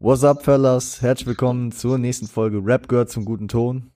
[0.00, 1.02] What's up, fellas?
[1.02, 3.90] Herzlich willkommen zur nächsten Folge Rap gehört zum guten Ton.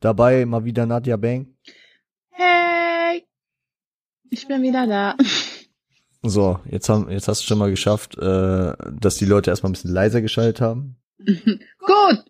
[0.00, 1.54] Dabei mal wieder Nadja Bang.
[2.28, 3.24] Hey!
[4.28, 5.16] Ich bin wieder da.
[6.22, 9.72] So, jetzt haben, jetzt hast du schon mal geschafft, äh, dass die Leute erstmal ein
[9.72, 10.96] bisschen leiser geschaltet haben.
[11.18, 12.24] Gut!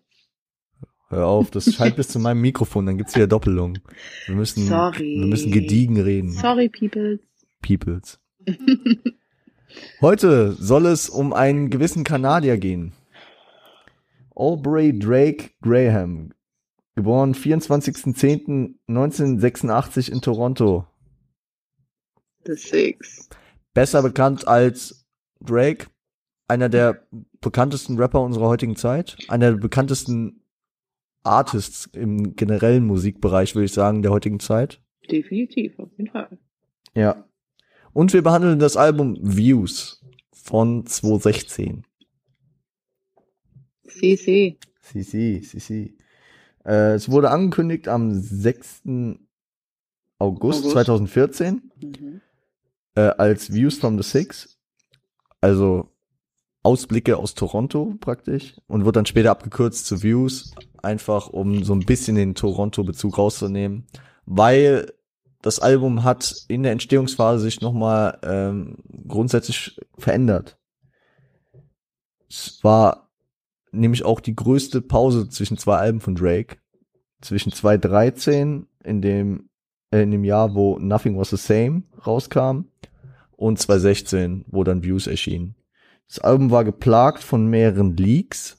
[1.09, 3.79] Hör auf, das schallt bis zu meinem Mikrofon, dann gibt's wieder Doppelung.
[4.27, 5.17] Wir müssen, Sorry.
[5.19, 6.31] wir müssen gediegen reden.
[6.31, 7.19] Sorry, people.
[7.61, 8.17] Peoples.
[10.01, 12.93] Heute soll es um einen gewissen Kanadier gehen.
[14.35, 16.33] Aubrey Drake Graham,
[16.95, 20.87] geboren 24.10.1986 in Toronto.
[22.45, 23.29] The Six.
[23.73, 25.05] Besser bekannt als
[25.41, 25.87] Drake,
[26.47, 27.05] einer der
[27.41, 30.41] bekanntesten Rapper unserer heutigen Zeit, einer der bekanntesten
[31.23, 34.81] Artists im generellen Musikbereich, würde ich sagen, der heutigen Zeit.
[35.11, 36.37] Definitiv, auf jeden Fall.
[36.95, 37.25] Ja.
[37.93, 41.85] Und wir behandeln das Album Views von 2016.
[43.87, 44.57] CC.
[44.81, 45.93] CC, CC.
[46.65, 48.83] Äh, es wurde angekündigt am 6.
[50.19, 50.71] August, August.
[50.71, 52.21] 2014 Mhm.
[52.95, 54.57] äh, als Views from the Six.
[55.41, 55.89] Also
[56.61, 60.53] Ausblicke aus Toronto praktisch und wird dann später abgekürzt zu Views,
[60.83, 63.87] einfach um so ein bisschen den Toronto-Bezug rauszunehmen,
[64.25, 64.91] weil
[65.41, 70.57] das Album hat in der Entstehungsphase sich nochmal ähm, grundsätzlich verändert.
[72.29, 73.09] Es war
[73.71, 76.57] nämlich auch die größte Pause zwischen zwei Alben von Drake.
[77.21, 79.49] Zwischen 2013, in dem,
[79.91, 82.65] äh, in dem Jahr, wo Nothing Was the Same rauskam,
[83.31, 85.55] und 2016, wo dann Views erschien.
[86.07, 88.57] Das Album war geplagt von mehreren Leaks.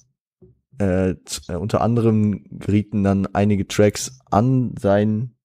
[0.78, 1.10] Äh,
[1.48, 5.36] äh, unter anderem gerieten dann einige Tracks an seinen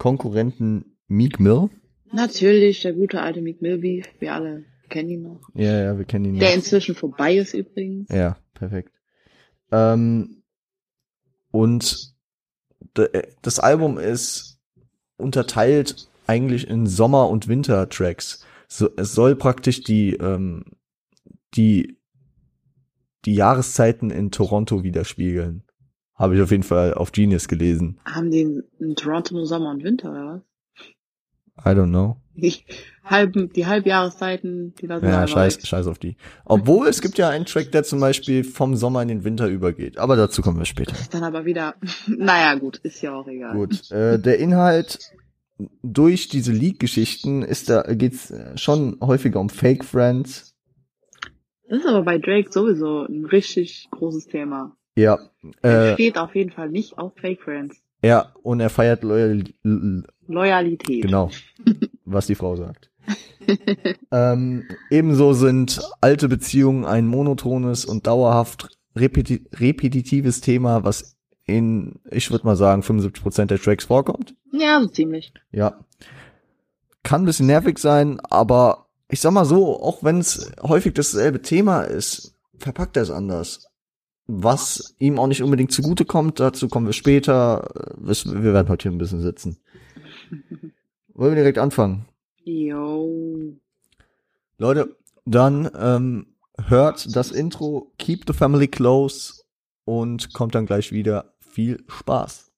[0.00, 1.68] Konkurrenten Meek Mill.
[2.10, 4.02] Natürlich, der gute alte Meek Milby.
[4.18, 5.40] Wir alle kennen ihn noch.
[5.54, 6.38] Ja, ja, wir kennen ihn.
[6.40, 6.56] Der noch.
[6.56, 8.08] inzwischen vorbei ist übrigens.
[8.08, 8.92] Ja, perfekt.
[9.70, 10.42] Ähm,
[11.50, 12.14] und
[12.96, 13.08] d-
[13.42, 14.58] das Album ist
[15.18, 18.46] unterteilt eigentlich in Sommer- und Winter-Tracks.
[18.68, 20.64] So, es soll praktisch die, ähm,
[21.54, 21.98] die,
[23.26, 25.62] die Jahreszeiten in Toronto widerspiegeln.
[26.20, 27.98] Habe ich auf jeden Fall auf Genius gelesen.
[28.04, 30.42] Haben die in, Toronto nur Sommer und Winter, oder
[31.56, 31.64] was?
[31.64, 32.18] I don't know.
[32.34, 32.56] Die
[33.04, 35.66] halben, die Halbjahreszeiten, die lassen wir Ja, scheiß, weg.
[35.66, 36.18] scheiß auf die.
[36.44, 39.96] Obwohl es gibt ja einen Track, der zum Beispiel vom Sommer in den Winter übergeht.
[39.96, 40.94] Aber dazu kommen wir später.
[41.10, 41.76] Dann aber wieder,
[42.06, 43.54] naja, gut, ist ja auch egal.
[43.54, 44.98] Gut, äh, der Inhalt
[45.82, 50.54] durch diese Leak-Geschichten ist da geht's äh, schon häufiger um Fake Friends.
[51.66, 54.76] Das ist aber bei Drake sowieso ein richtig großes Thema.
[55.00, 55.18] Ja,
[55.62, 57.76] Er äh, steht auf jeden Fall nicht auf Fake Friends.
[58.02, 59.44] ja, und er feiert Loyal,
[60.26, 61.02] Loyalität.
[61.02, 61.30] genau,
[62.04, 62.90] was die Frau sagt.
[64.12, 71.16] ähm, ebenso sind alte Beziehungen ein monotones und dauerhaft repeti repetitives Thema, was
[71.46, 74.34] in, ich würde mal sagen, 75% der Tracks vorkommt.
[74.52, 75.32] Ja, so ziemlich.
[75.50, 75.80] Ja.
[77.02, 81.42] Kann ein bisschen nervig sein, aber ich sag mal so, auch wenn es häufig dasselbe
[81.42, 83.69] Thema ist, verpackt er es anders.
[84.32, 87.68] Was ihm auch nicht unbedingt zugute kommt, dazu kommen wir später.
[87.74, 89.58] Äh, Wir werden heute hier ein bisschen sitzen.
[91.14, 92.06] Wollen wir direkt anfangen?
[92.44, 93.56] Yo.
[94.56, 96.26] Leute, dann ähm,
[96.68, 99.42] hört das Intro, keep the family close
[99.84, 101.34] und kommt dann gleich wieder.
[101.40, 102.52] Viel Spaß.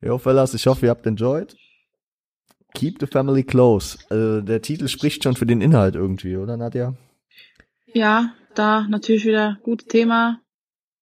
[0.00, 1.56] Jo, Fellas, ich hoffe, ihr habt enjoyed.
[2.78, 3.98] Keep the family close.
[4.08, 6.94] Also, der Titel spricht schon für den Inhalt irgendwie, oder Nadja?
[7.92, 10.40] Ja, da natürlich wieder gutes Thema.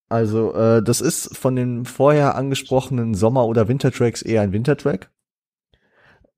[0.09, 5.10] Also, äh, das ist von den vorher angesprochenen Sommer- oder Wintertracks eher ein Wintertrack.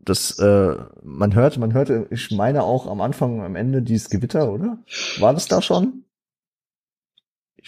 [0.00, 4.52] Das, äh, man hört, man hörte, ich meine auch am Anfang, am Ende dieses Gewitter,
[4.52, 4.82] oder?
[5.20, 6.02] War das da schon?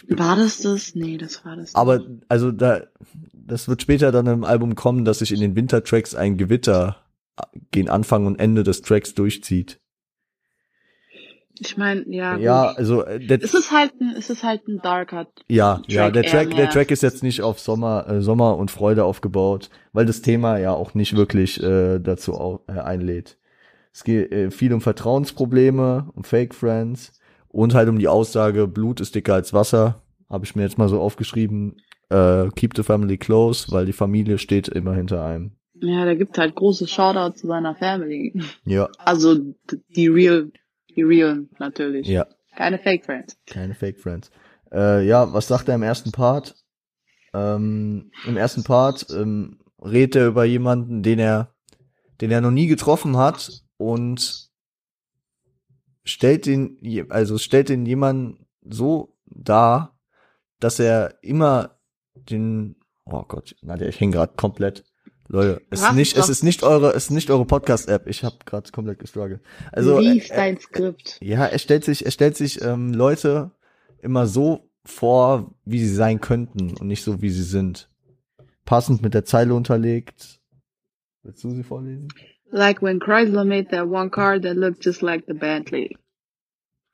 [0.09, 0.97] War das das?
[0.97, 1.77] Nee, das war das.
[1.77, 2.81] Aber, also da,
[3.33, 6.97] das wird später dann im Album kommen, dass sich in den Wintertracks ein Gewitter
[7.71, 9.81] gegen Anfang und Ende des Tracks durchzieht.
[11.59, 12.37] ich meine, ja.
[12.37, 12.79] Ja, gut.
[12.79, 15.27] also, äh, der, Es ist halt ein, es ist halt ein darker.
[15.49, 16.71] Ja, ja, Track der eher Track, der.
[16.71, 20.73] Track ist jetzt nicht auf Sommer, äh, Sommer und Freude aufgebaut, weil das Thema ja
[20.73, 23.39] auch nicht wirklich äh, dazu au äh, einlädt.
[23.93, 27.13] Es geht äh, viel um Vertrauensprobleme, um Fake Friends
[27.49, 30.03] und halt um die Aussage, Blut ist dicker als Wasser.
[30.29, 31.77] Habe ich mir jetzt mal so aufgeschrieben.
[32.09, 35.57] Äh, keep the family close, weil die Familie steht immer hinter einem.
[35.83, 38.41] Ja, der gibt halt große Shoutout zu seiner Family.
[38.65, 39.37] Ja, Also
[39.97, 40.51] die real,
[40.95, 42.07] die real natürlich.
[42.07, 43.37] ja, Keine Fake Friends.
[43.47, 44.31] keine Fake Friends.
[44.73, 46.55] Äh, ja, was sagt er im ersten Part?
[47.33, 51.55] Ähm, Im ersten Part ähm, redet er über jemanden, den er,
[52.21, 54.51] den er noch nie getroffen hat und
[56.05, 59.99] stellt den, also stellt den jemanden so dar,
[60.59, 61.79] dass er immer
[62.15, 64.85] den, oh Gott, Nadja, ich hänge gerade komplett.
[65.33, 68.09] Leute, es ist nicht, es ist nicht eure, es ist nicht eure Podcast-App.
[68.09, 69.41] Ich habe gerade komplett gestruggelt.
[69.71, 71.19] Also Lies äh, dein Skript.
[71.21, 73.53] ja, er stellt sich, er stellt sich ähm, Leute
[74.03, 77.89] immer so vor, wie sie sein könnten und nicht so, wie sie sind.
[78.65, 80.41] Passend mit der Zeile unterlegt.
[81.23, 82.09] Willst du sie vorlesen?
[82.51, 85.97] Like when Chrysler made that one car that looked just like the Bentley.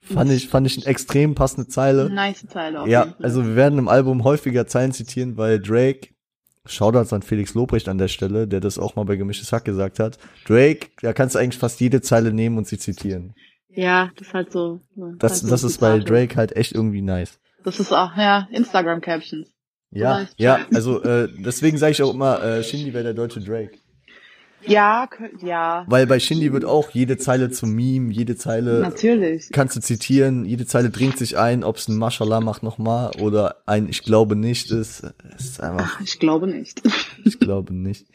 [0.03, 2.11] Fand ich, fand ich eine extrem passende Zeile.
[2.11, 6.11] Nice Zeile auf Ja, also wir werden im Album häufiger Zeilen zitieren, weil Drake,
[6.67, 9.99] Shoutouts an Felix Lobrecht an der Stelle, der das auch mal bei Gemischtes Hack gesagt
[9.99, 10.19] hat.
[10.47, 13.35] Drake, da kannst du eigentlich fast jede Zeile nehmen und sie zitieren.
[13.69, 14.81] Ja, das ist halt so.
[15.19, 15.99] Das, halt so das ist bei.
[15.99, 17.39] Drake halt echt irgendwie nice.
[17.65, 19.49] Das ist auch, ja, Instagram-Captions.
[19.91, 23.79] Ja, ja, also äh, deswegen sage ich auch immer, äh, Shindy wäre der deutsche Drake.
[24.65, 25.09] Ja,
[25.43, 29.51] ja, Weil bei Shindy wird auch jede Zeile zum Meme, jede Zeile natürlich.
[29.53, 33.57] kannst du zitieren, jede Zeile dringt sich ein, ob es ein Mashallah macht nochmal oder
[33.67, 35.05] ein Ich glaube nicht ist.
[35.39, 36.83] Ist einfach, Ach, ich glaube nicht.
[37.25, 38.07] ich glaube nicht.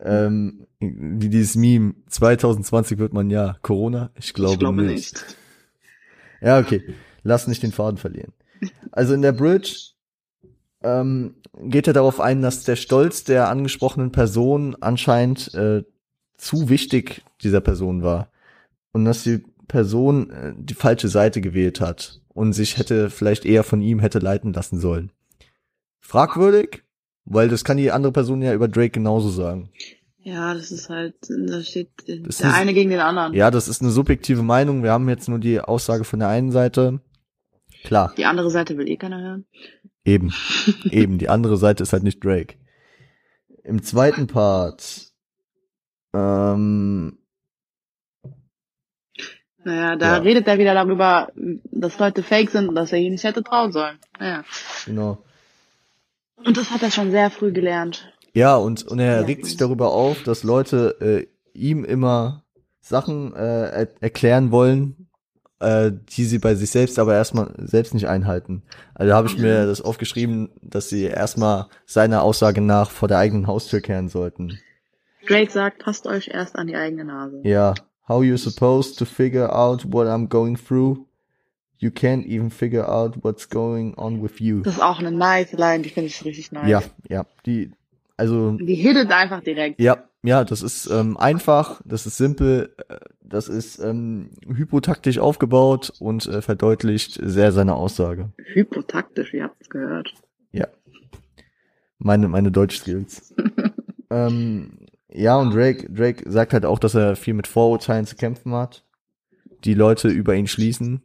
[0.00, 5.14] Ähm, wie dieses Meme, 2020 wird man ja Corona, ich glaube, ich glaube nicht.
[5.14, 5.36] nicht.
[6.40, 6.82] Ja, okay.
[7.22, 8.32] Lass nicht den Faden verlieren.
[8.92, 9.93] Also in der Bridge
[10.84, 15.82] ähm, geht er darauf ein, dass der Stolz der angesprochenen Person anscheinend äh,
[16.36, 18.28] zu wichtig dieser Person war.
[18.92, 23.64] Und dass die Person äh, die falsche Seite gewählt hat und sich hätte vielleicht eher
[23.64, 25.10] von ihm hätte leiten lassen sollen.
[26.00, 26.82] Fragwürdig,
[27.24, 29.70] weil das kann die andere Person ja über Drake genauso sagen.
[30.22, 31.90] Ja, das ist halt, da steht
[32.26, 33.34] Das der ist- eine gegen den anderen.
[33.34, 34.82] Ja, das ist eine subjektive Meinung.
[34.82, 37.00] Wir haben jetzt nur die Aussage von der einen Seite.
[37.84, 38.14] Klar.
[38.16, 39.44] Die andere Seite will eh keiner hören.
[40.04, 40.32] Eben,
[40.90, 41.18] eben.
[41.18, 42.56] Die andere Seite ist halt nicht Drake.
[43.62, 45.08] Im zweiten Part,
[46.14, 47.18] ähm,
[49.66, 50.22] Naja, da Ja.
[50.22, 51.32] redet er wieder darüber,
[51.72, 53.98] dass Leute fake sind und dass er ihn nicht hätte trauen sollen.
[54.20, 54.44] Ja.
[54.84, 55.24] genau.
[56.36, 58.12] Und das hat er schon sehr früh gelernt.
[58.34, 59.26] Ja, und, und er Ja.
[59.26, 61.26] regt sich darüber auf, dass Leute äh,
[61.58, 62.44] ihm immer
[62.82, 63.38] Sachen äh,
[63.70, 65.08] er erklären wollen,
[65.64, 68.62] äh, die sie bei sich selbst aber erstmal selbst nicht einhalten.
[68.94, 73.46] Also habe ich mir das aufgeschrieben, dass sie erstmal seiner Aussage nach vor der eigenen
[73.46, 74.58] Haustür kehren sollten.
[75.26, 77.40] Drake sagt, passt euch erst an die eigene Nase.
[77.44, 77.74] Ja.
[78.06, 81.06] How you supposed to figure out what I'm going through?
[81.78, 84.60] You can't even figure out what's going on with you.
[84.62, 86.68] Das ist auch eine nice Line, die finde ich richtig nice.
[86.68, 87.26] Ja, ja.
[87.46, 87.72] Die,
[88.16, 89.80] also, Die hittet einfach direkt.
[89.80, 95.92] ja, ja, das ist ähm, einfach, das ist simpel, äh, das ist ähm, hypotaktisch aufgebaut
[95.98, 98.32] und äh, verdeutlicht sehr seine Aussage.
[98.38, 100.14] Hypotaktisch, ihr habt es gehört.
[100.50, 100.66] Ja.
[101.98, 103.34] Meine, meine Deutsch-Skills.
[104.10, 104.78] ähm,
[105.10, 108.82] ja, und Drake, Drake sagt halt auch, dass er viel mit Vorurteilen zu kämpfen hat,
[109.64, 111.02] die Leute über ihn schließen.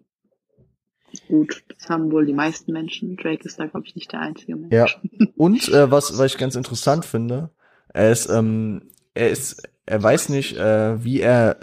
[1.27, 3.18] Gut, das haben wohl die meisten Menschen.
[3.18, 4.74] Drake ist da, glaube ich, nicht der einzige Mensch.
[4.74, 4.88] Ja.
[5.36, 7.50] Und äh, was, was ich ganz interessant finde,
[7.94, 8.83] er ist, ähm,
[9.13, 11.57] er ist, er weiß nicht, äh, wie er,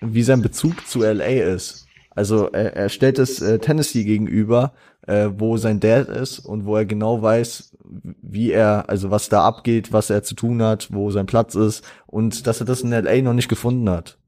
[0.00, 1.86] wie sein Bezug zu LA ist.
[2.10, 4.72] Also er, er stellt es äh, Tennessee gegenüber,
[5.06, 7.76] äh, wo sein Dad ist und wo er genau weiß,
[8.22, 11.84] wie er, also was da abgeht, was er zu tun hat, wo sein Platz ist
[12.06, 14.18] und dass er das in LA noch nicht gefunden hat.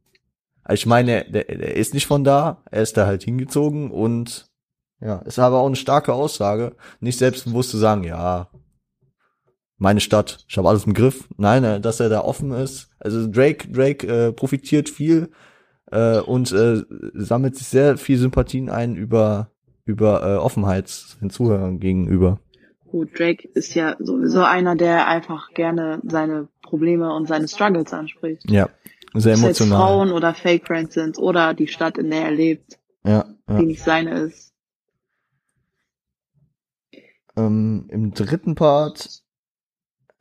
[0.65, 4.47] Also ich meine, der, der ist nicht von da, er ist da halt hingezogen und
[5.01, 8.49] ja, ist aber auch eine starke Aussage, nicht selbstbewusst zu sagen, ja,
[9.83, 11.29] meine Stadt, ich habe alles im Griff.
[11.37, 12.89] Nein, äh, dass er da offen ist.
[13.01, 15.31] Also Drake, Drake äh, profitiert viel
[15.91, 16.83] äh, und äh,
[17.15, 19.51] sammelt sich sehr viel Sympathien ein über
[19.85, 22.39] über äh, Offenheit den Zuhörern gegenüber.
[22.87, 28.49] Gut, Drake ist ja sowieso einer, der einfach gerne seine Probleme und seine Struggles anspricht.
[28.49, 28.69] Ja,
[29.15, 29.79] sehr Ob es emotional.
[29.79, 33.63] Frauen oder Fake Friends sind oder die Stadt, in der er lebt, Ja, die ja.
[33.63, 34.53] nicht seine ist.
[37.37, 39.22] Ähm, Im dritten Part,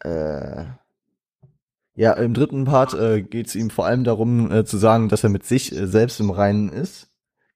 [0.03, 0.65] äh,
[1.95, 5.23] ja, im dritten Part äh, geht es ihm vor allem darum äh, zu sagen, dass
[5.23, 7.09] er mit sich äh, selbst im Reinen ist.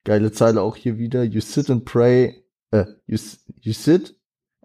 [0.03, 1.23] Geile Zeile auch hier wieder.
[1.23, 3.17] You sit and pray, äh, you,
[3.61, 4.15] you sit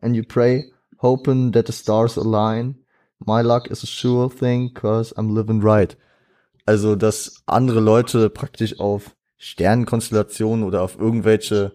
[0.02, 2.76] and you pray, hoping that the stars align.
[3.18, 5.96] My luck is a sure thing, cause I'm living right.
[6.66, 11.72] Also, dass andere Leute praktisch auf Sternenkonstellationen oder auf irgendwelche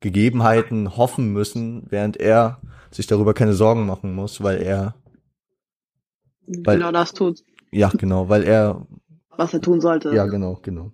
[0.00, 2.60] Gegebenheiten hoffen müssen, während er
[2.90, 4.94] sich darüber keine Sorgen machen muss, weil er,
[6.46, 8.86] Weil- genau das tut, ja, genau, weil er,
[9.30, 10.14] was er tun sollte.
[10.14, 10.92] ja, genau, genau.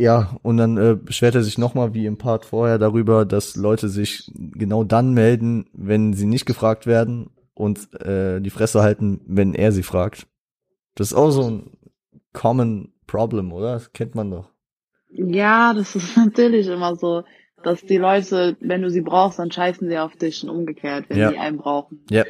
[0.00, 3.88] Ja, und dann äh, beschwert er sich nochmal wie im Part vorher darüber, dass Leute
[3.88, 9.54] sich genau dann melden, wenn sie nicht gefragt werden und äh, die Fresse halten, wenn
[9.54, 10.28] er sie fragt.
[10.94, 11.70] Das ist auch so ein
[12.32, 13.72] common problem, oder?
[13.72, 14.52] Das kennt man doch.
[15.10, 17.24] Ja, das ist natürlich immer so,
[17.62, 21.18] dass die Leute, wenn du sie brauchst, dann scheißen sie auf dich und umgekehrt, wenn
[21.18, 21.30] Ja.
[21.30, 22.04] die einen brauchen.
[22.10, 22.24] Ja.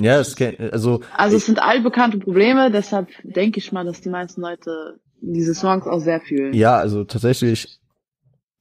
[0.00, 4.08] Ja, das kennt, also, Also es sind allbekannte Probleme, deshalb denke ich mal, dass die
[4.08, 6.54] meisten Leute diese Songs auch sehr fühlen.
[6.54, 7.78] ja, also tatsächlich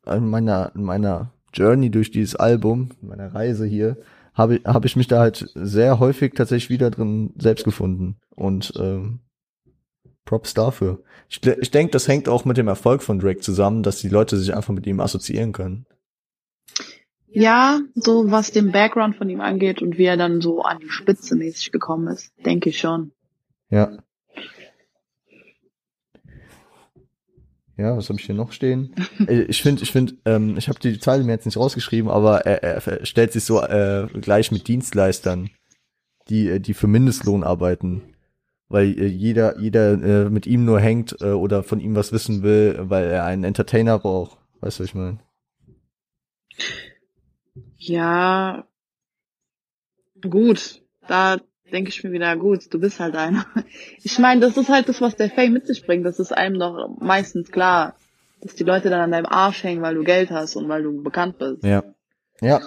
[0.06, 3.98] in meiner, in meiner Journey durch dieses Album, in meiner Reise hier,
[4.34, 8.18] habe ich, habe ich mich da halt sehr häufig tatsächlich wieder drin selbst gefunden.
[8.36, 9.20] Und ähm,
[10.26, 11.00] Props dafür.
[11.30, 14.38] Ich, ich denke, das hängt auch mit dem Erfolg von Drake zusammen, dass die Leute
[14.38, 15.86] sich einfach mit ihm assoziieren können.
[17.32, 20.90] Ja, so was den Background von ihm angeht und wie er dann so an die
[20.90, 23.12] Spitze mäßig gekommen ist, denke ich schon.
[23.70, 23.98] Ja.
[27.78, 28.94] Ja, was habe ich hier noch stehen?
[29.28, 32.46] Äh, ich finde, ich finde, ähm, ich habe die Zeile mir jetzt nicht rausgeschrieben, aber
[32.46, 35.50] er, er, stellt sich so äh, gleich mit Dienstleistern,
[36.30, 38.16] die äh, die für Mindestlohn arbeiten,
[38.68, 42.44] weil äh, jeder jeder äh, mit ihm nur hängt äh, oder von ihm was wissen
[42.44, 44.38] will, weil er einen Entertainer braucht.
[44.60, 45.20] Weißt du, was ich meine?
[47.80, 48.68] Ja,
[50.22, 51.38] gut, da
[51.72, 53.46] denke ich mir wieder, gut, du bist halt einer.
[54.04, 56.06] Ich meine, das ist halt das, was der Fame mit sich bringt.
[56.06, 57.96] Das ist einem doch meistens klar,
[58.42, 61.04] dass die Leute dann an deinem Arsch hängen, weil du Geld hast und weil du
[61.04, 61.64] bekannt bist.
[61.64, 61.84] Ja.
[62.42, 62.62] Ja.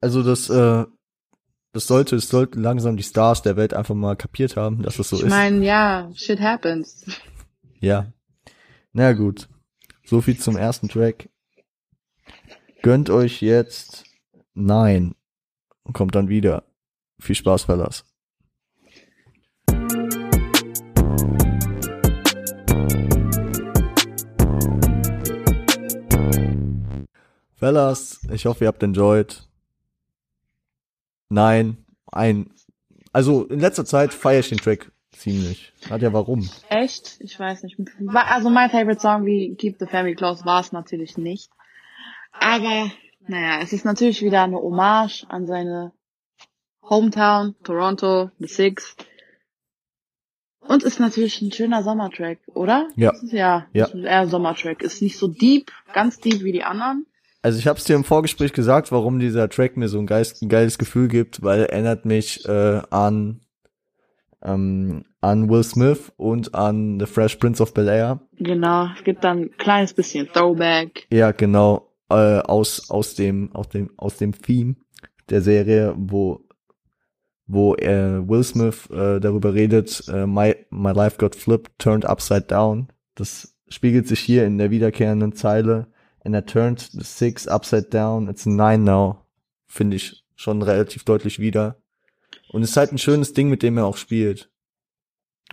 [0.00, 0.84] Also das, äh,
[1.72, 5.10] das sollte, es sollten langsam die Stars der Welt einfach mal kapiert haben, dass das
[5.10, 5.28] so ich ist.
[5.28, 7.04] meine, ja, shit happens.
[7.80, 8.12] Ja.
[8.92, 9.48] Na gut.
[10.04, 11.28] So viel zum ersten Track.
[12.82, 14.07] Gönnt euch jetzt
[14.60, 15.14] Nein.
[15.84, 16.64] Und kommt dann wieder.
[17.20, 18.04] Viel Spaß, Fellas.
[27.54, 29.48] Fellas, ich hoffe, ihr habt enjoyed.
[31.28, 32.50] Nein, ein,
[33.12, 35.72] also in letzter Zeit feiere ich den Track ziemlich.
[35.88, 36.48] Hat ja warum.
[36.68, 37.20] Echt?
[37.20, 37.76] Ich weiß nicht.
[38.12, 41.50] Also mein Favorite Song wie Keep the Family Close war es natürlich nicht.
[42.32, 42.90] Aber,
[43.28, 45.92] naja, es ist natürlich wieder eine Hommage an seine
[46.82, 48.96] Hometown, Toronto, The Six.
[50.60, 52.88] Und ist natürlich ein schöner Sommertrack, oder?
[52.96, 53.12] Ja.
[53.30, 53.86] Ja, Ja.
[53.86, 54.82] ist eher ein Sommertrack.
[54.82, 57.06] Ist nicht so deep, ganz deep wie die anderen.
[57.40, 60.42] Also ich habe es dir im Vorgespräch gesagt, warum dieser Track mir so ein, geist,
[60.42, 63.40] ein geiles Gefühl gibt, weil er erinnert mich äh, an
[64.42, 68.20] ähm, an Will Smith und an The Fresh Prince of Bel Air.
[68.38, 71.06] Genau, es gibt dann ein kleines bisschen Throwback.
[71.10, 74.76] Ja, genau äh, aus aus dem aus dem aus dem Theme
[75.28, 76.44] der Serie, wo
[77.46, 82.42] wo äh, Will Smith äh, darüber redet, äh, my my life got flipped, turned upside
[82.42, 82.88] down.
[83.14, 85.88] Das spiegelt sich hier in der wiederkehrenden Zeile.
[86.24, 88.28] And I turned the six upside down.
[88.28, 89.24] It's a nine now.
[89.66, 91.76] Finde ich schon relativ deutlich wieder.
[92.50, 94.50] Und es ist halt ein schönes Ding, mit dem er auch spielt.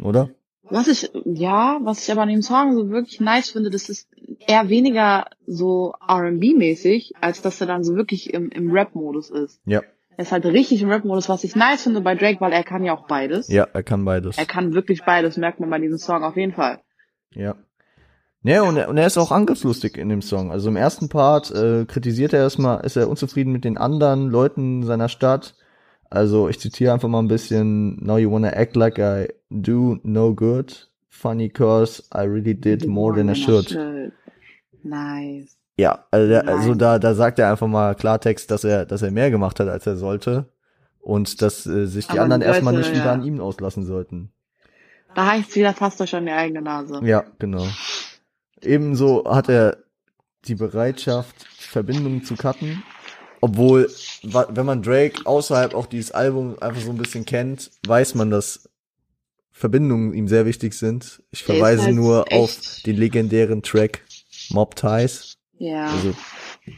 [0.02, 0.30] Oder?
[0.70, 4.10] Was ich, ja, was ich aber an dem Song so wirklich nice finde, das ist
[4.48, 9.62] eher weniger so R&B-mäßig, als dass er dann so wirklich im, im Rap-Modus ist.
[9.66, 9.82] Ja.
[10.18, 12.84] Er ist halt richtig im Rap-Modus, was ich nice finde bei Drake, weil er kann
[12.84, 13.48] ja auch beides.
[13.50, 14.38] Ja, er kann beides.
[14.38, 16.80] Er kann wirklich beides, merkt man bei diesem Song auf jeden Fall.
[17.34, 17.56] Ja.
[18.42, 20.52] Ja, und er, und er ist auch angriffslustig in dem Song.
[20.52, 24.84] Also im ersten Part äh, kritisiert er erstmal, ist er unzufrieden mit den anderen Leuten
[24.84, 25.56] seiner Stadt.
[26.10, 30.34] Also ich zitiere einfach mal ein bisschen, Now you wanna act like I do no
[30.34, 30.90] good.
[31.10, 33.78] Funny cause I really did more than I should.
[34.84, 35.58] Nice.
[35.78, 39.12] Ja, also, der, also da, da sagt er einfach mal Klartext, dass er, dass er
[39.12, 40.50] mehr gemacht hat, als er sollte.
[41.00, 43.14] Und dass äh, sich die Aber anderen erstmal nicht wieder ja.
[43.14, 44.32] an ihm auslassen sollten.
[45.14, 47.00] Da heißt wieder, fasst euch an die eigene Nase.
[47.04, 47.66] Ja, genau.
[48.62, 49.78] Ebenso hat er
[50.46, 52.84] die Bereitschaft, Verbindungen zu cutten.
[53.46, 53.92] Obwohl,
[54.24, 58.68] wenn man Drake außerhalb auch dieses Albums einfach so ein bisschen kennt, weiß man, dass
[59.52, 61.22] Verbindungen ihm sehr wichtig sind.
[61.30, 64.04] Ich verweise halt nur auf den legendären Track
[64.50, 65.92] Mob Ties, Ja.
[65.92, 66.16] also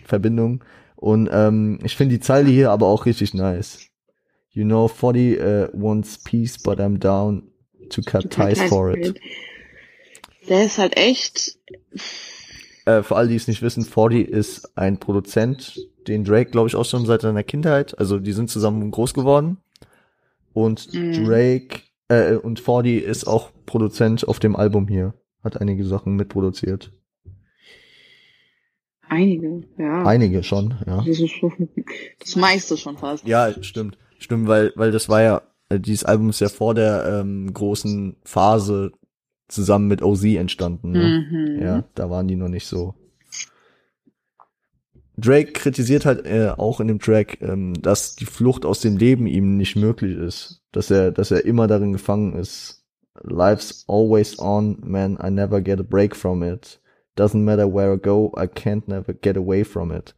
[0.04, 0.62] Verbindung.
[0.98, 3.80] Und ähm, ich finde die Zeile hier aber auch richtig nice.
[4.52, 7.44] You know, 40 uh, wants peace, but I'm down
[7.92, 9.18] to cut ties for it.
[10.50, 11.58] Der ist halt echt,
[12.86, 16.76] Äh, für alle, die es nicht wissen, 40 ist ein Produzent, den Drake, glaube ich,
[16.76, 19.58] auch schon seit seiner Kindheit, also die sind zusammen groß geworden.
[20.54, 21.26] Und Mhm.
[21.26, 25.14] Drake äh, und 40 ist auch Produzent auf dem Album hier.
[25.44, 26.92] Hat einige Sachen mitproduziert.
[29.10, 30.04] einige, ja.
[30.06, 30.98] Einige schon, ja.
[31.06, 31.70] Das ist schon,
[32.20, 33.26] das meiste schon fast.
[33.28, 33.98] Ja, stimmt.
[34.20, 38.16] Stimmt, weil, weil das war ja, äh, dieses Album ist ja vor der ähm, großen
[38.24, 38.92] Phase
[39.48, 40.92] zusammen mit OZ entstanden.
[40.92, 41.26] Ne?
[41.32, 41.62] Mhm.
[41.62, 42.96] Ja, da waren die noch nicht so.
[45.18, 49.26] Drake kritisiert halt äh, auch in dem Track, ähm, dass die Flucht aus dem Leben
[49.26, 52.86] ihm nicht möglich ist, dass er, dass er immer darin gefangen ist.
[53.24, 55.18] Life's always on, man.
[55.24, 56.80] I never get a break from it.
[57.18, 60.14] Doesn't matter where I go, I can't never get away from it.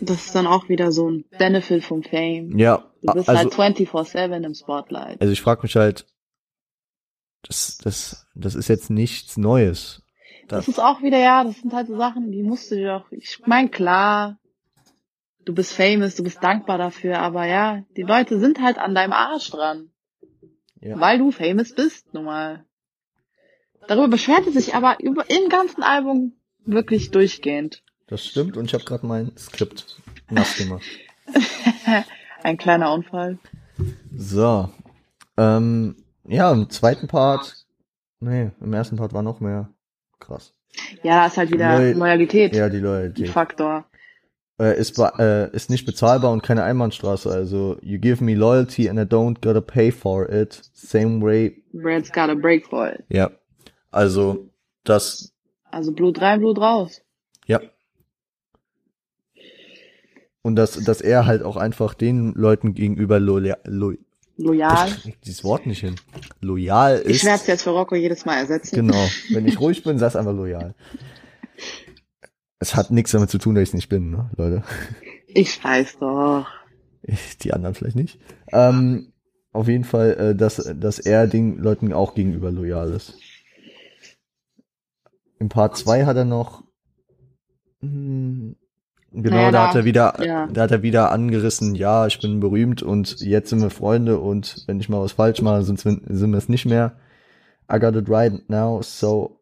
[0.00, 2.58] Das ist dann auch wieder so ein Benefit vom Fame.
[2.58, 5.20] Ja, Du bist also, halt 24-7 im Spotlight.
[5.20, 6.06] also ich frage mich halt,
[7.42, 10.02] das, das, das ist jetzt nichts Neues.
[10.48, 13.10] Das ist auch wieder, ja, das sind halt so Sachen, die musst du dir doch,
[13.10, 14.38] ich mein, klar,
[15.44, 19.12] du bist famous, du bist dankbar dafür, aber ja, die Leute sind halt an deinem
[19.12, 19.90] Arsch dran,
[20.80, 20.98] Ja.
[21.00, 22.64] weil du famous bist, nun mal.
[23.88, 26.34] Darüber beschwert er sich aber über, im ganzen Album
[26.64, 27.82] wirklich durchgehend.
[28.06, 29.96] Das stimmt und ich habe gerade mein Skript
[30.30, 30.84] nass gemacht.
[32.42, 33.38] Ein kleiner Unfall.
[34.14, 34.68] So.
[35.36, 37.66] Ähm, ja, im zweiten Part,
[38.20, 39.70] nee, im ersten Part war noch mehr.
[40.20, 40.54] Krass.
[41.02, 43.28] Ja, da ist halt wieder Loy- Loyalität, Ja, die Loyalität.
[43.30, 43.86] Faktor.
[44.62, 47.28] Äh, ist, äh, ist nicht bezahlbar und keine Einbahnstraße.
[47.30, 50.62] Also, you give me loyalty and I don't gotta pay for it.
[50.72, 51.62] Same way.
[51.72, 53.02] Brad's got a break for it.
[53.08, 53.30] Ja.
[53.90, 54.48] Also,
[54.84, 55.32] das,
[55.70, 57.00] Also Blut rein, Blut raus.
[57.46, 57.60] ja.
[60.44, 63.92] Und dass, dass er halt auch einfach den Leuten gegenüber loyal, lo,
[64.36, 64.88] Loyal.
[65.04, 65.94] ich dieses Wort nicht hin.
[66.40, 67.24] Loyal Ich ist.
[67.24, 68.74] werde es jetzt für Rocco jedes Mal ersetzen.
[68.74, 69.06] Genau.
[69.30, 70.74] Wenn ich ruhig bin, sag's einfach loyal.
[72.62, 74.62] Es hat nichts damit zu tun, dass ich nicht bin, ne, Leute.
[75.26, 76.46] Ich weiß doch.
[77.02, 78.20] Ich, die anderen vielleicht nicht.
[78.52, 79.12] Ähm,
[79.52, 83.18] auf jeden Fall, äh, dass, dass er den Leuten auch gegenüber loyal ist.
[85.40, 86.62] Im Part 2 hat er noch
[87.80, 88.54] hm,
[89.10, 90.46] genau, Naja, da hat er wieder, ja.
[90.46, 94.62] da hat er wieder angerissen, ja, ich bin berühmt und jetzt sind wir Freunde und
[94.68, 96.92] wenn ich mal was falsch mache, sind, sind wir es nicht mehr.
[97.68, 99.41] I got it right now, so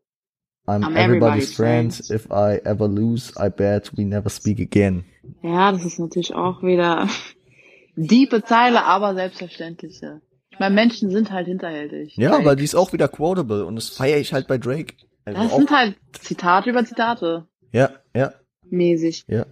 [0.67, 1.05] I'm, I'm everybody's
[1.51, 1.95] everybody's friend.
[1.95, 2.11] friend.
[2.21, 5.05] If I ever lose, I bet we never speak again.
[5.43, 7.09] Ja, das ist natürlich auch wieder
[7.97, 10.21] diepe Zeile, aber selbstverständliche.
[10.53, 12.17] Ich meine, Menschen sind halt hinterhältig.
[12.17, 12.43] Ja, Drake.
[12.43, 14.95] aber die ist auch wieder quotable und das feiere ich halt bei Drake.
[15.25, 17.47] Also Das sind halt Zitate über Zitate.
[17.73, 18.33] ja, ja,
[18.69, 19.25] Mäßig.
[19.29, 19.47] ja.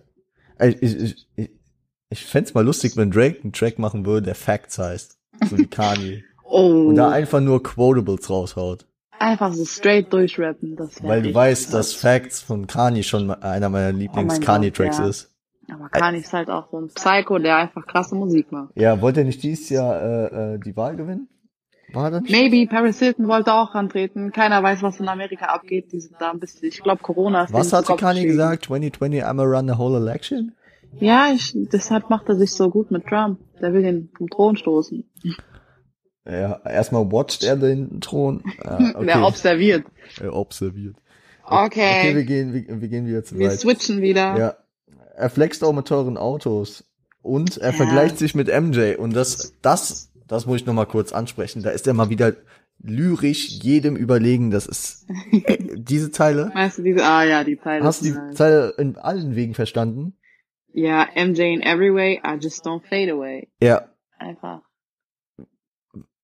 [0.60, 1.50] Ich, ich, ich, ich,
[2.10, 5.18] ich fänd's mal lustig, wenn Drake einen Track machen würde, der Facts heißt.
[5.48, 6.24] So wie Kanye.
[6.44, 6.88] Oh.
[6.88, 8.86] Und da einfach nur Quotables raushaut.
[9.18, 10.76] Einfach so straight durchrappen.
[10.76, 15.04] Das Weil du weißt, dass Facts von Kanye schon einer meiner Oh mein Lieblings-Kanye-Tracks Gott,
[15.04, 15.10] ja.
[15.10, 15.34] ist.
[15.72, 18.70] Aber Kanye ist halt auch so ein Psycho, der einfach krasse Musik macht.
[18.74, 21.28] Ja, wollte er nicht dieses Jahr äh, äh, die Wahl gewinnen?
[21.92, 22.30] War nicht?
[22.30, 24.30] Maybe Paris Hilton wollte auch antreten.
[24.32, 25.92] Keiner weiß, was in Amerika abgeht.
[25.92, 28.66] Die sind da ein bisschen, ich glaube, Corona ist Was Kopf Kanye gesagt?
[28.66, 30.52] 2020, I'ma run the whole election?
[31.00, 33.38] Ja, ich, deshalb macht er sich so gut mit Trump.
[33.60, 35.04] Der will den vom Thron stoßen.
[36.26, 38.42] Ja, erstmal watcht er den Thron.
[38.62, 39.06] Ah, okay.
[39.06, 39.84] Der observiert.
[40.20, 40.96] er observiert.
[41.44, 41.64] Okay,
[42.00, 43.60] Okay, wir gehen, wir, wir gehen wieder zu wir weit.
[43.60, 44.36] switchen wieder.
[44.38, 44.56] Ja.
[45.16, 46.84] Er flext auch mit teuren Autos.
[47.22, 47.76] Und er Ja.
[47.76, 48.96] vergleicht sich mit MJ.
[48.96, 51.62] Und das, das, das muss ich noch mal kurz ansprechen.
[51.62, 52.34] Da ist er mal wieder
[52.80, 54.50] lyrisch jedem überlegen.
[54.50, 56.50] Das ist, äh, diese Zeile.
[56.54, 57.84] Weißt du, diese, ah ja, die Zeile.
[57.84, 58.36] Hast du die nice.
[58.36, 60.14] Zeile in allen Wegen verstanden?
[60.74, 63.48] Ja, MJ in every way, I just don't fade away.
[63.60, 63.88] Ja.
[64.18, 64.60] Einfach.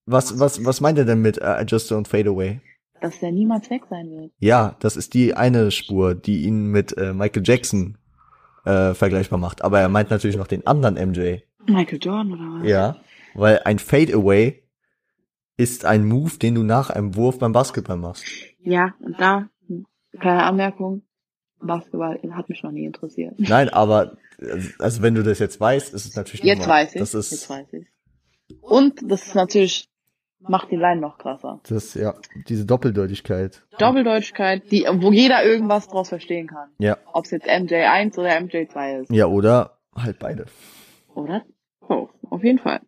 [0.07, 2.61] Was, was, was meint er denn mit uh, I just don't fade away?
[3.01, 4.33] Dass der niemals weg sein wird.
[4.39, 7.99] Ja, das ist die eine Spur, die ihn mit äh, Michael Jackson
[8.65, 9.63] äh, vergleichbar macht.
[9.63, 11.39] Aber er meint natürlich noch den anderen MJ.
[11.67, 12.69] Michael Jordan oder was?
[12.69, 12.97] Ja,
[13.35, 14.63] weil ein Fadeaway
[15.57, 18.25] ist ein Move, den du nach einem Wurf beim Basketball machst.
[18.61, 19.49] Ja, und da,
[20.19, 21.03] kleine Anmerkung,
[21.61, 23.35] Basketball hat mich noch nie interessiert.
[23.39, 24.17] Nein, aber
[24.79, 27.01] also wenn du das jetzt weißt, ist es natürlich Jetzt nochmal- weiß ich.
[27.01, 27.87] Das ist Jetzt weiß ich.
[28.61, 29.89] Und das ist natürlich,
[30.49, 31.61] macht die Line noch krasser.
[31.69, 32.15] das ja
[32.49, 33.63] diese Doppeldeutigkeit.
[33.79, 36.71] Doppeldeutigkeit, die, wo jeder irgendwas draus verstehen kann.
[36.79, 39.11] Ja, Ob es jetzt MJ1 oder MJ2 ist.
[39.11, 40.47] ja oder halt beide.
[41.15, 41.45] Oder?
[41.89, 42.81] Oh, auf jeden Fall.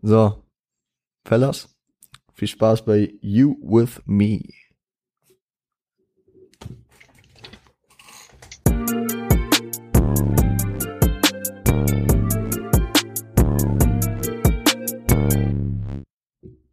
[0.00, 0.42] So,
[1.24, 1.68] Fellas,
[2.32, 4.40] viel Spaß bei You with Me.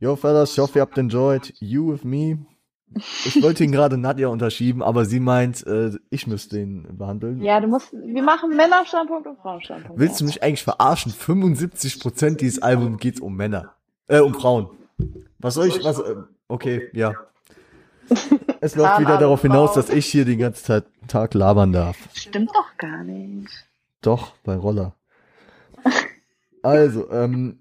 [0.05, 2.37] Yo, Fellas, ich hoffe, ihr habt enjoyed You with Me.
[3.25, 7.41] Ich wollte ihn gerade Nadja unterschieben, aber sie meint, äh, ich müsste ihn behandeln.
[7.41, 9.99] Ja, du musst, wir machen Männerstandpunkt und Frauenstandpunkt.
[9.99, 11.11] Willst du mich eigentlich verarschen?
[11.11, 13.73] 75% dieses Albums geht's um Männer.
[14.07, 14.69] Äh, um Frauen.
[15.39, 16.17] Was soll ich, was, äh,
[16.49, 17.13] okay, ja.
[18.61, 21.97] Es läuft wieder darauf hinaus, dass ich hier den ganzen Tag labern darf.
[22.13, 23.49] Stimmt doch gar nicht.
[24.03, 24.93] Doch, bei Roller.
[26.65, 27.59] Also, ähm,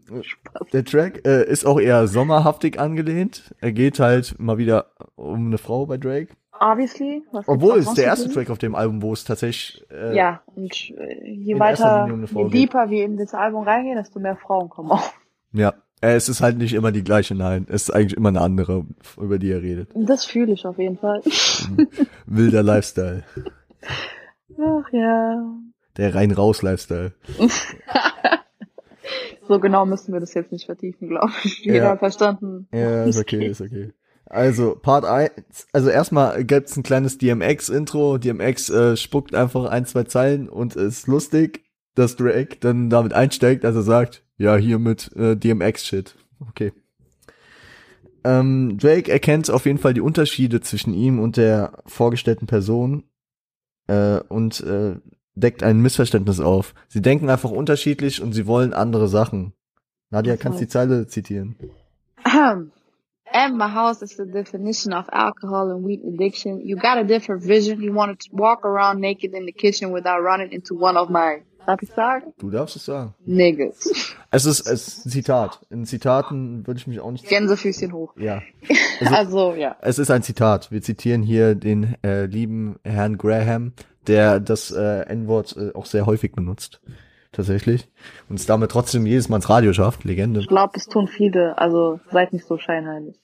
[0.72, 3.54] der Track äh, ist auch eher sommerhaftig angelehnt.
[3.60, 4.86] Er geht halt mal wieder
[5.16, 6.28] um eine Frau bei Drake.
[6.58, 7.22] obviously.
[7.46, 8.30] Obwohl, es ist der erste?
[8.30, 12.44] Track auf dem Album, wo es tatsächlich äh, Ja, und äh, je weiter, um je
[12.44, 12.52] geht.
[12.54, 15.12] deeper wir in das Album reingehen, desto mehr Frauen kommen auf.
[15.52, 17.66] Ja, äh, es ist halt nicht immer die gleiche, nein.
[17.68, 18.86] Es ist eigentlich immer eine andere,
[19.20, 19.90] über die er redet.
[19.94, 21.20] Das fühle ich auf jeden Fall.
[22.26, 23.24] Wilder Lifestyle.
[24.58, 25.44] Ach ja.
[25.96, 27.12] Der rein-raus-Lifestyle.
[29.46, 31.58] So genau müssen wir das jetzt nicht vertiefen, glaube ich.
[31.64, 31.96] Jeder Ja.
[31.96, 32.68] verstanden.
[32.72, 33.92] Ja, ist okay, ist okay.
[34.26, 35.30] Also, Part 1,
[35.72, 38.18] also erstmal gibt's ein kleines DMX-Intro.
[38.18, 41.64] DMX äh, spuckt einfach ein, zwei Zeilen und es ist lustig,
[41.94, 46.16] dass Drake dann damit einsteigt, dass er sagt, ja, hier mit äh, DMX-Shit.
[46.48, 46.72] Okay.
[48.24, 53.04] Ähm, Drake erkennt auf jeden Fall die Unterschiede zwischen ihm und der vorgestellten Person
[53.86, 54.96] äh, und äh,
[55.34, 56.74] deckt ein Missverständnis auf.
[56.88, 59.52] Sie denken einfach unterschiedlich und sie wollen andere Sachen.
[60.10, 61.56] Nadia, kannst die heißt- Zeile zitieren?
[63.32, 66.60] And my house is the definition of alcohol and weed addiction.
[66.60, 67.80] You got a different vision.
[67.82, 71.42] You want to walk around naked in the kitchen without running into one of my,
[71.66, 72.32] darf ich sagen?
[72.38, 73.14] Du darfst es sagen.
[73.26, 74.14] Niggas.
[74.30, 75.60] Es ist, es ist ein Zitat.
[75.70, 77.28] In Zitaten würde ich mich auch nicht.
[77.28, 78.14] Gänsefüßchen hoch.
[78.16, 78.40] Ja.
[79.10, 79.74] Also, ja.
[79.80, 80.70] Es ist ein Zitat.
[80.70, 83.72] Wir zitieren hier den äh, lieben Herrn Graham,
[84.06, 86.80] der das äh, N-Wort äh, auch sehr häufig benutzt.
[87.32, 87.88] Tatsächlich.
[88.28, 90.04] Und es damit trotzdem jedes Mal ins Radio schafft.
[90.04, 90.40] Legende.
[90.40, 91.58] Ich glaube, es tun viele.
[91.58, 93.16] Also, seid nicht so scheinheilig.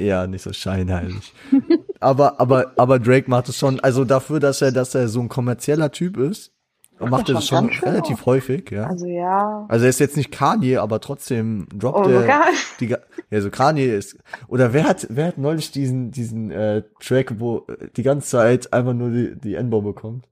[0.00, 1.32] Ja, nicht so scheinheilig.
[2.00, 5.28] aber, aber, aber Drake macht es schon, also dafür, dass er, dass er so ein
[5.28, 6.52] kommerzieller Typ ist,
[7.00, 8.84] macht er das schon relativ häufig, ja.
[8.88, 9.66] Also, ja.
[9.68, 12.42] Also er ist jetzt nicht Kanye, aber trotzdem droppt Oh, er
[12.80, 12.94] die
[13.30, 17.66] ja so Kanye ist oder wer hat wer hat neulich diesen diesen äh, Track, wo
[17.68, 20.26] äh, die ganze Zeit einfach nur die die N-Bombe bekommt?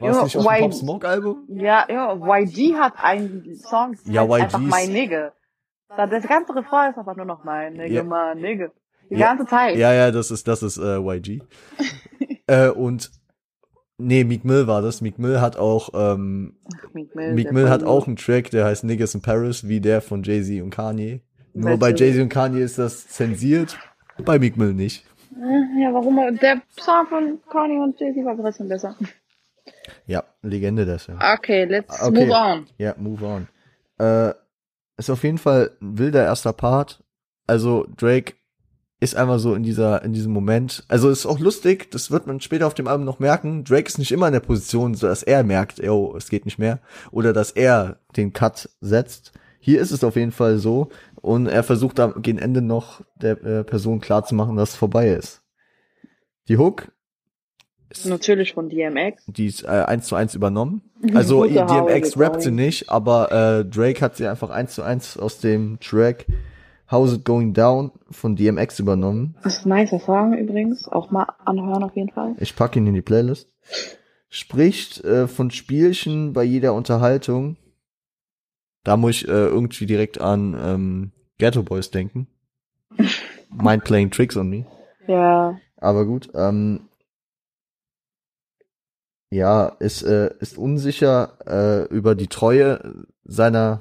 [0.00, 1.44] War es Ja, nicht auf dem Pop Smoke Album?
[1.48, 5.32] Ja, ja, YG hat einen Song, Ja, heißt einfach mein Nigge.
[5.88, 8.02] Da- Das ganze Refrain ist einfach nur noch mein Nigge, Ja.
[8.04, 8.70] mein Nigge.
[9.10, 9.28] Die Ja.
[9.34, 9.76] ganze Zeit.
[9.76, 11.40] Ja, ja, das ist das ist äh, YG.
[12.46, 13.10] äh, und
[14.02, 15.00] nee, Meek Mill war das.
[15.00, 18.64] Meek Mill hat auch ähm, Ach, Meek Mill, Meek Mill hat auch einen Track, der
[18.66, 21.20] heißt Niggas in Paris, wie der von Jay-Z und Kanye.
[21.54, 23.78] Nur bei Jay-Z und Kanye ist das zensiert,
[24.24, 25.04] bei Meek Mill nicht.
[25.36, 26.16] Äh, Ja, warum?
[26.40, 28.96] Der Song von Kanye und Jay-Z war trotzdem besser.
[30.06, 31.18] Ja, Legende deswegen.
[31.22, 32.26] Okay, let's Okay.
[32.26, 32.66] move on.
[32.78, 33.48] Ja, move on.
[33.98, 34.34] Äh,
[34.96, 37.02] ist auf jeden Fall ein wilder erster Part.
[37.46, 38.34] Also Drake
[39.02, 40.84] ist einfach so in dieser, in diesem Moment.
[40.86, 43.64] Also ist auch lustig, das wird man später auf dem Album noch merken.
[43.64, 46.58] Drake ist nicht immer in der Position, so dass er merkt, oh, es geht nicht
[46.58, 46.78] mehr.
[47.10, 49.32] Oder dass er den Cut setzt.
[49.58, 50.90] Hier ist es auf jeden Fall so.
[51.16, 55.42] Und er versucht am gegen Ende noch der äh, Person klarzumachen, dass es vorbei ist.
[56.46, 56.92] Die Hook
[57.90, 59.24] ist Natürlich von DMX.
[59.26, 60.82] die ist äh, eins zu eins übernommen.
[61.14, 65.40] Also DMX rappt sie nicht, aber äh, Drake hat sie einfach eins zu eins aus
[65.40, 66.26] dem Track
[66.92, 69.34] How's It Going Down von DMX übernommen.
[69.42, 70.86] Das ist ein nicer Song übrigens.
[70.88, 72.36] Auch mal anhören auf jeden Fall.
[72.38, 73.48] Ich packe ihn in die Playlist.
[74.28, 77.56] Spricht äh, von Spielchen bei jeder Unterhaltung.
[78.84, 82.26] Da muss ich äh, irgendwie direkt an ähm, Ghetto Boys denken.
[83.50, 84.66] Mind playing tricks on me.
[85.06, 85.58] Ja.
[85.78, 86.88] Aber gut, ähm,
[89.30, 93.80] ja, ist, äh, ist unsicher äh, über die Treue seiner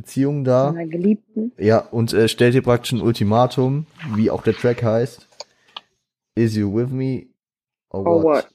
[0.00, 0.72] Beziehung da.
[0.72, 1.52] Meiner Geliebten.
[1.58, 5.26] Ja, und äh, stellt hier praktisch ein Ultimatum, wie auch der Track heißt.
[6.34, 7.26] Is you with me
[7.90, 8.24] or Oh, what?
[8.24, 8.48] what?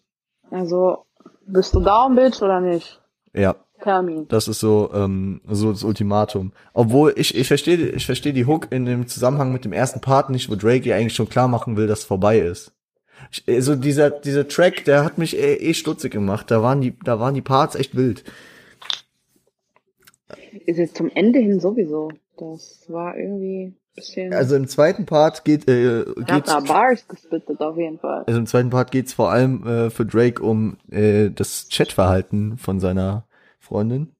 [0.51, 1.05] Also,
[1.45, 2.99] bist du down, Bitch, oder nicht?
[3.33, 3.55] Ja,
[4.01, 4.25] me.
[4.27, 6.51] das ist so so, so das Ultimatum.
[6.73, 10.29] Obwohl ich ich verstehe ich verstehe die Hook in dem Zusammenhang mit dem ersten Part
[10.29, 12.71] nicht, wo Drake ja eigentlich schon klar machen will, dass es vorbei ist.
[13.31, 16.49] Ich, also dieser dieser Track, der hat mich eh, eh stutzig gemacht.
[16.49, 18.23] Da waren die da waren die Parts echt wild.
[20.65, 22.11] Ist jetzt zum Ende hin sowieso.
[22.37, 24.33] Das war irgendwie ein bisschen.
[24.33, 28.23] Also im zweiten Part geht äh, geht's da Bars gespittet auf jeden Fall.
[28.25, 32.79] also im zweiten Part geht's vor allem äh, für Drake um äh, das Chatverhalten von
[32.79, 33.25] seiner
[33.59, 34.11] Freundin.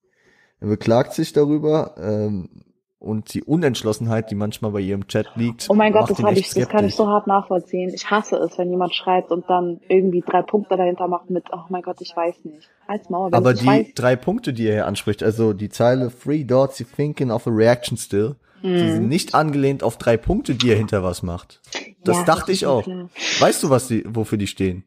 [0.59, 2.64] Er beklagt sich darüber ähm,
[3.05, 5.67] und die Unentschlossenheit, die manchmal bei ihrem Chat liegt.
[5.69, 7.91] Oh mein Gott, das, hab ich, das kann ich so hart nachvollziehen.
[7.93, 11.59] Ich hasse es, wenn jemand schreibt und dann irgendwie drei Punkte dahinter macht mit, oh
[11.69, 12.69] mein Gott, ich weiß nicht.
[12.87, 13.87] Als Mauer, Aber die weiß.
[13.95, 17.51] drei Punkte, die er hier anspricht, also die Zeile Three Dots, you thinking of a
[17.51, 18.91] reaction still, die Mhm.
[18.91, 21.61] sind nicht angelehnt auf drei Punkte, die er hinter was macht.
[22.03, 22.83] Das Ja, dachte das ich auch.
[22.83, 23.09] klar.
[23.39, 24.83] Weißt du, was die, wofür die stehen?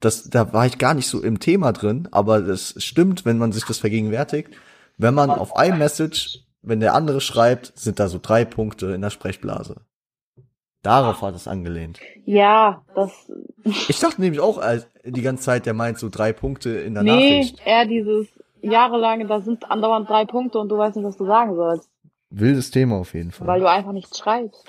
[0.00, 3.52] Das, da war ich gar nicht so im Thema drin, aber das stimmt, wenn man
[3.52, 4.50] sich das vergegenwärtigt.
[4.98, 9.00] Wenn man auf ein Message, wenn der andere schreibt, sind da so drei Punkte in
[9.02, 9.76] der Sprechblase.
[10.82, 11.98] Darauf hat es angelehnt.
[12.26, 13.10] Ja, das,
[13.88, 14.62] Ich dachte nämlich auch
[15.04, 17.62] die ganze Zeit, der meint so drei Punkte in der nee, Nachricht.
[17.64, 18.26] eher dieses
[18.60, 21.88] jahrelange, da sind andauernd drei Punkte und du weißt nicht, was du sagen sollst,
[22.30, 23.46] Wildes Thema auf jeden Fall.
[23.46, 24.64] weil du einfach nichts schreibst.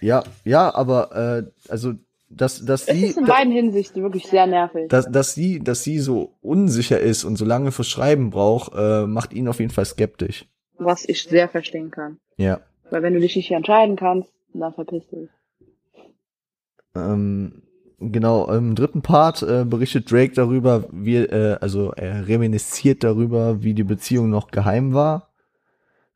[0.00, 1.94] Ja, ja, aber äh, also
[2.30, 4.88] dass, dass Es sie, ist in da- beiden Hinsichten wirklich sehr nervig.
[4.88, 9.06] dass, dass sie, dass sie so unsicher ist und so lange fürs Schreiben braucht, äh,
[9.06, 10.46] macht ihn auf jeden Fall skeptisch.
[10.78, 12.18] Was ich sehr verstehen kann.
[12.36, 12.60] Ja.
[12.90, 15.28] Weil wenn du dich nicht entscheiden kannst, dann verpiss dich.
[16.94, 17.62] Ähm,
[17.98, 23.74] genau, im dritten Part äh, berichtet Drake darüber, wie, äh, also er reminisziert darüber, wie
[23.74, 25.30] die Beziehung noch geheim war,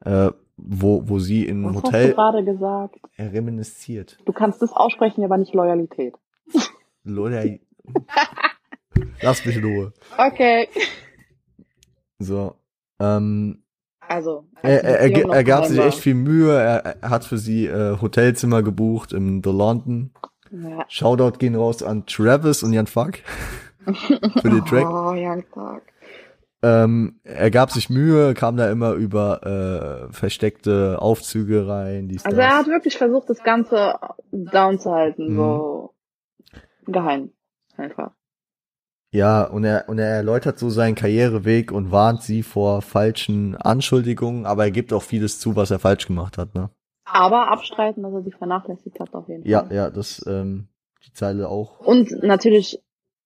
[0.05, 2.96] äh, wo, wo sie im Was hast du Hotel, gerade gesagt?
[3.16, 4.18] er reminisziert.
[4.25, 6.14] Du kannst das aussprechen, aber nicht Loyalität.
[7.05, 7.61] Leute,
[9.22, 9.92] lass mich in Ruhe.
[10.16, 10.68] Okay.
[12.18, 12.55] So,
[13.01, 13.62] ähm,
[14.12, 14.44] Also.
[14.62, 18.01] er, er, er, er gab sich echt viel Mühe, er, er hat für sie äh,
[18.01, 20.11] Hotelzimmer gebucht im The London.
[20.51, 20.85] Ja.
[20.88, 23.18] Shoutout gehen raus an Travis und Jan Fuck
[24.42, 24.87] für den Track.
[24.87, 25.83] Oh, Young Tag.
[26.64, 32.09] Ähm, er gab sich Mühe, kam da immer über äh, versteckte Aufzüge rein.
[32.09, 32.46] Dies, Also das.
[32.46, 33.94] er hat wirklich versucht, das Ganze
[34.31, 35.37] down zu halten, Mhm.
[35.37, 35.94] so
[36.87, 37.31] geheim.
[37.77, 38.12] Einfach.
[39.14, 44.46] Ja, und er, und er erläutert so seinen Karriereweg und warnt sie vor falschen Anschuldigungen,
[44.46, 46.70] aber er gibt auch vieles zu, was er falsch gemacht hat, ne?
[47.05, 49.75] Aber abstreiten, dass er sie vernachlässigt hat, auf jeden Ja, Fall.
[49.77, 50.68] ja, das, ähm,
[51.07, 51.79] die Zeile auch.
[51.81, 52.81] Und natürlich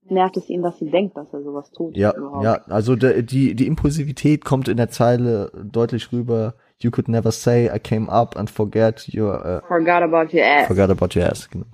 [0.09, 1.96] nervt es ihn, dass sie denkt, dass er sowas tut.
[1.96, 2.44] Ja, überhaupt.
[2.44, 6.55] ja, also der, die, die Impulsivität kommt in der Zeile deutlich rüber.
[6.81, 10.66] You could never say I came up and forget your, äh, Forgot about your ass.
[10.66, 11.66] forgot about your ass, genau.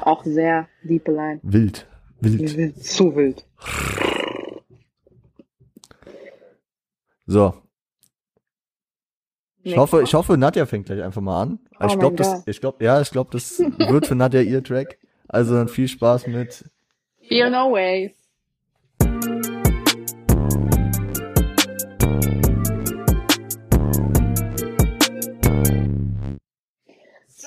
[0.00, 1.40] Auch sehr deep line.
[1.42, 1.86] Wild,
[2.20, 2.84] wild.
[2.84, 3.44] Zu wild.
[7.26, 7.54] So,
[9.62, 11.58] Ich hoffe, ich hoffe, Nadja fängt gleich einfach mal an.
[11.78, 14.98] Oh ich glaube, das, ich glaube, ja, ich glaube, das wird für Nadja ihr Track.
[15.28, 16.64] Also dann viel Spaß mit.
[17.28, 18.14] Fear no way.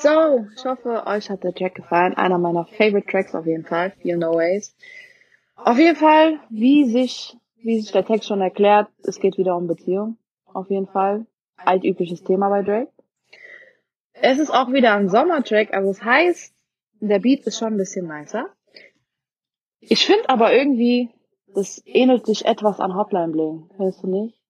[0.04, 2.14] So, ich hoffe, euch hat der Track gefallen.
[2.16, 3.92] Einer meiner favorite Tracks auf jeden Fall.
[4.02, 4.76] Feel No Ways.
[5.56, 9.66] Auf jeden Fall, wie sich, wie sich der Text schon erklärt, es geht wieder um
[9.66, 10.18] Beziehung.
[10.44, 11.26] Auf jeden Fall.
[11.56, 12.92] Altübliches Thema bei Drake.
[14.12, 16.54] Es ist auch wieder ein Sommertrack, also das heißt,
[17.00, 18.50] der Beat ist schon ein bisschen nicer.
[19.80, 21.12] Ich finde aber irgendwie,
[21.48, 23.70] das ähnelt sich etwas an Hotline Bling.
[23.78, 24.43] Findest du nicht?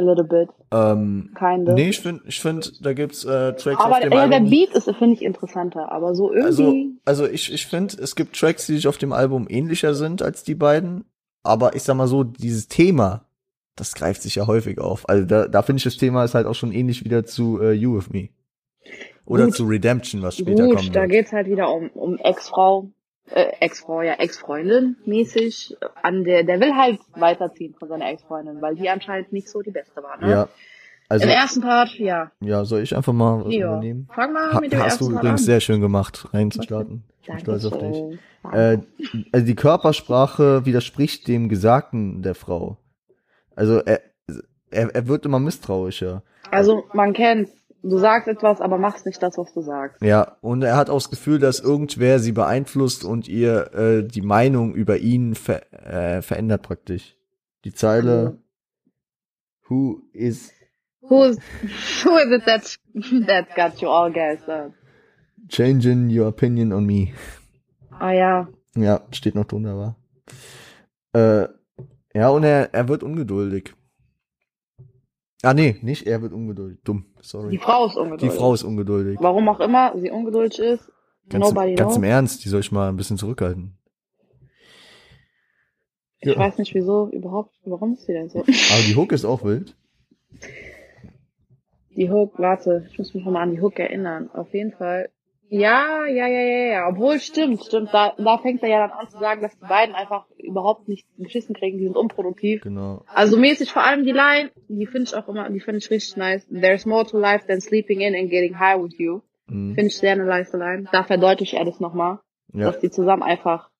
[0.00, 1.74] A little bit, Ähm, of.
[1.74, 4.50] nee, ich finde, ich finde, da gibt's äh, Tracks aber auf dem ja, der Album.
[4.50, 5.92] Beat ist, finde ich, interessanter.
[5.92, 9.12] Aber so also, irgendwie, also ich, ich finde, es gibt Tracks, die sich auf dem
[9.12, 11.04] Album ähnlicher sind als die beiden.
[11.42, 13.26] Aber ich sag mal so, dieses Thema,
[13.76, 15.06] das greift sich ja häufig auf.
[15.08, 17.72] Also da, da finde ich das Thema ist halt auch schon ähnlich wieder zu äh,
[17.72, 18.28] You With Me.
[19.26, 19.54] Oder Gut.
[19.54, 20.96] zu Redemption, was später gut, kommt.
[20.96, 22.90] da geht's halt wieder um, um Ex-Frau,
[23.34, 25.76] äh, Ex-Frau, ja, Ex-Freundin mäßig.
[26.02, 29.70] An der, der will halt weiterziehen von seiner Ex-Freundin, weil die anscheinend nicht so die
[29.70, 30.30] beste war, ne?
[30.30, 30.48] Ja.
[31.08, 32.30] Also, Im ersten Part, ja.
[32.40, 33.66] ja, soll ich einfach mal was ja.
[33.66, 34.08] übernehmen?
[34.14, 35.44] Fang mal Ha mit dem hast ersten du übrigens an.
[35.44, 37.02] sehr schön gemacht, reinzustarten.
[37.22, 38.20] Ich bin stolz auf dich.
[38.52, 38.78] Äh,
[39.32, 42.76] also die Körpersprache widerspricht dem Gesagten der Frau.
[43.56, 44.00] Also er,
[44.70, 46.22] er, er wird immer misstrauischer.
[46.52, 47.48] Also, man kennt,
[47.82, 50.02] du sagst etwas, aber machst nicht das, was du sagst.
[50.02, 54.22] Ja, und er hat auch das Gefühl, dass irgendwer sie beeinflusst und ihr äh, die
[54.22, 57.16] Meinung über ihn ver äh, verändert praktisch.
[57.64, 58.38] Die Zeile
[59.68, 60.52] Who is
[61.00, 61.36] Who's,
[62.04, 62.78] who is it that,
[63.26, 64.72] that got you all gassed up?
[65.48, 67.12] changing your opinion on me?
[67.98, 69.96] Ah ja, Ja, steht noch drunter, war.
[71.12, 71.48] Äh,
[72.14, 73.74] ja, und er, er wird ungeduldig.
[75.42, 76.80] Ah, nee, nicht er wird ungeduldig.
[76.84, 77.50] Dumm, sorry.
[77.50, 78.36] die Frau ist Die ungeduldig.
[78.38, 79.18] Frau ist ungeduldig.
[79.20, 80.90] Warum auch immer sie ungeduldig ist,
[81.30, 82.10] Ganz, nobody im, ganz im knows.
[82.12, 83.78] Ernst, die soll ich mal ein bisschen zurückhalten.
[86.18, 86.38] Ich Ja.
[86.38, 88.40] weiß nicht wieso, überhaupt, warum ist sie denn so?
[88.40, 88.46] Aber
[88.86, 89.74] die Hook ist auch wild.
[91.96, 94.30] Die Hook, warte, ich muss mich nochmal an die Hook erinnern.
[94.32, 95.08] Auf jeden Fall.
[95.52, 96.88] Ja, ja, ja, ja, ja.
[96.88, 97.92] Obwohl, stimmt, stimmt.
[97.92, 101.08] Da, da fängt er ja dann an zu sagen, dass die beiden einfach überhaupt nicht
[101.18, 102.62] geschissen kriegen, die sind unproduktiv.
[102.62, 103.02] Genau.
[103.12, 106.16] Also mäßig vor allem die Line, die finde ich auch immer, die finde ich richtig
[106.16, 106.46] nice.
[106.48, 109.22] There's more to life than sleeping in and getting high with you.
[109.48, 109.74] Mhm.
[109.74, 110.86] Finde ich sehr eine nice Line.
[110.92, 112.20] Da verdeutlicht er das nochmal,
[112.52, 112.66] Ja.
[112.66, 113.70] dass die zusammen einfach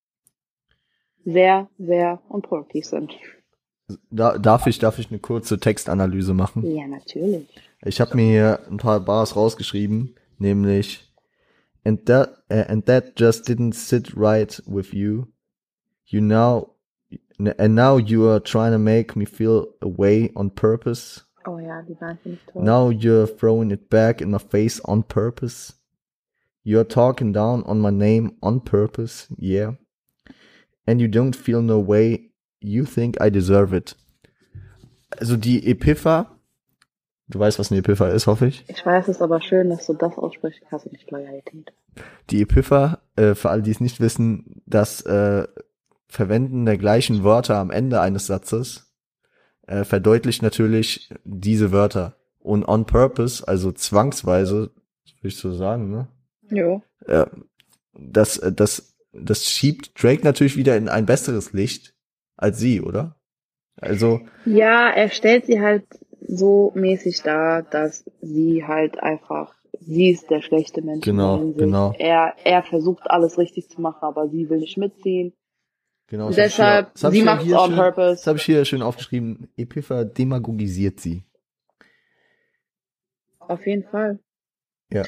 [1.25, 3.13] sehr, sehr unproduktiv sind.
[4.11, 6.65] Da, darf ich, darf ich eine kurze Textanalyse machen?
[6.75, 7.47] Ja, natürlich.
[7.85, 11.10] Ich habe mir hier ein paar Bars rausgeschrieben, nämlich
[11.85, 15.33] and that uh, and that just didn't sit right with you.
[16.07, 16.73] You now
[17.59, 21.23] and now you are trying to make me feel away on purpose.
[21.47, 22.63] Oh ja, die Line finde ich toll.
[22.63, 25.75] Now you're throwing it back in my face on purpose.
[26.63, 29.73] You're talking down on my name on purpose, yeah.
[30.87, 32.31] And you don't feel no way.
[32.61, 33.95] You think I deserve it.
[35.19, 36.27] Also die Epipha,
[37.31, 38.65] Du weißt, was eine Epipha ist, hoffe ich.
[38.67, 40.63] Ich weiß es aber schön, dass du das aussprichst.
[40.71, 41.73] Hast du nicht Loyalität?
[42.31, 45.47] Die Epipha, äh, für alle, die es nicht wissen, das äh,
[46.09, 48.93] Verwenden der gleichen Wörter am Ende eines Satzes
[49.69, 52.17] äh, verdeutlicht natürlich diese Wörter.
[52.41, 54.71] Und on purpose, also zwangsweise,
[55.21, 56.09] würde ich so sagen, ne?
[56.51, 56.83] Jo.
[57.07, 57.27] Äh,
[57.93, 61.95] das, äh, das, das schiebt Drake natürlich wieder in ein besseres Licht
[62.37, 63.17] als sie, oder?
[63.81, 65.85] Also, Ja, er stellt sie halt
[66.27, 71.05] so mäßig dar, dass sie halt einfach, sie ist der schlechte Mensch.
[71.05, 71.93] Genau, genau.
[71.99, 75.33] Er, er versucht alles richtig zu machen, aber sie will nicht mitziehen.
[76.07, 76.27] genau.
[76.29, 78.17] Das hier- deshalb, sie hier- macht's hier on schön- purpose.
[78.17, 79.49] Das habe ich hier schön aufgeschrieben.
[79.57, 81.25] Epipha demagogisiert sie.
[83.39, 84.19] Auf jeden Fall.
[84.93, 85.03] Ja.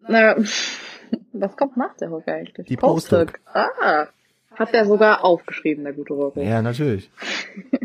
[0.00, 0.36] Na,
[1.32, 2.66] was kommt nach der Hook eigentlich?
[2.66, 3.40] Die Post-Hook.
[3.46, 4.08] Ah.
[4.50, 6.40] Hat er sogar aufgeschrieben, der gute Rocco.
[6.40, 7.10] Ja, natürlich.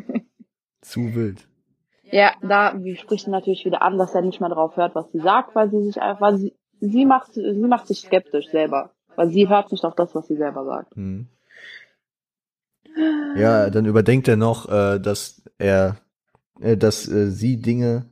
[0.82, 1.48] Zu wild.
[2.12, 5.12] Ja, da wie spricht er natürlich wieder an, dass er nicht mehr drauf hört, was
[5.12, 8.92] sie sagt, weil sie sich einfach, weil sie, sie macht, sie macht sich skeptisch selber.
[9.16, 10.96] Weil sie hört nicht auf das, was sie selber sagt.
[10.96, 11.28] Hm.
[13.36, 15.98] Ja, dann überdenkt er noch, äh, dass er,
[16.60, 18.06] äh, dass äh, sie Dinge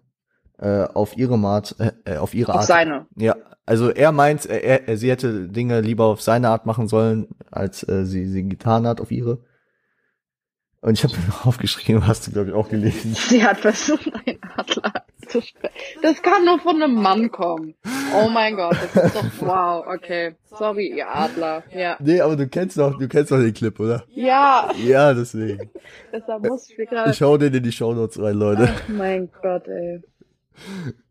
[0.57, 2.67] äh, auf ihre Art, äh, äh, auf ihre Auf Art.
[2.67, 3.07] seine.
[3.15, 3.35] Ja,
[3.65, 7.81] also er meint, er, er, sie hätte Dinge lieber auf seine Art machen sollen, als
[7.81, 9.39] sie sie getan hat auf ihre.
[10.81, 13.13] Und ich habe mir noch aufgeschrieben, hast du glaube ich auch gelesen.
[13.15, 14.93] Sie hat versucht, einen Adler
[15.27, 15.73] zu sprechen.
[16.01, 17.75] Das kann nur von einem Mann kommen.
[18.15, 20.35] Oh mein Gott, das ist doch wow, okay.
[20.45, 21.63] Sorry, ihr Adler.
[21.75, 21.97] Ja.
[21.99, 24.03] Nee, aber du kennst doch, du kennst doch den Clip, oder?
[24.09, 25.69] Ja, Ja, deswegen.
[26.13, 27.11] deshalb muss ich gerade.
[27.11, 28.69] Ich hau den in die Shownotes rein, Leute.
[28.87, 30.01] Oh mein Gott, ey.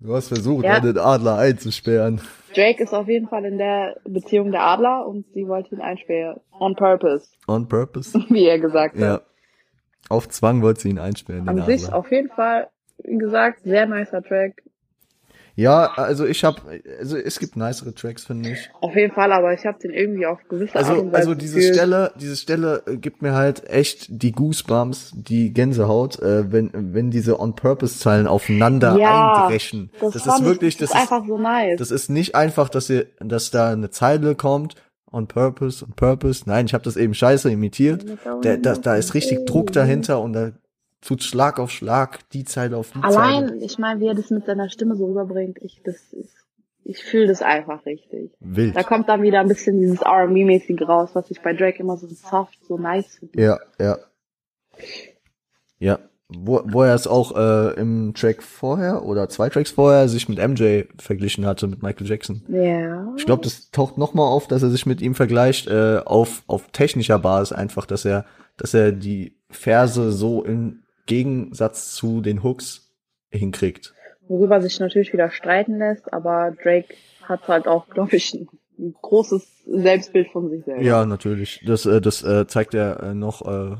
[0.01, 0.75] Du hast versucht, Ja.
[0.75, 2.21] einen Adler einzusperren.
[2.55, 6.41] Drake ist auf jeden Fall in der Beziehung der Adler und sie wollte ihn einsperren.
[6.59, 8.19] On purpose, On purpose.
[8.31, 9.25] wie er gesagt hat.
[10.09, 12.69] Auf Zwang wollte sie ihn einsperren, An sich auf jeden Fall,
[13.05, 14.63] wie gesagt, sehr nicer Track.
[15.55, 16.61] Ja, also ich habe,
[17.01, 18.71] also es gibt nicere Tracks, finde ich.
[18.81, 21.35] Auf jeden Fall, aber ich habe den irgendwie auf gewisse Art Also, und Weise also
[21.35, 21.75] diese gefühlt.
[21.75, 27.11] Stelle, diese Stelle äh, gibt mir halt echt die Goosebumps, die Gänsehaut, äh, wenn wenn
[27.11, 29.91] diese On-Purpose-Zeilen aufeinander Ja, eindreschen.
[30.01, 31.77] Das, Das, ist wirklich, ich, das ist, einfach so nice.
[31.77, 34.77] das ist nicht einfach, dass ihr, dass da eine Zeile kommt,
[35.13, 36.45] on purpose, on purpose.
[36.47, 38.05] Nein, ich habe das eben scheiße imitiert.
[38.43, 40.53] Der, da, da ist richtig Druck dahinter und da
[41.01, 43.17] tut Schlag auf Schlag die Zeile auf die Zeile.
[43.17, 46.35] Allein, ich meine, wie er das mit seiner Stimme so rüberbringt, ich, das ist,
[46.85, 48.33] ich fühle das einfach richtig.
[48.41, 48.77] Wild.
[48.77, 52.07] Da kommt dann wieder ein bisschen dieses R&B-mäßige raus, was ich bei Drake immer so
[52.09, 53.41] soft, so nice finde.
[53.41, 53.99] Ja, ja.
[55.79, 55.99] Ja.
[56.31, 60.39] Wo, wo er es auch äh, im Track vorher oder zwei Tracks vorher sich mit
[60.39, 62.43] MJ verglichen hatte, mit Michael Jackson.
[62.49, 63.15] Ja.
[63.17, 66.43] Ich glaube, das taucht noch mal auf, dass er sich mit ihm vergleicht, äh, auf,
[66.47, 68.27] auf technischer Basis einfach, dass er,
[68.59, 72.93] dass er die Verse so im Gegensatz zu den Hooks
[73.31, 73.95] hinkriegt.
[74.29, 79.65] Worüber sich natürlich wieder streiten lässt, aber Drake hat halt auch, glaube ich, ein, großes
[79.67, 80.83] Selbstbild von sich selber.
[80.83, 81.63] Ja, natürlich.
[81.67, 83.43] Das, äh, das äh, zeigt er äh, noch.
[83.47, 83.77] Äh,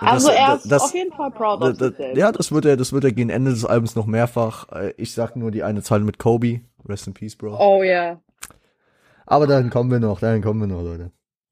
[0.00, 2.16] Also das, er ist das, auf jeden Fall proud of das, selbst.
[2.16, 4.68] ja, das wird er, das wird er gegen Ende des Albums noch mehrfach.
[4.72, 6.60] Äh, Ich sag nur die eine Zahl mit Kobe.
[6.88, 7.56] Rest in peace, Bro.
[7.58, 8.20] Oh ja.
[9.26, 11.10] Aber dann kommen wir noch, dann kommen wir noch, Leute.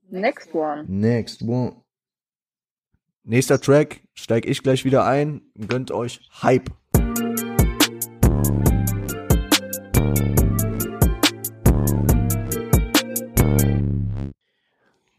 [0.08, 0.84] Next one.
[0.86, 1.76] Next one.
[3.24, 5.42] Nächster Track, steig ich gleich wieder ein.
[5.68, 6.70] Gönnt euch Hype.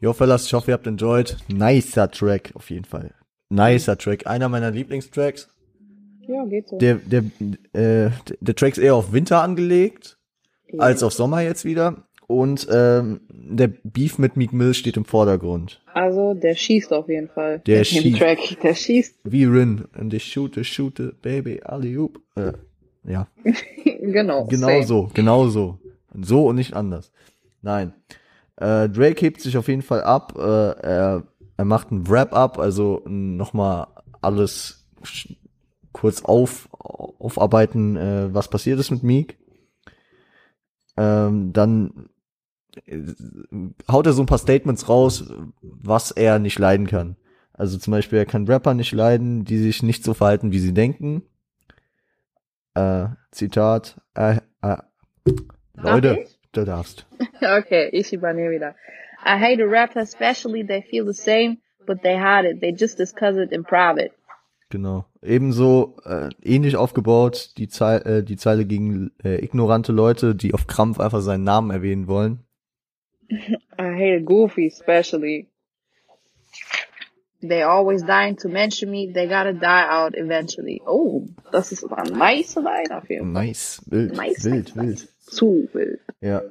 [0.08, 1.36] Jo, Fellas, ich hoffe, ihr habt enjoyed.
[1.50, 3.12] Nicer Track, auf jeden Fall.
[3.50, 4.26] Nicer Track.
[4.26, 5.50] Einer meiner Lieblingstracks.
[6.26, 6.78] Ja, geht so.
[6.78, 7.26] Der, der,
[7.74, 10.18] äh, der Track ist eher auf Winter angelegt,
[10.72, 10.80] Ja.
[10.80, 12.06] als auf Sommer jetzt wieder.
[12.26, 15.82] Und ähm, der Beef mit Meek Mill steht im Vordergrund.
[15.94, 17.60] Also, der schießt auf jeden Fall.
[17.68, 18.18] Der schießt.
[18.18, 18.62] Track.
[18.64, 19.20] Der schießt.
[19.26, 19.90] Wie Rin.
[20.00, 22.18] Und ich shoote, shoote, baby, alley-oop.
[22.38, 22.54] Äh,
[23.04, 23.28] ja,
[23.84, 24.46] genau.
[24.46, 24.84] genau same.
[24.86, 25.80] so, genau so.
[26.14, 27.12] So und nicht anders.
[27.62, 27.94] Nein.
[28.58, 30.34] Äh, Drake hebt sich auf jeden Fall ab.
[30.38, 31.24] Äh, er,
[31.58, 33.88] er macht ein Wrap-up, also nochmal
[34.22, 34.88] alles
[35.94, 39.38] kurz auf, aufarbeiten, äh, was passiert ist mit Meek.
[40.96, 42.10] Ähm, dann
[42.86, 43.02] äh,
[43.92, 47.16] haut er so ein paar Statements raus, was er nicht leiden kann.
[47.54, 50.74] Also zum Beispiel, er kann Rapper nicht leiden, die sich nicht so verhalten, wie sie
[50.74, 51.24] denken.
[52.76, 54.00] Äh, Zitat.
[54.14, 54.78] Äh, äh,
[55.74, 56.37] Leute, ich?
[56.52, 57.06] Du darfst.
[57.42, 58.76] Okay, ich übernehme wieder.
[59.24, 62.62] I hate a rapper, especially they feel the same, but they hide it.
[62.62, 64.12] They just discuss it in private.
[64.70, 65.06] Genau.
[65.22, 70.68] Ebenso äh, ähnlich aufgebaut die, Zei äh, die Zeile gegen äh, ignorante Leute, die auf
[70.68, 72.40] Krampf einfach seinen Namen erwähnen wollen.
[73.30, 75.48] I hate a goofy, especially.
[77.42, 79.12] They always dying to mention me.
[79.14, 80.82] They gotta die out eventually.
[80.86, 83.46] Oh, das ist aber ein nice Line auf jeden Fall.
[83.46, 85.10] Nice, wild, Nice, wild, nice, wild.
[85.28, 86.00] Zu wild.
[86.22, 86.42] Ja.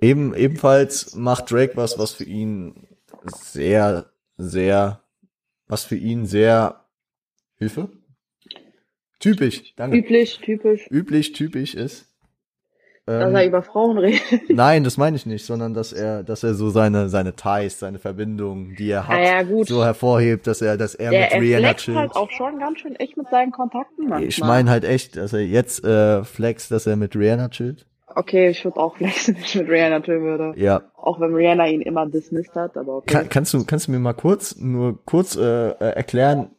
[0.00, 2.88] Eben, ebenfalls macht Drake was, was für ihn
[3.24, 5.02] sehr, sehr,
[5.66, 6.84] was für ihn sehr,
[7.56, 7.90] Hilfe?
[9.20, 9.96] Typisch, danke.
[9.96, 12.13] Üblich, typisch, Üblich, typisch ist.
[13.06, 14.22] Dass Ähm, er über Frauen redet.
[14.48, 17.98] nein, das meine ich nicht, sondern dass er, dass er so seine, seine Ties, seine
[17.98, 19.68] Verbindungen, die er hat, ja, gut.
[19.68, 21.98] so hervorhebt, dass er, dass er Der mit er Rihanna flext chillt.
[21.98, 24.24] halt auch schon ganz schön echt mit seinen Kontakten manchmal.
[24.28, 27.86] ich meine halt echt, dass er jetzt äh, flext, dass er mit Rihanna chillt.
[28.16, 30.52] Okay, ich würde auch flexen, wenn ich mit Rihanna chillen würde.
[30.56, 33.12] Ja, Auch wenn Rihanna ihn immer dismissed hat, aber okay.
[33.12, 36.50] Kann, kannst du kannst du mir mal kurz nur kurz äh, äh, erklären,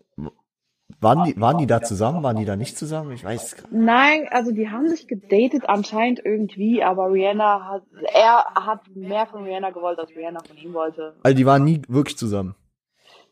[1.01, 3.11] waren die waren die da zusammen, waren die da nicht zusammen?
[3.11, 3.57] Ich weiß.
[3.71, 7.83] Nein, also die haben sich gedatet anscheinend irgendwie, aber Rihanna hat,
[8.13, 11.15] er hat mehr von Rihanna gewollt, als Rihanna von ihm wollte.
[11.23, 12.55] Also die waren nie wirklich zusammen,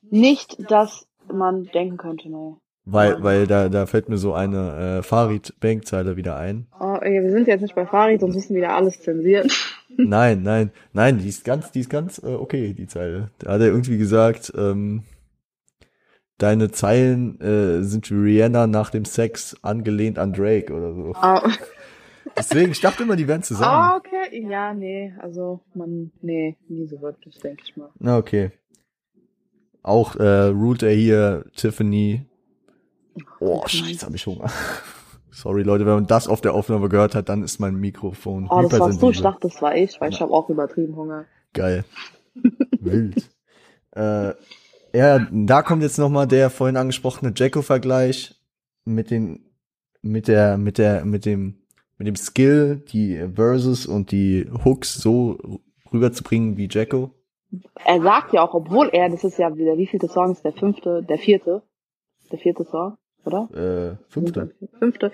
[0.01, 2.57] Nicht, dass man denken könnte, ne.
[2.85, 6.67] weil weil da da fällt mir so eine äh, Farid Bankzeile wieder ein.
[6.79, 9.49] Oh, ey, wir sind jetzt nicht bei Farid, sonst müssen wieder alles zensieren.
[9.95, 13.29] Nein, nein, nein, die ist ganz die ist ganz äh, okay die Zeile.
[13.37, 15.03] Da hat er irgendwie gesagt, ähm,
[16.37, 21.13] deine Zeilen äh, sind wie Rihanna nach dem Sex angelehnt an Drake oder so.
[21.15, 21.49] Ah,
[22.37, 23.91] Deswegen ich dachte immer, die wären ah, zusammen.
[23.97, 24.47] okay.
[24.49, 27.89] Ja, nee, also man, nee, nie so wirklich, denke ich mal.
[27.99, 28.51] Na okay.
[29.83, 32.25] Auch äh, ruht er hier Tiffany.
[33.39, 34.49] Oh, scheiße, habe ich Hunger.
[35.31, 38.61] Sorry, Leute, wenn man das auf der Aufnahme gehört hat, dann ist mein Mikrofon Oh,
[38.61, 41.25] das warst du, ich dachte, das war ich, weil ich habe auch übertrieben Hunger.
[41.53, 41.85] Geil.
[42.79, 43.29] Wild.
[43.91, 44.33] äh,
[44.93, 48.35] ja, da kommt jetzt noch mal der vorhin angesprochene Jacko-Vergleich
[48.85, 49.45] mit den,
[50.01, 51.63] mit der, mit der, mit dem,
[51.97, 55.37] mit dem Skill, die Verses und die Hooks so
[55.91, 57.11] rüberzubringen wie Jacko.
[57.85, 60.53] Er sagt ja auch, obwohl er, das ist ja wieder, wie vielte Song ist der
[60.53, 61.61] fünfte, der vierte,
[62.31, 63.49] der vierte Song, oder?
[63.53, 64.55] Äh, fünfte.
[64.79, 65.11] Fünfte.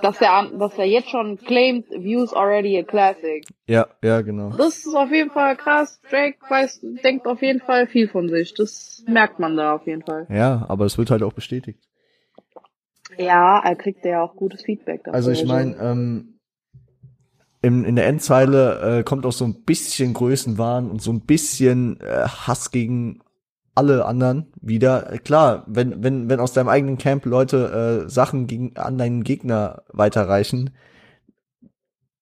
[0.00, 3.44] Dass er, dass er jetzt schon claimt, Views already a classic.
[3.68, 4.50] Ja, ja, genau.
[4.56, 6.00] Das ist auf jeden Fall krass.
[6.08, 8.54] Drake weiß, denkt auf jeden Fall viel von sich.
[8.54, 10.26] Das merkt man da auf jeden Fall.
[10.30, 11.78] Ja, aber es wird halt auch bestätigt.
[13.18, 15.14] Ja, er kriegt ja auch gutes Feedback dafür.
[15.14, 16.38] Also ich meine, ähm,
[17.60, 22.00] in, in der Endzeile äh, kommt auch so ein bisschen Größenwahn und so ein bisschen
[22.00, 23.20] äh, Hass gegen
[23.74, 25.18] alle anderen wieder.
[25.24, 29.82] Klar, wenn, wenn, wenn aus deinem eigenen Camp Leute äh, Sachen gegen an deinen Gegner
[29.92, 30.70] weiterreichen,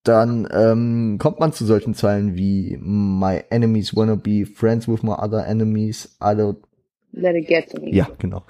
[0.05, 5.13] dann ähm, kommt man zu solchen Zeilen wie My enemies wanna be friends with my
[5.13, 6.17] other enemies.
[6.23, 6.57] I don't.
[7.13, 7.91] let it get to me.
[7.95, 8.43] Ja, genau.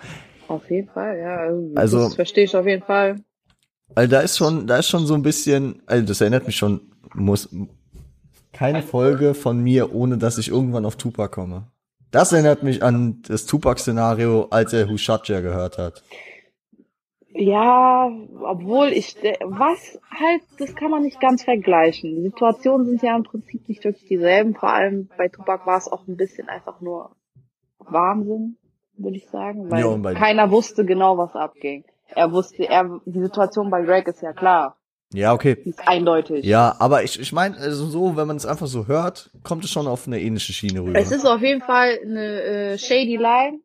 [0.48, 1.36] Auf jeden Fall, ja.
[1.38, 3.16] Also, Also- das verstehe ich auf jeden Fall.
[3.96, 6.80] Also da ist schon, da ist schon so ein bisschen, also das erinnert mich schon,
[7.14, 7.48] muss
[8.52, 11.66] keine Folge von mir, ohne dass ich irgendwann auf Tupac komme.
[12.10, 16.02] Das erinnert mich an das Tupac-Szenario, als er Hushatja gehört hat.
[17.32, 18.10] Ja,
[18.42, 22.16] obwohl ich, de- was halt, das kann man nicht ganz vergleichen.
[22.16, 24.54] Die Situationen sind ja im Prinzip nicht wirklich dieselben.
[24.56, 27.14] Vor allem bei Tupac war es auch ein bisschen einfach nur
[27.78, 28.56] Wahnsinn,
[28.96, 31.84] würde ich sagen, weil Ja, keiner wusste genau, was abging.
[32.08, 34.76] Er wusste, er, die Situation bei Drake ist ja klar.
[35.12, 35.56] Ja, okay.
[35.64, 36.44] Ist eindeutig.
[36.44, 39.70] Ja, aber ich, ich meine, also so, wenn man es einfach so hört, kommt es
[39.70, 40.98] schon auf eine ähnliche Schiene rüber.
[40.98, 43.60] Es ist auf jeden Fall eine äh, shady line.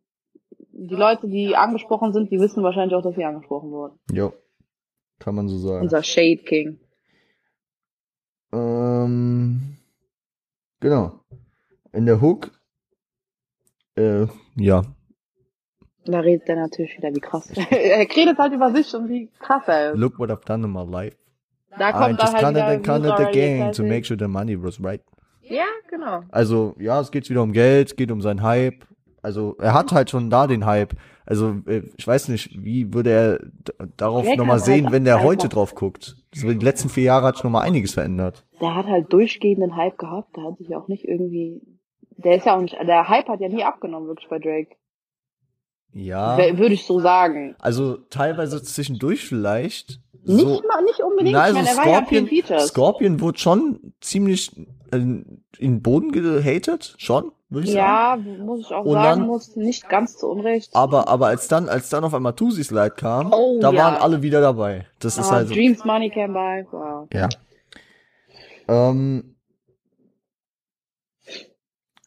[0.72, 4.00] Die Leute, die angesprochen sind, die wissen wahrscheinlich auch, dass sie angesprochen wurden.
[4.12, 4.34] Jo.
[5.20, 5.84] Kann man so sagen.
[5.84, 6.80] Unser Shade King.
[8.52, 9.78] Ähm,
[10.80, 11.20] genau.
[11.93, 12.52] In der Hook,
[13.96, 14.26] äh,
[14.58, 14.82] ja,
[16.06, 17.50] Da redet er natürlich wieder, wie krass.
[17.70, 19.98] er redet halt über sich und wie krass er ist.
[20.00, 21.16] look what I've done in my life.
[21.78, 24.61] Da I kommt dann just halt counted and counted again to make sure the money
[24.61, 25.01] was right.
[25.41, 26.21] Ja, genau.
[26.32, 28.86] Also, ja, es geht wieder um Geld, geht um seinen Hype.
[29.21, 30.93] Also, er hat halt schon da den Hype.
[31.26, 33.39] Also, äh, ich weiß nicht, wie würde er
[33.97, 36.15] darauf nochmal sehen, halt wenn der heute drauf guckt.
[36.34, 38.45] So, die letzten vier Jahre hat sich nochmal einiges verändert.
[38.61, 40.36] Der hat halt durchgehenden Hype gehabt.
[40.38, 41.61] Der hat sich auch nicht irgendwie,
[42.17, 44.76] der ist ja auch nicht, der Hype hat ja nie abgenommen, wirklich bei Drake.
[45.98, 46.38] Ja.
[46.58, 47.56] Würde ich so sagen.
[47.60, 50.02] Also, teilweise zwischendurch vielleicht.
[50.26, 51.34] Nicht so, mal, nicht unbedingt.
[51.34, 52.60] Na, ich also meine, er war ja Scorpion.
[52.68, 54.52] Scorpion wurde schon ziemlich
[54.91, 58.26] äh, in den Boden gehatet, schon, würde ich sagen.
[58.28, 60.76] Ja, muss ich auch Und sagen, dann- muss nicht ganz zu Unrecht.
[60.76, 63.84] Aber, aber als dann, als dann auf einmal Tusi's Light kam, Oh, da ja.
[63.84, 64.86] waren alle wieder dabei.
[65.00, 65.54] Das ist Ah, halt so.
[65.54, 66.66] Dreams Money Can Buy.
[66.72, 67.08] Wow.
[67.14, 67.30] Ja.
[68.68, 69.34] Ähm,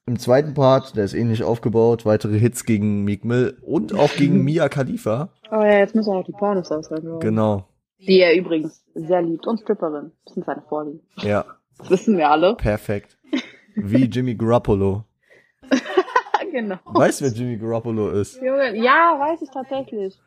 [0.09, 4.43] Im zweiten Part, der ist ähnlich aufgebaut, weitere Hits gegen Meek Mill und auch gegen
[4.45, 5.29] Mia Khalifa.
[5.51, 7.21] Oh ja, jetzt müssen wir noch die Pornos aushalten.
[7.21, 7.69] Genau.
[7.99, 9.47] Die er übrigens sehr liebt.
[9.47, 10.13] Und Stripperin.
[10.25, 11.01] Das sind seine Vorlieben.
[11.19, 11.45] Ja,
[11.79, 12.55] Das wissen wir alle.
[12.57, 13.19] perfekt.
[13.75, 15.05] Wie Jimmy Garoppolo.
[16.53, 16.77] genau.
[16.87, 18.41] Weißt du, wer Jimmy Garoppolo ist?
[18.41, 20.19] Ja, weiß ich tatsächlich.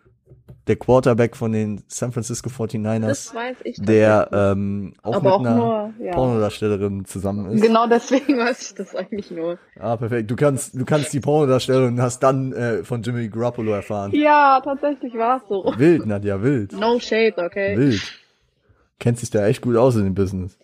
[0.71, 5.31] Der Quarterback von den San Francisco Das 49ers, weiß ich der ähm, auch Aber mit
[5.33, 6.13] auch einer nur, ja.
[6.13, 7.61] Pornodarstellerin zusammen ist.
[7.61, 9.59] Genau deswegen weiß ich das eigentlich nur.
[9.77, 10.31] Ah, perfekt.
[10.31, 14.13] Du kannst, du kannst die Pornodarstellerin und hast dann äh, von Jimmy Garoppolo erfahren.
[14.13, 15.73] Ja, tatsächlich war es so.
[15.75, 16.71] Wild, Nadja, wild.
[16.71, 17.77] No shade, okay?
[17.77, 18.01] Wild.
[18.97, 20.57] Kennt sich da echt gut aus in dem Business.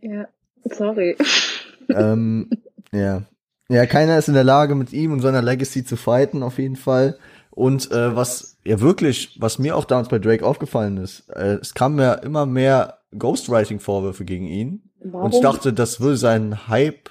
[0.00, 0.26] Ja,
[0.64, 1.16] sorry.
[1.88, 2.50] ähm,
[2.90, 3.22] ja.
[3.68, 6.76] Ja, keiner ist in der Lage, mit ihm und seiner Legacy zu fighten, auf jeden
[6.76, 7.16] Fall.
[7.56, 11.72] Und äh, was ja wirklich, was mir auch damals bei Drake aufgefallen ist, äh, es
[11.72, 14.90] kam mir immer mehr Ghostwriting-Vorwürfe gegen ihn.
[15.00, 15.24] Warum?
[15.26, 17.10] Und ich dachte, das will seinen Hype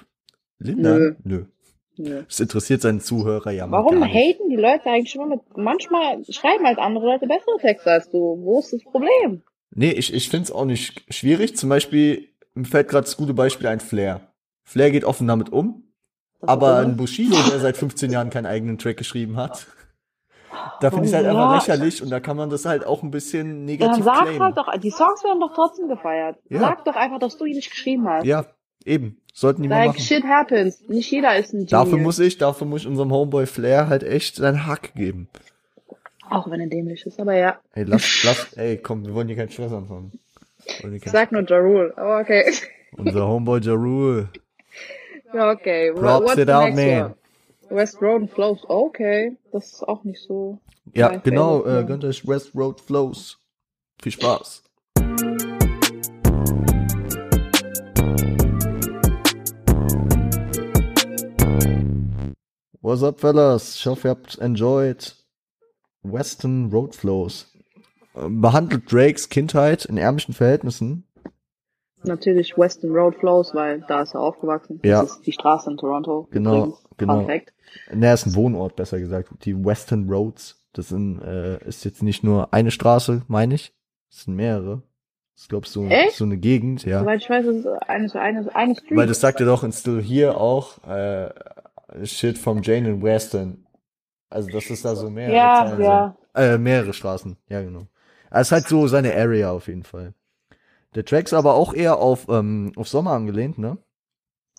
[0.60, 1.16] lindern.
[1.24, 1.46] Nö.
[1.96, 2.22] Nö.
[2.28, 4.14] Es interessiert seinen Zuhörer ja mal Warum gar nicht.
[4.14, 8.38] haten die Leute eigentlich schon mit, manchmal schreiben halt andere Leute bessere Texte als du.
[8.40, 9.42] Wo ist das Problem?
[9.74, 11.56] Nee, ich, ich find's auch nicht schwierig.
[11.56, 14.20] Zum Beispiel, mir fällt gerade das gute Beispiel ein, Flair.
[14.62, 15.84] Flair geht offen damit um,
[16.40, 16.96] aber ein?
[16.96, 19.66] Bushido, der seit 15 Jahren keinen eigenen Track geschrieben hat,
[20.80, 21.54] da finde ich Oh halt einfach ja.
[21.56, 24.42] lächerlich und da kann man das halt auch ein bisschen negativ sag claimen.
[24.42, 26.36] halt doch, die Songs werden doch trotzdem gefeiert.
[26.48, 26.60] Ja.
[26.60, 28.24] Sag doch einfach, dass du ihn nicht geschrieben hast.
[28.24, 28.44] Ja,
[28.84, 29.18] eben.
[29.32, 30.00] Sollten die like machen.
[30.00, 30.80] shit happens.
[30.88, 31.70] Nicht jeder ist ein Genius.
[31.70, 35.28] Dafür muss ich, dafür muss ich unserem Homeboy Flair halt echt seinen Hack geben.
[36.30, 37.58] Auch wenn er dämlich ist, aber ja.
[37.74, 40.12] Ey, lass, lass, ey, komm, wir wollen hier keinen Stress anfangen.
[40.80, 42.52] Keinen- sag nur Ja Rule, aber okay.
[42.96, 44.28] Unser Homeboy Ja Rule.
[45.34, 45.92] ja, okay.
[45.92, 47.04] Props What's it out, man.
[47.04, 47.14] one?
[47.70, 49.36] West Road Flows, okay.
[49.52, 50.60] Das ist auch nicht so.
[50.94, 53.38] Ja, genau, äh, gönnt euch West Road Flows.
[54.00, 54.62] Viel Spaß.
[62.80, 63.74] What's up, fellas?
[63.76, 65.16] Ich hoffe, ihr habt enjoyed
[66.02, 67.52] Western Road Flows.
[68.14, 71.04] Ähm, Behandelt Drakes Kindheit in ärmlichen Verhältnissen.
[72.06, 74.80] Natürlich Western Road Flows, weil da ist er aufgewachsen.
[74.84, 75.02] Ja.
[75.02, 76.28] Das ist die Straße in Toronto.
[76.30, 76.84] Genau, Übrigens.
[76.96, 77.24] genau.
[77.24, 77.52] Fact.
[77.92, 79.30] Ne, ist ein Wohnort, besser gesagt.
[79.44, 80.62] Die Western Roads.
[80.72, 83.72] Das sind, äh, ist jetzt nicht nur eine Straße, meine ich.
[84.10, 84.82] Das sind mehrere.
[85.34, 86.16] Das ist, glaub ich, so, Echt?
[86.16, 87.00] so eine Gegend, ja.
[87.00, 88.96] Soweit ich weiß, ist es eine, eine, eine Street.
[88.96, 91.30] Weil das sagt ja doch in Still Here auch, äh,
[92.04, 93.66] Shit from Jane and Western.
[94.28, 96.16] Also, das ist da so mehrere ja, Zeilen ja.
[96.34, 96.42] sind.
[96.42, 97.86] Äh, mehrere Straßen, ja, genau.
[98.30, 100.14] Also, es ist halt so seine Area auf jeden Fall.
[100.94, 103.78] Der Track ist aber auch eher auf, ähm, auf Sommer angelehnt, ne?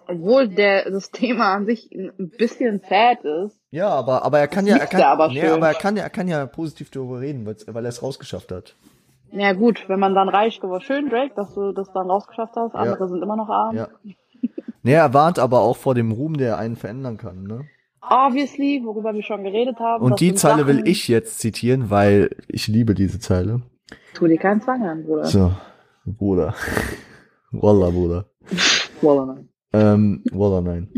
[0.07, 3.59] Obwohl der, das Thema an sich ein bisschen sad ist.
[3.71, 6.03] Ja, aber, aber er kann ja, er kann, er aber nee, aber er kann ja,
[6.03, 7.55] er kann ja positiv darüber reden, weil,
[7.86, 8.75] er es rausgeschafft hat.
[9.32, 12.73] Ja gut, wenn man dann reich geworden Schön, Drake, dass du das dann rausgeschafft hast.
[12.73, 12.80] Ja.
[12.80, 13.75] Andere sind immer noch arm.
[13.75, 13.89] Ja.
[14.84, 17.65] Nee, er warnt aber auch vor dem Ruhm, der einen verändern kann, ne?
[18.01, 20.01] Obviously, worüber wir schon geredet haben.
[20.05, 23.63] Und die Zeile Sachen- will ich jetzt zitieren, weil ich liebe diese Zeile.
[24.13, 25.25] Tu dir keinen Zwang an, Bruder.
[25.25, 25.51] So,
[26.07, 26.55] Bruder.
[27.51, 28.25] Wallah, Bruder.
[29.01, 29.49] Wallah, nein.
[29.73, 30.89] Ähm, Wallah, nein.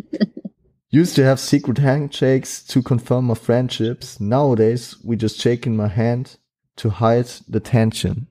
[0.92, 4.20] Used to have secret handshakes to confirm my friendships.
[4.20, 6.38] Nowadays, we just shake in my hand
[6.78, 8.28] to hide the tension.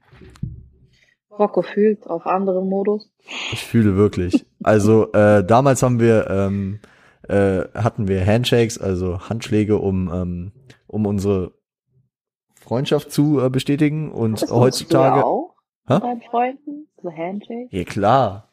[1.30, 3.10] Rocco fühlt auf anderem Modus.
[3.52, 4.44] Ich fühle wirklich.
[4.62, 6.80] Also, äh, damals haben wir, ähm,
[7.28, 10.52] äh, hatten wir Handshakes, also Handschläge, um, ähm,
[10.88, 11.52] um unsere
[12.56, 14.10] Freundschaft zu äh, bestätigen.
[14.10, 15.24] Und heutzutage.
[15.88, 16.00] Hä?
[16.00, 16.88] deinen Freunden?
[17.02, 17.68] So Handshake?
[17.70, 18.48] Ja, klar.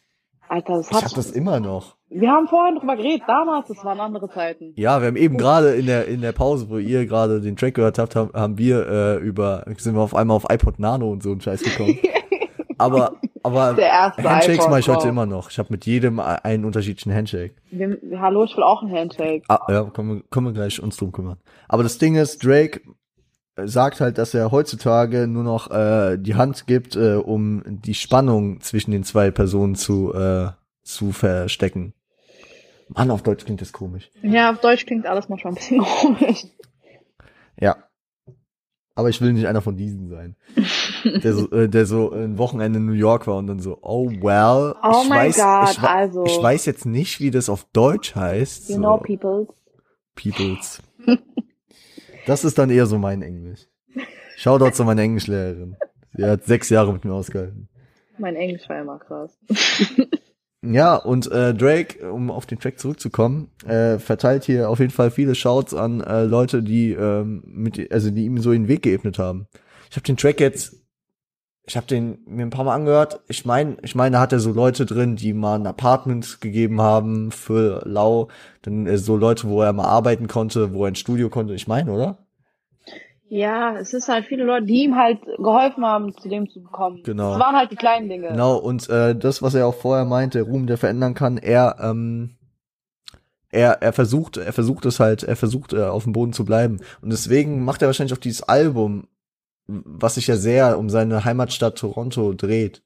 [0.48, 1.06] Alter, das Ich hat.
[1.06, 1.96] hab das immer noch.
[2.10, 3.24] wir haben vorhin drüber geredet.
[3.28, 4.74] Damals, das waren andere Zeiten.
[4.76, 7.74] Ja, wir haben eben gerade in der in der Pause, wo ihr gerade den Track
[7.74, 11.24] gehört habt, haben, haben wir äh, über sind wir auf einmal auf iPod Nano und
[11.24, 11.98] so einen Scheiß gekommen.
[12.78, 15.50] aber aber Handshakes mache ich heute immer noch.
[15.52, 17.56] Ich habe mit jedem einen unterschiedlichen Handshake.
[17.72, 19.44] Wir, hallo, ich will auch ein Handshake.
[19.48, 21.38] Ah, ja, können wir, können wir gleich uns drum kümmern.
[21.68, 22.82] Aber das Ding ist, Drake
[23.58, 28.60] sagt halt, dass er heutzutage nur noch äh, die Hand gibt, äh, um die Spannung
[28.62, 30.50] zwischen den zwei Personen zu äh,
[30.84, 31.94] zu verstecken.
[32.90, 34.12] Mann, auf Deutsch klingt das komisch.
[34.22, 36.46] Ja, auf Deutsch klingt alles manchmal ein bisschen komisch.
[37.60, 37.78] Ja.
[38.98, 40.38] Aber ich will nicht einer von diesen sein.
[41.04, 44.10] Der so, äh, der so ein Wochenende in New York war und dann so, oh
[44.10, 44.74] well.
[44.82, 46.26] Oh ich my weiß, God, ich, also.
[46.26, 48.70] ich weiß jetzt nicht, wie das auf Deutsch heißt.
[48.70, 49.48] You so, know, people.
[50.16, 50.82] Peoples.
[52.26, 53.68] Das ist dann eher so mein Englisch.
[54.38, 55.78] Shoutout zu meiner Englischlehrerin.
[56.16, 57.70] Sie hat sechs Jahre mit mir ausgehalten.
[58.18, 59.38] Mein Englisch war immer krass.
[60.68, 65.12] Ja, und äh, Drake, um auf den Track zurückzukommen, äh, verteilt hier auf jeden Fall
[65.12, 69.20] viele Shouts an äh, Leute, die ähm, mit, also die ihm so den Weg geebnet
[69.20, 69.48] haben.
[69.90, 70.76] Ich habe den Track jetzt,
[71.68, 73.22] ich habe den mir ein paar Mal angehört.
[73.28, 76.82] Ich meine, ich meine, da hat er so Leute drin, die mal ein Apartment gegeben
[76.82, 78.28] haben für Lau,
[78.62, 81.56] dann äh, so Leute, wo er mal arbeiten konnte, wo er ein Studio konnte.
[81.56, 82.18] Ich meine, oder?
[83.28, 87.02] Ja, es ist halt viele Leute, die ihm halt geholfen haben, zu dem zu kommen.
[87.04, 87.34] Genau.
[87.34, 88.28] Es waren halt die kleinen Dinge.
[88.28, 92.36] Genau, und äh, das, was er auch vorher meinte, Ruhm, der verändern kann, er, ähm,
[93.50, 96.80] er, er versucht, er versucht es halt, er versucht äh, auf dem Boden zu bleiben.
[97.02, 99.08] Und deswegen macht er wahrscheinlich auch dieses Album,
[99.68, 102.82] was sich ja sehr um seine Heimatstadt Toronto dreht.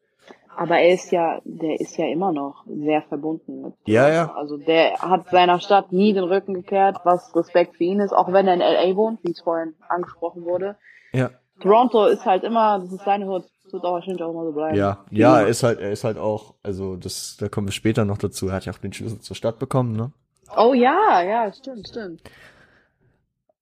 [0.55, 3.73] Aber er ist ja, der ist ja immer noch sehr verbunden mit.
[3.85, 4.33] Ja, ja.
[4.35, 8.33] Also der hat seiner Stadt nie den Rücken gekehrt, was Respekt für ihn ist, auch
[8.33, 10.75] wenn er in LA wohnt, wie es vorhin angesprochen wurde.
[11.13, 11.29] Ja.
[11.61, 14.51] Toronto ist halt immer, das ist seine Hut, das wird auch wahrscheinlich auch immer so
[14.51, 14.75] bleiben.
[14.75, 18.03] Ja, ja, er ist halt, er ist halt auch, also das, da kommen wir später
[18.03, 18.47] noch dazu.
[18.47, 20.11] Er hat ja auch den Schlüssel zur Stadt bekommen, ne?
[20.57, 22.21] Oh ja, ja, stimmt, stimmt.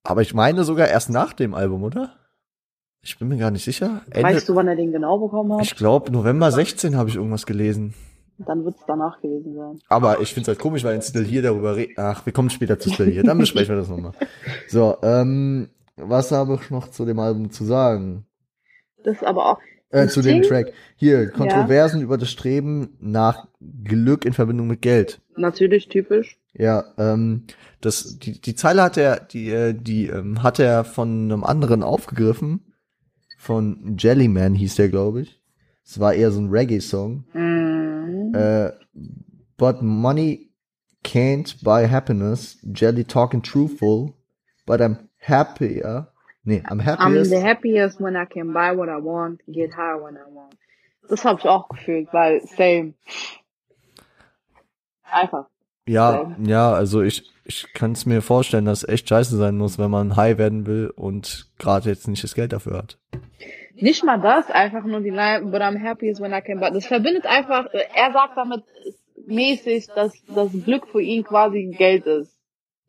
[0.02, 2.12] Aber ich meine sogar erst nach dem Album, oder?
[3.08, 4.02] Ich bin mir gar nicht sicher.
[4.10, 5.62] Ende, Weißt du, wann er den genau bekommen hat?
[5.62, 7.94] ich glaube, November 16 habe ich irgendwas gelesen.
[8.36, 9.78] Dann wird es danach gewesen sein.
[9.88, 11.94] Aber ich finde es halt komisch, weil in Still hier darüber reden.
[11.96, 13.22] Ach, wir kommen später zu Still hier.
[13.22, 14.12] Dann besprechen wir das nochmal.
[14.68, 18.26] So, ähm, was habe ich noch zu dem Album zu sagen?
[19.04, 19.58] Das ist aber auch.
[19.88, 20.74] Äh, zu dem Track.
[20.96, 23.48] Hier, Kontroversen über das Streben nach
[23.84, 25.22] Glück in Verbindung mit Geld.
[25.34, 26.38] Natürlich typisch.
[26.52, 27.44] Ja, ähm,
[27.80, 31.82] das, die, die Zeile hat er, die, äh, die, ähm, hat er von einem anderen
[31.82, 32.60] aufgegriffen.
[33.40, 35.40] Von Jellyman hieß der, glaube ich.
[35.84, 37.24] Es war eher so ein Reggae-Song.
[37.32, 38.34] Mhm.
[38.34, 38.72] Äh,
[39.56, 40.50] but money
[41.04, 42.58] can't buy happiness.
[42.74, 44.12] Jelly talking truthful.
[44.66, 46.08] But I'm happier.
[46.42, 47.30] Nee, I'm I'm happiest.
[47.30, 50.56] the happiest when I can buy what I want, get high when I want.
[51.08, 52.94] Das habe ich auch gefühlt, weil same.
[55.04, 55.46] Einfach.
[55.86, 59.78] Ja, ja, also ich, ich kann es mir vorstellen, dass es echt scheiße sein muss,
[59.78, 62.98] wenn man high werden will und gerade jetzt nicht das Geld dafür hat.
[63.74, 66.70] Nicht mal das, einfach nur die Line, but I'm happiest when I can buy.
[66.70, 68.64] Das verbindet einfach, er sagt damit
[69.26, 72.34] mäßig, dass das Glück für ihn quasi Geld ist.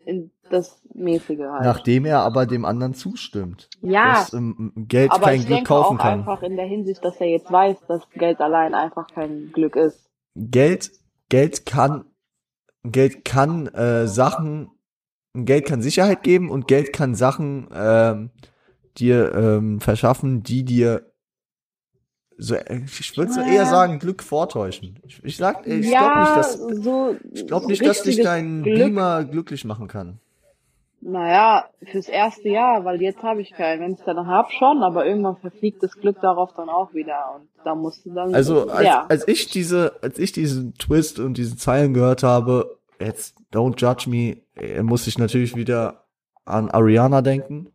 [0.05, 1.64] In das mäßige halt.
[1.64, 3.70] Nachdem er aber dem anderen zustimmt.
[3.82, 6.20] ja, Dass ähm, Geld aber kein ich Glück denke kaufen auch kann.
[6.20, 10.10] einfach in der Hinsicht, dass er jetzt weiß, dass Geld allein einfach kein Glück ist.
[10.36, 10.91] Geld,
[11.30, 12.05] Geld kann,
[12.84, 14.69] Geld kann äh, Sachen,
[15.34, 18.32] Geld kann Sicherheit geben und Geld kann Sachen ähm,
[18.97, 21.05] dir ähm, verschaffen, die dir
[22.38, 23.47] so, äh, ich würde so Ja.
[23.47, 24.97] eher sagen, Glück vortäuschen.
[25.05, 28.21] Ich, ich sag, ich ja, glaube nicht, dass so, ich glaube so nicht, dass dich
[28.21, 28.75] dein Glück.
[28.75, 30.19] Beamer glücklich machen kann.
[31.02, 33.82] Naja, fürs erste Jahr, weil jetzt habe ich keinen.
[33.82, 37.36] Wenn ich dann hab, schon, aber irgendwann verfliegt das Glück darauf dann auch wieder.
[37.36, 38.36] Und da musst du dann.
[38.36, 39.06] Also als, ja.
[39.08, 44.10] als ich diese, als ich diesen Twist und diese Zeilen gehört habe, jetzt don't judge
[44.10, 46.06] me, äh, muss ich natürlich wieder
[46.43, 47.72] an Ariana denken.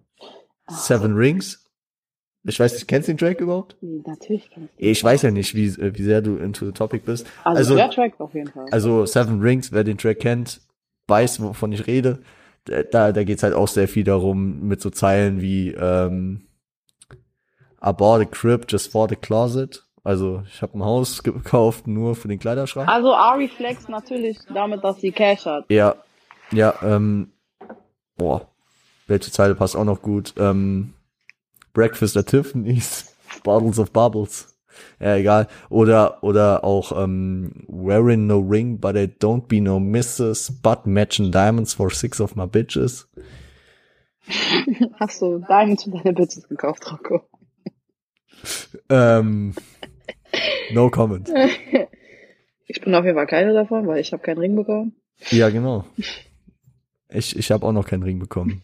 [0.68, 1.64] Seven Rings.
[2.46, 3.76] Ich weiß nicht, kennst du den Track überhaupt?
[3.80, 4.86] Nee, natürlich kann ich.
[4.90, 7.26] Ich weiß ja nicht, wie, äh, wie sehr du into the topic bist.
[7.42, 8.66] Also, Also, der Track auf jeden Fall.
[8.70, 10.60] also Seven Rings, wer den Track kennt,
[11.08, 12.22] weiß, wovon ich rede.
[12.64, 16.46] Da, da geht's halt auch sehr viel darum, mit so Zeilen wie ähm,
[17.84, 19.84] I bought a crib just for the closet.
[20.02, 22.88] Also ich habe ein Haus gekauft nur für den Kleiderschrank.
[22.88, 25.64] Also Ari flex natürlich damit, dass sie Cash hat.
[25.68, 25.96] Ja,
[26.52, 27.32] ja, ähm,
[28.16, 28.48] boah,
[29.06, 30.34] welche Zeile passt auch noch gut?
[30.38, 30.94] Ähm,
[31.72, 34.53] Breakfast at Tiffany's, Bottles of Bubbles.
[35.00, 35.48] Ja, egal.
[35.68, 41.30] Oder, oder auch, ähm, Wearing no ring, but I don't be no misses, but matching
[41.30, 43.08] diamonds for six of my bitches.
[44.98, 47.28] Hast du Diamonds für deine Bitches gekauft, Rocco?
[48.88, 49.54] Ähm,
[50.72, 51.30] no comment.
[52.66, 54.96] Ich bin auf jeden Fall keine davon, weil ich habe keinen Ring bekommen.
[55.30, 55.84] Ja, genau.
[57.10, 58.62] Ich, ich habe auch noch keinen Ring bekommen.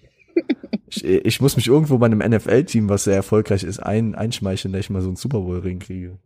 [0.89, 4.81] Ich, ich muss mich irgendwo bei einem NFL-Team, was sehr erfolgreich ist, ein, einschmeicheln, dass
[4.81, 6.19] ich mal so einen Super Bowl-Ring kriege.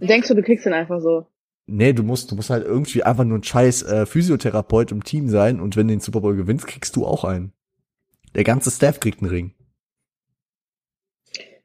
[0.00, 1.26] Denkst du, du kriegst den einfach so?
[1.66, 5.28] Nee, du musst, du musst halt irgendwie einfach nur ein scheiß äh, Physiotherapeut im Team
[5.28, 7.52] sein und wenn du den Super Bowl gewinnst, kriegst du auch einen.
[8.34, 9.54] Der ganze Staff kriegt einen Ring.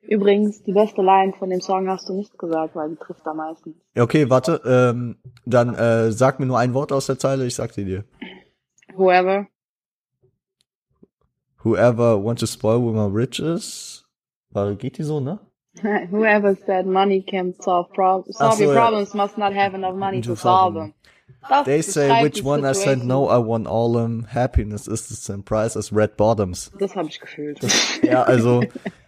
[0.01, 3.37] Übrigens, die beste Line von dem Song hast du nicht gesagt, weil die trifft am
[3.37, 3.75] meisten.
[3.95, 7.55] Ja, okay, warte, ähm, dann äh, sag mir nur ein Wort aus der Zeile, ich
[7.55, 8.03] sag sie dir.
[8.95, 9.47] Whoever.
[11.63, 14.03] Whoever wants to spoil my riches.
[14.51, 15.39] War, geht die so, ne?
[16.11, 18.81] Whoever said money can solve, prob solve Ach so, your ja.
[18.81, 20.93] problems must not have enough money To solve solve them.
[21.49, 24.25] Das They say which one I said no, I want all them.
[24.29, 26.71] Happiness is the same price as red bottoms.
[26.77, 27.59] Das habe ich gefühlt.
[28.03, 28.61] Ja, also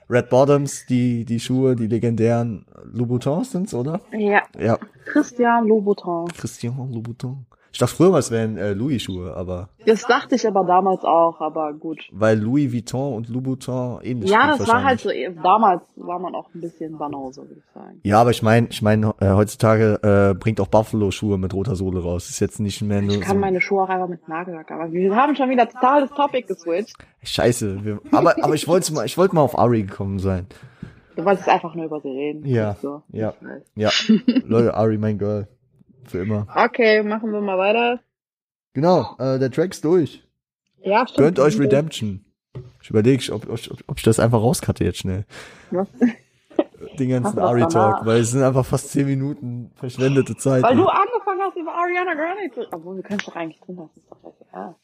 [0.10, 4.02] Red Bottoms, die, die Schuhe, die legendären Louboutins sind's, oder?
[4.12, 6.28] ja, Ja, Christian Louboutin.
[6.38, 7.46] Christian Louboutin.
[7.74, 11.74] Ich dachte früher, es wären äh, Louis-Schuhe, aber Das dachte ich aber damals auch, aber
[11.74, 11.98] gut.
[12.12, 15.10] weil Louis Vuitton und Louboutin ähnlich Ja, sind das war halt so,
[15.42, 18.00] damals war man auch ein bisschen Banause, würde ich sagen.
[18.04, 21.76] Ja, aber ich meine, ich meine, äh, heutzutage äh, bringt auch Buffalo Schuhe mit roter
[21.76, 22.30] Sohle raus.
[22.30, 23.42] Ist jetzt nicht mehr nur Ich kann so.
[23.42, 26.96] meine Schuhe auch einfach mit Nagellack, aber wir haben schon wieder total das Topic geswitcht.
[27.24, 27.84] Scheiße.
[27.84, 30.46] Wir, aber aber ich wollte mal, ich wollte mal auf Ari gekommen sein.
[31.16, 32.46] Du wolltest einfach nur über sie reden.
[32.46, 33.34] Ja, So, ja.
[33.76, 33.90] Ja,
[34.46, 35.48] Leute, Ari, mein Girl,
[36.06, 36.48] für immer.
[36.56, 38.00] Okay, machen wir mal weiter.
[38.74, 40.24] Genau, äh, der Track ist durch.
[40.82, 41.18] Ja, stimmt.
[41.18, 42.26] Gönnt euch Redemption.
[42.82, 45.26] Ich überlege, ob, ob, ob ich das einfach rauskatte jetzt schnell.
[45.72, 45.88] Was?
[47.00, 50.62] Den ganzen Ari-Talk, weil es sind einfach fast zehn Minuten verschwendete Zeit.
[50.62, 52.72] Weil du angefangen hast, über Ariana Grande zu...
[52.72, 53.98] Obwohl, wir können es doch eigentlich drin lassen.
[53.98, 54.76] Ist doch.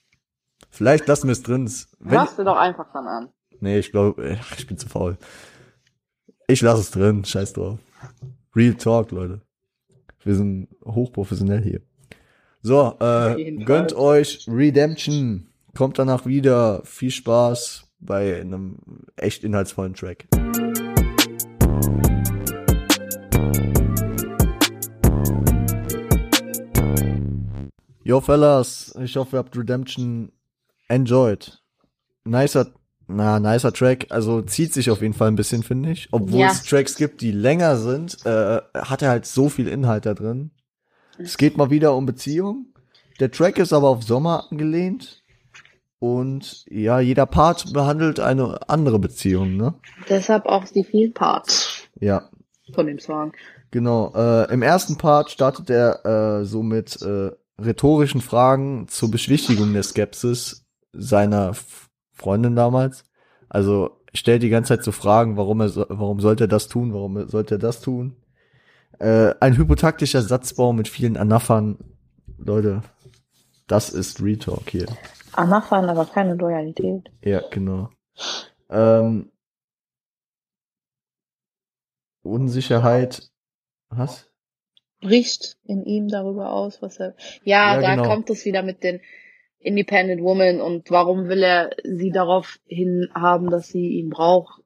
[0.71, 1.69] Vielleicht lassen wir es drin.
[1.99, 3.29] Wenn, Hörst du doch einfach dann an.
[3.59, 5.17] nee, ich glaube, ich bin zu faul.
[6.47, 7.79] Ich lasse es drin, scheiß drauf.
[8.55, 9.41] Real Talk, Leute.
[10.23, 11.81] Wir sind hochprofessionell hier.
[12.61, 15.47] So, äh, gönnt euch Redemption.
[15.75, 16.81] Kommt danach wieder.
[16.83, 18.77] Viel Spaß bei einem
[19.15, 20.27] echt inhaltsvollen Track.
[28.03, 30.31] Yo, Fellas, ich hoffe, ihr habt Redemption
[30.89, 31.61] enjoyed.
[32.25, 32.73] Nicer,
[33.09, 34.07] na, nicer Track.
[34.09, 36.07] Also zieht sich auf jeden Fall ein bisschen, finde ich.
[36.11, 36.51] Obwohl Ja.
[36.51, 40.51] es Tracks gibt, die länger sind, äh, hat er halt so viel Inhalt da drin.
[41.17, 42.67] Es geht mal wieder um Beziehung.
[43.19, 45.23] Der Track ist aber auf Sommer angelehnt.
[45.99, 49.73] Und ja, jeder Part behandelt eine andere Beziehung, ne?
[50.07, 52.29] Deshalb auch die vielen Parts Ja,
[52.73, 53.33] von dem Song.
[53.71, 56.05] Genau, äh, im ersten Part startet er
[56.39, 57.31] äh, so mit äh,
[57.61, 61.88] rhetorischen Fragen zur Beschwichtigung der Skepsis seiner F
[62.19, 63.03] Freundin damals.
[63.47, 66.93] Also stellt die ganze Zeit so Fragen, warum er so, warum sollte er das tun,
[66.93, 68.15] warum sollte er das tun.
[68.99, 71.77] Äh, ein hypotaktischer Satzbau mit vielen Anaphern.
[72.37, 72.81] Leute,
[73.67, 74.87] das ist Retalk hier.
[75.33, 77.09] Anaphern, aber keine Loyalität.
[77.23, 77.89] Ja, genau.
[78.69, 79.31] Ähm,
[82.23, 83.29] Unsicherheit.
[83.89, 84.29] Was?
[85.01, 87.15] bricht in ihm darüber aus, was er.
[87.43, 88.07] Ja, Ja, da genau.
[88.09, 88.99] kommt es wieder mit den
[89.59, 94.61] Independent Woman und warum will er sie darauf hin haben, dass sie ihn braucht?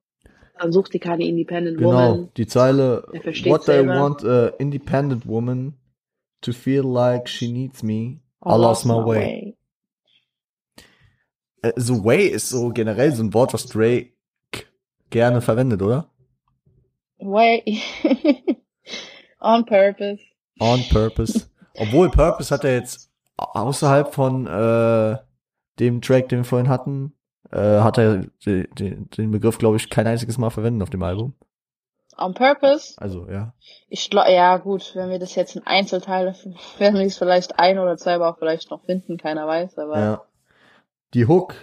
[0.60, 2.30] Dann sucht sie keine Independent Genau, Woman.
[2.38, 4.00] die Zeile What they selber.
[4.02, 5.74] want a independent woman
[6.42, 8.20] to feel like she needs me.
[8.46, 9.58] I lost my way.
[11.62, 14.12] Äh, so way ist so generell so ein Wort, was Drake
[15.10, 16.10] gerne verwendet, oder?
[17.20, 17.82] Way.
[19.40, 20.20] On purpose.
[20.60, 21.48] On purpose.
[21.76, 23.10] Obwohl Purpose hat er jetzt
[23.44, 25.18] außerhalb von äh,
[25.80, 27.14] dem Track, den wir vorhin hatten,
[27.52, 31.04] äh, hat er de, de, den Begriff, glaube ich, kein einziges Mal verwendet auf dem
[31.04, 31.36] Album.
[32.18, 32.94] On purpose.
[32.98, 33.54] Also, ja.
[33.90, 36.36] Ich glaube, ja gut, wenn wir das jetzt in Einzelteile,
[36.78, 40.00] werden wir es vielleicht ein oder zwei aber auch vielleicht noch finden, keiner weiß, aber
[40.00, 40.22] Ja.
[41.14, 41.56] Die Hook.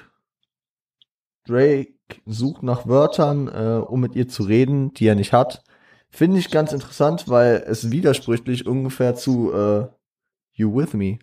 [1.46, 1.94] Drake
[2.26, 5.64] sucht nach Wörtern, äh, um mit ihr zu reden, die er nicht hat.
[6.08, 9.88] Finde ich ganz interessant, weil es widersprüchlich ungefähr zu äh,
[10.60, 11.18] You With Me.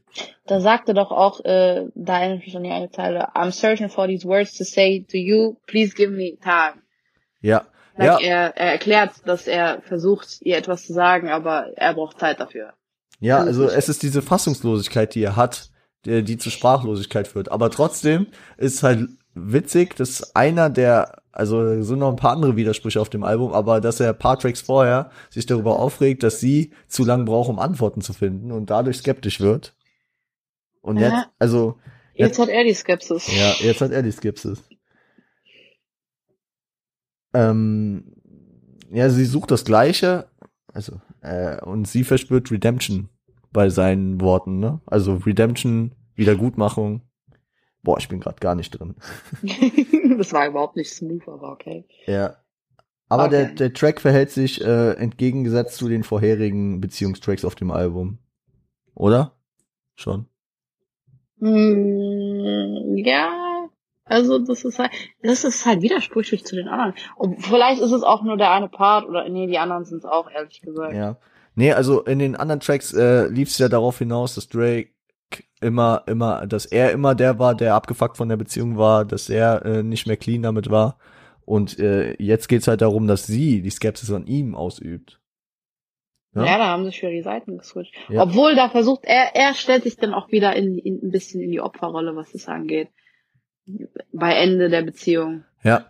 [0.47, 4.53] da sagte doch auch, äh, da an die eine Zeile, I'm searching for these words
[4.57, 6.81] to say to you, please give me time.
[7.41, 7.65] Ja.
[7.97, 12.19] Like ja, er, er erklärt, dass er versucht, ihr etwas zu sagen, aber er braucht
[12.19, 12.73] Zeit dafür.
[13.19, 15.71] ja, also es ist diese Fassungslosigkeit, die er hat,
[16.05, 17.51] die, die zu Sprachlosigkeit führt.
[17.51, 18.27] Aber trotzdem
[18.57, 19.09] ist halt
[19.39, 23.81] witzig, dass einer der, also sind noch ein paar andere Widersprüche auf dem Album, aber
[23.81, 28.01] dass er paar Tracks vorher sich darüber aufregt, dass sie zu lang braucht, um Antworten
[28.01, 29.75] zu finden und dadurch skeptisch wird.
[30.81, 31.09] Und Ja.
[31.09, 31.77] jetzt, also
[32.13, 33.27] Jetzt hat er die Skepsis.
[33.37, 34.63] Ja, jetzt hat er die Skepsis.
[37.33, 38.15] Ähm,
[38.91, 40.27] ja, sie sucht das Gleiche,
[40.73, 43.09] also, äh, und sie verspürt Redemption
[43.51, 44.81] bei seinen Worten, ne?
[44.85, 47.01] Also Redemption, Wiedergutmachung.
[47.83, 48.95] Boah, ich bin gerade gar nicht drin.
[50.17, 51.85] das war überhaupt nicht smooth, aber okay.
[52.05, 52.37] Ja.
[53.09, 53.31] Aber Okay.
[53.31, 58.19] der, der Track verhält sich äh, entgegengesetzt zu den vorherigen Beziehungstracks auf dem Album.
[58.95, 59.33] Oder?
[59.95, 60.25] Schon.
[61.39, 63.69] Hm, ja,
[64.05, 66.93] also das ist halt, das ist halt widersprüchlich zu den anderen.
[67.15, 70.05] Und vielleicht ist es auch nur der eine Part oder nee, die anderen sind es
[70.05, 70.95] auch, ehrlich gesagt.
[70.95, 71.17] Ja.
[71.55, 74.89] Nee, also in den anderen Tracks äh, lief es ja darauf hinaus, dass Drake
[75.61, 79.65] immer, immer, dass er immer der war, der abgefuckt von der Beziehung war, dass er
[79.65, 80.97] äh, nicht mehr clean damit war.
[81.45, 85.19] Und äh, jetzt geht's halt darum, dass sie die Skepsis an ihm ausübt.
[86.35, 86.57] Ja, Ja?
[86.57, 87.95] da haben sich für die Seiten geswitcht.
[88.09, 88.23] Ja.
[88.23, 91.51] Obwohl da versucht, er, er stellt sich dann auch wieder in, in ein bisschen in
[91.51, 92.89] die Opferrolle, was das angeht.
[94.13, 95.43] Bei Ende der Beziehung.
[95.63, 95.85] Ja.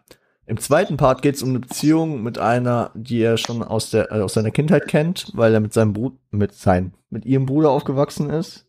[0.45, 4.21] Im zweiten Part geht's um eine Beziehung mit einer, die er schon aus der äh,
[4.21, 8.29] aus seiner Kindheit kennt, weil er mit seinem Bruder mit sein mit ihrem Bruder aufgewachsen
[8.29, 8.66] ist.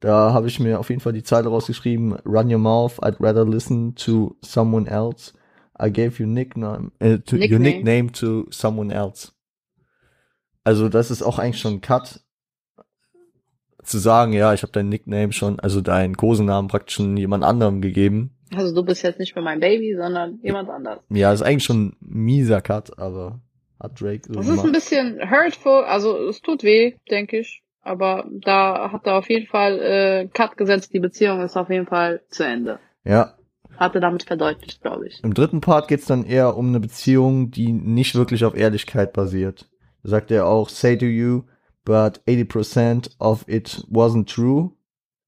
[0.00, 3.44] Da habe ich mir auf jeden Fall die Zeile rausgeschrieben: Run your mouth, I'd rather
[3.44, 5.32] listen to someone else.
[5.80, 7.60] I gave you nickname, äh, to, your Nickname.
[7.60, 9.32] nickname to someone else.
[10.64, 12.20] Also das ist auch eigentlich schon ein Cut
[13.84, 17.80] zu sagen, ja, ich habe dein Nickname schon, also deinen Kosenamen praktisch schon jemand anderem
[17.80, 18.36] gegeben.
[18.54, 21.00] Also du bist jetzt nicht mehr mein Baby, sondern jemand anders.
[21.10, 23.40] Ja, ist eigentlich schon ein mieser Cut, aber
[23.80, 24.72] hat Drake so Das ist ein gemacht.
[24.72, 27.62] bisschen hurtful, also es tut weh, denke ich.
[27.88, 31.86] Aber da hat er auf jeden Fall äh, Cut gesetzt, die Beziehung ist auf jeden
[31.86, 32.78] Fall zu Ende.
[33.04, 33.34] Ja.
[33.78, 35.24] Hat er damit verdeutlicht, glaube ich.
[35.24, 39.70] Im dritten Part geht's dann eher um eine Beziehung, die nicht wirklich auf Ehrlichkeit basiert.
[40.02, 41.44] Da sagt er auch, say to you,
[41.84, 44.72] but 80% of it wasn't true.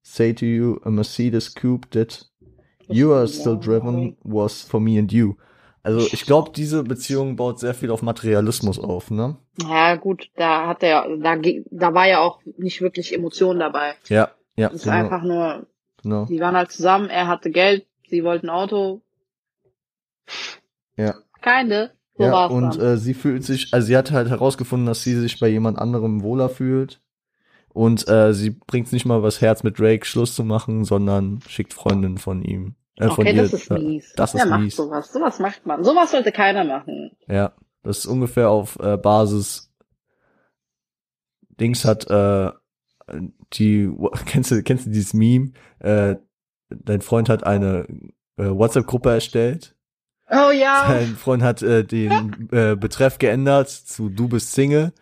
[0.03, 2.27] Say to you, a Mercedes coupe that
[2.89, 5.37] you are still driven was for me and you.
[5.83, 9.39] Also ich glaube, diese Beziehung baut sehr viel auf Materialismus auf, ne?
[9.69, 13.95] Ja, gut, da hat er, da, da war ja auch nicht wirklich Emotion dabei.
[14.09, 15.67] Ja, ja, Es ist genau, einfach nur,
[16.03, 16.27] genau.
[16.27, 19.01] die waren halt zusammen, er hatte Geld, sie wollten ein Auto.
[20.97, 21.15] Ja.
[21.41, 21.93] Keine.
[22.17, 25.41] So ja, und äh, sie fühlt sich, also sie hat halt herausgefunden, dass sie sich
[25.41, 27.01] bei jemand anderem wohler fühlt.
[27.73, 31.73] Und äh, sie bringt nicht mal übers Herz mit Drake Schluss zu machen, sondern schickt
[31.73, 32.75] Freundinnen von ihm.
[32.97, 33.43] Äh, von okay, ihr.
[33.43, 34.13] das ist mies.
[34.17, 34.77] Das Wer ist macht mies.
[34.77, 35.13] sowas?
[35.13, 35.83] Sowas macht man.
[35.85, 37.13] Sowas sollte keiner machen.
[37.27, 37.53] Ja,
[37.83, 39.71] das ist ungefähr auf äh, Basis
[41.61, 42.51] Dings hat äh,
[43.53, 43.91] die
[44.27, 45.53] kennst du kennst du dieses Meme?
[45.79, 46.17] Äh,
[46.71, 47.87] dein Freund hat eine
[48.37, 49.77] äh, WhatsApp-Gruppe erstellt.
[50.31, 50.87] Oh ja.
[50.89, 54.93] Dein Freund hat äh, den äh, Betreff geändert zu du bist Single.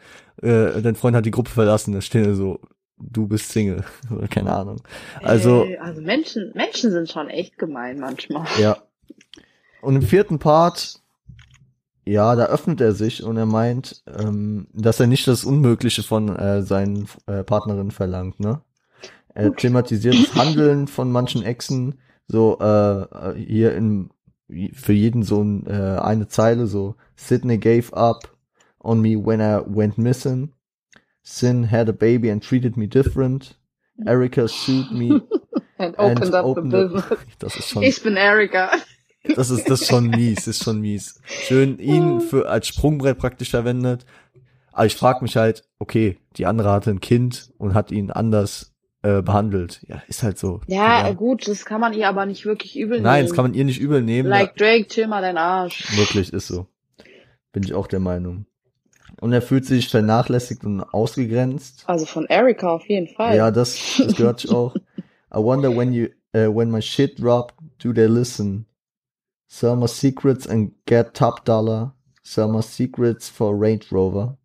[0.42, 1.92] Äh, dein Freund hat die Gruppe verlassen.
[1.92, 2.60] Da steht so
[3.00, 3.84] du bist Single
[4.30, 4.82] keine Ahnung.
[5.22, 8.46] Also Ey, also Menschen, Menschen sind schon echt gemein manchmal.
[8.58, 8.78] Ja.
[9.80, 11.00] Und im vierten Part,
[12.10, 16.34] ja, da öffnet er sich und er meint, ähm, dass er nicht das Unmögliche von
[16.36, 18.60] äh, seinen äh, Partnerinnen verlangt, ne?
[19.34, 24.10] Er thematisiert das Handeln von manchen Exen, so äh, hier in
[24.72, 28.34] für jeden so ein, äh, eine Zeile, so Sydney gave up
[28.80, 30.54] on me when I went missing.
[31.22, 33.58] Sin had a baby and treated me different.
[34.06, 35.20] Erica sued me
[35.78, 37.18] And and opened up opened the the- business.
[37.38, 38.70] Das ist schon Ich bin Erika.
[39.36, 41.20] Das ist das ist schon mies, ist schon mies.
[41.24, 44.04] Schön ihn für als Sprungbrett praktisch verwendet.
[44.72, 48.74] Aber ich frage mich halt, okay, die andere hatte ein Kind und hat ihn anders
[49.02, 49.80] äh, behandelt.
[49.88, 50.60] Ja, ist halt so.
[50.66, 53.28] Ja, gut, das kann man ihr aber nicht wirklich übel Nein, nehmen.
[53.28, 54.28] das kann man ihr nicht übel nehmen.
[54.28, 55.90] Like Drake, chill mal deinen Arsch.
[55.90, 56.66] Ja, wirklich ist so.
[57.52, 58.46] Bin ich auch der Meinung.
[59.20, 61.82] Und er fühlt sich vernachlässigt und ausgegrenzt.
[61.86, 63.36] Also von Erika auf jeden Fall.
[63.36, 64.76] Ja, das, das gehört sich auch.
[65.34, 66.06] I wonder when you,
[66.36, 67.52] uh, when my shit drop,
[67.82, 68.66] do they listen?
[69.48, 71.92] Sell my secrets and get top dollar.
[72.22, 74.36] Sell my secrets for Range Rover.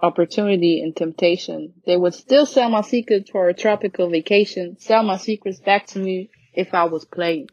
[0.00, 1.74] Opportunity and temptation.
[1.86, 4.76] They would still sell my secrets for a tropical vacation.
[4.78, 7.48] Sell my secrets back to me if I was playing.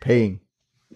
[0.00, 0.40] Paying.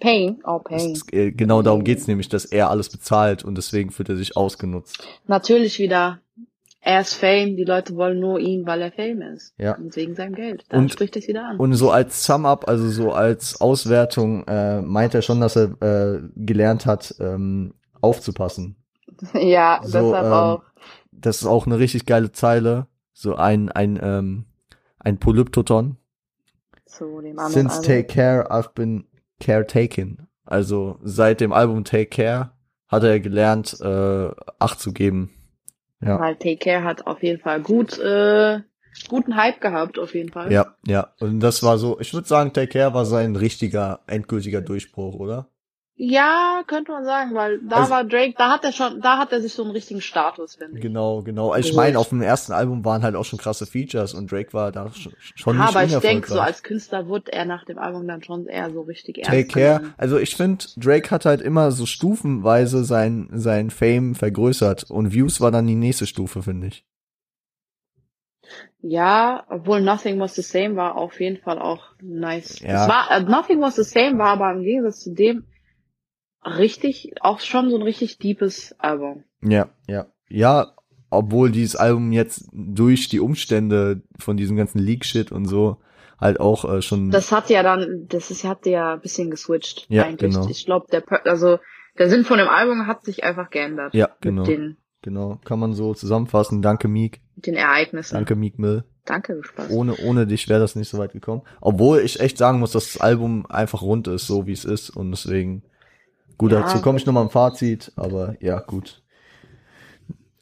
[0.00, 0.92] Pain, oh Das pain.
[0.92, 4.36] ist, äh, genau darum geht's nämlich, dass er alles bezahlt und deswegen fühlt er sich
[4.36, 5.02] ausgenutzt.
[5.26, 6.20] Natürlich wieder.
[6.80, 9.52] Er ist Fame, die Leute wollen nur ihn, weil er Fame ist.
[9.58, 9.74] Ja.
[9.76, 10.64] Und wegen seinem Geld.
[10.68, 11.56] Da Und- spricht es wieder an.
[11.58, 16.20] Und so als Sum-Up, also so als Auswertung, äh, meint er schon, dass er äh,
[16.36, 18.76] gelernt hat, ähm, aufzupassen.
[19.34, 20.62] ja, So, deshalb ähm, auch.
[21.10, 22.86] Das ist auch eine richtig geile Zeile.
[23.12, 24.44] So ein, ein, ähm,
[25.00, 25.96] ein Polyptoton.
[26.86, 27.82] Zu dem anderen Since.
[27.82, 29.04] Take Care, I've been
[29.40, 30.28] caretaken.
[30.44, 32.52] Also seit dem Album Take Care
[32.86, 35.30] hat er gelernt, äh, Acht zu geben.
[36.00, 36.20] Ja.
[36.20, 38.60] Weil Take Care hat auf jeden Fall gut, äh,
[39.08, 40.52] guten Hype gehabt, auf jeden Fall.
[40.52, 41.12] Ja, ja.
[41.18, 45.48] Und das war so, ich würde sagen, Take Care war sein richtiger, endgültiger Durchbruch, oder?
[46.00, 49.32] Ja, könnte man sagen, weil da Also- war Drake, da hat er schon, da hat
[49.32, 50.80] er sich so einen richtigen Status, finde ich.
[50.82, 51.56] Genau, genau.
[51.56, 51.76] Ich Geholt.
[51.76, 54.92] meine, auf dem ersten Album waren halt auch schon krasse Features und Drake war da
[54.92, 58.06] schon, schon Ja, nicht aber ich denke, so als Künstler wurde er nach dem Album
[58.06, 59.78] dann schon eher so richtig ernst Take Care.
[59.78, 59.94] genommen.
[59.98, 65.40] Also ich finde, Drake hat halt immer so stufenweise sein, sein Fame vergrößert und Views
[65.40, 66.84] war dann die nächste Stufe, finde ich.
[68.80, 72.60] Ja, obwohl Nothing Was the Same war auf jeden Fall auch nice.
[72.60, 72.84] Ja.
[72.84, 75.44] Es war, äh, Nothing Was the Same war aber im Gegensatz zu dem
[76.44, 79.24] richtig, auch schon so ein richtig deepes Album.
[79.42, 80.06] Ja, ja.
[80.28, 80.74] Ja,
[81.10, 85.78] obwohl dieses Album jetzt durch die Umstände von diesem ganzen Leak-Shit und so
[86.20, 87.10] halt auch äh, schon.
[87.10, 89.86] Das hat ja dann, das ist, hat ja ein bisschen geswitcht.
[89.88, 90.34] Ja, eigentlich.
[90.34, 90.48] genau.
[90.48, 91.58] Ich glaube, der, also,
[91.98, 93.94] der Sinn von dem Album hat sich einfach geändert.
[93.94, 94.42] ja, genau.
[94.42, 95.40] Mit den, Genau.
[95.44, 96.62] Kann man so zusammenfassen.
[96.62, 97.20] Danke, Meek.
[97.36, 98.14] mit den Ereignissen.
[98.14, 98.84] Danke, Meek Mill.
[99.04, 99.70] Danke, Spaß.
[99.70, 101.42] Ohne, ohne dich wäre das nicht so weit gekommen.
[101.60, 104.90] Obwohl ich echt sagen muss, dass das Album einfach rund ist, so wie es ist.
[104.90, 105.62] Und deswegen,
[106.38, 106.60] gut, Ja.
[106.62, 109.02] dazu komme ich nochmal im Fazit, aber ja, gut.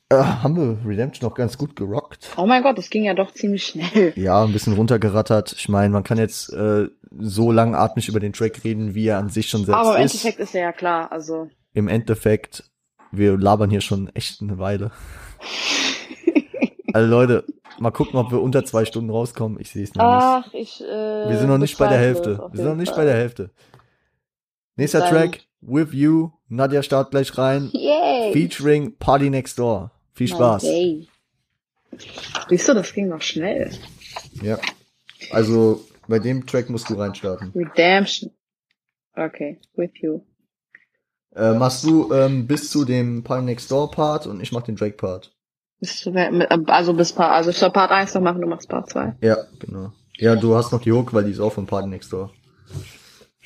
[0.09, 2.31] Äh, haben wir Redemption noch ganz gut gerockt.
[2.37, 4.13] Oh mein Gott, das ging ja doch ziemlich schnell.
[4.15, 5.53] Ja, ein bisschen runtergerattert.
[5.53, 6.87] Ich meine, man kann jetzt äh,
[7.19, 10.13] so langatmig über den Track reden, wie er an sich schon selbst Aber im ist.
[10.15, 11.49] Endeffekt ist er ja klar, also.
[11.75, 12.71] Im Endeffekt,
[13.11, 14.93] wir labern hier schon echt eine Weile.
[16.93, 17.45] Also Leute,
[17.79, 19.59] mal gucken, ob wir unter zwei Stunden rauskommen.
[19.61, 20.23] Ich sehe es noch nicht.
[20.25, 22.39] Ach, ich, äh, Wir sind noch nicht bei der Hälfte.
[22.53, 22.99] Wir sind noch nicht Fall.
[22.99, 23.51] bei der Hälfte.
[24.77, 26.31] Nächster Dann- Track, With You.
[26.49, 27.71] Nadja startet gleich rein.
[27.73, 28.33] Yay!
[28.33, 29.91] Featuring Party Next Door.
[30.13, 30.65] Viel Spaß.
[30.65, 31.09] Okay.
[32.49, 33.71] Siehst du, das ging noch schnell.
[34.43, 34.59] Ja.
[35.31, 37.53] Also, Bei dem Track musst du reinstarten.
[37.55, 38.31] Redemption.
[39.15, 40.21] Okay, with you.
[41.35, 44.77] Äh, machst du ähm, bis zu dem Party Next Door Part und ich mach den
[44.77, 45.33] Drake Part.
[45.81, 48.89] Bis zu, also bis Part, also ich soll Part 1 noch machen, du machst Part
[48.89, 49.17] 2.
[49.21, 49.93] Ja, genau.
[50.17, 52.33] Ja, du hast noch die Hook, weil die ist auch von Party Next Door.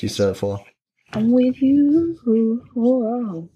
[0.00, 0.64] Die ist ja davor.
[1.12, 2.62] I'm with you.
[2.76, 3.48] Oh.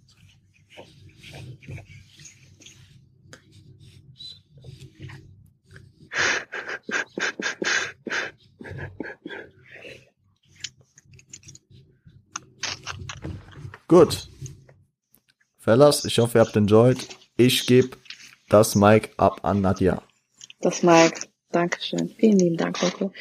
[13.86, 14.28] Gut.
[15.58, 16.98] Fellas, ich hoffe, ihr habt enjoyed.
[17.36, 17.96] Ich gebe
[18.48, 20.02] das Mic ab an Nadja.
[20.60, 21.28] Das Mic.
[21.52, 22.08] Dankeschön.
[22.18, 23.12] Vielen lieben Dank, Coco.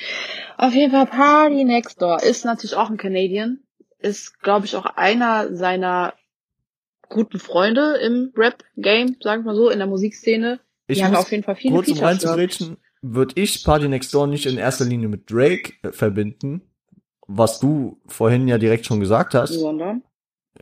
[0.57, 3.62] Auf jeden Fall Party Next Door ist natürlich auch ein Canadian.
[4.03, 6.13] Ist, glaube ich, auch einer seiner
[7.09, 10.59] guten Freunde im Rap-Game, sagen wir mal so, in der Musikszene.
[10.87, 13.87] Die Ich haben muss auf jeden Fall viele kurz um Features reinzugrätschen, würde ich Party
[13.87, 16.61] Next Door nicht in erster Linie mit Drake äh, verbinden,
[17.27, 20.03] was du vorhin ja direkt schon gesagt hast, Sondern?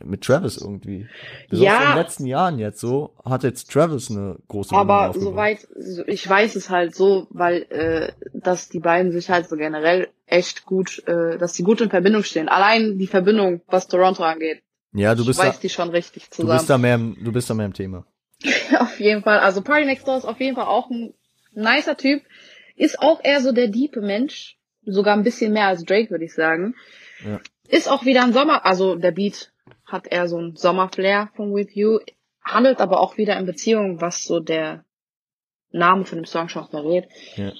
[0.04, 1.00] Mit Travis irgendwie.
[1.02, 1.08] Ja.
[1.50, 6.04] Besonders in den letzten Jahren jetzt so, hat jetzt Travis eine große Aber soweit, so-
[6.06, 10.64] ich weiß es halt so, weil äh, dass die beiden sich halt so generell echt
[10.64, 12.48] gut, äh, dass die gut in Verbindung stehen.
[12.48, 14.62] Allein die Verbindung, was Toronto angeht,
[14.92, 16.56] Ja, du bist weiß da, die schon richtig du zusammen.
[16.58, 18.06] bist da mehr im, du bist da mehr im Thema.
[18.78, 19.38] auf jeden Fall.
[19.40, 21.12] Also Party Next Door ist auf jeden Fall auch ein
[21.54, 22.22] nicer Typ.
[22.76, 24.56] Ist auch eher so der diepe Mensch.
[24.84, 26.74] Sogar ein bisschen mehr als Drake, würde ich sagen.
[27.24, 27.38] Ja.
[27.68, 29.51] Ist auch wieder ein Sommer, also der Beat
[29.92, 32.00] hat eher so ein Sommerflair von With You.
[32.42, 34.84] Handelt aber auch wieder in Beziehung, was so der
[35.70, 37.08] Name von dem Song schon verrät.
[37.36, 37.52] Ja.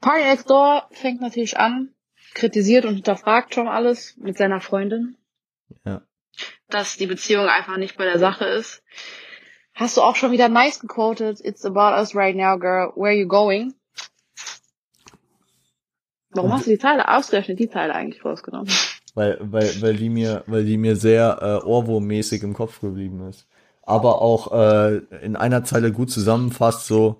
[0.00, 1.92] Party Next Door fängt natürlich an,
[2.34, 5.16] kritisiert und hinterfragt schon alles mit seiner Freundin.
[5.84, 6.02] Ja.
[6.68, 8.82] Dass die Beziehung einfach nicht bei der Sache ist.
[9.74, 11.40] Hast du auch schon wieder nice gequotet.
[11.40, 12.92] It's about us right now, girl.
[12.96, 13.74] Where you going?
[16.30, 18.70] Warum hast du die Teile ausgerechnet, die Teile eigentlich rausgenommen?
[19.14, 23.46] Weil, weil, weil die mir, weil die mir sehr äh, Ohrwurmmäßig im Kopf geblieben ist.
[23.82, 27.18] Aber auch äh, in einer Zeile gut zusammenfasst, so,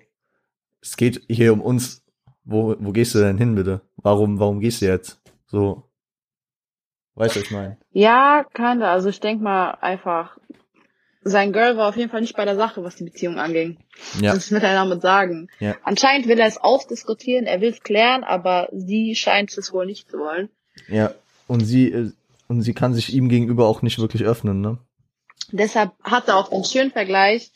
[0.81, 2.03] es geht hier um uns.
[2.43, 3.81] Wo, wo gehst du denn hin, bitte?
[3.97, 5.19] Warum, warum gehst du jetzt?
[5.45, 5.83] So.
[7.15, 7.77] Weißt du, was ich meine?
[7.91, 8.91] Ja, kinda.
[8.91, 10.37] Also ich denk mal einfach,
[11.21, 13.77] sein Girl war auf jeden Fall nicht bei der Sache, was die Beziehung anging.
[14.19, 14.33] Ja.
[14.33, 15.49] Das will er damit sagen.
[15.59, 15.75] Ja.
[15.83, 20.09] Anscheinend will er es ausdiskutieren, er will es klären, aber sie scheint es wohl nicht
[20.09, 20.49] zu wollen.
[20.87, 21.13] Ja.
[21.49, 22.11] Und sie, äh,
[22.47, 24.77] und sie kann sich ihm gegenüber auch nicht wirklich öffnen, ne?
[25.51, 27.51] Deshalb hat er auch den schönen Vergleich.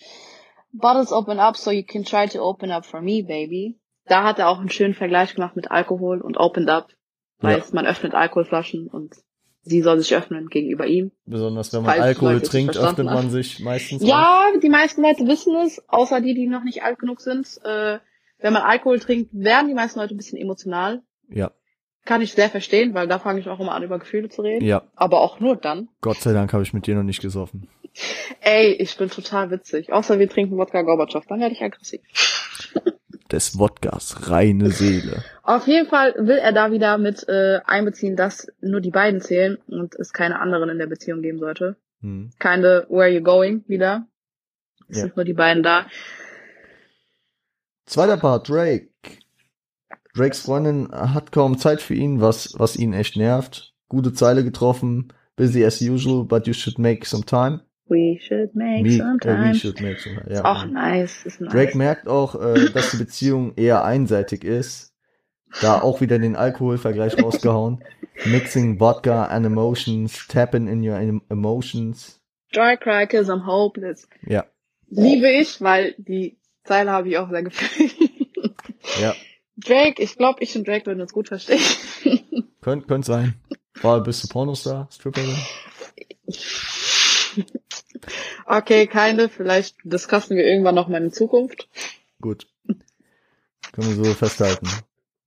[0.71, 3.79] Bottles open up so you can try to open up for me, baby.
[4.05, 6.89] Da hat er auch einen schönen Vergleich gemacht mit Alkohol und opened up.
[7.43, 7.49] Ja.
[7.49, 9.13] Heißt, man öffnet Alkoholflaschen und
[9.61, 11.11] sie soll sich öffnen gegenüber ihm.
[11.25, 14.01] Besonders wenn man Falls Alkohol Leute trinkt, öffnet man sich meistens.
[14.01, 14.07] auch.
[14.07, 17.59] Ja, die meisten Leute wissen es, außer die, die noch nicht alt genug sind.
[17.63, 17.99] Äh,
[18.39, 21.03] wenn man Alkohol trinkt, werden die meisten Leute ein bisschen emotional.
[21.29, 21.51] Ja.
[22.05, 24.65] Kann ich sehr verstehen, weil da fange ich auch immer an, über Gefühle zu reden.
[24.65, 24.83] Ja.
[24.95, 25.87] Aber auch nur dann.
[26.01, 27.69] Gott sei Dank habe ich mit dir noch nicht gesoffen.
[28.41, 29.93] Ey, ich bin total witzig.
[29.93, 32.01] Außer wir trinken Wodka Gorbatschow, dann werde ich aggressiv.
[33.31, 35.23] Des Wodkas, reine Seele.
[35.43, 39.57] Auf jeden Fall will er da wieder mit äh, einbeziehen, dass nur die beiden zählen
[39.67, 41.77] und es keine anderen in der Beziehung geben sollte.
[42.01, 42.31] Hm.
[42.37, 44.05] Keine Where you going wieder.
[44.89, 45.03] Es Ja.
[45.03, 45.87] sind nur die beiden da.
[47.85, 48.89] Zweiter Part, Drake.
[50.15, 53.73] Drakes Freundin hat kaum Zeit für ihn, was, was ihn echt nervt.
[53.89, 55.11] Gute Zeile getroffen.
[55.35, 57.61] Busy as usual, but you should make some time.
[57.87, 59.55] We should make We, some äh, we time.
[59.55, 60.29] should make some time.
[60.29, 60.45] Ist Ja.
[60.45, 61.25] auch nice.
[61.25, 61.51] Ist nice.
[61.51, 64.93] Drake merkt auch, äh, dass die Beziehung eher einseitig ist.
[65.61, 67.83] Da auch wieder den Alkoholvergleich rausgehauen.
[68.25, 72.19] Mixing vodka and emotions, tapping in your em- emotions.
[72.51, 74.07] Dry cry, cause I'm hopeless.
[74.27, 74.45] Ja,
[74.89, 77.95] Liebe ich, weil die Zeile habe ich auch sehr gefühlt.
[79.01, 79.13] ja.
[79.63, 81.61] Drake, ich glaube, ich und Drake würden uns gut verstehen.
[82.61, 83.35] Könnte könnt sein.
[83.81, 85.35] War bist du Pornostar, Stripperin?
[88.45, 89.29] okay, keine.
[89.29, 91.67] Vielleicht discussen wir irgendwann noch mal in Zukunft.
[92.21, 92.47] Gut.
[93.73, 94.67] Können wir so festhalten.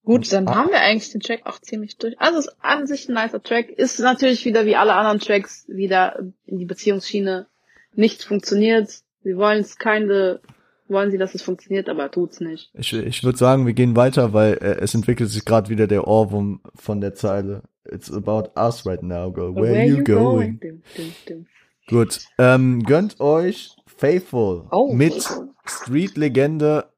[0.05, 0.55] Gut, dann Ah.
[0.55, 2.19] haben wir eigentlich den Track auch ziemlich durch.
[2.21, 3.71] Also ist an sich ein nicer Track.
[3.71, 7.49] Ist natürlich wieder wie alle anderen Tracks wieder in die Beziehungsschiene.
[7.95, 8.89] Nichts funktioniert.
[9.25, 10.41] Sie wollen es keine,
[10.89, 12.71] wollen sie, dass es funktioniert, aber tut's nicht.
[12.75, 16.07] Ich, ich würde sagen, wir gehen weiter, weil äh, es entwickelt sich gerade wieder der
[16.07, 17.63] Ohrwurm von der Zeile.
[17.85, 19.55] It's about us right now, girl.
[19.55, 20.59] Where, you going?
[20.61, 21.47] Dum, dum, dum.
[21.89, 22.21] Gut.
[22.39, 25.29] Ähm, gönnt euch Faithful Oh, mit.
[25.65, 26.91] Street-Legende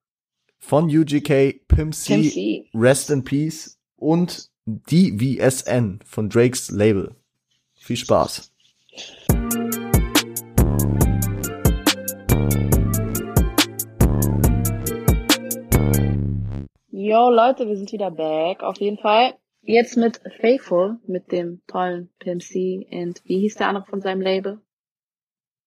[0.58, 2.66] von UGK, Pimp C, Tim C.
[2.74, 7.14] Rest in Peace und DVSN von Drakes Label.
[7.74, 8.52] Viel Spaß.
[17.08, 19.32] Yo, Leute, wir sind wieder back, auf jeden Fall.
[19.62, 24.20] jetzt mit Faithful, mit dem tollen Pimp C und wie hieß der andere von seinem
[24.20, 24.60] Label?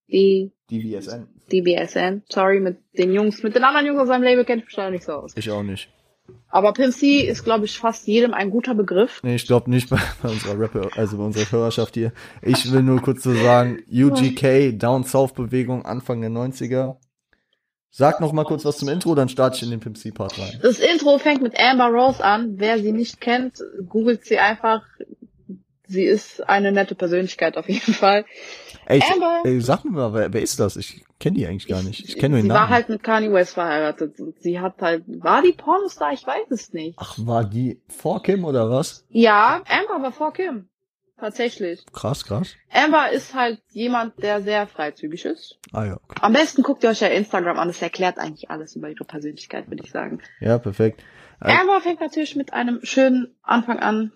[0.08, 1.30] Die DVSN.
[1.52, 2.22] DBSN.
[2.30, 4.92] Sorry, mit den Jungs, mit den anderen Jungs aus seinem Label kennt ich mich leider
[4.92, 5.36] nicht so aus.
[5.36, 5.89] Ich auch nicht.
[6.50, 9.24] Aber Pimp C ist, glaube ich, fast jedem ein guter Begriff.
[9.24, 12.14] Nee, ich glaube nicht bei, bei unserer Rapper, also bei unserer Hörerschaft hier.
[12.44, 16.98] Ich will nur kurz so sagen, UGK, Down South Bewegung, Anfang der 90er.
[17.94, 20.39] Sag noch mal kurz was zum Intro, dann starte ich in den Pimp C Part
[20.39, 20.60] rein.
[20.64, 22.54] Das Intro fängt mit Amber Rose an.
[22.58, 24.82] Wer sie nicht kennt, googelt sie einfach.
[25.88, 28.24] Sie ist eine nette Persönlichkeit auf jeden Fall.
[28.86, 30.78] Ey, ich, Amber- ey sag mir mal, wer, wer ist das?
[30.78, 32.08] Ich kenne die eigentlich gar nicht.
[32.08, 32.62] Ich kenne nur den sie Namen.
[32.62, 34.16] war halt mit Kanye West verheiratet.
[34.39, 36.14] Sie hat halt, war die Pornostar?
[36.14, 36.98] Ich weiß es nicht.
[36.98, 39.06] Ach, war die vor Kim oder was?
[39.10, 40.70] Ja, Amber war vor Kim.
[41.22, 41.86] Tatsächlich.
[41.93, 42.55] Krass, krass.
[42.74, 45.59] Amber ist halt jemand, der sehr freizügig ist.
[45.72, 46.17] Ah ja, okay.
[46.19, 47.67] Am besten guckt ihr euch ja Instagram an.
[47.67, 50.19] Das erklärt eigentlich alles über ihre Persönlichkeit, würde ich sagen.
[50.39, 51.03] Ja, perfekt.
[51.39, 54.11] Äh, Amber fängt natürlich mit einem schönen Anfang an.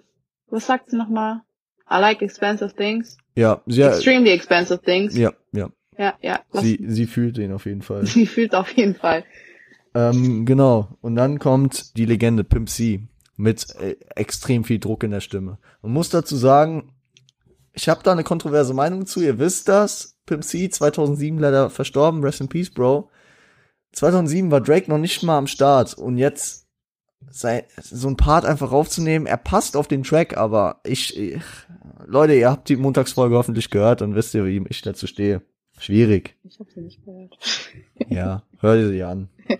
[0.49, 1.41] Was sagt sie nochmal?
[1.88, 3.18] I like expensive things.
[3.36, 5.16] Ja, sie, ja, Extremely expensive things.
[5.16, 5.70] ja, ja.
[5.99, 6.39] Ja, ja.
[6.53, 8.06] Sie, sie fühlt den auf jeden Fall.
[8.08, 9.24] sie fühlt auf jeden Fall.
[9.93, 10.89] ähm, genau.
[11.01, 15.60] Und dann kommt die Legende Pimp C mit äh, extrem viel Druck in der Stimme.
[15.82, 16.91] Man muss dazu sagen,
[17.76, 19.22] ich habe da eine kontroverse Meinung zu.
[19.22, 20.18] Ihr wisst das.
[20.26, 22.24] Pimp C 2007 leider verstorben.
[22.24, 23.10] Rest in Peace, Bro.
[23.92, 26.66] 2007 war Drake noch nicht mal am Start und jetzt
[27.30, 31.42] sei, so ein Part einfach raufzunehmen, er passt auf den Track, aber ich, ich
[32.06, 35.42] Leute, ihr habt die Montagsfolge hoffentlich gehört und wisst ihr, wie ich dazu stehe.
[35.78, 36.36] Schwierig.
[36.44, 37.38] Ich habe sie nicht gehört.
[38.10, 39.30] Ja, hör dir sie an.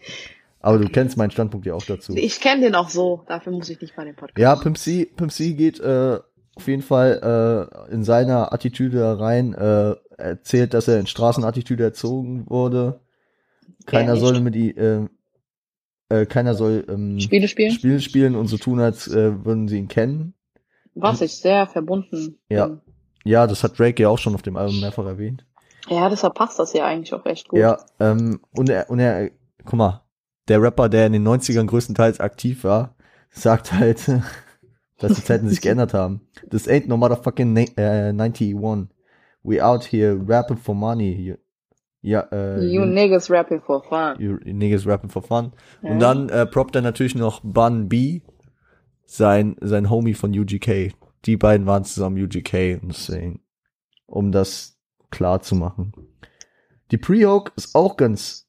[0.61, 2.16] Aber du kennst meinen Standpunkt ja auch dazu.
[2.16, 3.24] Ich kenne den auch so.
[3.28, 4.39] Dafür muss ich nicht bei dem Podcast.
[4.39, 6.20] Ja, Pimp C, Pimp C geht äh,
[6.55, 12.49] auf jeden Fall äh, in seiner Attitüde rein, äh, erzählt, dass er in Straßenattitüde erzogen
[12.49, 13.01] wurde.
[13.85, 15.09] Keiner soll mit ihm,
[16.09, 17.71] äh, äh, keiner soll ähm, Spiele spielen?
[17.71, 20.33] Spiele spielen und so tun, als äh, würden sie ihn kennen.
[20.93, 22.67] Was ich sehr verbunden Ja.
[22.67, 22.81] bin.
[23.25, 25.45] Ja, das hat Drake ja auch schon auf dem Album mehrfach erwähnt.
[25.89, 27.59] Ja, deshalb passt das ja eigentlich auch echt gut.
[27.59, 29.29] Ja, ähm, und er, und er,
[29.65, 30.03] guck mal,
[30.47, 32.95] der Rapper, der in den 90ern größtenteils aktiv war,
[33.31, 34.07] sagt halt,
[34.99, 36.21] dass die Zeiten sich geändert haben.
[36.49, 38.55] This ain't no motherfucking na äh, 91.
[39.43, 41.13] We out here rapping for money.
[41.13, 41.35] You,
[42.01, 44.15] ja, äh, You niggas rapping for fun.
[44.19, 45.53] you niggas rapping for fun.
[45.81, 45.91] Ja.
[45.91, 48.21] Und dann äh, proppt er natürlich noch Bun B,
[49.05, 50.93] sein, sein Homie von UGK.
[51.25, 53.41] Die beiden waren zusammen UGK und deswegen,
[54.05, 54.77] um das
[55.11, 55.93] klar zu machen.
[56.91, 58.47] Die Pre-Hook ist auch ganz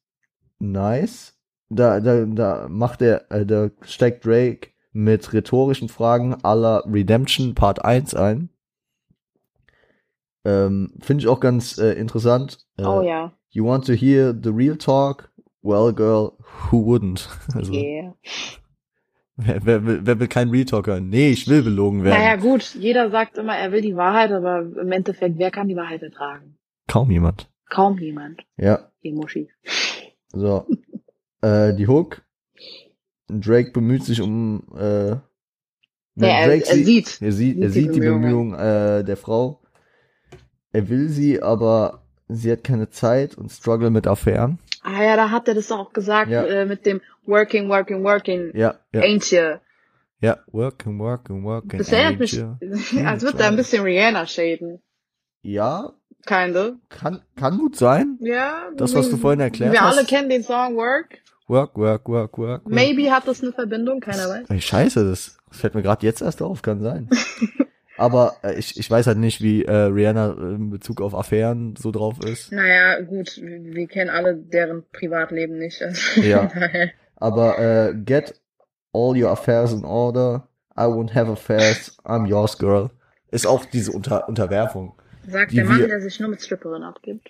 [0.59, 1.35] nice.
[1.69, 7.85] Da, da, da macht er, äh, da steigt Drake mit rhetorischen Fragen aller Redemption Part
[7.85, 8.49] 1 ein.
[10.43, 12.65] Ähm, Finde ich auch ganz äh, interessant.
[12.77, 13.33] Äh, Oh ja.
[13.51, 15.29] You want to hear the real talk?
[15.61, 16.33] Well, girl,
[16.71, 17.27] who wouldn't?
[17.55, 18.13] Also, Yeah.
[19.35, 21.09] wer, wer, will, wer will kein Real Talk hören?
[21.09, 22.19] Nee, ich will belogen werden.
[22.19, 25.75] Naja gut, jeder sagt immer, er will die Wahrheit, aber im Endeffekt, wer kann die
[25.75, 26.57] Wahrheit ertragen?
[26.87, 27.49] Kaum jemand.
[27.69, 28.41] Kaum jemand.
[28.57, 29.51] Ja, Die Muschi.
[30.29, 30.65] so.
[31.41, 32.23] äh, die Hook.
[33.29, 35.19] Drake bemüht sich um, äh, Ja,
[36.15, 37.21] er, Drake er sie- sieht.
[37.21, 38.53] er sieht, er sieht die Bemühungen.
[38.57, 39.61] Äh, der Frau.
[40.71, 44.59] Er will sie, aber sie hat keine Zeit und struggle mit Affären.
[44.83, 46.43] Ah ja, da hat er das auch gesagt, Ja.
[46.45, 48.51] äh, mit dem working, working, working.
[48.55, 49.57] Ja, ja, Ain't you?
[50.21, 50.37] ja.
[50.51, 51.77] Working, working, working.
[51.79, 52.33] Das erinnert mich,
[53.05, 54.79] als würde er ein bisschen Rihanna shaden.
[55.41, 55.93] Ja,
[56.25, 56.73] Kinda.
[56.89, 58.17] kann, kann gut sein.
[58.21, 58.69] Ja.
[58.75, 59.97] Das, was du vorhin erklärt Wir hast.
[59.97, 61.19] alle kennen den Song Work.
[61.47, 62.65] Work, work, work, work.
[62.65, 62.67] work.
[62.67, 64.49] Maybe hat das eine Verbindung, keiner weiß.
[64.49, 67.09] Ey, scheiße, das fällt mir gerade jetzt erst auf, kann sein.
[67.97, 71.89] Aber äh, ich, ich weiß halt nicht, wie äh, Rihanna in Bezug auf Affären so
[71.91, 72.51] drauf ist.
[72.51, 75.81] Naja, gut, wir kennen alle deren Privatleben nicht.
[75.81, 76.51] Also Ja.
[77.15, 78.35] Aber äh, get
[78.93, 80.47] all your affairs in order.
[80.77, 81.97] I won't have affairs.
[82.03, 82.91] I'm yours, girl.
[83.31, 84.93] Ist auch diese Unter Unterwerfung.
[85.27, 87.29] Sagt Die der Mann, wir- der sich nur mit Stripperinnen abgibt.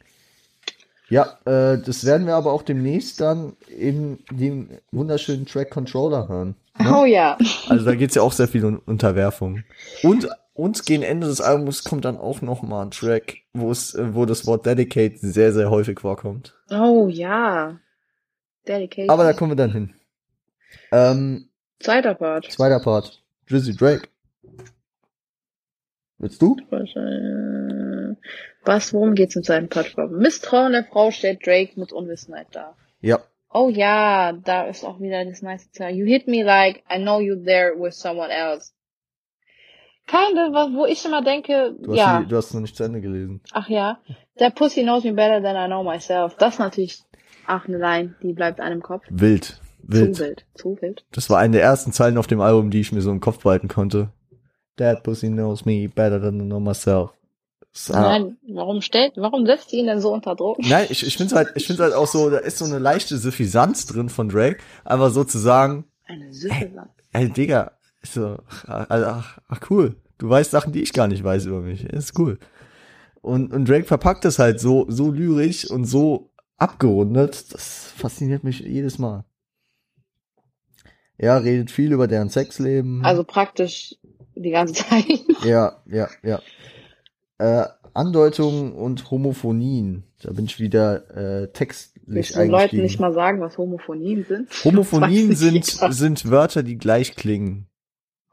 [1.10, 6.56] Ja, äh, das werden wir aber auch demnächst dann in dem wunderschönen Track Controller hören.
[6.80, 6.96] Ne?
[6.96, 7.38] Oh ja.
[7.70, 9.64] Also da geht's ja auch sehr viel um Unterwerfung.
[10.04, 13.94] Und uns gegen Ende des Albums kommt dann auch noch mal ein Track, wo es,
[13.96, 16.56] äh, wo das Wort Dedicate sehr, sehr häufig vorkommt.
[16.70, 17.80] Oh ja.
[18.68, 19.10] Dedication.
[19.10, 19.94] Aber da kommen wir dann hin.
[20.92, 22.52] Ähm, Zweiter Part.
[22.52, 23.24] zweiter Part.
[23.50, 24.10] Drizzy Drake.
[26.18, 26.58] Willst du?
[28.66, 29.96] Was, worum geht's im zweiten Part?
[30.12, 32.76] Misstrauen der Frau stellt Drake mit Unwissenheit dar.
[33.02, 33.20] Ja.
[33.54, 35.94] Oh ja, da ist auch wieder das nice Zitat.
[35.94, 38.74] You hit me like I know you there with someone else.
[40.10, 43.02] Was, wo ich immer denke, Du hast, ja, die, du hast noch nicht zu Ende
[43.02, 43.42] gelesen.
[43.52, 44.00] ach ja,
[44.40, 46.36] der Pussy knows me better than I know myself.
[46.38, 47.02] Das ist natürlich
[47.46, 49.04] auch eine Line, die bleibt einem im Kopf.
[49.10, 49.46] Wild.
[49.46, 50.20] Zu Wild.
[50.20, 51.06] wild, zu wild.
[51.12, 53.44] Das war eine der ersten Zeilen auf dem Album, die ich mir so im Kopf
[53.44, 54.10] behalten konnte.
[54.78, 57.12] That pussy knows me better than I know myself.
[57.72, 57.94] So.
[57.94, 60.58] Nein, warum stellt, warum setzt sie ihn denn so unter Druck?
[60.60, 63.18] Nein, ich, ich finde halt, ich finde halt auch so, da ist so eine leichte
[63.18, 66.72] Suffisanz drin von Drake, einfach so zu sagen, Eine Süße.
[67.14, 71.24] ey Digga, ist so, ach, ach, ach cool, du weißt Sachen, die ich gar nicht
[71.24, 72.40] weiß über mich, ist cool.
[73.22, 78.60] Und, und Drake verpackt das halt so, so lyrisch und so abgerundet, das fasziniert mich
[78.60, 79.24] jedes Mal.
[81.20, 83.04] Ja, redet viel über deren Sexleben.
[83.04, 83.96] Also praktisch
[84.36, 85.06] die ganze Zeit.
[85.44, 86.40] Ja, ja, ja.
[87.40, 90.04] Äh, Andeutungen und Homophonien.
[90.22, 94.24] Da bin ich wieder äh, textlich Willst du den Leuten nicht mal sagen, was Homophonien
[94.24, 94.50] sind?
[94.64, 97.68] Homophonien sind, sind Wörter, die gleich klingen.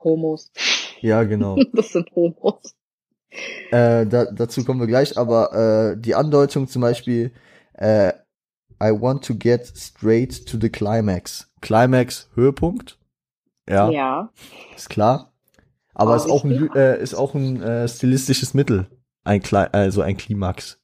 [0.02, 0.52] Homos.
[1.00, 1.56] Ja, genau.
[1.72, 2.74] Das sind Homos.
[3.70, 7.32] äh, da, dazu kommen wir gleich, aber äh, die Andeutung zum Beispiel,
[7.74, 8.12] äh,
[8.82, 11.50] I want to get straight to the climax.
[11.60, 12.98] Climax, Höhepunkt.
[13.68, 14.30] Ja, Ja.
[14.76, 15.32] ist klar.
[15.94, 18.86] Aber ist auch ein, äh, ist auch ein äh, stilistisches Mittel.
[19.22, 20.80] Ein Kli also ein Klimax.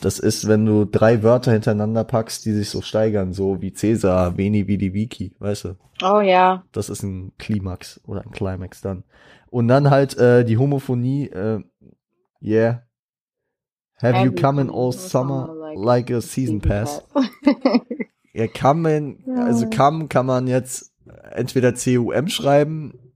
[0.00, 4.36] Das ist, wenn du drei Wörter hintereinander packst, die sich so steigern, so wie Cäsar,
[4.36, 5.76] Veni, Vidi, Vici, weißt du?
[6.02, 6.64] Oh ja.
[6.70, 9.02] Das ist ein Klimax oder ein Climax dann.
[9.50, 11.60] Und dann halt äh, die Homophonie, äh,
[12.40, 12.82] yeah.
[14.00, 17.02] Have you come in all summer like a season pass?
[18.38, 20.92] Ja, come in, also come kann man jetzt
[21.32, 23.07] entweder C-U-M schreiben,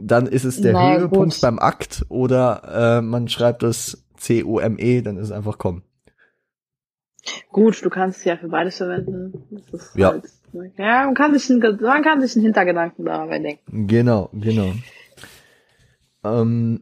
[0.00, 1.40] dann ist es der Na, Höhepunkt gut.
[1.40, 5.82] beim Akt oder äh, man schreibt es C-O-M-E, dann ist es einfach komm.
[7.50, 9.60] Gut, du kannst es ja für beides verwenden.
[9.94, 10.12] Ja.
[10.12, 10.24] Halt,
[10.78, 13.86] ja, man kann sich einen, man kann sich einen Hintergedanken dabei denken.
[13.86, 14.72] Genau, genau.
[16.24, 16.80] Ähm,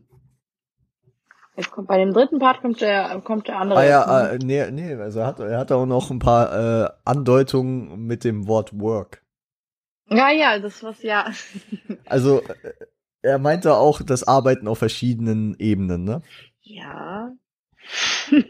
[1.56, 3.78] Jetzt kommt bei dem dritten Part kommt der, kommt der andere.
[3.78, 6.90] ah ja, äh, nee, nee, also er hat, er hat auch noch ein paar äh,
[7.04, 9.22] Andeutungen mit dem Wort Work.
[10.08, 11.32] Ja, ja, das was ja.
[12.06, 12.72] Also äh,
[13.22, 16.22] er meinte auch das Arbeiten auf verschiedenen Ebenen, ne?
[16.62, 17.32] Ja.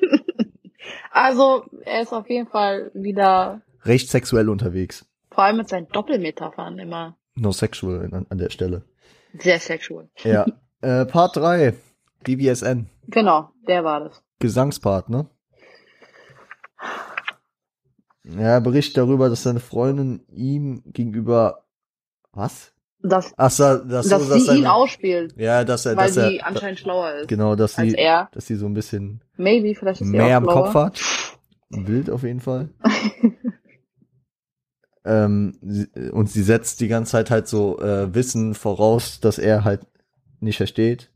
[1.11, 5.07] also, er ist auf jeden Fall wieder, Recht sexuell unterwegs.
[5.31, 8.83] vor allem mit seinen Doppelmetaphern immer No sexual an, an der Stelle.
[9.39, 10.09] sehr sexual.
[10.25, 10.47] Ja.
[10.81, 11.75] äh, Part 3.
[12.25, 12.89] BBSN.
[13.09, 14.23] Genau, der war das.
[14.41, 15.29] Gesangspart, ne?
[18.29, 21.65] Ja, er berichtet darüber, dass seine Freundin ihm gegenüber
[22.33, 22.73] was?
[23.03, 26.09] Dass, Ach so, das dass so, dass sie ihn seine, ausspielt, Ja, dass er, weil
[26.09, 28.29] dass er, sie anscheinend schlauer ist genau, dass sie, er.
[28.33, 30.47] dass sie so ein bisschen Maybe, vielleicht ist mehr im.
[30.47, 31.01] Kopf hat.
[31.69, 32.71] Wild auf jeden Fall.
[35.05, 39.65] ähm, sie, und sie setzt die ganze Zeit halt so äh, Wissen voraus, dass er
[39.65, 39.83] halt
[40.41, 41.11] nicht versteht.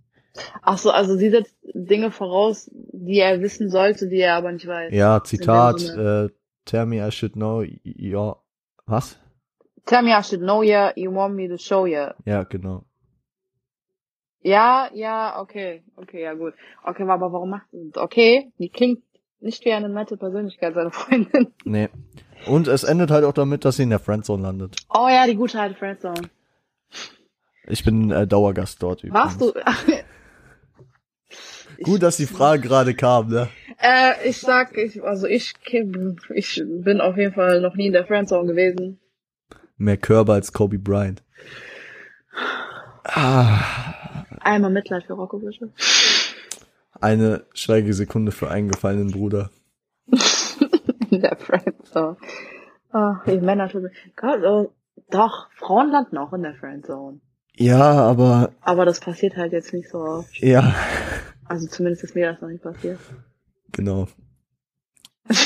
[0.63, 4.67] Ach so, also sie setzt Dinge voraus, die er wissen sollte, die er aber nicht
[4.67, 4.93] weiß.
[4.93, 6.31] Ja, Zitat, Sinne.
[6.31, 8.39] äh, tell me I should know your,
[8.87, 9.17] was?
[9.87, 12.15] Tell me I should know ya, you want me to show ya.
[12.25, 12.85] Ja, genau.
[14.43, 16.55] Ja, ja, okay, okay, ja gut.
[16.85, 18.03] Okay, aber warum macht sie das?
[18.03, 19.03] Okay, die klingt
[19.41, 21.53] nicht wie eine nette Persönlichkeit, seine Freundin.
[21.65, 21.89] Nee.
[22.47, 24.77] Und es endet halt auch damit, dass sie in der Friendzone landet.
[24.89, 26.31] Oh ja, die gute alte Friendzone.
[27.67, 29.39] Ich bin äh, Dauergast dort übrigens.
[29.39, 29.53] Warst du?
[31.83, 33.49] Gut, dass die Frage gerade kam, ne?
[33.83, 35.55] Äh, ich sag, ich, also ich,
[36.35, 38.99] ich bin auf jeden Fall noch nie in der Friendzone gewesen.
[39.79, 41.23] Mehr Körper als Kobe Bryant.
[43.05, 45.71] Ah, Einmal Mitleid für Rocco, bitte.
[47.01, 49.51] eine Schweigesekunde für einen gefallenen Bruder.
[51.11, 52.17] in der Friendzone.
[52.93, 54.73] Ach, die Männer tun mir- Gott, oh,
[55.11, 57.21] doch, Frauen landen auch in der Friendzone.
[57.57, 60.37] Ja, aber Aber das passiert halt jetzt nicht so oft.
[60.39, 60.75] ja,
[61.47, 62.99] Also zumindest ist mir das noch nicht passiert.
[63.73, 64.09] Genau.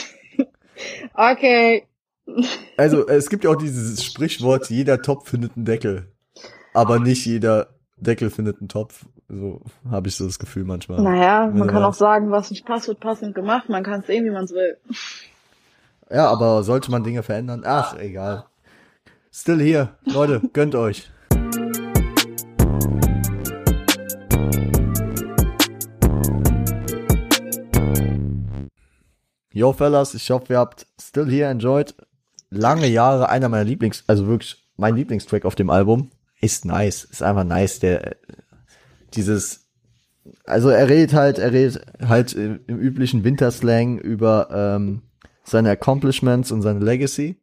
[1.14, 1.86] Okay.
[2.78, 6.10] Also es gibt ja auch dieses Sprichwort, jeder Topf findet einen Deckel.
[6.72, 7.68] Aber nicht jeder
[7.98, 9.04] Deckel findet einen Topf.
[9.28, 9.60] So
[9.90, 11.00] habe ich so das Gefühl manchmal.
[11.02, 11.72] Naja, man Ja.
[11.72, 13.68] kann auch sagen, was nicht passt, wird passend gemacht.
[13.68, 14.76] Man kann es sehen, wie man es will.
[16.10, 17.62] Ja, aber sollte man Dinge verändern?
[17.64, 18.46] Ach, egal.
[19.30, 19.96] Still hier.
[20.06, 21.10] Leute, gönnt euch.
[29.54, 31.94] Yo, Fellas, ich hoffe, ihr habt Still Here enjoyed.
[32.50, 36.10] Lange Jahre einer meiner Lieblings, also wirklich mein Lieblingstrack auf dem Album.
[36.40, 37.78] Ist nice, ist einfach nice.
[37.78, 38.16] Der,
[39.14, 39.68] dieses,
[40.44, 45.02] also er redet halt, er redet halt im, im üblichen Winterslang über ähm,
[45.44, 47.40] seine Accomplishments und seine Legacy.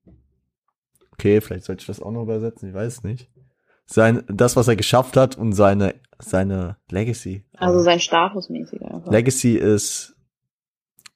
[1.14, 3.30] Okay, vielleicht sollte ich das auch noch übersetzen, ich weiß nicht.
[3.86, 7.46] Sein, das, was er geschafft hat und seine, seine Legacy.
[7.56, 9.10] Also sein Status mäßig einfach.
[9.10, 10.18] Legacy ist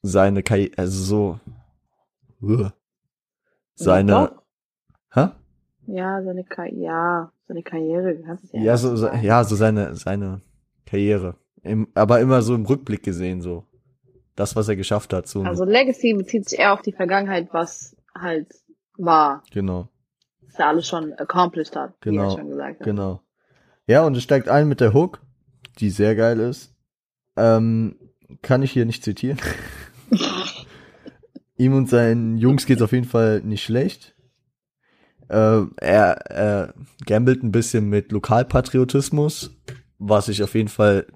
[0.06, 1.40] seine Karriere, also so,
[2.42, 2.74] Uah.
[3.76, 4.32] seine,
[5.14, 5.30] hä?
[5.88, 8.62] Ja, seine Karriere, ja, seine Karriere, kannst ja.
[8.62, 10.42] Ja, so, so, ja, so seine, seine,
[10.86, 11.36] Karriere.
[11.64, 13.66] Im, aber immer so im Rückblick gesehen, so.
[14.36, 15.42] Das, was er geschafft hat, so.
[15.44, 18.48] Also Legacy bezieht sich eher auf die Vergangenheit, was halt
[18.98, 19.44] war.
[19.52, 19.88] genau,
[20.46, 22.86] Was er alles schon accomplished hat, wie Genau, er schon gesagt hat.
[22.86, 23.22] genau.
[23.88, 25.22] Ja, und es steigt ein mit der Hook,
[25.80, 26.74] die sehr geil ist.
[27.38, 27.98] Ähm,
[28.42, 29.40] kann ich hier nicht zitieren.
[31.58, 34.16] Ihm und seinen Jungs geht's auf jeden Fall nicht schlecht.
[35.30, 36.74] Äh, er, er
[37.06, 39.52] gambelt ein bisschen mit Lokalpatriotismus,
[39.98, 41.08] was ich auf jeden Fall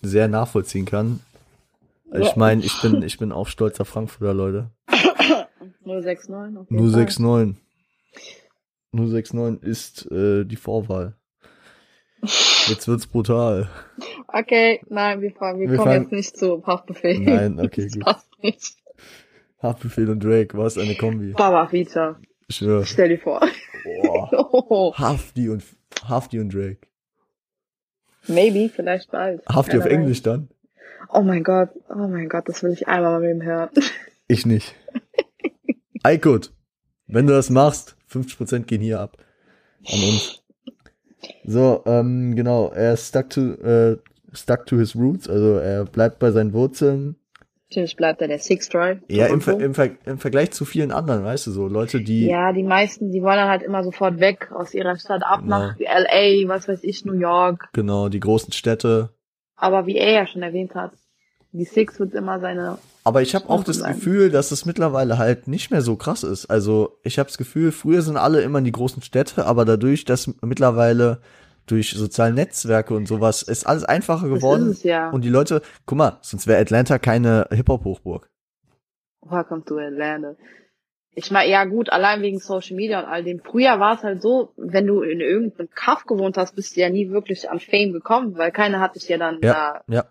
[0.00, 1.20] sehr nachvollziehen kann.
[2.14, 4.70] Ich meine, ich bin, ich bin auch stolzer Frankfurter, Leute.
[5.84, 6.58] 069.
[6.58, 7.56] auf jeden 069.
[8.92, 11.16] 069 ist äh, die Vorwahl.
[12.68, 13.68] Jetzt wird's brutal.
[14.28, 17.18] Okay, nein, wir, fangen, wir, Wir kommen fangen- jetzt nicht zu Haftbefehl.
[17.20, 18.04] Nein, okay, das gut.
[18.04, 18.76] passt nicht.
[19.60, 21.32] Haftbefehl und Drake, was eine Kombi.
[21.32, 21.68] Baba.
[21.72, 21.90] Ich
[22.48, 22.84] schwör.
[22.84, 23.40] Stell dir vor.
[24.04, 25.64] Oh, Hafti und
[26.08, 26.78] Hafti und Drake.
[28.28, 29.44] maybe, vielleicht bald.
[29.48, 29.92] Hafti auf weiß.
[29.92, 30.48] Englisch dann?
[31.08, 33.70] Oh mein Gott, oh mein Gott, das will ich einmal mal mit ihm hören.
[34.28, 34.74] Ich nicht.
[36.04, 36.52] Aykut,
[37.06, 39.18] wenn du das machst, 50% gehen hier ab.
[39.86, 40.41] An uns.
[41.44, 43.98] So, ähm, genau, er ist stuck to, äh,
[44.32, 47.16] stuck to his roots, also er bleibt bei seinen Wurzeln.
[47.70, 48.98] Natürlich bleibt er der Six Drive.
[49.08, 52.26] Ja, im, Ver im, Ver im Vergleich zu vielen anderen, weißt du, so Leute, die,
[52.26, 55.58] Ja, die meisten, die wollen dann halt immer sofort weg aus ihrer Stadt, ab Genau.
[55.58, 57.68] nach LA, was weiß ich, New York.
[57.72, 59.10] genau, die großen Städte.
[59.56, 60.92] Aber wie er ja schon erwähnt hat,
[61.52, 63.94] die Six wird immer seine, Aber ich habe auch das sein.
[63.94, 66.46] Gefühl, dass es mittlerweile halt nicht mehr so krass ist.
[66.46, 70.04] Also ich habe das Gefühl, früher sind alle immer in die großen Städte, aber dadurch,
[70.04, 71.20] dass mittlerweile
[71.66, 74.70] durch soziale Netzwerke und sowas ist alles einfacher geworden.
[74.70, 75.10] es ja.
[75.10, 78.28] Und die Leute, guck mal, sonst wäre Atlanta keine Hip-Hop-Hochburg.
[79.22, 80.34] Welcome to Atlanta.
[81.14, 83.40] Ich meine, ja gut, allein wegen Social Media und all dem.
[83.40, 86.88] Früher war es halt so, wenn du in irgendeinem Kaff gewohnt hast, bist du ja
[86.88, 90.04] nie wirklich an Fame gekommen, weil keiner hat dich ja dann Ja, da, ja.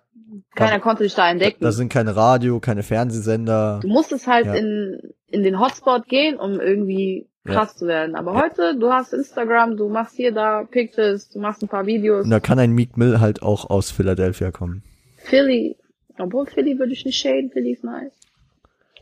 [0.56, 1.64] keiner konnte dich da entdecken.
[1.64, 3.80] Da sind keine Radio, keine Fernsehsender.
[3.82, 4.53] Du musstest halt Ja.
[4.53, 7.53] in, in den Hotspot gehen, um irgendwie Ja.
[7.53, 8.14] krass zu werden.
[8.15, 8.44] Aber Ja.
[8.44, 12.26] heute, du hast Instagram, du machst hier da Pictures, du machst ein paar Videos.
[12.26, 14.84] Und da kann ein Meek Mill halt auch aus Philadelphia kommen.
[15.18, 15.78] Philly,
[16.19, 18.14] obwohl Philly würde ich nicht shaden, Philly ist nice.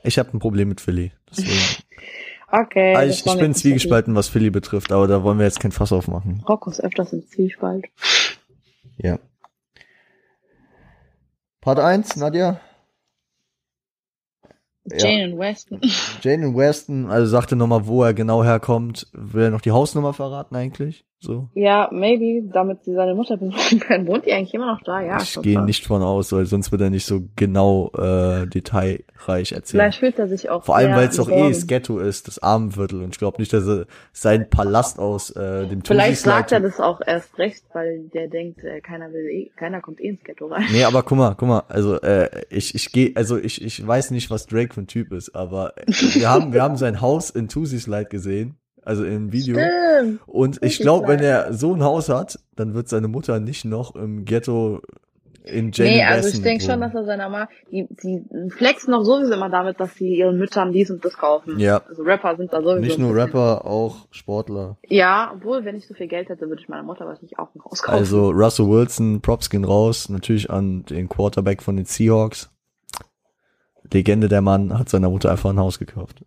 [0.03, 1.11] Ich habe ein Problem mit Philly.
[1.29, 1.83] Deswegen.
[2.51, 2.93] Okay.
[2.93, 5.91] Das ich, ich bin zwiegespalten, was Philly betrifft, aber da wollen wir jetzt kein Fass
[5.91, 6.43] aufmachen.
[6.49, 7.85] Rocco ist öfters im Zwiespalt.
[8.97, 9.19] Ja.
[11.61, 12.59] Part 1, Nadja.
[14.85, 14.97] Ja.
[14.97, 15.79] Jane und Weston.
[16.21, 19.07] Jane Weston, also sagte nochmal, wo er genau herkommt.
[19.13, 21.05] Will er noch die Hausnummer verraten eigentlich?
[21.21, 21.49] So.
[21.53, 24.07] Ja, maybe, damit sie seine Mutter besuchen können.
[24.07, 25.01] Wohnt die eigentlich immer noch da?
[25.01, 25.17] Ja.
[25.21, 29.81] ich gehe nicht von aus, weil sonst wird er nicht so genau äh, detailreich erzählen.
[29.81, 32.39] Vielleicht fühlt er sich auch Vor allem, weil es doch eh das Ghetto ist, das
[32.39, 33.03] Armenviertel.
[33.03, 36.79] Und ich glaube nicht, dass er seinen Palast aus äh, dem Vielleicht sagt er das
[36.79, 40.47] auch erst recht, weil der denkt, äh, keiner will eh, keiner kommt eh ins Ghetto
[40.47, 40.67] rein.
[40.71, 44.11] Nee, aber guck mal, guck mal, also äh, ich ich gehe, also ich ich weiß
[44.11, 47.49] nicht, was Drake für ein Typ ist, aber wir haben wir haben sein Haus in
[47.49, 49.57] Tusi Slide gesehen, also im Video.
[49.57, 50.21] Stimmt.
[50.25, 53.95] Und ich glaube, wenn er so ein Haus hat, dann wird seine Mutter nicht noch
[53.95, 54.81] im Ghetto
[55.45, 59.03] in Jane Nee, also ich denke schon, dass er seiner Mama, die, die flexen doch
[59.03, 61.59] sowieso immer damit, dass sie ihren Müttern dies und das kaufen.
[61.59, 61.81] Ja.
[61.87, 62.79] Also Rapper sind da sowieso.
[62.79, 64.77] Nicht nur Rapper, auch Sportler.
[64.87, 67.63] Ja, obwohl, wenn ich so viel Geld hätte, würde ich meiner Mutter wahrscheinlich auch ein
[67.63, 67.97] Haus kaufen.
[67.97, 72.49] Also Russell Wilson, Props gehen raus, natürlich an den Quarterback von den Seahawks.
[73.91, 76.23] Legende der Mann hat seiner Mutter einfach ein Haus gekauft.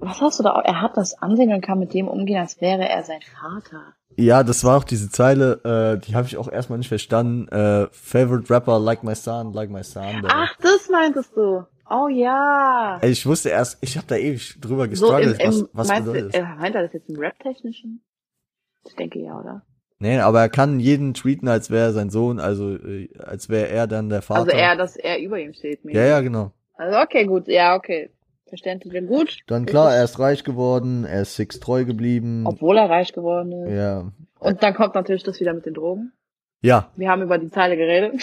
[0.00, 0.60] Was hast du da?
[0.64, 3.94] Er hat das Ansehen und kann mit dem umgehen, als wäre er sein Vater.
[4.16, 7.46] Ja, das war auch diese Zeile, äh, die habe ich auch erstmal nicht verstanden.
[7.48, 10.22] Äh, Favorite Rapper, like my son, like my son.
[10.22, 11.64] Der- Ach, das meintest du.
[11.90, 12.98] Oh ja.
[13.00, 15.88] Ey, ich wusste erst, ich habe da ewig drüber So im, gestruggelt, im, was, was
[15.88, 16.58] meinst du, bedeutet äh, das?
[16.58, 18.02] meint er das jetzt im Rap-Technischen?
[18.86, 19.62] Ich denke ja, oder?
[20.00, 23.68] Nee, aber er kann jeden tweeten, als wäre er sein Sohn, also äh, als wäre
[23.68, 24.40] er dann der Vater.
[24.40, 25.80] Also er, dass er über ihm steht.
[25.84, 26.52] ja, ja, genau.
[26.74, 27.48] Also okay, gut.
[27.48, 28.10] Ja, okay.
[28.48, 29.06] Verständlich.
[29.06, 29.38] Gut.
[29.46, 32.44] Dann klar, er ist reich geworden, er ist Six treu geblieben.
[32.46, 33.74] Obwohl er reich geworden ist.
[33.76, 34.10] Ja.
[34.38, 36.12] Und dann kommt natürlich das wieder mit den Drogen.
[36.60, 38.20] Ja, Wir haben über die Zeile geredet.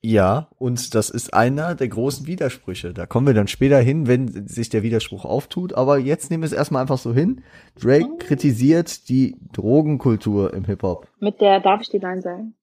[0.00, 2.92] ja, und das ist einer der großen Widersprüche.
[2.94, 5.74] Da kommen wir dann später hin, wenn sich der Widerspruch auftut.
[5.74, 7.42] Aber jetzt nehmen wir es erstmal einfach so hin.
[7.80, 11.08] Drake kritisiert die Drogenkultur im Hip-Hop.
[11.20, 12.54] Mit der, darf ich die Line sagen?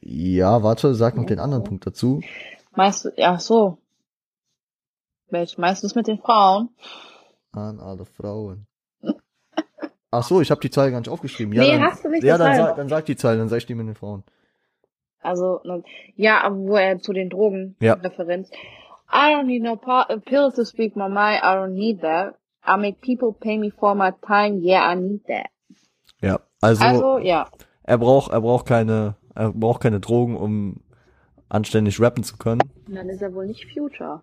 [0.00, 2.22] Ja, warte, sag noch den anderen Punkt dazu.
[2.74, 3.78] Meinst du, ja, so.
[5.30, 6.70] Welch, meinst du es mit den Frauen?
[7.52, 8.66] An alle Frauen.
[10.12, 11.54] Ach so, ich habe die Zahl gar nicht aufgeschrieben.
[11.54, 13.58] Ja, Nee, dann, hast du nicht, Ja, dann, sag, dann sag die Zahl, dann sag
[13.58, 14.24] ich die mit den Frauen.
[15.22, 15.60] Also,
[16.16, 17.92] ja, aber wo er zu den Drogen Ja.
[17.94, 18.50] Referenz.
[19.12, 21.40] I don't need no pa- a pill to speak my mind.
[21.42, 22.34] I don't need that.
[22.66, 24.60] I make people pay me for my time.
[24.62, 25.46] Yeah, I need that.
[26.20, 27.48] Ja, also, Also, ja.
[27.84, 30.80] er braucht, er braucht keine, er braucht keine Drogen, um
[31.48, 32.60] anständig rappen zu können.
[32.86, 34.22] Und dann ist er wohl nicht Future.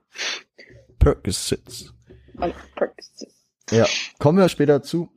[1.00, 1.94] Percocets.
[2.40, 3.26] Und Percocets.
[3.72, 3.86] Ja,
[4.20, 5.10] kommen wir später zu.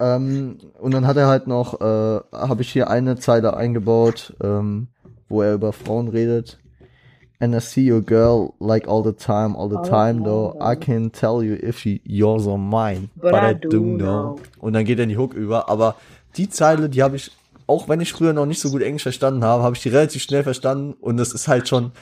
[0.00, 4.88] Ähm, und dann hat er halt noch, äh, habe ich hier eine Zeile eingebaut, ähm,
[5.28, 6.58] wo er über Frauen redet.
[7.40, 10.56] And I see your girl like all the time, all the All time though.
[10.60, 14.40] I can tell you if she yours or mine, but, I, do know.
[14.58, 15.68] Und dann geht er in die Hook über.
[15.68, 15.96] Aber
[16.36, 17.30] die Zeile, die habe ich,
[17.68, 20.22] auch wenn ich früher noch nicht so gut Englisch verstanden habe, habe ich die relativ
[20.22, 20.94] schnell verstanden.
[20.94, 21.92] Und das ist halt schon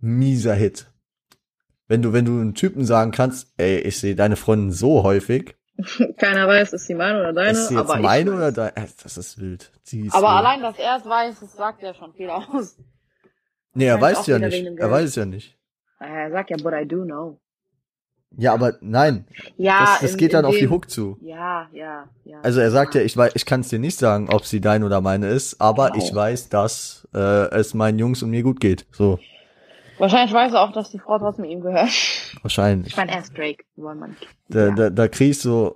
[0.00, 0.86] mieser Hit.
[1.90, 5.56] Wenn du, wenn du einen Typen sagen kannst, ey, ich sehe deine Freundin so häufig,
[6.18, 7.50] Keiner weiß, ist sie meine oder deine.
[7.50, 8.72] ist sie jetzt meine oder deine?
[9.02, 9.72] Das ist wild.
[9.82, 10.36] Sie ist Aber wild.
[10.38, 12.76] allein, dass er es weiß, das sagt ja schon viel aus.
[13.74, 14.64] Nee, er weiß ja nicht.
[14.78, 15.56] Er weiß es ja nicht.
[15.98, 17.40] Er sagt ja, but I do know.
[18.36, 19.26] Ja, aber nein.
[19.56, 21.18] Ja, Das, das in- geht dann auf die Hook zu.
[21.22, 22.40] Ja, ja, ja.
[22.42, 24.86] Also er sagt ja, ich weiß, ich kann es dir nicht sagen, ob sie deine
[24.86, 26.04] oder meine ist, aber Genau.
[26.04, 27.18] ich weiß, dass äh,
[27.54, 28.86] es meinen Jungs und mir gut geht.
[28.92, 29.18] So,
[30.00, 31.90] Wahrscheinlich weiß er auch, dass die Frau trotzdem ihm gehört.
[32.42, 32.88] wahrscheinlich.
[32.88, 33.64] Ich meine, er ist Drake.
[33.76, 34.16] Wollen man.
[34.48, 34.74] Da, ja.
[34.74, 35.74] da, da kriegst du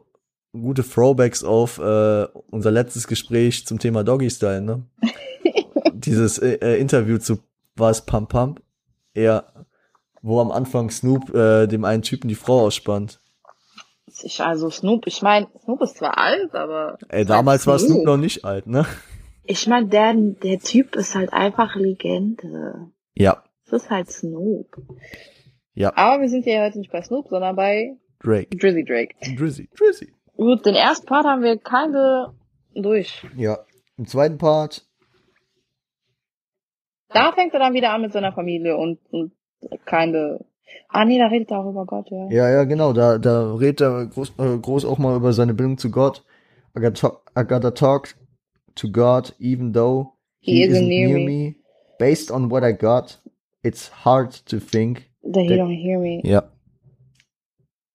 [0.52, 4.86] gute Throwbacks auf äh, unser letztes Gespräch zum Thema Doggy Style, ne?
[5.92, 7.38] Dieses äh, äh, Interview zu
[7.76, 8.62] war es Pump Pump?
[9.14, 9.44] Ja,
[10.22, 13.20] wo am Anfang Snoop äh, dem einen Typen die Frau ausspannt.
[14.22, 16.96] Ich, also Snoop, ich meine, Snoop ist zwar alt, aber.
[17.08, 18.86] Ey, damals war halt Snoop noch nicht alt, ne?
[19.42, 22.90] Ich meine, der, der Typ ist halt einfach Legende.
[23.14, 23.42] Ja,
[23.74, 24.66] ist halt Snoop.
[25.74, 28.56] ja, Aber wir sind ja heute nicht bei Snoop, sondern bei Drake.
[28.56, 29.14] Drizzy Drake.
[29.36, 30.12] Drizzy, Drizzy.
[30.36, 32.32] Gut, den ersten Part haben wir keine
[32.74, 33.24] durch.
[33.36, 33.58] Ja.
[33.96, 34.84] Im zweiten Part,
[37.10, 39.32] Da fängt er dann wieder an mit seiner Familie und, und
[39.84, 40.44] keine.
[40.88, 42.28] Ah nee, da redet er auch über Gott, ja.
[42.30, 45.78] ja, ja, genau, da, da redet er groß, äh, groß auch mal über seine Bindung
[45.78, 46.24] zu Gott.
[46.76, 48.14] I gotta, talk, I gotta talk
[48.74, 51.56] to God even though he, isn't, near me.
[51.98, 53.20] Based on what I got,
[53.64, 55.08] it's hard to think.
[55.22, 56.20] That he Der- don't hear me.
[56.24, 56.42] Ja,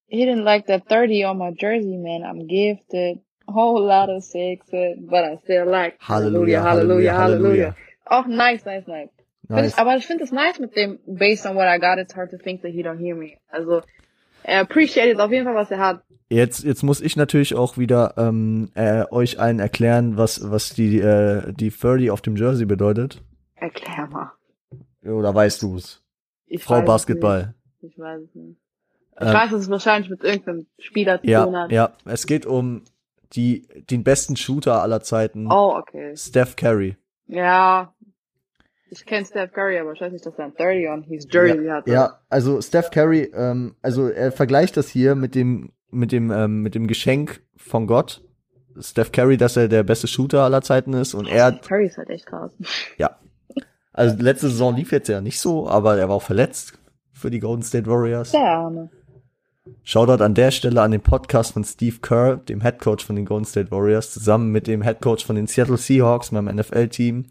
[0.09, 2.23] He didn't like that 30 on my jersey, man.
[2.23, 3.19] I'm gifted.
[3.47, 7.75] Whole lot of sex, but I still like Halleluja, Halleluja, Halleluja.
[8.05, 9.09] Auch nice, nice, nice.
[9.47, 9.73] Nice.
[9.73, 12.29] Ich, aber ich finde es nice mit dem, based on what I got, it's hard
[12.31, 13.37] to think that he don't hear me.
[13.51, 13.81] Also,
[14.43, 16.01] er appreciated auf jeden Fall, was er hat.
[16.29, 20.99] Jetzt, jetzt muss ich natürlich auch wieder ähm, äh, euch allen erklären, was, was die,
[20.99, 23.23] äh, die 30 auf dem Jersey bedeutet.
[23.55, 24.31] Erklär mal.
[25.03, 26.03] Oder weißt du's?
[26.45, 27.53] Ich Frau weiß es Basketball.
[27.81, 27.93] Nicht.
[27.93, 28.57] Ich weiß es nicht.
[29.21, 31.71] Ich Ähm, weiß, dass es wahrscheinlich mit irgendeinem Spieler zu tun ja, hat.
[31.71, 32.83] ja, es geht um
[33.33, 36.15] die, den besten Shooter aller Zeiten, Oh, okay.
[36.15, 36.97] Steph Curry.
[37.27, 37.93] Ja.
[38.91, 41.63] Ich kenne Steph Curry, aber ich weiß nicht, dass er ein 30 on his Jersey
[41.65, 41.87] ja, hat.
[41.87, 46.61] Ja, also Steph Curry, ähm, also er vergleicht das hier mit dem mit dem ähm,
[46.63, 48.23] mit dem Geschenk von Gott.
[48.79, 51.97] Steph Curry, dass er der beste Shooter aller Zeiten ist und er hat, Curry ist
[51.97, 52.51] halt echt krass.
[52.97, 53.19] ja,
[53.99, 56.79] also letzte Saison lief jetzt ja nicht so, aber er war auch verletzt
[57.11, 58.31] für die Golden State Warriors.
[58.31, 58.89] Der Arme.
[59.83, 63.25] Shoutout an der Stelle an den Podcast von Steve Kerr, dem Head Coach von den
[63.25, 67.25] Golden State Warriors, zusammen mit dem Head Coach von den Seattle Seahawks, meinem NFL-Team.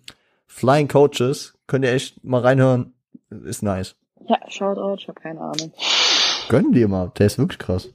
[0.47, 2.93] Flying Coaches, könnt ihr echt mal reinhören,
[3.31, 3.97] ist nice.
[4.29, 5.73] Ja, Shoutout, ich habe keine Ahnung.
[6.51, 7.89] Gönn dir mal, der ist wirklich krass.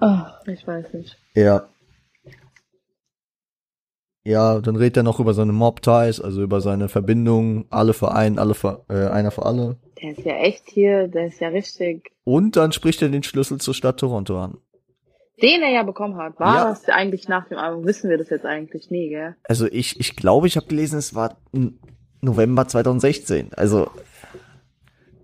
[0.00, 1.16] Oh, ich weiß nicht.
[1.34, 1.64] Ja.
[4.22, 8.38] Ja, dann redet er noch über seine Mob-Ties, also über seine Verbindungen, alle für einen,
[8.38, 9.76] alle für, äh, einer für alle.
[10.02, 12.10] Der ist ja echt hier, der ist ja richtig.
[12.24, 14.58] Und dann spricht er den Schlüssel zur Stadt Toronto an.
[15.42, 16.38] Den er ja bekommen hat.
[16.38, 16.64] War Ja.
[16.68, 17.86] das eigentlich nach dem Album?
[17.86, 19.36] Wissen wir das jetzt eigentlich nie, gell?
[19.44, 21.38] Also ich, ich glaube, ich habe gelesen, es war
[22.20, 23.54] November 2016.
[23.56, 23.90] Also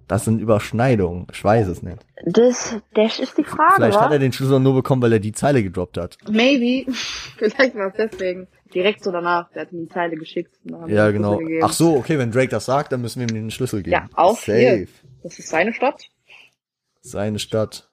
[0.09, 1.27] das sind Überschneidungen.
[1.33, 1.99] Ich weiß es nicht.
[2.25, 4.05] Das, das ist die Frage, Vielleicht wa?
[4.07, 6.17] hat er den Schlüssel nur bekommen, weil er die Zeile gedroppt hat.
[6.31, 6.91] Maybe.
[7.37, 8.47] Vielleicht war es deswegen.
[8.75, 9.51] Direkt so danach.
[9.53, 10.59] Der hat ihm die Zeile geschickt.
[10.87, 11.41] Ja, genau.
[11.63, 13.93] Ach so, okay, wenn Drake das sagt, dann müssen wir ihm den Schlüssel geben.
[13.93, 14.59] Ja, auch Safe.
[14.59, 14.87] hier.
[15.23, 16.09] Das ist seine Stadt.
[17.01, 17.91] Seine Stadt.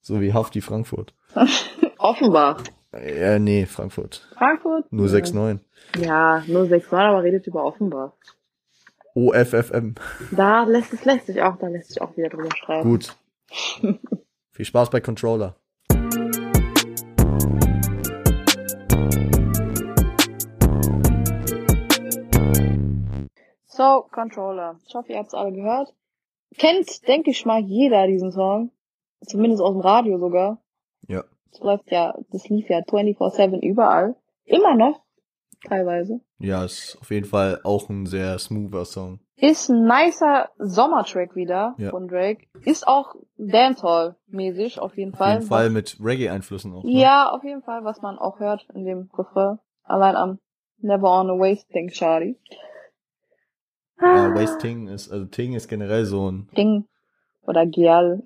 [0.00, 1.14] So wie Hafti Frankfurt.
[1.98, 2.62] Offenbach.
[2.92, 4.28] Äh, nee, Frankfurt.
[4.36, 4.92] Frankfurt?
[4.92, 5.14] Nur Ja.
[5.18, 5.58] 6-9.
[5.98, 8.12] Ja, nur 6 Mal, aber redet über Offenbach.
[9.14, 9.94] OFFM.
[10.32, 12.88] Da lässt es lässt sich auch, da lässt sich auch wieder drüber streiten.
[12.88, 13.16] Gut.
[14.50, 15.56] Viel Spaß bei Controller.
[23.76, 24.76] So, Controller.
[24.86, 25.92] Ich hoffe, ihr habt es alle gehört.
[26.56, 28.70] Kennt, denke ich mal, jeder diesen Song.
[29.26, 30.62] Zumindest aus dem Radio sogar.
[31.08, 31.24] Ja.
[31.50, 34.14] Das läuft ja, das lief ja 24-7 überall.
[34.44, 35.00] Immer noch.
[35.66, 36.20] Teilweise.
[36.38, 39.18] Ja, ist auf jeden Fall auch ein sehr smoother Song.
[39.36, 41.90] Ist ein nicer Sommertrack wieder Ja.
[41.90, 42.46] von Drake.
[42.64, 45.32] Ist auch Dancehall-mäßig, auf jeden Auf Fall.
[45.34, 46.84] jeden Fall mit Reggae-Einflüssen auch.
[46.84, 46.92] Ne?
[46.92, 49.58] Ja, auf jeden Fall, was man auch hört in dem Refrain.
[49.82, 50.38] Allein am
[50.78, 51.88] Never on a wasting,
[53.98, 54.30] Shawty.
[54.30, 56.84] Äh, Wasting ist, also Ting ist generell so ein, Ding.
[57.46, 58.22] Oder Gial.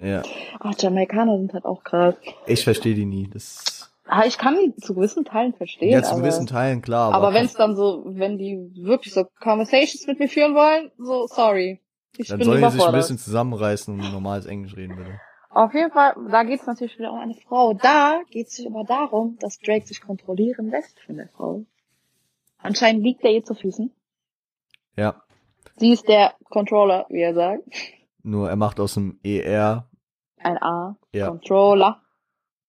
[0.00, 0.22] ja.
[0.60, 2.14] Ach, Jamaikaner sind halt auch krass.
[2.46, 3.28] Ich verstehe die nie.
[3.28, 5.90] Das, Ah, ich kann die zu gewissen Teilen verstehen.
[5.90, 7.14] ja, zu aber, gewissen Teilen, klar.
[7.14, 11.26] aber wenn es dann so, wenn die wirklich so Conversations mit mir führen wollen, so
[11.26, 11.80] sorry.
[12.18, 15.20] Ich dann bin sollen die sich ein bisschen zusammenreißen und normales Englisch reden, bitte.
[15.48, 17.74] Auf jeden Fall, da geht es natürlich wieder um eine Frau.
[17.74, 21.64] Da geht es sich aber darum, dass Drake sich kontrollieren lässt von der Frau.
[22.58, 23.90] Anscheinend liegt er ihr zu Füßen.
[24.96, 25.22] Ja.
[25.76, 27.62] Sie ist der Controller, wie er sagt.
[28.22, 29.88] Nur er macht aus dem ER,
[30.38, 30.96] Ein A.
[31.12, 31.28] Ja.
[31.28, 32.00] Controller.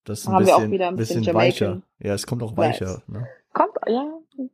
[0.06, 1.82] das ist ein Haben wir auch bisschen, wieder ein bisschen bisschen weicher.
[2.00, 3.02] Ja, es kommt auch weicher.
[3.08, 3.28] Ne?
[3.54, 4.06] Kommt, ja,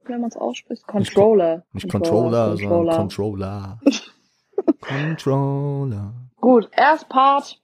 [0.06, 0.86] wenn man es ausspricht.
[0.86, 1.64] Controller.
[1.74, 2.58] Nicht Controller, Controller.
[2.58, 3.80] sondern Controller.
[4.82, 6.14] Controller.
[6.38, 7.62] Gut, erst Part.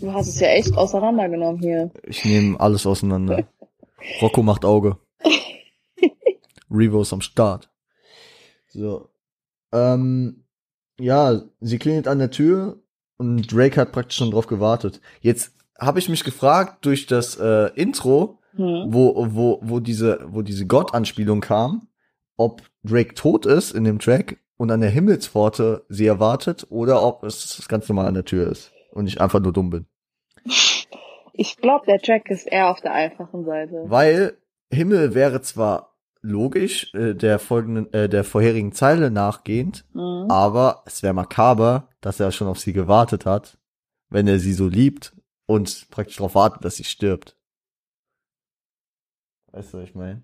[0.00, 1.90] Du hast es ja echt auseinandergenommen hier.
[2.04, 3.44] Ich nehme alles auseinander.
[4.22, 4.98] Rocco macht Auge.
[6.70, 7.70] Revo ist am Start.
[8.68, 9.08] So.
[9.72, 10.44] Ähm,
[10.98, 12.80] ja, sie klingelt an der Tür
[13.16, 15.00] und Drake hat praktisch schon drauf gewartet.
[15.20, 18.86] Jetzt habe ich mich gefragt durch das äh, Intro, Hm.
[18.88, 21.88] wo wo wo diese wo diese Gott-Anspielung kam,
[22.36, 27.22] ob Drake tot ist in dem Track und an der Himmelspforte sie erwartet oder ob
[27.22, 29.86] es ganz normal an der Tür ist und ich einfach nur dumm bin.
[31.34, 33.84] Ich glaube, der Track ist eher auf der einfachen Seite.
[33.86, 34.36] Weil
[34.72, 35.87] Himmel wäre zwar
[36.20, 40.26] logisch äh, der folgenden äh, der vorherigen Zeile nachgehend, Mhm.
[40.30, 43.58] aber es wäre makaber, dass er schon auf sie gewartet hat,
[44.10, 45.16] wenn er sie so liebt
[45.46, 47.36] und praktisch darauf wartet, dass sie stirbt.
[49.52, 50.22] Weißt du, was ich meine?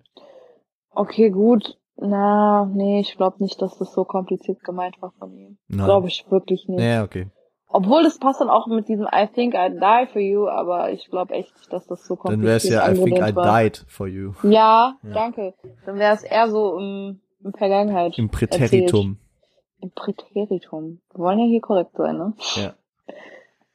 [0.91, 1.77] Okay, gut.
[1.97, 5.57] Na, nee, ich glaube nicht, dass das so kompliziert gemeint war von ihm.
[5.69, 6.81] Glaube ich wirklich nicht.
[6.83, 7.27] Ja, okay.
[7.75, 11.09] Obwohl das passt dann auch mit diesem I think I die for you, aber ich
[11.09, 13.61] glaube echt dass das so Dann kompliziert wäre es ja I think I war.
[13.63, 14.31] died for you.
[14.43, 15.13] Ja, Ja.
[15.13, 15.53] danke.
[15.85, 18.17] Dann wäre es eher so im, im Vergangenheit.
[18.17, 19.17] Im Präteritum.
[19.81, 19.81] Erzählt.
[19.81, 21.01] Im Präteritum.
[21.11, 22.33] Wir wollen ja hier korrekt sein, ne?
[22.55, 22.73] Ja.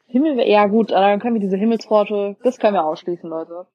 [0.07, 3.67] Himmel, ja gut, dann können wir diese Himmelspforte, das können wir ausschließen, Leute.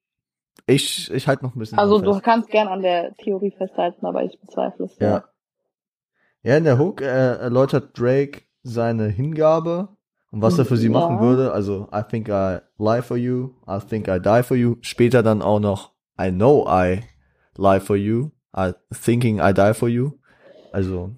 [0.66, 1.78] Ich, ich halte noch ein bisschen.
[1.78, 4.98] Also du kannst gern an der Theorie festhalten, aber ich bezweifle es.
[4.98, 5.24] Ja.
[6.42, 9.90] Ja, in der Hook äh, erläutert Drake seine Hingabe
[10.36, 10.92] und was er für sie Ja.
[10.94, 11.52] machen würde.
[11.52, 14.76] Also, I think I lie for you, I think I die for you.
[14.82, 15.92] Später dann auch noch,
[16.22, 17.00] I know I
[17.58, 20.12] lie for you, I thinking I die for you.
[20.72, 21.12] Also,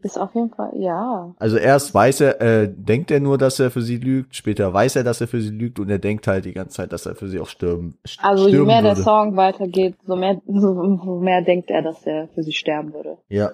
[0.00, 1.34] Ist auf jeden Fall, ja.
[1.38, 4.94] also erst weiß er, äh, denkt er nur, dass er für sie lügt, später weiß
[4.96, 7.16] er, dass er für sie lügt und er denkt halt die ganze Zeit, dass er
[7.16, 9.02] für sie auch sterben, st- Also je mehr der würde.
[9.02, 13.18] Song weitergeht, so mehr, so mehr denkt er, dass er für sie sterben würde.
[13.28, 13.50] Ja,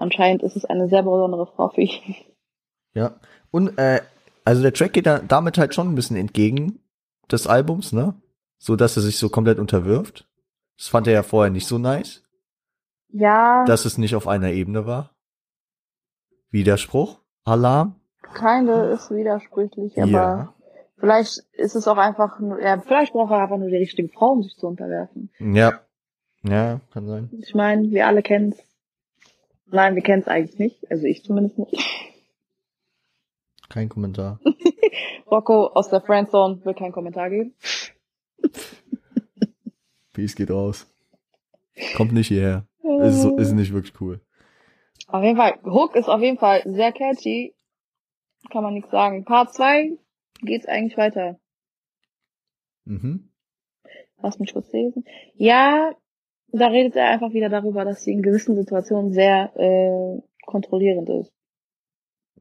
[0.00, 2.14] Anscheinend ist es eine sehr besondere Frau für ihn.
[2.94, 3.12] Ja.
[3.50, 4.00] Und äh,
[4.44, 6.80] also der Track geht da, damit halt schon ein bisschen entgegen
[7.30, 8.14] des Albums, ne?
[8.58, 10.26] So dass er sich so komplett unterwirft.
[10.76, 12.22] Das fand er ja vorher nicht so nice,
[13.08, 15.14] Ja, dass es nicht auf einer Ebene war.
[16.50, 17.96] Widerspruch, Alarm.
[18.34, 20.54] keine ist widersprüchlich, aber Ja.
[20.98, 24.32] vielleicht ist es auch einfach, nur, ja, vielleicht braucht er einfach nur die richtige Frau,
[24.32, 25.30] um sich zu unterwerfen.
[25.38, 25.80] Ja.
[26.44, 27.28] Ja, kann sein.
[27.42, 28.56] Ich meine, wir alle kennen's.
[29.66, 30.90] Nein, wir kennen's eigentlich nicht.
[30.90, 31.76] Also ich zumindest nicht.
[33.68, 34.40] Kein Kommentar.
[35.30, 37.54] Rocco aus der Friendzone will keinen Kommentar geben.
[40.12, 40.90] Peace geht raus.
[41.96, 42.66] Kommt nicht hierher.
[42.82, 44.20] Ist, ist nicht wirklich cool.
[45.06, 47.54] Auf jeden Fall, Hook ist auf jeden Fall sehr catchy.
[48.50, 49.24] Kann man nichts sagen.
[49.24, 49.96] Part 2
[50.42, 51.38] geht's eigentlich weiter.
[52.84, 53.30] Mhm.
[54.20, 55.04] Lass mich kurz lesen.
[55.34, 55.94] Ja,
[56.48, 61.32] da redet er einfach wieder darüber, dass sie in gewissen Situationen sehr äh, kontrollierend ist.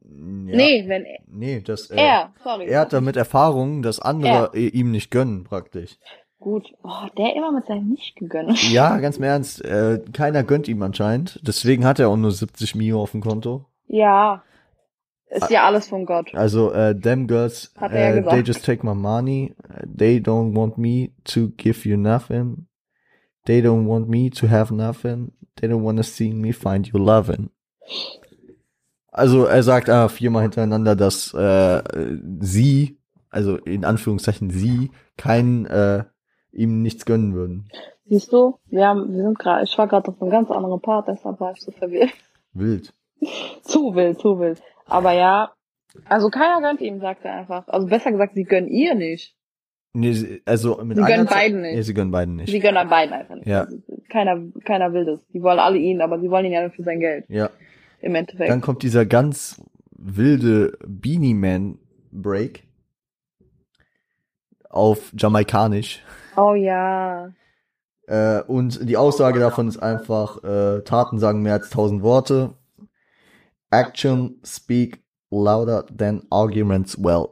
[0.10, 0.56] Ja.
[0.56, 2.66] Nee, wenn er, Nee, das, äh, er, sorry.
[2.68, 5.98] er hat damit Erfahrungen, dass andere äh, ihm nicht gönnen, praktisch.
[6.40, 6.66] Gut.
[6.84, 8.62] Oh, der immer mit seinem nicht gegönnt.
[8.72, 11.40] Ja, ganz im Ernst, äh, keiner gönnt ihm anscheinend.
[11.46, 13.66] Deswegen hat er auch nur 70 Mio auf dem Konto.
[13.88, 14.44] Ja.
[15.30, 16.34] Ist ja alles von Gott.
[16.36, 19.54] Also, äh, them girls, Hat er äh, they just take my money.
[19.86, 22.68] They don't want me to give you nothing.
[23.46, 25.34] They don't want me to have nothing.
[25.60, 27.50] They don't want to see me find you loving.
[29.18, 31.82] Also, er sagt äh, viermal hintereinander, dass äh,
[32.40, 32.98] sie,
[33.30, 36.04] also in Anführungszeichen sie, kein, äh,
[36.52, 37.70] ihm nichts gönnen würden.
[38.06, 41.08] Siehst du, wir haben, wir sind gerade, ich war gerade auf einem ganz anderen Part,
[41.08, 42.14] deshalb war ich so verwirrt.
[42.54, 42.94] Wild.
[43.64, 44.62] zu wild, zu wild.
[44.86, 45.52] Aber ja,
[46.06, 47.68] also keiner gönnt ihm, sagt er einfach.
[47.68, 49.36] Also besser gesagt, sie gönnen ihr nicht.
[49.94, 51.76] Nee, sie- also mit Sie gönnen beiden nicht.
[51.76, 52.52] Nee, sie gönnen beiden nicht.
[52.52, 53.48] Sie gönnen beiden einfach nicht.
[53.48, 53.62] Ja.
[53.62, 53.78] Also
[54.10, 55.20] keiner, keiner will das.
[55.34, 57.26] Die wollen alle ihn, aber sie wollen ihn ja nur für sein Geld.
[57.30, 57.50] ja.
[58.00, 58.50] Im Endeffekt.
[58.50, 59.62] Dann kommt dieser ganz
[59.92, 61.80] wilde Beanie Man
[62.12, 62.64] Break
[64.70, 66.04] auf Jamaikanisch.
[66.36, 67.32] oh ja.
[68.08, 72.54] Äh, und die Aussage davon ist einfach, äh, Taten sagen mehr als tausend Worte.
[73.70, 77.30] Action speak louder than arguments well.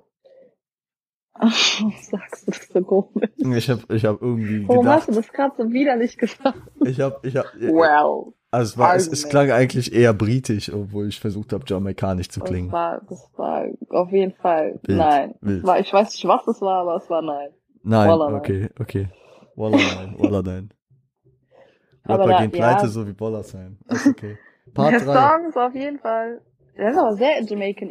[1.40, 3.30] Warum sagst du das so komisch?
[3.38, 6.58] Ich habe ich hab irgendwie Warum hast gedacht, du das gerade so widerlich gesagt?
[6.86, 8.34] ich habe, ich habe, Well.
[8.56, 9.30] Also es war, es, es Argument.
[9.30, 12.72] klang eigentlich eher britisch, obwohl ich versucht habe, jamaikanisch zu Das klingen.
[12.72, 15.36] war, das war auf jeden Fall Wild, nein.
[15.42, 17.50] Das war, ich weiß nicht, was es war, aber es war nein.
[17.84, 18.40] Nein, Walla nein.
[18.40, 19.10] okay, okay.
[19.56, 20.70] Walla nein, Walla nein.
[22.08, 22.88] Aber Rapper da- gehen pleite, ja.
[22.90, 23.78] so wie Boller sein.
[23.90, 24.38] Ist okay.
[24.74, 25.06] Part Der 3.
[25.14, 26.42] Song ist auf jeden Fall,
[26.78, 27.90] der ist aber sehr Jamaican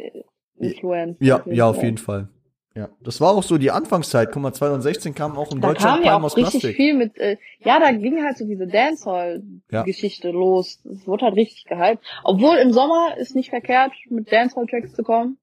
[0.57, 1.21] influenced.
[1.21, 2.29] Ja, ja, auf jeden Fall.
[2.75, 4.31] Ja, das war auch so die Anfangszeit.
[4.33, 6.75] Guck mal, 2016 kam auch in Da Deutschland kam ja auch aus richtig Plastik.
[6.75, 10.79] viel mit, äh, ja, da ging halt so diese Dancehall-Geschichte los.
[10.85, 12.03] Es wurde halt richtig gehypt.
[12.23, 15.37] Obwohl im Sommer ist nicht verkehrt, mit Dancehall-Tracks zu kommen.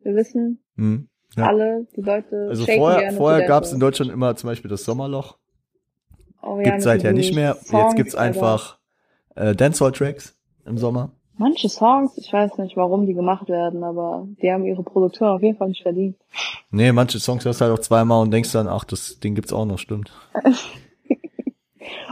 [0.00, 1.08] Wir wissen Hm.
[1.36, 1.46] Ja.
[1.46, 3.78] alle, die Leute Also vorher, vorher gab es in.
[3.80, 5.38] Deutschland immer zum Beispiel das Sommerloch.
[6.42, 7.54] Oh, ja, Gibt's seither nicht mehr.
[7.54, 8.28] Jetzt Songs, gibt's Alter.
[8.28, 8.78] einfach
[9.36, 10.36] äh, Dancehall-Tracks
[10.66, 11.12] im Sommer.
[11.38, 15.42] Manche Songs, ich weiß nicht, warum die gemacht werden, aber die haben ihre Produktion auf
[15.42, 16.16] jeden Fall nicht verdient.
[16.70, 19.52] Nee, manche Songs hörst du halt auch zweimal und denkst dann, ach, das Ding gibt's
[19.52, 20.12] auch noch, stimmt.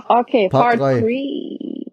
[0.08, 1.00] Okay, Part Part drei.
[1.00, 1.92] 3.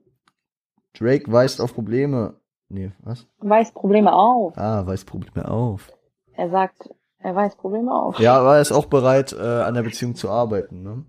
[0.98, 2.34] Drake weist auf Probleme.
[2.68, 3.28] Nee, was?
[3.38, 4.58] Weist Probleme auf.
[4.58, 5.92] Ah, weist Probleme auf.
[6.34, 6.90] Er sagt,
[7.20, 8.20] er weist Probleme auf.
[8.20, 11.06] Ja, aber er ist auch bereit, äh, an der Beziehung zu arbeiten, ne?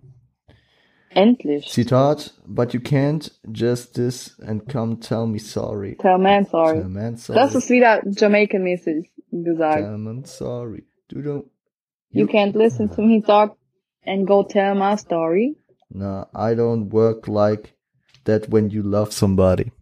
[1.14, 1.68] Endlich.
[1.72, 5.96] Zitat, but you can't just this and come tell me sorry.
[6.00, 6.80] Tell man sorry.
[6.80, 7.38] Tell man sorry.
[7.38, 9.80] Das ist wieder Jamaican-mäßig gesagt.
[9.80, 10.84] Tell man sorry.
[11.08, 11.44] Du don't.
[12.10, 13.56] You can't listen to me talk
[14.06, 15.56] and go tell my story.
[15.90, 17.74] Nah, I don't work like
[18.24, 19.72] that when you love somebody.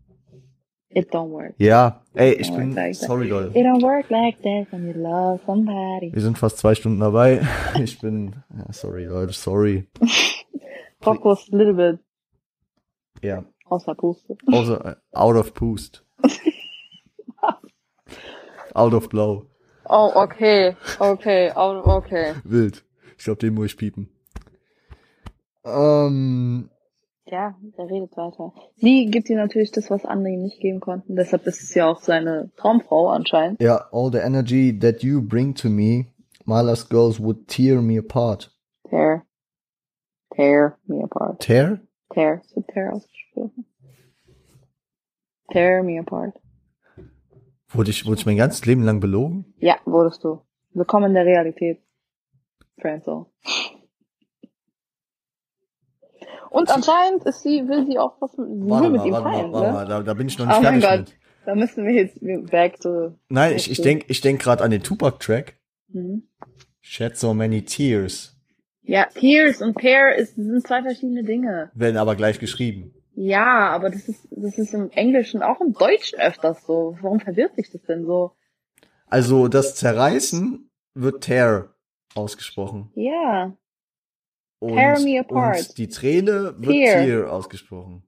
[0.91, 1.55] It don't work.
[1.59, 3.51] Ja, ey, ich bin, like sorry Leute.
[3.55, 6.11] It don't work like that when you love somebody.
[6.13, 7.41] Wir sind fast zwei Stunden dabei.
[7.83, 8.37] Ich bin,
[8.71, 9.89] sorry Leute, sorry.
[11.03, 12.01] Was a little bit
[13.23, 14.37] Ja, außer Puste.
[14.51, 16.05] außer, äh, out of boost.
[18.75, 19.47] out of blow.
[19.89, 20.77] Oh, okay.
[20.99, 21.53] Okay.
[21.55, 22.35] Oh, okay.
[22.45, 22.85] Wild.
[23.19, 24.09] Ich glaube, den muss ich piepen.
[25.65, 26.71] Ähm,
[27.27, 28.53] Ja, der redet weiter.
[28.77, 31.17] Sie gibt ihm natürlich das, was andere ihm nicht geben konnten.
[31.17, 33.61] Deshalb ist es ja auch seine Traumfrau anscheinend.
[33.63, 36.07] ja, all the energy that you bring to me,
[36.45, 38.51] my last girls would tear me apart.
[38.91, 39.25] Tear.
[40.37, 41.41] Tear me apart.
[41.41, 41.81] Tear?
[42.13, 42.43] Tear.
[42.55, 43.65] Wird Tear ausgesprochen.
[45.51, 46.39] Tear me apart.
[47.71, 49.55] Wurde ich, wurde ich mein ganzes Leben lang belogen?
[49.59, 50.43] Ja, wurdest du.
[50.75, 51.81] Willkommen in der Realität.
[52.81, 53.33] Franzo.
[56.51, 59.73] Und anscheinend ist sie, will sie auch was mit, will mit ihm teilen, warte ne?
[59.73, 61.17] mal, da, da bin ich noch nicht Oh mein fertig Gott.
[61.17, 61.47] mit.
[61.47, 65.59] Da müssen wir jetzt back to, Nein, ich, ich ich denk gerade an den Tupac-Track.
[65.89, 66.29] mhm.
[66.81, 68.36] Shed so many tears.
[68.87, 71.71] Ja, Tears und Pair ist, sind zwei verschiedene Dinge.
[71.75, 72.95] Werden aber gleich geschrieben.
[73.15, 76.97] Ja, aber das ist, das ist im Englischen, auch im Deutschen öfters so.
[77.01, 78.33] Warum verwirrt sich das denn so?
[79.09, 81.75] Also das Zerreißen wird tear
[82.15, 82.91] ausgesprochen.
[82.95, 83.57] Ja.
[84.59, 85.59] Und, Tear me apart.
[85.59, 87.05] und die Träne wird Tear.
[87.05, 88.05] tear ausgesprochen.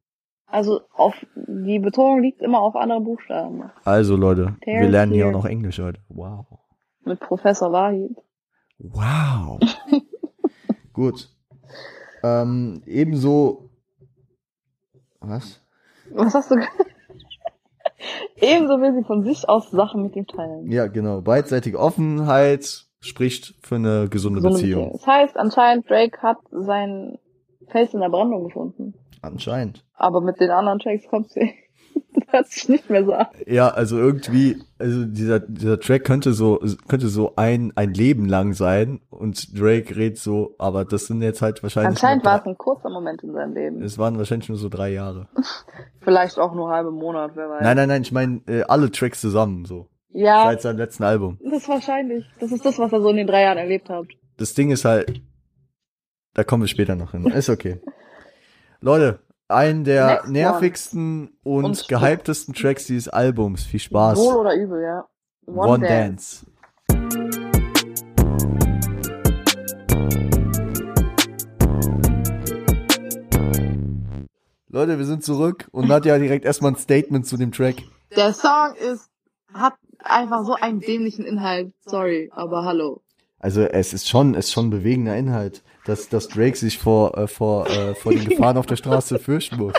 [0.47, 3.71] Also auf, die Betonung liegt immer auf andere Buchstaben.
[3.85, 5.29] Also Leute, Tear, wir lernen hier tear.
[5.29, 6.01] auch noch Englisch heute.
[6.09, 6.47] Wow.
[7.05, 8.17] Mit Professor Wahid.
[8.79, 9.59] Wow.
[10.99, 11.29] Gut.
[12.25, 13.71] Ähm, ebenso.
[15.21, 15.61] Was?
[16.11, 16.67] Was hast du ge-
[18.41, 20.71] Ebenso will sie von sich aus Sachen mit ihm teilen.
[20.73, 21.21] Ja, genau.
[21.21, 24.91] Beidseitige Offenheit spricht für eine gesunde So eine Beziehung.
[24.93, 27.19] Das heißt, anscheinend Drake hat sein
[27.69, 28.95] Fels in der Brandung gefunden.
[29.23, 29.85] Anscheinend.
[29.95, 31.55] Aber mit den anderen Tracks kommt sie.
[32.29, 33.27] hört sich nicht mehr so an.
[33.47, 38.53] Ja, also irgendwie, also dieser, dieser Track könnte so, könnte so ein, ein Leben lang
[38.53, 41.91] sein und Drake redet so, aber das sind jetzt halt wahrscheinlich.
[41.91, 43.83] Anscheinend war es ein kurzer Moment in seinem Leben.
[43.83, 45.29] Es waren wahrscheinlich nur so drei Jahre.
[46.01, 47.63] Vielleicht auch nur halbe Monat, wer weiß.
[47.63, 49.89] Nein, nein, nein, ich meine äh, alle Tracks zusammen, so.
[50.11, 51.39] Ja, Seit seinem letzten Album.
[51.43, 52.25] das ist wahrscheinlich.
[52.41, 54.07] Das ist das, was er so in den drei Jahren erlebt hat.
[54.39, 55.21] Das Ding ist halt,
[56.35, 57.27] da kommen wir später noch hin.
[57.27, 57.81] Ist okay.
[58.81, 59.19] Leute,
[59.49, 60.33] einen der Next one.
[60.33, 63.65] nervigsten und, Und- gehyptesten Tracks dieses Albums.
[63.65, 64.19] Viel Spaß.
[64.19, 65.07] Wohl oder übel, ja.
[65.47, 66.45] One, Dance.
[74.71, 77.77] Leute, wir sind zurück und Nadja direkt erstmal ein Statement zu dem Track.
[78.15, 79.09] Der Song ist,
[79.53, 81.73] hat einfach so einen dämlichen Inhalt.
[81.87, 83.03] Sorry, aber hallo.
[83.41, 87.29] Also es ist schon, es ist schon bewegender Inhalt, dass, dass Drake sich vor, äh,
[87.29, 89.75] vor, äh, vor den Gefahren auf der Straße fürchten muss.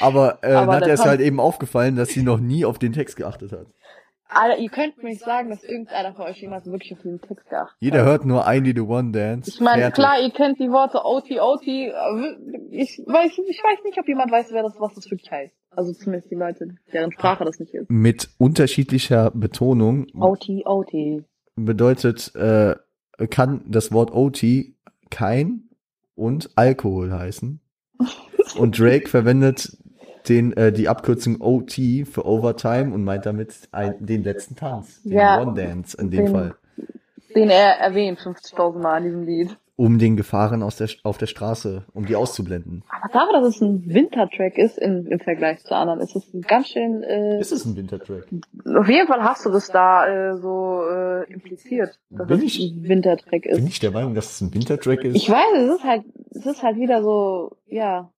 [0.00, 3.16] Aber, äh, Aber Nadja ist halt eben aufgefallen, dass sie noch nie auf den Text
[3.16, 3.66] geachtet hat.
[4.30, 7.48] Alter, ihr könnt mir nicht sagen, dass irgendeiner von euch jemals wirklich auf diesen Text
[7.48, 8.06] geachtet Jeder hat.
[8.06, 9.48] hört nur I Need a One Dance.
[9.48, 11.66] Ich meine, klar, ihr kennt die Worte OT, OT.
[12.70, 15.54] Ich weiß, ich weiß nicht, ob jemand weiß, wer das, was das wirklich heißt.
[15.70, 17.88] Also zumindest die Leute, deren Sprache das nicht ist.
[17.88, 21.24] Mit unterschiedlicher Betonung OT, OT.
[21.56, 22.74] bedeutet, äh,
[23.26, 24.74] kann das Wort OT
[25.10, 25.64] kein
[26.14, 27.60] und Alkohol heißen.
[28.58, 29.76] Und Drake verwendet
[30.28, 35.12] den, äh, die Abkürzung OT für Overtime und meint damit ein, den letzten Tanz, den
[35.12, 36.54] Ja, One Dance in dem den- Fall,
[37.34, 39.58] Den er erwähnt 50.000 Mal in diesem Lied.
[39.78, 42.82] Um den Gefahren aus der, auf der Straße, um die auszublenden.
[42.90, 46.40] Aber dafür, dass es ein Wintertrack ist im, im Vergleich zu anderen, ist es ein
[46.42, 48.24] ganz schön, äh, Ist es ein Wintertrack?
[48.76, 52.72] auf jeden Fall hast du das da äh, so äh, impliziert, dass Bin es ich-
[52.72, 53.56] ein Wintertrack ist.
[53.56, 55.14] Bin ich der Meinung, dass es ein Wintertrack ist?
[55.14, 56.02] Ich weiß, es ist halt,
[56.32, 58.10] es ist halt wieder so, ja,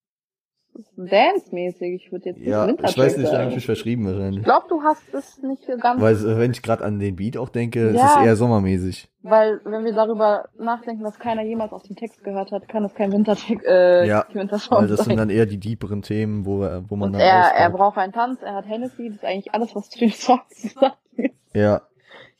[0.96, 1.94] Dance-mäßig.
[2.06, 3.54] Ich würde jetzt nicht ja, Wintertrack ich weiß nicht, sagen.
[3.54, 4.38] mich verschrieben wahrscheinlich.
[4.40, 7.36] Ich glaube, du hast es nicht ganz, Weil äh, wenn ich gerade an den Beat
[7.36, 8.20] auch denke, es Ja.
[8.20, 9.08] ist eher sommermäßig.
[9.22, 12.94] weil wenn wir darüber nachdenken, dass keiner jemals auf den Text gehört hat, kann es
[12.94, 15.16] kein Wintertrack, äh, Ja, Wintersong Weil das sind sein.
[15.16, 18.12] dann eher die deeperen Themen, wo, äh, wo man Und dann er, er braucht einen
[18.12, 21.34] Tanz, er hat Hennessy, das ist eigentlich alles, was zu dem Song zu sagen ist.
[21.54, 21.82] Ja.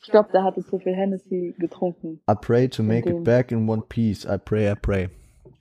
[0.03, 2.21] Ich glaube, der hatte zu viel Hennessy getrunken.
[2.31, 4.25] I pray to make it back in one piece.
[4.25, 5.11] I pray, I pray.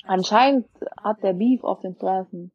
[0.08, 0.66] Anscheinend
[1.04, 2.52] hat der Beef auf den Straßen.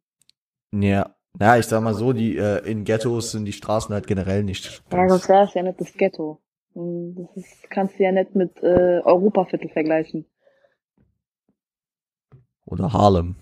[0.82, 1.14] Ja.
[1.40, 4.82] Ja, ich sag mal so, die äh, in Ghettos sind die Straßen halt generell nicht.
[4.92, 6.40] Ja, sonst wäre es ja nicht das Ghetto.
[6.74, 10.26] Hm, Das ist, kannst du ja nicht mit äh, Europaviertel vergleichen.
[12.66, 13.36] Oder Harlem.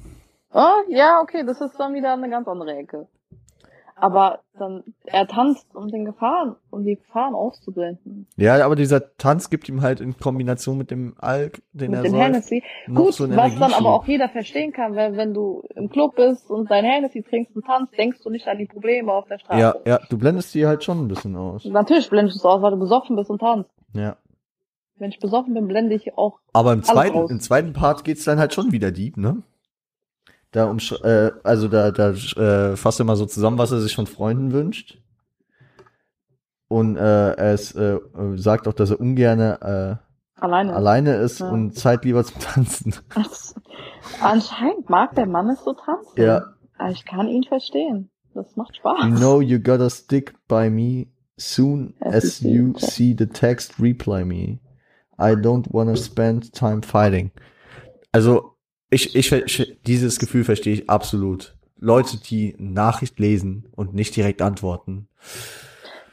[0.52, 3.08] Oh, ja, okay, das ist dann wieder eine ganz andere Ecke.
[3.96, 8.26] Aber dann, er tanzt, um den Gefahren, um die Gefahren auszublenden.
[8.36, 12.02] Ja, aber dieser Tanz gibt ihm halt in Kombination mit dem Alk, den Mit er
[12.04, 12.62] dem Hennessy.
[12.86, 16.50] Gut, so was dann aber auch jeder verstehen kann, weil wenn du im Club bist
[16.50, 19.60] und dein Hennessy trinkst und tanzt, denkst du nicht an die Probleme auf der Straße.
[19.60, 21.64] Ja, ja, du blendest die halt schon ein bisschen aus.
[21.64, 23.70] Natürlich blendest du es aus, weil du besoffen bist und tanzt.
[23.94, 24.16] Ja.
[24.96, 26.38] Wenn ich besoffen bin, blende ich auch.
[26.52, 27.30] Aber im zweiten, raus.
[27.30, 29.42] im zweiten Part geht's dann halt schon wieder deep, ne?
[30.52, 33.94] Da um, äh, also da, da äh, fasst er mal so zusammen, was er sich
[33.96, 34.98] von Freunden wünscht.
[36.68, 37.98] Und äh, er ist, äh,
[38.36, 39.60] sagt auch, dass er ungerne
[40.36, 40.72] Alleine.
[40.72, 41.50] äh, alleine ist Ja.
[41.50, 42.94] und Zeit lieber zum Tanzen.
[44.20, 46.20] Anscheinend mag der Mann es so tanzen.
[46.22, 46.44] Ja.
[46.78, 48.10] Aber Ich kann ihn verstehen.
[48.34, 49.04] Das macht Spaß.
[49.04, 51.06] You know you gotta stick by me
[51.36, 52.86] soon As as you you see.
[52.86, 54.58] see the text reply me.
[55.18, 57.30] I don't wanna spend time fighting.
[58.12, 58.51] Also,
[58.92, 61.56] ich, ich, ich dieses Gefühl verstehe ich absolut.
[61.76, 65.08] Leute, die Nachricht lesen und nicht direkt antworten.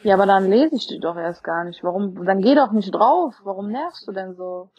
[0.03, 1.83] Ja, aber dann lese ich die doch erst gar nicht.
[1.83, 2.25] Warum?
[2.25, 3.35] Dann geh doch nicht drauf.
[3.43, 4.71] Warum nervst du denn so?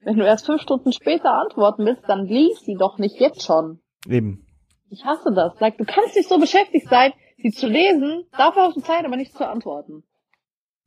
[0.00, 3.80] Wenn du erst fünf Stunden später antworten willst, dann lies sie doch nicht jetzt schon.
[4.06, 4.46] Eben.
[4.88, 5.58] Ich hasse das.
[5.58, 9.16] Sag, du kannst nicht so beschäftigt sein, sie zu lesen, dafür hast du Zeit, aber
[9.16, 10.04] nicht zu antworten.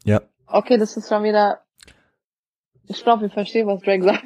[0.06, 0.22] Ja,
[0.52, 1.62] Okay, das ist schon wieder.
[2.88, 4.26] Ich glaube, wir verstehen, was Drake sagt.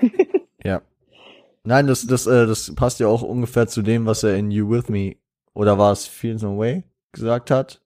[1.65, 4.69] Nein, das, das, äh, das passt ja auch ungefähr zu dem, was er in You
[4.69, 5.15] With Me,
[5.53, 6.83] oder war es Feels No Way,
[7.13, 7.81] gesagt hat.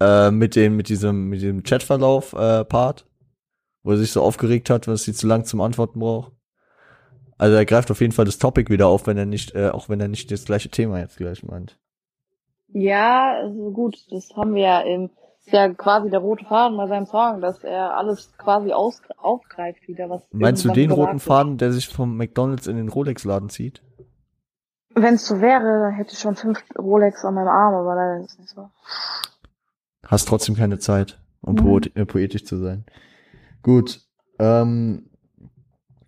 [0.00, 3.06] Äh, mit dem, mit diesem, mit dem Chatverlauf, äh, Part.
[3.82, 6.32] Wo er sich so aufgeregt hat, dass sie zu lang zum Antworten braucht.
[7.36, 9.90] Also er greift auf jeden Fall das Topic wieder auf, wenn er nicht, äh, auch
[9.90, 11.78] wenn er nicht das gleiche Thema jetzt gleich meint.
[12.68, 15.10] Ja, also gut, das haben wir ja im,
[15.46, 19.86] ist ja quasi der rote Faden bei seinem Song, dass er alles quasi aus, aufgreift
[19.88, 20.22] wieder, was.
[20.32, 21.22] Meinst du den roten wird.
[21.22, 23.82] Faden, der sich vom McDonalds in den Rolex-Laden zieht?
[24.94, 28.20] Wenn es so wäre, dann hätte ich schon fünf Rolex an meinem Arm, aber leider
[28.24, 28.70] ist es nicht so.
[30.06, 31.80] Hast trotzdem keine Zeit, um Mhm.
[31.94, 32.84] äh, poetisch zu sein.
[33.62, 34.00] Gut.
[34.38, 35.10] Ähm,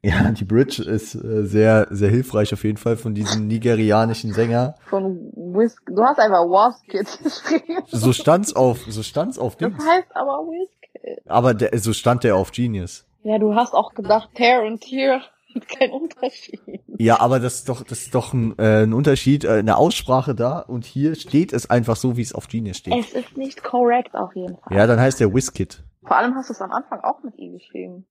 [0.07, 4.77] ja, die Bridge ist äh, sehr, sehr hilfreich auf jeden Fall von diesem nigerianischen Sänger.
[4.89, 7.83] Von Whisk, du hast einfach Wizkid geschrieben.
[7.89, 9.85] So stand's auf, so stand's auf Das Dings.
[9.85, 11.23] heißt aber Wizkid.
[11.29, 13.05] Aber der, so stand der auf Genius.
[13.25, 15.23] Ja, du hast auch gedacht, Tear und Tear,
[15.79, 16.61] kein Unterschied.
[16.99, 20.35] Ja, aber das ist doch, das ist doch ein, äh, ein Unterschied, äh, eine Aussprache
[20.37, 22.95] da und hier steht es einfach so, wie es auf Genius steht.
[22.95, 24.77] Es ist nicht korrekt auf jeden Fall.
[24.77, 25.83] Ja, dann heißt der Wizkid.
[26.05, 28.07] Vor allem hast du es am Anfang auch mit I geschrieben.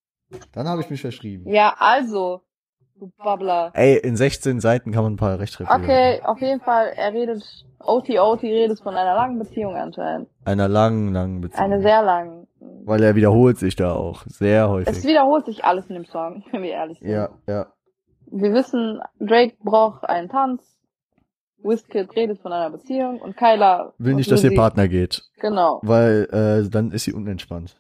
[0.53, 1.47] Dann habe ich mich verschrieben.
[1.52, 2.41] Ja, also,
[2.97, 3.72] du Babbler.
[3.73, 5.84] Ey, in 16 Seiten kann man ein paar Rechtschreibfehler.
[5.84, 7.43] Okay, auf jeden Fall, er redet,
[7.80, 10.30] OT, OT redet von einer langen Beziehung anscheinend.
[10.43, 11.64] Einer langen, langen Beziehung.
[11.64, 12.47] Eine sehr langen.
[12.85, 15.03] Weil er wiederholt sich da auch sehr Es häufig.
[15.03, 17.10] wiederholt sich alles in dem Song, wenn wir ehrlich sind.
[17.10, 17.68] Ja, ja.
[18.27, 20.64] Wir wissen, Drake braucht einen Tanz,
[21.64, 24.53] Wizkid redet von einer Beziehung und Kyla Will nicht, dass ihr?
[24.56, 25.23] Partner geht.
[25.39, 25.80] Genau.
[25.84, 27.80] Weil äh, dann ist sie unentspannt.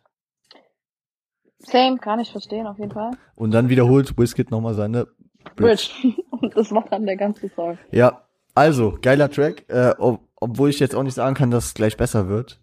[1.65, 3.11] Same, kann ich verstehen, auf jeden Fall.
[3.35, 5.07] Und dann wiederholt Wizkid nochmal seine
[5.55, 5.89] Bridge.
[6.01, 6.21] Bridge.
[6.31, 7.77] und das war dann der ganze Song.
[7.91, 8.21] Ja,
[8.53, 9.65] also, geiler Track.
[9.67, 12.61] Äh, ob, obwohl ich jetzt auch nicht sagen kann, dass es gleich besser wird.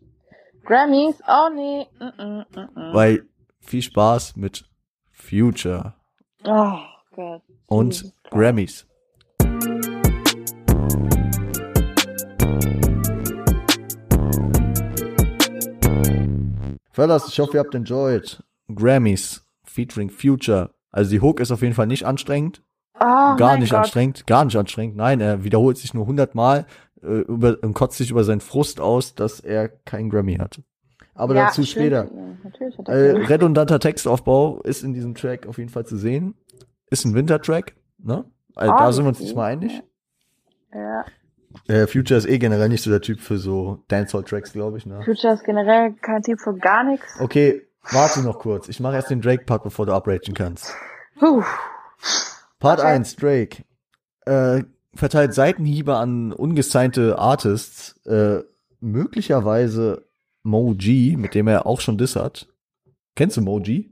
[0.65, 1.21] Grammys?
[1.29, 1.87] Oh nee.
[1.99, 2.95] Mm -mm, mm -mm.
[2.95, 3.27] Weil
[3.61, 4.65] viel Spaß mit
[5.11, 5.95] Future
[6.45, 6.79] Oh
[7.15, 7.43] Gott.
[7.67, 8.15] und Jesus.
[8.31, 8.87] Grammys.
[16.93, 18.43] Fellas, ich hoffe, ihr habt enjoyed.
[18.75, 20.71] Grammys featuring Future.
[20.91, 22.63] Also die Hook ist auf jeden Fall nicht anstrengend.
[23.01, 23.81] Oh gar nicht Gott.
[23.81, 24.97] anstrengend, gar nicht anstrengend.
[24.97, 26.67] Nein, er wiederholt sich nur hundertmal
[27.03, 30.63] äh, über, und kotzt sich über seinen Frust aus, dass er keinen Grammy hatte.
[31.15, 32.05] Aber Ja, dazu später.
[32.05, 32.93] Ja, hat Äh,
[33.27, 36.35] redundanter Textaufbau ist in diesem Track auf jeden Fall zu sehen.
[36.91, 38.25] Ist ein Wintertrack, ne?
[38.55, 39.25] Also da sind wir uns Obviously.
[39.27, 39.83] diesmal einig.
[40.73, 41.05] ja.
[41.69, 45.03] Äh, Future ist eh generell nicht so der Typ für so Dancehall-Tracks, glaube ich, ne?
[45.05, 47.21] Future ist generell kein Typ für gar nichts.
[47.21, 48.69] Okay, warte noch kurz.
[48.69, 50.75] Ich mache erst den Drake-Part, bevor du upragen kannst.
[51.19, 51.43] Puh.
[52.59, 52.89] Part Okay.
[52.89, 53.65] 1, Drake.
[54.25, 54.65] Äh,
[54.95, 58.43] verteilt Seitenhiebe an ungesignte Artists, äh,
[58.81, 60.05] möglicherweise
[60.43, 62.49] Mo G, mit dem er auch schon Diss hat.
[63.15, 63.91] Kennst du Mo G?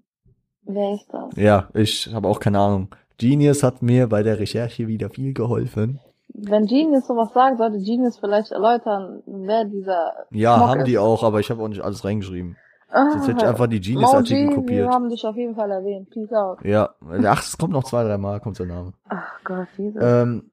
[0.62, 1.35] Wer ist das?
[1.37, 2.89] Ja, ich habe auch keine Ahnung.
[3.19, 6.01] Genius hat mir bei der Recherche wieder viel geholfen.
[6.33, 10.87] Wenn Genius sowas sagt, sollte Genius vielleicht erläutern, wer dieser Ja, Schmuck haben ist.
[10.87, 12.57] die auch, aber ich habe auch nicht alles reingeschrieben.
[12.93, 14.87] Ah, Sonst hätte ich einfach die Genius-Artikel kopiert.
[14.87, 16.11] Wir haben dich auf jeden Fall erwähnt.
[16.11, 16.59] Peace out.
[16.65, 16.95] Ja,
[17.27, 18.93] ach, es kommt noch zwei, drei Mal, kommt der Name.
[19.09, 20.03] Ach Gott, Jesus.
[20.03, 20.51] Ähm,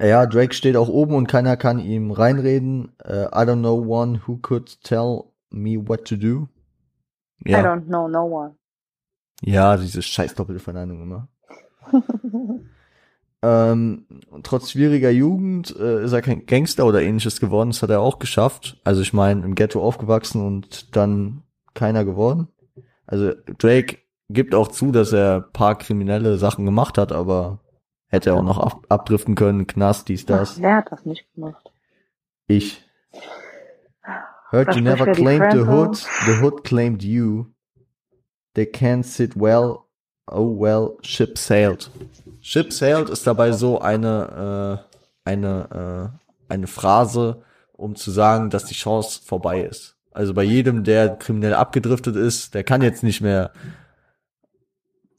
[0.00, 2.92] ja, Drake steht auch oben und keiner kann ihm reinreden.
[3.04, 6.48] Äh, I don't know one who could tell me what to do.
[7.46, 8.54] I Ja, don't know no one.
[9.42, 11.28] ja diese scheiß doppelte Verneinung immer.
[13.46, 14.06] Ähm,
[14.42, 17.70] trotz schwieriger Jugend äh, ist er kein Gangster oder ähnliches geworden.
[17.70, 18.80] Das hat er auch geschafft.
[18.84, 21.42] Also ich meine, im Ghetto aufgewachsen und dann
[21.74, 22.48] keiner geworden.
[23.06, 23.98] Also Drake
[24.30, 27.60] gibt auch zu, dass er paar kriminelle Sachen gemacht hat, aber
[28.06, 30.54] hätte er auch noch ab abdriften können, Knast, dies, das.
[30.56, 31.70] Ach, wer hat das nicht gemacht?
[32.46, 32.82] Ich.
[34.50, 37.46] Heard Das you never claimed the hood, the hood claimed you.
[38.54, 39.84] They can't sit well,
[40.28, 41.90] oh well, ship sailed.
[42.46, 44.78] Ship sailed ist dabei so eine,
[45.24, 46.12] äh, eine,
[46.50, 47.42] äh, eine Phrase,
[47.72, 49.96] um zu sagen, dass die Chance vorbei ist.
[50.12, 53.50] Also bei jedem, der kriminell abgedriftet ist, der kann jetzt nicht mehr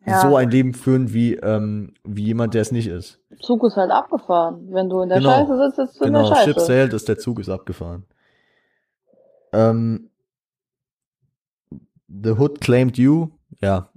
[0.06, 0.22] Ja.
[0.22, 3.20] so ein Leben führen wie, ähm, wie jemand, der es nicht ist.
[3.42, 4.68] Zug ist halt abgefahren.
[4.72, 5.32] Wenn du in der Genau.
[5.32, 6.66] Scheiße sitzt, sitzt du in Genau, der Ship Scheiße.
[6.68, 8.06] sailed ist der Zug ist abgefahren.
[9.52, 10.12] Ähm,
[12.08, 13.30] the Hood claimed you,
[13.62, 13.90] ja.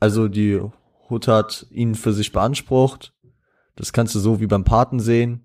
[0.00, 0.60] Also die
[1.10, 3.14] Hood hat ihn für sich beansprucht.
[3.76, 5.44] Das kannst du so wie beim Paten sehen.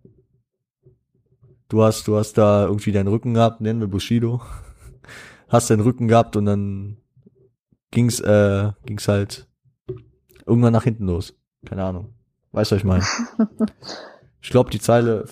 [1.70, 4.42] Du hast, du hast da irgendwie deinen Rücken gehabt, nennen wir Bushido.
[5.50, 6.98] Hast deinen Rücken gehabt und dann
[7.92, 9.48] ging's, äh, ging's halt
[10.48, 11.36] irgendwann nach hinten los.
[11.64, 12.16] Keine Ahnung.
[12.54, 13.04] Weißt du, was ich meine?
[14.46, 15.24] Ich glaube, die Zeile,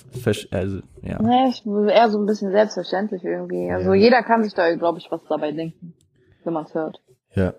[0.52, 1.20] also, ja.
[1.20, 3.70] Nee, ich, eher so ein bisschen selbstverständlich irgendwie.
[3.70, 4.04] Also Ja.
[4.04, 5.92] jeder kann sich da, glaube ich, was dabei denken,
[6.44, 7.02] wenn man es hört.
[7.34, 7.52] Ja.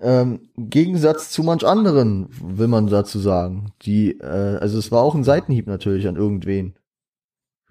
[0.00, 3.72] Ähm, Gegensatz zu manch anderen, will man dazu sagen.
[3.82, 6.74] Die, äh, also es war auch ein Seitenhieb natürlich an irgendwen.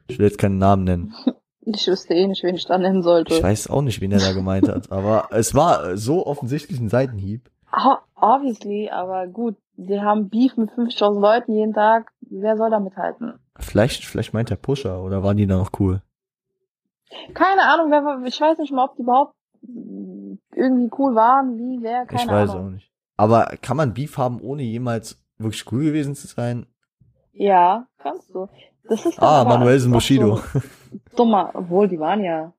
[0.07, 1.13] Ich will jetzt keinen Namen nennen.
[1.67, 3.33] Ich wüsste eh nicht, wen ich da nennen sollte.
[3.33, 6.89] Ich weiß auch nicht, wen er da gemeint hat, aber es war so offensichtlich ein
[6.89, 7.49] Seitenhieb.
[7.75, 12.11] O- Obviously, aber gut, die haben Beef mit 50.000 Leuten jeden Tag.
[12.21, 13.33] Wer soll da mithalten?
[13.57, 16.03] Vielleicht, vielleicht meint er Pusher oder waren die da noch cool?
[17.33, 19.33] Keine Ahnung, wer, ich weiß nicht mal, ob die überhaupt
[20.55, 22.65] irgendwie cool waren, wie, wer, keine ich weiß Ahnung.
[22.65, 22.91] auch nicht.
[23.17, 26.65] Aber kann man Beef haben, ohne jemals wirklich cool gewesen zu sein?
[27.33, 28.47] Ja, kannst du.
[28.87, 30.37] Das ist Ah, Manuelsen Bushido.
[30.37, 30.61] So
[31.15, 32.53] dummer, obwohl die waren ja.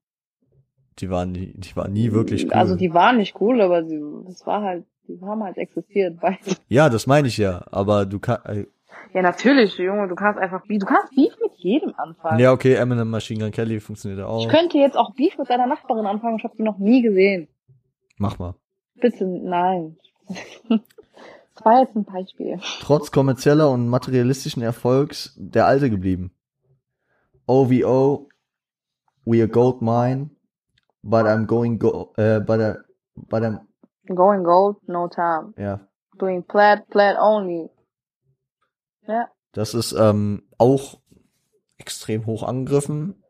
[0.98, 2.52] Die waren, nie, die waren nie wirklich cool.
[2.52, 6.18] Also die waren nicht cool, aber sie, das war halt, die haben halt existiert.
[6.20, 6.38] Beide.
[6.68, 7.62] ja, das meine ich ja.
[7.70, 8.66] Aber du kannst, äh,
[9.12, 12.38] Ja, natürlich, Junge, du kannst einfach Beef, du kannst Beef mit jedem anfangen.
[12.40, 14.40] ja okay, Eminem Machine Gun Kelly funktioniert auch.
[14.40, 17.46] Ich könnte jetzt auch Beef mit deiner Nachbarin anfangen, ich habe die noch nie gesehen.
[18.18, 18.54] Mach mal.
[19.00, 19.96] Bitte, nein.
[21.56, 22.60] Das war jetzt ein Beispiel.
[22.82, 26.30] trotz kommerzieller und materialistischen Erfolgs der Alte geblieben.
[27.46, 28.28] OVO,
[29.24, 30.28] we a gold mine,
[31.02, 32.74] but I'm going go, äh, but, I,
[33.14, 33.60] but I'm,
[34.14, 35.54] Going gold, no time.
[35.56, 35.80] ja,
[36.18, 37.70] Doing plaid, plaid only.
[39.08, 39.30] Ja.
[39.52, 41.00] das ist ähm, auch
[41.78, 43.22] extrem hoch angegriffen.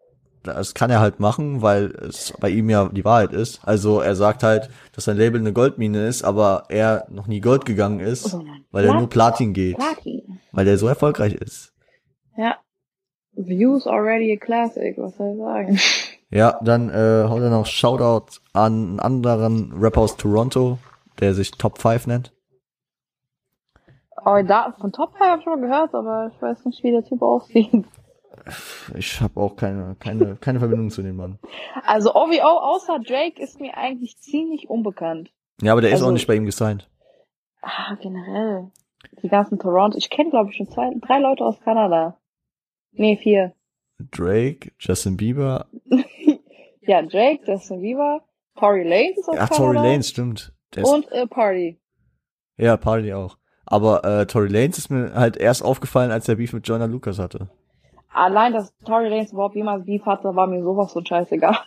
[0.47, 3.61] Das kann er halt machen, weil es bei ihm ja die Wahrheit ist.
[3.65, 7.65] Also er sagt halt, dass sein Label eine Goldmine ist, aber er noch nie Gold
[7.65, 10.41] gegangen ist, Sondern weil er nur Platin geht, Platin.
[10.53, 11.73] weil er so erfolgreich ist.
[12.37, 12.57] Ja.
[13.35, 15.79] Views already a classic, was soll ich sagen?
[16.31, 20.79] Ja, dann äh, haut er noch Shoutout an einen anderen Rapper aus Toronto,
[21.21, 22.33] der sich Top 5 nennt.
[24.25, 26.91] Oh, da, von Top 5 habe ich schon mal gehört, aber ich weiß nicht, wie
[26.91, 27.85] der Typ aussieht.
[28.97, 31.39] Ich habe auch keine, keine, keine Verbindung zu dem Mann.
[31.85, 35.31] Also OVO außer Drake ist mir eigentlich ziemlich unbekannt.
[35.63, 36.89] Ja, aber der ist Also- auch nicht bei ihm gesigned.
[37.63, 38.71] Ah, generell.
[39.23, 39.99] Die ganzen Toronto.
[39.99, 42.17] Ich kenne, glaube ich, schon zwei, drei Leute aus Kanada.
[42.93, 43.53] Nee, vier.
[43.99, 45.67] Drake, Justin Bieber,
[46.83, 48.23] Ja, Drake, Justin Bieber,
[48.57, 49.57] Tory Lanez ist aus ach, Kanada.
[49.57, 50.53] Tory Lanez, stimmt.
[50.77, 51.81] Ist, Und äh, Party.
[52.59, 53.39] ja, Party auch.
[53.65, 57.19] Aber äh, Tory Lanez ist mir halt erst aufgefallen, als er Beef mit Jonah Lucas
[57.19, 57.49] hatte.
[58.17, 61.59] Allein, dass Tory Lanez überhaupt jemals Beef hatte, war mir sowas von scheißegal.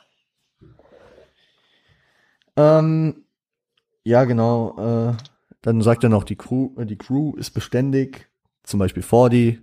[2.57, 3.23] Ähm,
[4.03, 4.75] ja, genau.
[4.77, 5.13] Äh,
[5.61, 8.29] dann sagt er noch, die Crew, äh, die Crew ist beständig.
[8.63, 9.61] Zum Beispiel Fordi.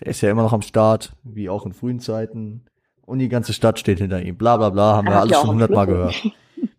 [0.00, 2.64] Der ist ja immer noch am Start, wie auch in frühen Zeiten.
[3.06, 4.36] Und die ganze Stadt steht hinter ihm.
[4.36, 6.20] Bla bla bla, haben wir alles schon hundertmal gehört.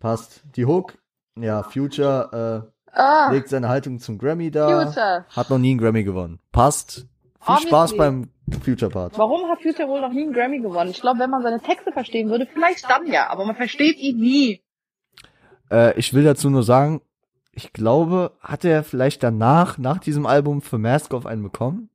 [0.02, 0.44] Passt.
[0.58, 0.98] Die Hook,
[1.40, 4.88] ja, Future Ah, äh, legt seine Haltung zum Grammy da.
[4.88, 5.26] Future.
[5.30, 6.40] Hat noch nie einen Grammy gewonnen.
[6.52, 6.96] Passt.
[6.96, 7.08] Viel
[7.40, 7.68] Obviously.
[7.70, 8.30] Spaß beim
[8.64, 9.18] Future-Part.
[9.18, 10.92] Warum hat Future wohl noch nie einen Grammy gewonnen?
[10.92, 14.18] Ich glaube, wenn man seine Texte verstehen würde, vielleicht dann ja, aber man versteht ihn
[14.18, 14.62] nie.
[15.72, 17.02] Äh, ich will dazu nur sagen,
[17.52, 21.90] ich glaube, hat er vielleicht danach, nach diesem Album für Maskoff einen bekommen?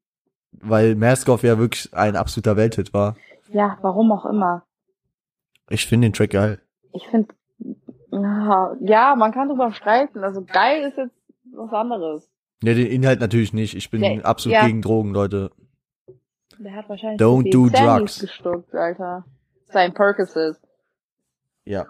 [0.53, 3.17] Weil Maskoff ja wirklich ein absoluter Welthit war.
[3.53, 4.65] Ja, warum auch immer.
[5.69, 6.61] Ich finde den Track geil.
[6.93, 7.29] Ich finde,
[8.11, 10.25] ja, man kann drüber streiten.
[10.25, 11.15] Also geil ist jetzt
[11.53, 12.29] was anderes.
[12.63, 13.75] Ja, den Inhalt natürlich nicht.
[13.75, 14.67] Ich bin Ja, absolut ja.
[14.67, 15.51] gegen Drogen, Leute.
[16.63, 18.21] Der hat wahrscheinlich Don't do viel Sandys drugs.
[18.21, 19.25] gestuckt, Alter.
[19.73, 20.57] Sein Percocet.
[21.65, 21.87] Ja.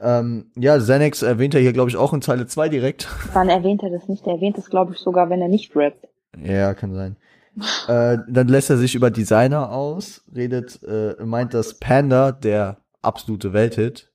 [0.00, 3.08] Ähm, ja, Xanax erwähnt er hier, glaube ich, auch in Zeile 2 direkt.
[3.32, 4.24] Wann erwähnt er das nicht?
[4.28, 6.06] Er erwähnt es, glaube ich, sogar, wenn er nicht rappt.
[6.40, 7.16] Ja, kann sein.
[7.88, 13.52] äh, dann lässt er sich über Designer aus, redet, äh, meint, dass Panda der absolute
[13.52, 14.12] Welthit.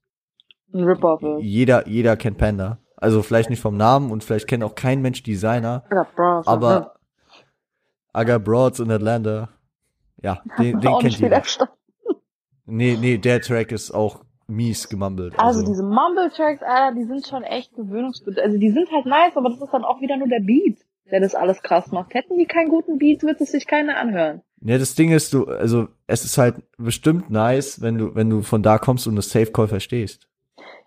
[0.73, 1.43] Ein Rip-Off ist.
[1.43, 2.77] Jeder, jeder kennt Panda.
[2.95, 6.93] Also vielleicht nicht vom Namen und vielleicht kennt auch kein Mensch Designer, Ja, Bro, aber
[8.15, 9.49] I got Broads in Atlanta.
[10.21, 11.37] Ja, den, den kennt jeder.
[11.37, 11.73] verstanden.
[12.65, 15.37] Nee, nee, der Track ist auch mies gemumbled.
[15.37, 18.43] Also diese Mumble-Tracks, Alter, die sind schon echt gewöhnungsbedürftig.
[18.43, 20.77] Also die sind halt nice, aber das ist dann auch wieder nur der Beat,
[21.11, 22.13] der das alles krass macht.
[22.13, 24.41] Hätten die keinen guten Beat, würde es sich keiner anhören.
[24.61, 28.41] Ja, das Ding ist, du, also es ist halt bestimmt nice, wenn du, wenn du
[28.43, 30.29] von da kommst und das Safe Call verstehst.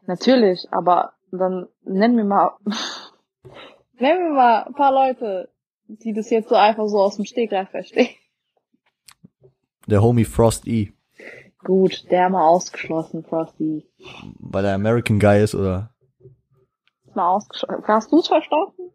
[0.06, 2.52] Natürlich, aber dann nenn mir mal,
[3.98, 5.50] nenn mir mal ein paar Leute,
[5.88, 8.14] die das jetzt so einfach so aus dem Stegreif verstehen.
[9.86, 10.92] Der Homie Frost E,
[11.66, 13.88] Gut, der mal ausgeschlossen, Frosty.
[14.38, 15.90] weil er American Guy ist oder?
[17.04, 17.82] Ist mal ausgeschlossen.
[17.88, 18.92] Hast du's verstanden?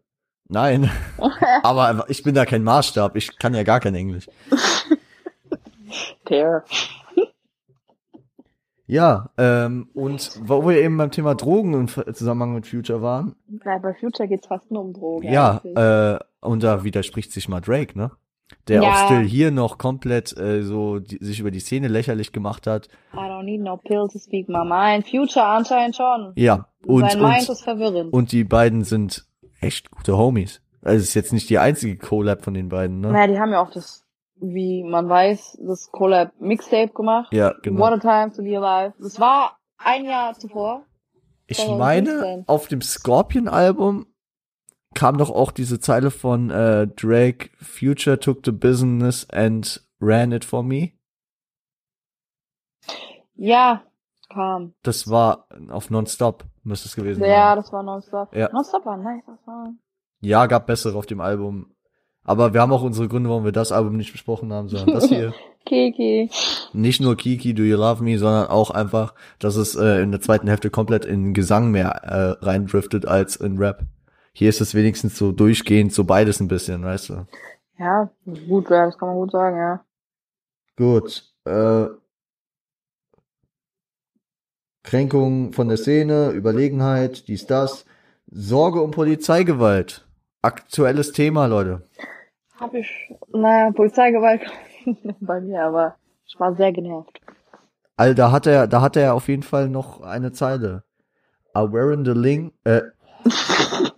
[0.48, 0.90] Nein,
[1.62, 3.16] aber ich bin da kein Maßstab.
[3.16, 4.26] Ich kann ja gar kein Englisch.
[6.30, 6.64] Der.
[8.92, 13.78] Ja, ähm, und wo wir eben beim Thema Drogen im Zusammenhang mit Future waren, Ja,
[13.78, 15.32] bei Future geht's fast nur um Drogen.
[15.32, 18.10] ja, äh, und da widerspricht sich mal Drake, ne?
[18.68, 18.90] Der Ja.
[18.90, 22.88] auch still hier noch komplett äh, so die, sich über die Szene lächerlich gemacht hat.
[23.14, 25.08] I don't need no pill to speak my mind.
[25.08, 26.32] Future anscheinend schon.
[26.36, 28.12] Ja, und, Sein Mind und, ist verwirrend.
[28.12, 29.24] und die beiden sind
[29.62, 30.60] echt gute Homies.
[30.82, 33.10] Also es ist jetzt nicht die einzige Collab von den beiden, ne?
[33.10, 34.01] naja, die haben ja auch das,
[34.42, 37.32] wie man weiß, das Collab Mixtape gemacht.
[37.32, 37.80] Ja, genau.
[37.80, 38.94] What a time to be alive.
[38.98, 40.84] Das war ein Jahr zuvor.
[41.46, 41.78] Ich 2015.
[41.78, 44.06] meine, auf dem Scorpion-Album
[44.94, 50.44] kam doch auch diese Zeile von äh, Drake, Future took the business and ran it
[50.44, 50.92] for me.
[53.34, 53.82] Ja,
[54.28, 54.74] kam.
[54.82, 57.56] Das war auf Nonstop, müsste es gewesen Ja, sein.
[57.56, 58.34] das war Nonstop.
[58.34, 58.50] Ja.
[58.52, 59.72] Nonstop war nice, das war.
[60.20, 61.74] Ja, gab bessere auf dem Album.
[62.24, 65.08] Aber wir haben auch unsere Gründe, warum wir das Album nicht besprochen haben, sondern das
[65.08, 65.34] hier.
[65.64, 66.28] Kiki.
[66.72, 70.20] nicht nur Kiki, Do You Love Me, sondern auch einfach, dass es äh, in der
[70.20, 73.82] zweiten Hälfte komplett in Gesang mehr äh, reindriftet als in Rap.
[74.32, 77.26] Hier ist es wenigstens so durchgehend, so beides ein bisschen, weißt du.
[77.78, 78.10] Ja,
[78.48, 79.84] gut, ja, das kann man gut sagen, ja.
[80.76, 81.24] Gut.
[81.44, 81.86] Äh,
[84.82, 87.84] Kränkung von der Szene, Überlegenheit, dies, das.
[88.26, 90.06] Sorge um Polizeigewalt.
[90.42, 91.88] Aktuelles Thema, Leute.
[92.58, 92.88] Hab ich,
[93.32, 94.42] naja, Polizeigewalt
[95.20, 95.96] bei mir, aber
[96.26, 97.20] ich war sehr genervt.
[97.96, 100.82] All da hat er, da hat er auf jeden Fall noch eine Zeile.
[101.56, 102.82] I wearing the ling, äh,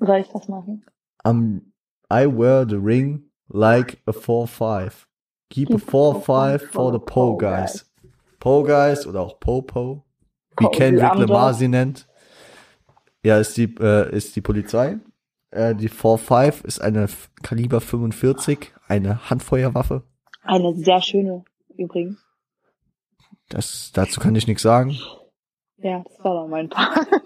[0.00, 0.84] Soll ich das machen?
[1.24, 1.72] I'm,
[2.10, 5.06] I wear the ring like a 4-5.
[5.50, 7.84] Keep, a 4-5 for the Po guys.
[8.38, 10.04] Po guys oder auch Po-Po.
[10.58, 12.07] Wie Kendrick Lamar sie nennt.
[13.22, 14.98] Ja, ist die, äh, ist die Polizei.
[15.50, 20.02] Äh, die 4-5 ist eine F- Kaliber 45, eine Handfeuerwaffe.
[20.42, 21.44] Eine sehr schöne,
[21.76, 22.18] übrigens.
[23.48, 24.96] Das, dazu kann ich nichts sagen.
[25.78, 27.06] Ja, das war dann mein Part.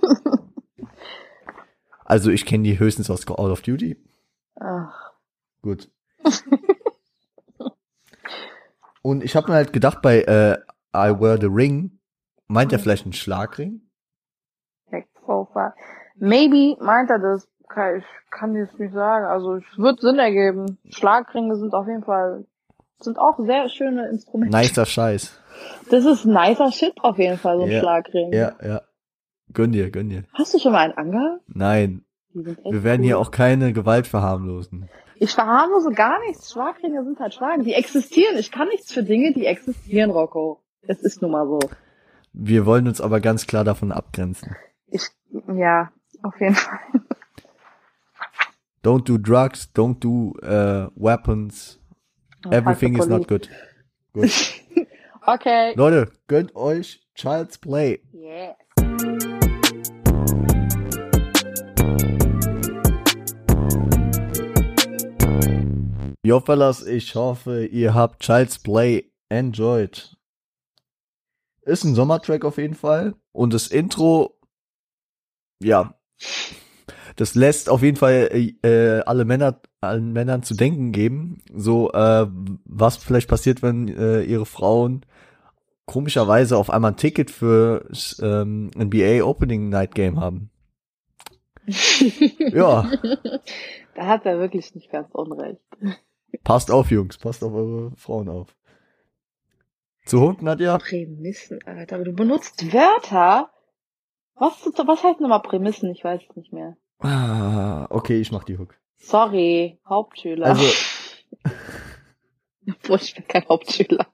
[2.05, 3.97] Also ich kenne die höchstens aus Call of Duty.
[4.61, 5.13] Ach,
[5.63, 5.91] Gut.
[9.03, 10.59] Und ich habe mir halt gedacht, bei äh,
[10.95, 11.99] I Wear the Ring,
[12.47, 13.81] meint er vielleicht einen Schlagring?
[15.23, 15.75] Profile.
[16.17, 17.49] Maybe meint er das.
[17.69, 19.25] Kann- Ich kann jetzt nicht sagen.
[19.27, 20.79] Also es wird Sinn ergeben.
[20.91, 22.45] Schlagringe sind auf jeden Fall
[23.01, 24.57] sind auch sehr schöne Instrumente.
[24.57, 25.37] Nicer Scheiß.
[25.91, 28.33] Das ist nicer Shit auf jeden Fall, so ein Ja, Schlagring.
[28.33, 28.81] Ja, ja.
[29.53, 30.23] Gönn dir, gönn dir.
[30.35, 31.43] Hast du schon mal einen angehabt?
[31.49, 33.07] Nein, wir werden cool.
[33.07, 34.89] hier auch keine Gewalt verharmlosen.
[35.17, 36.53] Ich verharmlose gar nichts.
[36.53, 37.65] Schlagringe sind halt Schlagen.
[37.65, 38.37] Die existieren.
[38.39, 40.61] Ich kann nichts für Dinge, die existieren, Rocco.
[40.83, 41.59] Es ist nun mal so.
[42.33, 44.57] Wir wollen uns aber ganz klar davon abgrenzen.
[44.95, 45.09] Ich,
[45.57, 45.91] ja,
[46.23, 46.79] auf jeden Fall.
[48.83, 51.79] Don't do drugs, don't do uh, weapons.
[52.51, 53.49] Everything is not good.
[54.13, 54.31] Gut.
[55.25, 55.73] Okay.
[55.77, 58.01] Leute, gönnt euch Child's Play.
[58.13, 58.57] Yeah.
[66.25, 70.17] Yo, Fellas, ich hoffe, ihr habt Child's Play enjoyed.
[71.61, 73.15] Ist ein Sommertrack auf jeden Fall.
[73.31, 74.41] Und das Intro,
[75.63, 75.95] ja,
[77.17, 78.31] das lässt auf jeden Fall
[78.63, 81.43] äh, alle Männer, allen Männern zu denken geben.
[81.55, 82.27] So, äh,
[82.65, 85.05] was vielleicht passiert, wenn äh, ihre Frauen
[85.87, 87.87] komischerweise auf einmal ein Ticket für
[88.21, 90.51] ähm, NBA Opening Night Game haben.
[92.39, 92.91] Ja,
[93.95, 95.61] Da hat er wirklich nicht ganz unrecht.
[96.45, 98.57] passt auf, Jungs, passt auf eure Frauen auf.
[100.07, 100.79] Zu Hund, Nadja?
[100.79, 101.97] Prämissen, Alter.
[101.97, 103.51] Aber du benutzt Wörter.
[104.43, 105.89] Was, was heißt nochmal Prämissen?
[105.93, 106.77] Ich weiß es nicht mehr.
[106.99, 108.77] Ah, okay, ich mach die Hook.
[108.97, 110.47] Sorry, Hauptschüler.
[110.47, 110.65] Also,
[112.69, 114.05] Obwohl, ich bin kein Hauptschüler.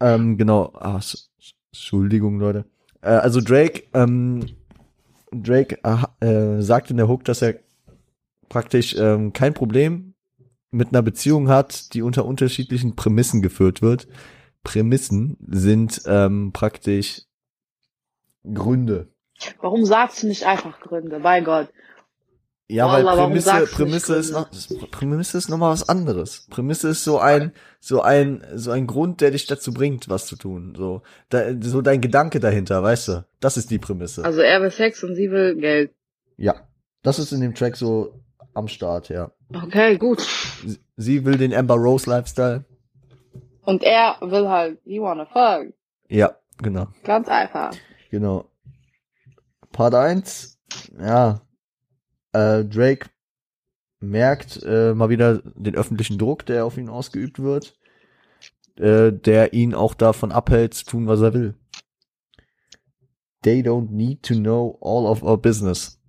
[0.00, 0.72] ähm, genau.
[0.76, 0.98] Ah,
[1.72, 2.64] Entschuldigung, Leute.
[3.02, 4.46] Äh, also Drake, ähm,
[5.32, 7.56] Drake äh, äh, sagt in der Hook, dass er
[8.48, 10.14] praktisch ähm, kein Problem
[10.70, 14.08] mit einer Beziehung hat, die unter unterschiedlichen Prämissen geführt wird.
[14.66, 17.22] Prämissen sind ähm, praktisch
[18.52, 19.08] Gründe.
[19.60, 21.20] Warum sagst du nicht einfach Gründe?
[21.20, 21.68] Bei Gott.
[22.68, 24.50] Ja, Wallah, weil Prämisse, Prämisse ist noch,
[24.90, 26.48] Prämisse ist noch mal was anderes.
[26.50, 30.34] Prämisse ist so ein, so ein, so ein Grund, der dich dazu bringt, was zu
[30.34, 30.74] tun.
[30.76, 33.24] So, da, so dein Gedanke dahinter, weißt du?
[33.38, 34.24] Das ist die Prämisse.
[34.24, 35.92] Also er will Sex und sie will Geld.
[36.36, 36.56] ja.
[37.02, 38.20] Das ist in dem Track so
[38.52, 39.30] am Start, ja.
[39.54, 40.26] Okay, gut.
[40.66, 42.64] Sie- Sie will den Amber Rose Lifestyle.
[43.66, 45.74] Und er will halt, he wanna fuck.
[46.08, 47.72] Ja, genau, Ganz einfach.
[48.10, 48.48] genau.
[49.72, 50.58] Part 1,
[50.98, 51.40] ja.
[52.32, 53.10] Äh, Drake
[53.98, 57.76] merkt äh, mal wieder den öffentlichen Druck, der auf ihn ausgeübt wird,
[58.76, 61.54] äh, der ihn auch davon abhält, zu tun, was er will.
[63.42, 66.00] They don't need to know all of our business.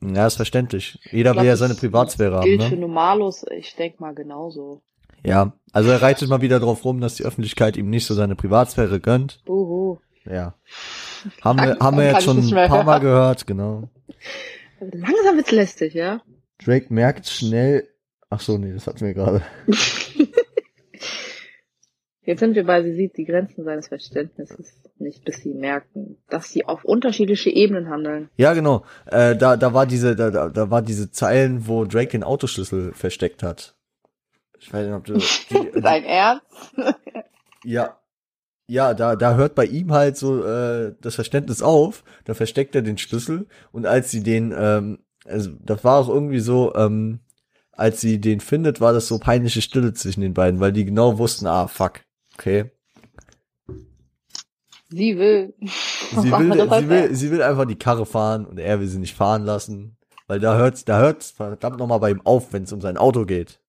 [0.00, 0.98] Ja, ist verständlich.
[1.10, 2.82] Jeder glaub, will ja seine Privatsphäre haben, Gilt für ne?
[2.82, 4.82] Normalos, ich denk mal genauso.
[5.24, 8.36] Ja, also er reitet mal wieder drauf rum, dass die Öffentlichkeit ihm nicht so seine
[8.36, 9.42] Privatsphäre gönnt.
[9.44, 9.98] Buhu.
[10.24, 10.54] Ja.
[11.42, 13.88] Haben wir, haben wir jetzt schon ein paar Mal gehört, genau.
[14.80, 16.22] Langsam wird's lästig, ja?
[16.64, 17.88] Drake merkt schnell,
[18.30, 19.42] ach so, nee, das hatten wir gerade.
[22.28, 26.50] Jetzt sind wir bei, sie sieht die Grenzen seines Verständnisses nicht, bis sie merken, dass
[26.50, 28.28] sie auf unterschiedliche Ebenen handeln.
[28.36, 28.84] Ja, genau.
[29.06, 32.92] Äh, da, da war diese, da, da, da war diese Zeilen, wo Drake den Autoschlüssel
[32.92, 33.77] versteckt hat.
[34.60, 35.14] Ich weiß nicht, ob du,
[35.50, 36.46] die, Dein Ernst?
[37.64, 37.98] ja,
[38.70, 42.04] ja, da, da hört bei ihm halt so äh, das Verständnis auf.
[42.24, 46.40] Da versteckt er den Schlüssel und als sie den, ähm, also das war auch irgendwie
[46.40, 47.20] so, ähm,
[47.72, 51.16] als sie den findet, war das so peinliche Stille zwischen den beiden, weil die genau
[51.18, 52.00] wussten, ah, fuck,
[52.34, 52.70] okay.
[54.90, 55.54] Sie will.
[55.60, 59.14] Sie will, sie will, sie will einfach die Karre fahren und er will sie nicht
[59.14, 62.82] fahren lassen, weil da hört's, da hört's verdammt nochmal bei ihm auf, wenn es um
[62.82, 63.60] sein Auto geht.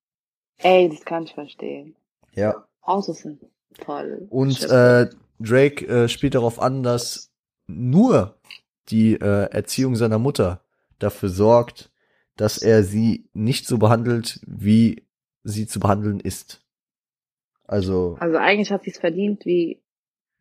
[0.60, 1.96] Ey, das kann ich verstehen.
[2.34, 2.66] Ja.
[2.82, 3.42] Autos sind
[3.80, 4.28] toll.
[4.30, 4.72] Und Schiff.
[4.72, 5.10] äh,
[5.40, 7.32] Drake äh, spielt darauf an, dass
[7.68, 8.36] nur
[8.90, 10.62] die äh, Erziehung seiner Mutter
[11.00, 11.92] dafür sorgt,
[12.36, 15.04] dass er sie nicht so behandelt, wie
[15.44, 16.62] sie zu behandeln ist.
[17.68, 19.82] Also, also eigentlich hat sie es verdient, wie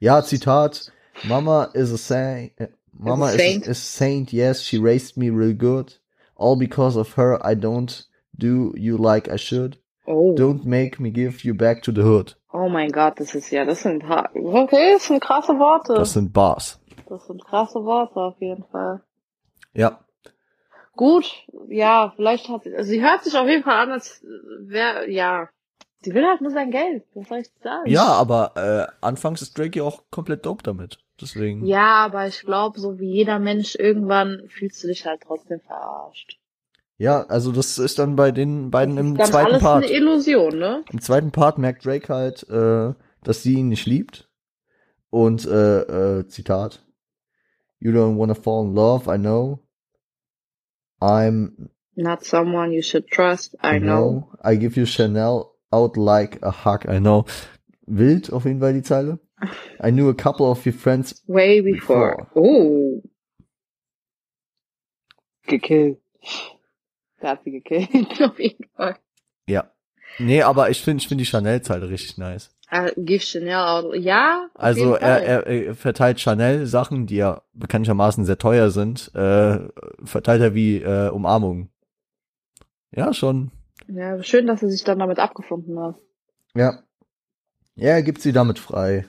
[0.01, 0.93] ja, Zitat,
[1.25, 3.67] Mama is a saint, äh, Mama Is a is, saint.
[3.67, 6.01] is a saint, yes, she raised me real good.
[6.37, 9.79] All because of her, I don't do you like I should.
[10.09, 12.37] Oh, Don't make me give you back to the hood.
[12.53, 15.95] oh mein Gott, das ist ja, das sind okay, das sind krasse Worte.
[15.95, 16.81] Das sind Bars.
[17.09, 19.03] das sind krasse Worte auf jeden Fall.
[19.75, 20.01] Ja,
[20.99, 24.21] Gut, ja, vielleicht hat sie, also sie hört sich auf jeden Fall an, als
[24.59, 25.49] wäre, ja,
[26.01, 27.89] sie will halt nur sein Geld, was soll ich sagen?
[27.89, 30.99] Ja, aber äh, anfangs ist Drake ja auch komplett dope damit.
[31.21, 31.65] Deswegen.
[31.67, 36.41] Ja, aber ich glaube, so wie jeder Mensch, irgendwann fühlst du dich halt trotzdem verarscht.
[36.99, 39.85] Ja, also das ist dann bei den beiden im Dann zweiten alles Part.
[39.85, 40.85] eine Illusion, ne?
[40.91, 42.93] Im zweiten Part merkt Drake halt, äh,
[43.23, 44.29] dass sie ihn nicht liebt.
[45.11, 46.85] Und äh, äh, Zitat.
[47.79, 49.61] You don't wanna fall in love, I know.
[51.01, 54.33] I'm Not someone you should trust, I know.
[54.45, 57.25] I give you Chanel out like a hug, I know.
[57.87, 59.21] Wild auf jeden Fall die Zeile.
[59.81, 61.23] I knew a couple of your friends.
[61.29, 62.27] Way before.
[62.35, 63.03] Oh.
[65.47, 65.99] Gekillt.
[67.21, 67.89] Da hat sie gekillt,
[68.23, 68.97] auf jeden Fall.
[69.47, 69.71] Ja.
[70.19, 72.51] Nee, aber ich finde ich finde die Chanel-Zeile richtig nice.
[72.71, 73.95] Uh, give Chanel out.
[73.97, 79.59] Ja, Also er, er, er verteilt Chanel Sachen, die ja bekanntlichermaßen sehr teuer sind, äh,
[80.05, 81.71] verteilt er wie äh, Umarmungen.
[82.91, 83.53] Ja, schon.
[83.87, 85.97] Ja, schön, dass er sich dann damit abgefunden hat.
[86.55, 86.83] Ja.
[87.75, 89.07] Ja, er gibt sie damit frei.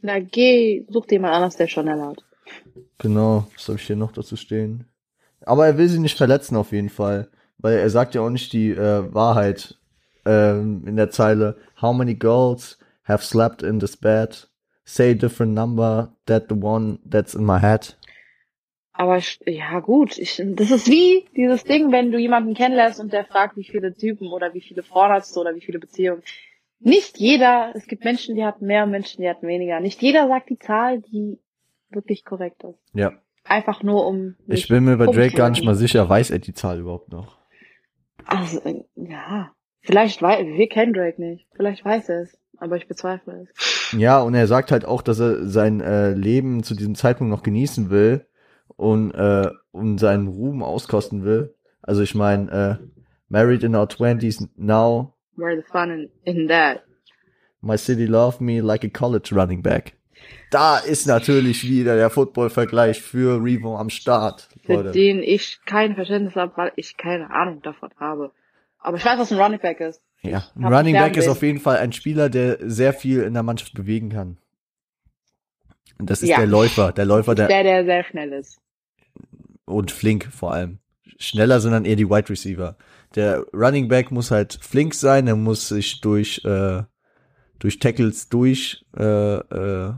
[0.00, 2.24] Na, geh, such dir mal anders, der Chanel hat.
[2.98, 4.86] Genau, was habe ich hier noch dazu stehen?
[5.44, 8.52] Aber er will sie nicht verletzen auf jeden Fall, weil er sagt ja auch nicht
[8.52, 9.78] die äh, Wahrheit
[10.24, 11.56] ähm, in der Zeile.
[11.80, 14.48] How many girls have slept in this bed?
[14.84, 17.96] Say a different number, that the one that's in my head.
[18.92, 23.26] Aber ja gut, ich, das ist wie dieses Ding, wenn du jemanden kennenlernst und der
[23.26, 26.22] fragt, wie viele Typen oder wie viele Frauen hast du oder wie viele Beziehungen.
[26.78, 29.80] Nicht jeder, es gibt Menschen, die hatten mehr, Menschen, die hatten weniger.
[29.80, 31.38] Nicht jeder sagt die Zahl, die
[31.90, 32.78] wirklich korrekt ist.
[32.94, 33.12] Ja.
[33.48, 34.34] Einfach nur um.
[34.46, 37.38] Ich bin mir bei Drake gar nicht mal sicher, weiß er die Zahl überhaupt noch?
[38.24, 39.52] Also, äh, ja.
[39.82, 41.46] Vielleicht weiß, wir kennen Drake nicht.
[41.54, 42.36] Vielleicht weiß er es.
[42.58, 43.92] Aber ich bezweifle es.
[43.92, 47.42] Ja, und er sagt halt auch, dass er sein äh, Leben zu diesem Zeitpunkt noch
[47.42, 48.26] genießen will
[48.76, 51.54] und, äh, und seinen Ruhm auskosten will.
[51.82, 52.86] Also ich meine, äh,
[53.28, 56.82] married in our twenties now, Where the fun in, in that?
[57.60, 59.92] my city love me like a college running back.
[60.50, 64.92] Da ist natürlich wieder der Football-Vergleich für Revo am Start, Für Leute.
[64.92, 68.30] den ich kein Verständnis habe, weil ich keine Ahnung davon habe.
[68.78, 70.00] Aber ich weiß, was ein Running Back ist.
[70.22, 73.42] Ja, ein Running Back ist auf jeden Fall ein Spieler, der sehr viel in der
[73.42, 74.38] Mannschaft bewegen kann.
[75.98, 76.38] Und das ist Ja.
[76.38, 78.58] der Läufer, der Läufer, der Der, der sehr schnell ist.
[79.64, 80.78] und flink vor allem.
[81.18, 82.76] Schneller sind dann eher die Wide Receiver.
[83.14, 86.82] Der Running Back muss halt flink sein, er muss sich durch äh,
[87.58, 89.02] durch Tackles durch äh,
[89.38, 89.94] äh,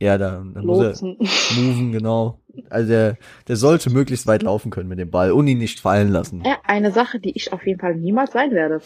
[0.00, 1.08] ja, da, da muss er
[1.56, 2.40] moven, genau.
[2.70, 3.18] Also der,
[3.48, 6.42] der sollte möglichst weit laufen können mit dem Ball und ihn nicht fallen lassen.
[6.44, 8.80] Ja, eine Sache, die ich auf jeden Fall niemals sein werde.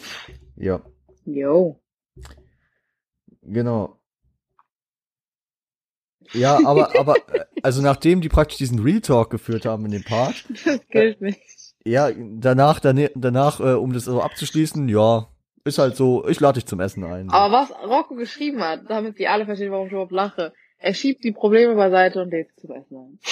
[0.55, 0.81] Ja,
[1.25, 1.79] Yo.
[3.41, 3.99] genau.
[6.33, 10.03] Ja, aber, aber, äh, also nachdem die praktisch diesen Real Talk geführt haben in dem
[10.03, 11.41] Part, Das gilt nicht.
[11.85, 15.27] Ja, danach, dann, danach, äh, um das so abzuschließen, ja,
[15.65, 17.29] ist halt so, ich lade dich zum Essen ein.
[17.29, 17.35] So.
[17.35, 20.53] Aber was Rocco geschrieben hat, damit die alle verstehen, warum ich überhaupt lache,
[20.83, 23.19] er schiebt die Probleme beiseite und lädt zum Essen ein.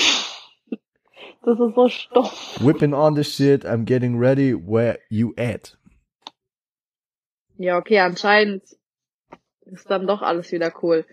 [1.43, 2.63] Das ist so stumpf.
[2.63, 5.75] Whipping on the shit, I'm getting ready, where you at?
[7.57, 8.61] Ja, okay, anscheinend
[9.65, 11.03] ist dann doch alles wieder cool.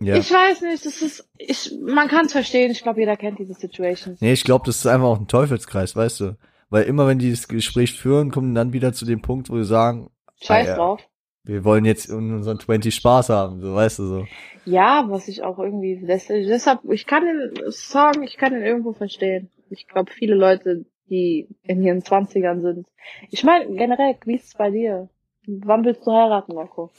[0.00, 0.16] Ja.
[0.16, 3.54] Ich weiß nicht, das ist, ich, man kann es verstehen, ich glaube, jeder kennt diese
[3.54, 4.20] Situations.
[4.20, 6.36] nee, ich glaube, das ist einfach auch ein Teufelskreis, weißt du?
[6.68, 9.64] Weil immer wenn die das Gespräch führen, kommen dann wieder zu dem Punkt, wo sie
[9.64, 10.76] sagen, Scheiß ah, ja.
[10.76, 11.08] drauf.
[11.44, 14.26] Wir wollen jetzt in unseren 20 Spaß haben, so, weißt du, so.
[14.64, 18.92] Ja, was ich auch irgendwie, des- deshalb, ich kann den Song, ich kann den irgendwo
[18.92, 19.50] verstehen.
[19.70, 22.86] Ich glaube, viele Leute, die in ihren Zwanzigern sind.
[23.30, 25.08] Ich meine, generell, wie ist es bei dir?
[25.46, 26.90] Wann willst du heiraten, Marco?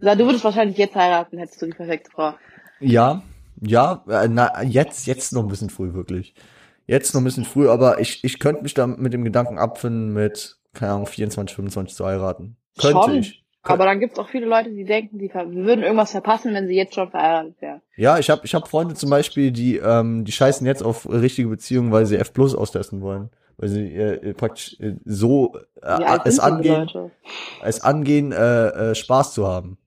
[0.00, 2.32] Na, du würdest wahrscheinlich jetzt heiraten, hättest du die perfekte Frau.
[2.80, 3.22] Ja,
[3.60, 6.34] ja, äh, na, jetzt, jetzt noch ein bisschen früh, wirklich.
[6.86, 10.12] Jetzt noch ein bisschen früh, aber ich, ich könnte mich da mit dem Gedanken abfinden,
[10.12, 12.56] mit, keine Ahnung, 24, 25 zu heiraten.
[12.78, 13.14] Könnte Schon.
[13.18, 13.42] ich.
[13.62, 16.94] Aber dann gibt's auch viele Leute, die denken, die würden irgendwas verpassen, wenn sie jetzt
[16.94, 17.82] schon verheiratet wären.
[17.96, 21.48] Ja, ich habe ich hab Freunde zum Beispiel, die, ähm, die scheißen jetzt auf richtige
[21.48, 23.30] Beziehungen, weil sie F Plus austesten wollen.
[23.56, 26.88] Weil sie äh, praktisch äh, so äh, es angehen,
[27.62, 29.78] es angehen, äh, äh, Spaß zu haben.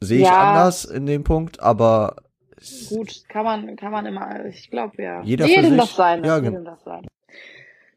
[0.00, 0.38] Sehe ich Ja.
[0.54, 2.16] anders in dem Punkt, aber
[2.88, 5.22] Gut, kann man, kann man immer, ich glaube ja.
[5.22, 5.80] Jeder für jedem sich.
[5.80, 6.62] das sein, Ja, genau.
[6.62, 7.06] das sein.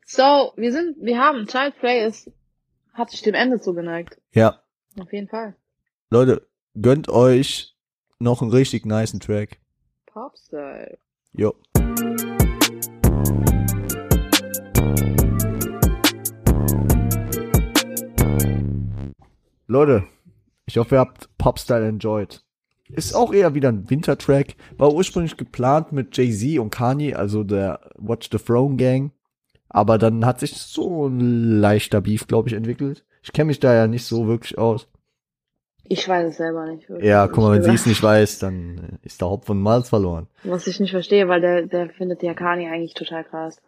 [0.06, 2.30] So, wir sind, wir haben, Child Play ist,
[2.94, 4.20] hat sich dem Ende zugeneigt.
[4.34, 4.62] ja,
[5.00, 5.56] Auf jeden Fall.
[6.10, 6.48] Leute,
[6.80, 7.76] gönnt euch
[8.20, 9.60] noch einen richtig nicen Track.
[10.06, 10.98] Popstyle.
[11.34, 11.56] Jo.
[19.68, 20.04] Leute,
[20.66, 22.44] ich hoffe, ihr habt Popstyle enjoyed.
[22.90, 24.56] Ist auch eher wieder ein Wintertrack.
[24.78, 29.12] War ursprünglich geplant mit Jay-Z und Kanye, also der Watch the Throne Gang.
[29.74, 33.06] Aber dann hat sich so ein leichter Beef, glaube ich, entwickelt.
[33.24, 34.88] Ich kenne mich da ja nicht so wirklich aus.
[35.84, 36.88] Ich weiß es selber nicht.
[36.90, 37.08] wirklich.
[37.08, 40.28] Ja, guck mal, wenn sie es nicht weiß, dann ist der Hopf und Malz verloren.
[40.44, 43.62] Was ich nicht verstehe, weil der, der findet ja Kani eigentlich total krass.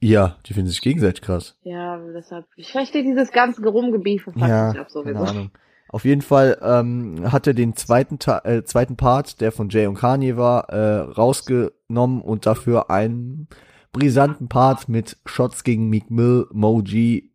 [0.00, 1.56] Ja, die finden sich gegenseitig krass.
[1.62, 5.14] Ja, deshalb, ich verstehe dieses ganze Rumgebiefe fast Ja, nicht ab sowieso.
[5.14, 5.50] keine Ahnung.
[5.90, 9.86] Auf jeden Fall ähm, hat er den zweiten, Ta äh, zweiten Part, der von Jay
[9.86, 13.48] und Kanye war, äh, rausgenommen und dafür einen
[13.92, 17.32] brisanten Part mit Shots gegen Meek Mill, Moji,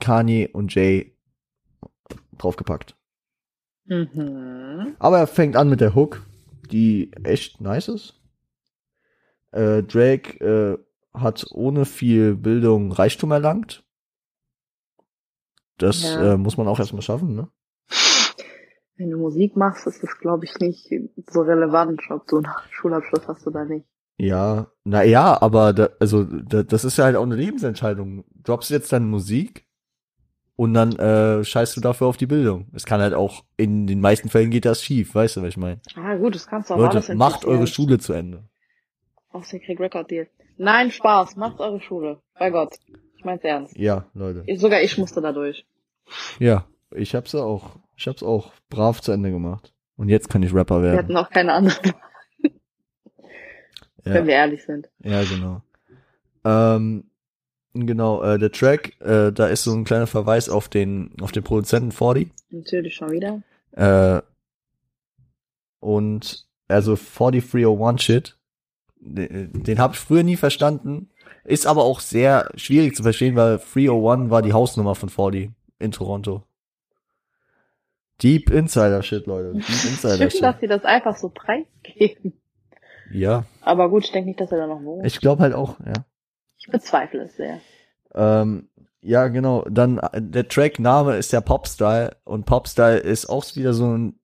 [0.00, 1.16] Kanye und Jay
[2.38, 2.96] draufgepackt.
[3.86, 4.96] Mhm.
[4.98, 6.24] Aber er fängt an mit der Hook,
[6.70, 8.20] die echt nice ist.
[9.50, 10.78] Äh, Drake äh,
[11.18, 13.82] hat ohne viel Bildung Reichtum erlangt.
[15.78, 16.34] Das Ja.
[16.34, 17.48] äh, muss man auch erstmal schaffen, ne?
[18.96, 20.90] Wenn du Musik machst, ist das, glaube ich, nicht
[21.30, 23.86] so relevant, ob du einen Schulabschluss hast oder nicht.
[24.18, 28.24] Ja, na ja, aber da, also da, das ist ja halt auch eine Lebensentscheidung.
[28.42, 29.64] Droppst du jetzt dann Musik
[30.56, 32.66] und dann äh, scheißt du dafür auf die Bildung.
[32.74, 35.56] Es kann halt auch in den meisten Fällen geht das schief, weißt du, was ich
[35.56, 35.80] meine?
[35.94, 37.56] Ah, gut, das kannst du auch alles Leute, macht entwickeln.
[37.58, 38.48] eure Schule zu Ende.
[39.30, 40.26] Außer ihr kriegt Record Deal.
[40.56, 42.20] Nein, Spaß, macht eure Schule.
[42.36, 42.74] Bei Gott.
[43.16, 43.76] Ich mein's ernst.
[43.76, 44.42] Ja, Leute.
[44.46, 45.64] Ich, sogar ich musste da durch.
[46.40, 47.76] Ja, ich hab's ja auch.
[47.96, 49.72] Ich hab's auch brav zu Ende gemacht.
[49.96, 50.98] Und jetzt kann ich Rapper Wir werden.
[50.98, 51.76] hatten auch keine andere,
[54.08, 54.88] Ja, wenn wir ehrlich sind.
[55.00, 55.62] ja genau.
[56.44, 57.04] Ähm,
[57.74, 61.42] genau, äh, der Track, äh, da ist so ein kleiner Verweis auf den, auf den
[61.42, 62.30] Produzenten 40.
[62.50, 63.42] Natürlich schon wieder.
[63.72, 64.22] Äh,
[65.80, 68.38] und also 4301 Shit,
[69.00, 71.10] den, den habe ich früher nie verstanden.
[71.44, 75.92] Ist aber auch sehr schwierig zu verstehen, weil 301 war die Hausnummer von 40 in
[75.92, 76.44] Toronto.
[78.22, 79.52] Deep Insider Shit, Leute.
[79.52, 80.42] Deep Insider Schön, Shit.
[80.42, 82.32] dass sie das einfach so preisgeben.
[83.10, 85.06] Ja, Aber gut, ich denke nicht, dass er da noch wohnt.
[85.06, 86.04] ich glaube halt auch, ja.
[86.58, 87.60] Ich bezweifle es sehr.
[88.14, 88.68] Ähm,
[89.00, 89.64] ja, genau.
[89.70, 94.18] Dann äh, der Track-Name ist ja Popstyle und Popstyle ist auch wieder so ein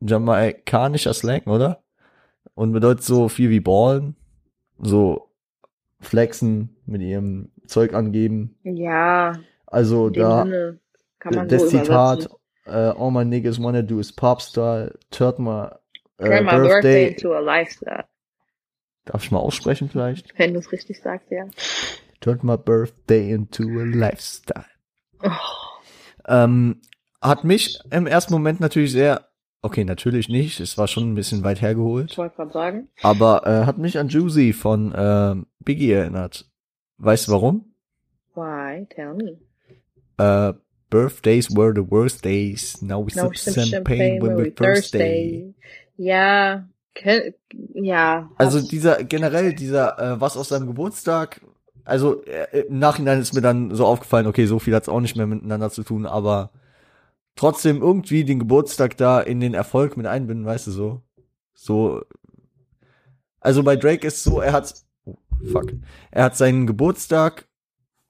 [0.00, 1.82] jamaikanischer Slang, oder?
[2.54, 4.16] Und bedeutet so viel wie ballen,
[4.78, 5.28] so
[6.00, 8.56] flexen, mit ihrem Zeug angeben.
[8.62, 9.34] Ja,
[9.66, 10.46] Also in da
[11.18, 12.28] kann man das so Zitat,
[12.66, 15.68] äh, all my niggas wanna do is Popstyle, turn my
[16.20, 18.04] Turn my birthday into a lifestyle.
[19.06, 20.38] Darf ich mal aussprechen vielleicht?
[20.38, 21.46] Wenn du es richtig sagst, ja.
[22.20, 24.66] Turn my birthday into a lifestyle.
[25.22, 25.30] Oh,
[26.28, 26.80] Ähm,
[27.22, 29.28] hat mich im ersten Moment natürlich sehr,
[29.62, 32.88] okay, natürlich nicht, es war schon ein bisschen weit ich hergeholt, wollte gerade sagen.
[33.02, 36.46] aber äh, hat mich an Juicy von ähm, Biggie erinnert.
[36.98, 37.74] Weißt du warum?
[38.34, 38.86] Why?
[38.90, 39.38] Tell me.
[40.18, 40.54] Äh,
[40.90, 45.54] Birthdays were the worst days, now we No sip champagne when we're thirsty.
[46.00, 46.66] Ja,
[47.74, 48.30] ja.
[48.36, 51.42] Also dieser, generell dieser, äh, was aus seinem Geburtstag,
[51.84, 55.14] also äh, im Nachhinein ist mir dann so aufgefallen, okay, so viel hat's auch nicht
[55.16, 56.52] mehr miteinander zu tun, aber
[57.36, 61.02] trotzdem irgendwie den Geburtstag da in den Erfolg mit einbinden, weißt du so.
[61.52, 62.02] So.
[63.40, 64.74] Also bei Drake ist so, er hat,
[65.04, 65.16] oh,
[65.52, 65.74] fuck,
[66.10, 67.46] er hat seinen Geburtstag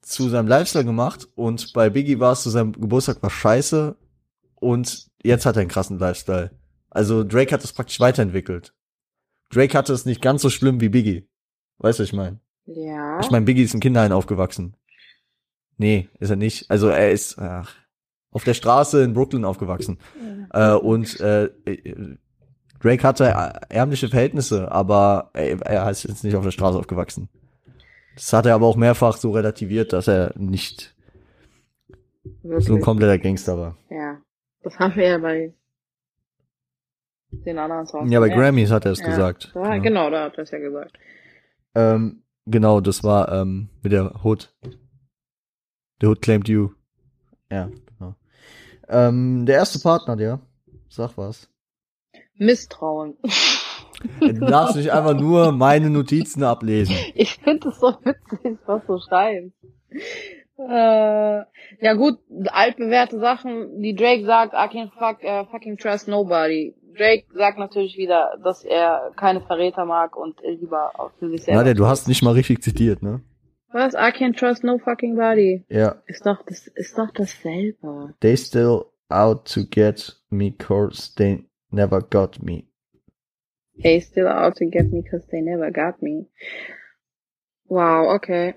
[0.01, 3.97] zu seinem Lifestyle gemacht und bei Biggie war es zu seinem Geburtstag war scheiße
[4.55, 6.53] und jetzt hat er einen krassen Lifestyle.
[6.91, 8.75] Also Drake hat es praktisch weiterentwickelt.
[9.51, 11.29] Drake hatte es nicht ganz so schlimm wie Biggie.
[11.79, 12.41] Weißt du, was ich meine?
[12.67, 13.21] ja.
[13.21, 14.77] Ich meine, Biggie ist im Kinderheim aufgewachsen.
[15.77, 16.71] Nee, ist er nicht.
[16.71, 17.75] Also er ist ach,
[18.31, 19.99] auf der Straße in Brooklyn aufgewachsen.
[20.53, 22.17] Äh, und äh, äh,
[22.81, 23.25] Drake hatte
[23.69, 27.29] ärmliche Verhältnisse, aber er, er ist jetzt nicht auf der Straße aufgewachsen.
[28.15, 30.95] Das hat er aber auch mehrfach so relativiert, dass er nicht
[32.43, 32.67] Wirklich.
[32.67, 33.77] so ein kompletter Gangster war.
[33.91, 34.21] Ja.
[34.63, 35.55] Das haben wir ja bei
[37.33, 38.11] den anderen Songs.
[38.13, 38.29] Ja, bei.
[38.29, 39.07] Grammys hat er es Ja.
[39.07, 39.51] gesagt.
[39.55, 40.11] Da, genau.
[40.11, 40.99] da hat er es ja gesagt.
[41.75, 44.53] Ähm, genau, das war ähm, mit der Hood.
[46.01, 46.71] The Hood claimed you.
[47.51, 48.15] Ja, genau.
[48.89, 50.41] Ähm, der erste Partner, der.
[50.89, 51.49] Sag was.
[52.35, 53.17] Misstrauen.
[54.19, 56.97] Du darfst nicht einfach nur meine Notizen ablesen.
[57.15, 59.53] Ich finde es so witzig, was du schreibst.
[60.57, 61.43] Äh,
[61.85, 66.75] ja gut, altbewährte Sachen, die Drake sagt, I can fuck, äh, fucking trust nobody.
[66.97, 71.61] Drake sagt natürlich wieder, dass er keine Verräter mag und lieber auch für sich selber.
[71.61, 73.21] Nadia, du hast nicht mal richtig zitiert, ne?
[73.73, 73.95] Was?
[73.95, 75.65] I can trust no fucking body.
[75.69, 76.03] Ja.
[76.07, 78.15] Ist doch, das ist doch dasselbe.
[78.21, 82.65] They still out to get me cause they never got me.
[83.83, 86.27] They still out to get me cause they never got me.
[87.67, 88.55] Wow, okay.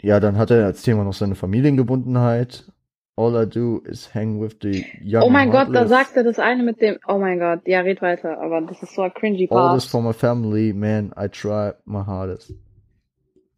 [0.00, 2.72] Ja, dann hat er als Thema noch seine Familiengebundenheit.
[3.14, 6.38] All I do is hang with the young Oh mein Gott, da sagt er das
[6.38, 9.48] eine mit dem, oh mein Gott, ja, red weiter, aber das ist so ein cringy
[9.50, 9.90] All this Part.
[9.90, 12.54] for my family, man, I try my hardest.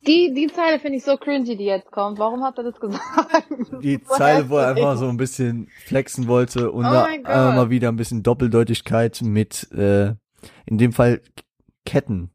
[0.07, 2.19] Die, die Zeile finde ich so cringy, die jetzt kommt.
[2.19, 3.03] Warum hat er das gesagt?
[3.83, 7.71] Die Zeile, wo er einfach so ein bisschen flexen wollte und Oh da äh, mal
[7.71, 10.15] wieder ein bisschen Doppeldeutigkeit mit, äh,
[10.67, 11.23] in dem Fall
[11.87, 12.31] Ketten.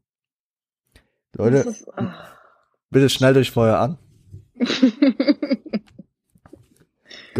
[1.36, 1.86] Leute, ist,
[2.90, 3.98] Bitte schnallt euch vorher an.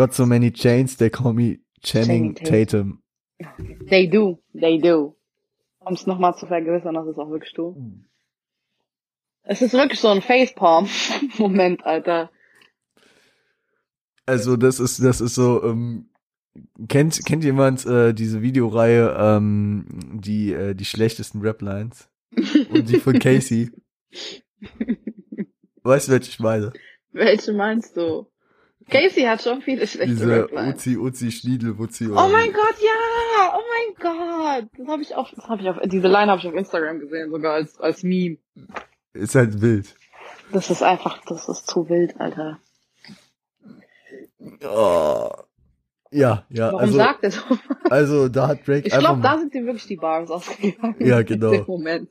[0.01, 3.03] Got so many chains, they call me Channing Channing Tatum.
[3.87, 5.15] They do, they do.
[5.79, 7.77] Um es nochmal zu vergewissern, das ist auch wirklich du.
[9.43, 12.31] Es ist wirklich so ein Facepalm-Moment, Alter.
[14.25, 16.09] Also das ist, das ist so, ähm,
[16.89, 22.09] kennt, kennt jemand äh, diese Videoreihe, ähm, die, äh, die schlechtesten Rap-Lines?
[22.71, 23.71] Und die von Casey.
[25.83, 26.73] Weißt du, welche ich meine?
[27.13, 28.31] Welche meinst du?
[28.91, 30.75] Casey hat schon viele schlechte Diese Raplines.
[30.75, 32.09] Uzi, Uzi, Schniedel, Wutzi.
[32.09, 33.55] Oh mein Gott, ja!
[33.55, 34.71] Oh mein Gott!
[34.77, 37.31] Das habe ich auch, das habe ich auf, diese Line habe ich auf Instagram gesehen,
[37.31, 38.39] sogar als, als Meme.
[39.13, 39.95] Ist halt wild.
[40.53, 42.59] Das ist einfach, das ist zu wild, Alter.
[44.65, 45.31] Oh.
[46.13, 47.41] Ja, ja, Warum also, sagt er so?
[47.89, 50.97] also da hat Drake Ich glaube, da sind dir wirklich die Bars ausgegangen.
[50.99, 51.53] Ja, genau.
[51.53, 52.11] In dem Moment.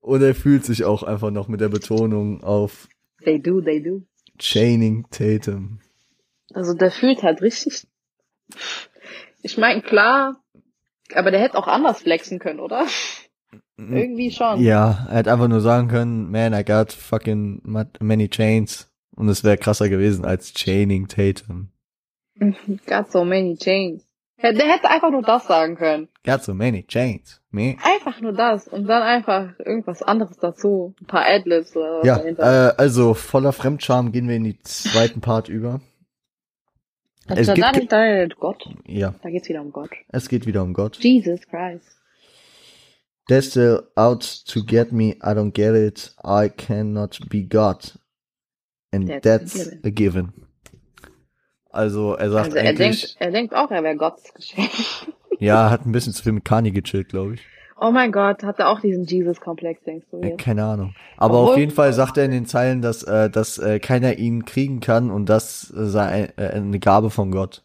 [0.00, 2.88] und er fühlt sich auch einfach noch mit der Betonung auf
[3.24, 4.02] They do, they do.
[4.38, 5.80] Chaining Tatum.
[6.54, 7.86] Also der fühlt halt richtig.
[9.42, 10.42] Ich meine, klar,
[11.14, 12.86] aber der hätte auch anders flexen können, oder?
[13.76, 14.60] Irgendwie schon.
[14.62, 18.90] Ja, er hätte einfach nur sagen können, man, I got fucking ma- many chains.
[19.16, 21.68] Und es wäre krasser gewesen als Chaining Tatum.
[22.86, 24.06] Got so many chains.
[24.42, 26.08] Der der hätte einfach nur das sagen können.
[26.24, 27.76] Got so many chains, me.
[27.84, 30.94] Einfach nur das und dann einfach irgendwas anderes dazu.
[31.00, 32.68] Ein paar Adlibs oder was Ja, dahinter.
[32.70, 35.80] äh, also voller Fremdscham gehen wir in die zweiten Part über.
[37.30, 38.64] Und es dann gibt- hinterher Gott.
[38.86, 39.90] Ja, Da geht's wieder um Gott.
[40.08, 40.96] es geht wieder um Gott.
[41.00, 41.96] Jesus Christ.
[43.28, 47.98] They're still out to get me, I don't get it, I cannot be God.
[48.92, 49.80] And That's that's, a given.
[49.84, 50.32] a given.
[51.70, 54.70] Also er sagt Also er eigentlich, denkt, er denkt auch, er wäre Gottes Geschenk.
[55.38, 57.40] ja, hat ein bisschen zu viel mit Kanye gechillt, glaube ich.
[57.82, 60.38] Oh mein Gott, hat er auch diesen Jesus-Komplex, denkst du jetzt?
[60.38, 60.94] keine Ahnung.
[61.16, 64.18] Aber Obwohl- auf jeden Fall sagt er in den Zeilen, dass, äh, dass äh, keiner
[64.18, 67.64] ihn kriegen kann und das äh, sei äh, eine Gabe von Gott.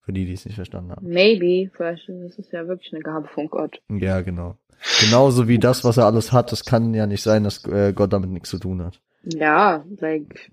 [0.00, 1.06] Für die, die es nicht verstanden haben.
[1.06, 3.82] Maybe, vielleicht ist es ja wirklich eine Gabe von Gott.
[3.90, 4.56] Ja, genau.
[5.00, 8.14] Genauso wie das, was er alles hat, das kann ja nicht sein, dass äh, Gott
[8.14, 9.00] damit nichts zu tun hat.
[9.24, 10.50] Ja, like,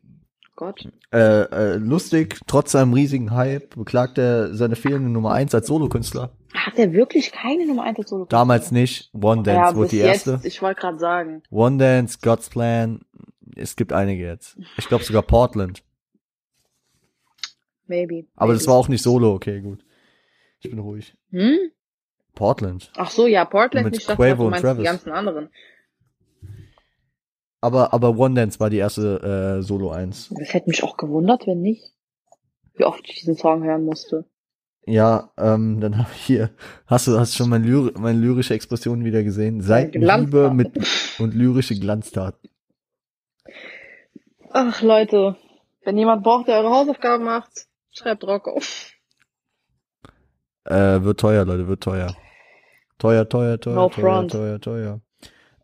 [0.56, 0.88] Gott.
[1.12, 6.32] Äh, äh, lustig, trotz seinem riesigen Hype beklagt er seine fehlende Nummer eins als Solokünstler.
[6.54, 8.26] Hat er wirklich keine Nummer 1 Solo?
[8.26, 9.10] Damals nicht.
[9.14, 10.48] One Dance ja, wurde die jetzt, erste.
[10.48, 11.44] ich wollte gerade sagen.
[11.52, 13.02] One Dance, God's Plan.
[13.56, 14.58] Es gibt einige jetzt.
[14.78, 15.84] Ich glaube sogar Portland.
[17.88, 18.26] Maybe.
[18.36, 18.60] Aber maybe.
[18.60, 19.34] das war auch nicht Solo.
[19.34, 19.84] Okay, gut.
[20.62, 21.14] Ich bin ruhig.
[21.32, 21.72] Hm?
[22.34, 22.92] Portland.
[22.96, 24.80] Ach so, ja, Portland, Mit ich dachte, Quavo du und meinst Travis.
[24.80, 25.50] die ganzen anderen.
[27.62, 30.34] Aber, aber One Dance war die erste äh, Solo 1.
[30.38, 31.94] Das hätte mich auch gewundert, wenn nicht.
[32.76, 34.26] Wie oft ich diesen Song hören musste.
[34.88, 36.52] Ja, ähm, dann habe ich hier,
[36.86, 39.62] hast du, hast schon meine, Lyri meine lyrische Expression wieder gesehen?
[39.62, 40.56] Seitenhiebe Glanztaten.
[40.56, 40.78] mit
[41.20, 42.50] und lyrische Glanztaten.
[44.52, 45.36] Ach, Leute.
[45.84, 48.60] Wenn jemand braucht, der eure Hausaufgaben macht, schreibt Rocco.
[50.66, 52.16] Äh, wird teuer, Leute, wird teuer.
[52.98, 54.32] Teuer, teuer, teuer, No teuer, front.
[54.32, 55.02] teuer, teuer.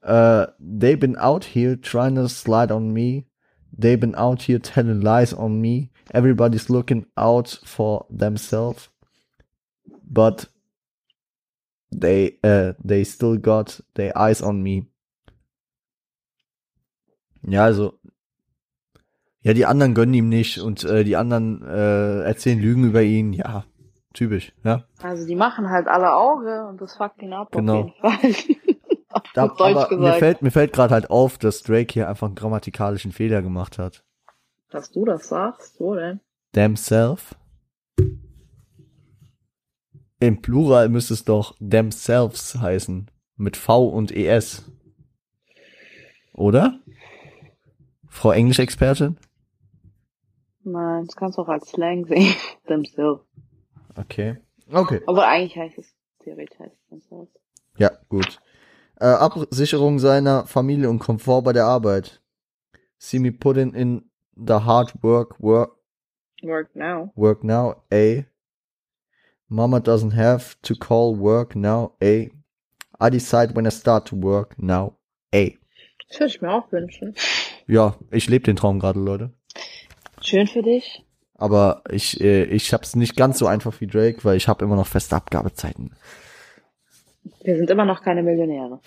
[0.02, 3.28] Äh, they've been out here trying to slide on me.
[3.72, 5.90] They've been out here telling lies on me.
[6.14, 8.90] Everybody's looking out for themselves.
[10.04, 10.48] But
[11.92, 14.88] they, äh, they still got their eyes on me.
[17.44, 17.94] Ja, also,
[19.42, 23.34] ja, die anderen gönnen ihm nicht und äh, die anderen äh, erzählen Lügen über ihn.
[23.34, 23.64] Ja,
[24.14, 24.84] typisch, ja.
[25.02, 27.92] Also die machen halt alle Auge und das fuckt ihn ab Genau.
[28.04, 28.56] auf jeden Fall.
[29.34, 30.20] Da, aber mir gesagt.
[30.20, 34.04] fällt, mir fällt gerade halt auf, dass Drake hier einfach einen grammatikalischen Fehler gemacht hat.
[34.70, 36.20] Dass du das sagst, so denn?
[36.54, 37.36] Themself.
[40.20, 43.10] Im Plural müsste es doch themselves heißen.
[43.38, 44.72] Mit V und ES.
[46.34, 46.80] Oder?
[48.08, 49.18] Frau Englischexpertin?
[50.64, 52.36] Nein, das kannst du auch als Slang sehen.
[52.68, 53.26] Themselves.
[53.96, 54.38] Okay.
[54.72, 55.02] Okay.
[55.08, 57.32] Aber eigentlich heißt es, theoretisch heißt es themselves.
[57.78, 58.40] Ja, gut.
[59.02, 62.22] Äh, Absicherung seiner Familie und Komfort bei der Arbeit.
[63.00, 64.04] See me putting in
[64.36, 65.72] the hard work, work,
[66.44, 67.12] Work now.
[67.16, 68.26] work now, A.
[69.48, 72.30] Mama doesn't have to call work now, A.
[73.00, 74.98] I decide when I start to work now,
[75.34, 75.50] A.
[76.08, 77.16] Das würde ich mir auch wünschen.
[77.66, 79.32] Ja, ich lebe den Traum gerade, Leute.
[80.22, 81.04] Schön für dich.
[81.34, 84.76] Aber ich, äh, ich hab's nicht ganz so einfach wie Drake, weil ich habe immer
[84.76, 85.96] noch feste Abgabezeiten.
[87.44, 88.80] Wir sind immer noch keine Millionäre.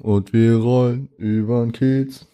[0.00, 2.26] Und wir rollen übern Kiez.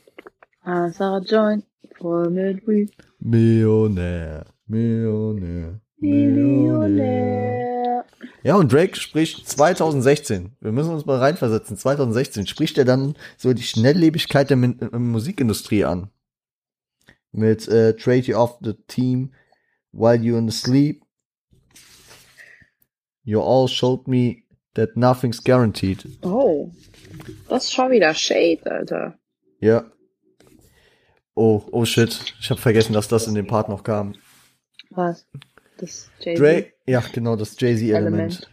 [0.63, 1.65] Ah, Sarah Joint,
[1.99, 2.93] voll mit Weed.
[3.19, 6.87] Millionär, Millionär, Millionär.
[6.97, 8.05] Millionär.
[8.43, 13.53] Ja, und Drake spricht 2016, wir müssen uns mal reinversetzen, 2016 spricht er dann so
[13.53, 16.11] die Schnelllebigkeit der Min äh, Musikindustrie an.
[17.33, 19.33] Mit äh, Trade You Off the Team,
[19.93, 21.03] While You're in the Sleep,
[23.27, 24.45] You all showed me
[24.75, 26.05] that nothing's guaranteed.
[26.23, 26.71] Oh.
[27.49, 29.19] Das ist schon wieder Shade, Alter.
[29.59, 29.91] Ja.
[31.35, 32.21] Oh, oh shit.
[32.41, 34.15] Ich habe vergessen, dass das in dem Part noch kam.
[34.91, 35.27] Was?
[35.79, 36.73] Das Jay-Z?
[36.87, 38.49] Ja, genau, das Jay-Z-Element.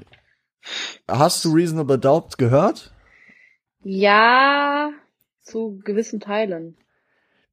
[1.07, 2.91] Hast du Reasonable Doubt gehört?
[3.83, 4.91] Ja,
[5.43, 6.77] zu gewissen Teilen.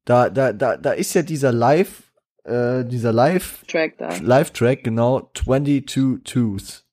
[0.05, 2.11] Da, da, da, da ist ja dieser Live,
[2.45, 4.09] äh, dieser Live, Track da.
[4.17, 6.87] Live-Track, genau, 22 Twos.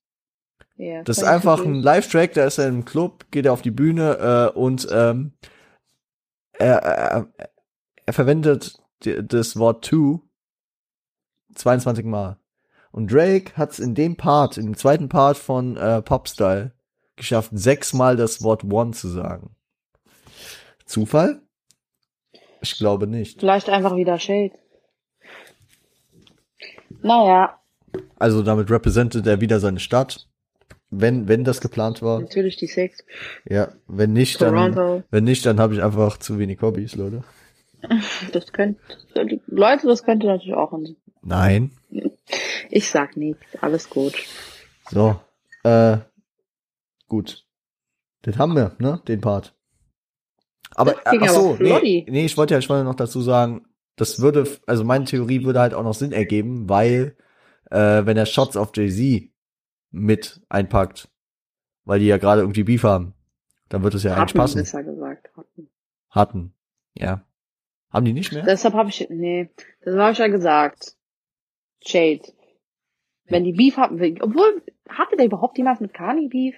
[0.78, 3.72] Ja, Das ist einfach ein Live-Track, da ist er im Club, geht er auf die
[3.72, 5.32] Bühne äh, und ähm,
[6.52, 7.28] er, er,
[8.06, 10.22] er verwendet die, das Wort to
[11.56, 12.38] 22 Mal.
[12.92, 16.72] Und Drake hat es in dem Part, in dem zweiten Part von äh, Popstyle,
[17.16, 19.56] geschafft, sechsmal das Wort one zu sagen.
[20.86, 21.42] Zufall?
[22.60, 23.40] Ich glaube nicht.
[23.40, 24.52] Vielleicht einfach wieder Shade.
[27.02, 27.60] Naja,
[28.16, 30.27] Also damit repräsentiert er wieder seine Stadt.
[30.90, 32.20] Wenn, wenn das geplant war.
[32.20, 33.04] natürlich die Six.
[33.44, 35.02] Ja, wenn nicht, dann, Toronto.
[35.10, 37.24] wenn nicht, dann habe ich einfach zu wenig Hobbys, Leute.
[38.32, 38.80] Das könnte,
[39.46, 41.70] Leute, das könnte natürlich auch ein, Nein.
[42.70, 44.14] ich sag nichts, alles gut.
[44.90, 45.20] So,
[45.62, 45.98] äh,
[47.06, 47.46] gut.
[48.26, 49.54] Den haben wir, ne, den Part.
[50.74, 54.20] Aber, Das ach so, nee, nee, ich wollte ja, ich wollte noch dazu sagen, das
[54.20, 57.16] würde, also meine Theorie würde halt auch noch Sinn ergeben, weil,
[57.70, 59.30] äh, wenn er Shots auf Jay-Z
[59.98, 61.08] mit einpackt,
[61.84, 63.14] weil die ja gerade irgendwie Beef haben,
[63.68, 64.58] dann wird es ja eigentlich passen.
[64.58, 65.30] besser gesagt.
[65.36, 65.68] Hatten.
[66.10, 66.54] Hatten.
[66.94, 67.24] Ja.
[67.90, 68.44] Haben die nicht mehr?
[68.44, 69.50] Deshalb habe ich, nee,
[69.82, 70.94] das habe ich ja gesagt.
[71.84, 72.22] Shade.
[73.26, 76.54] Wenn die Beef hatten, obwohl, hatte der überhaupt jemals mit Kani Beef?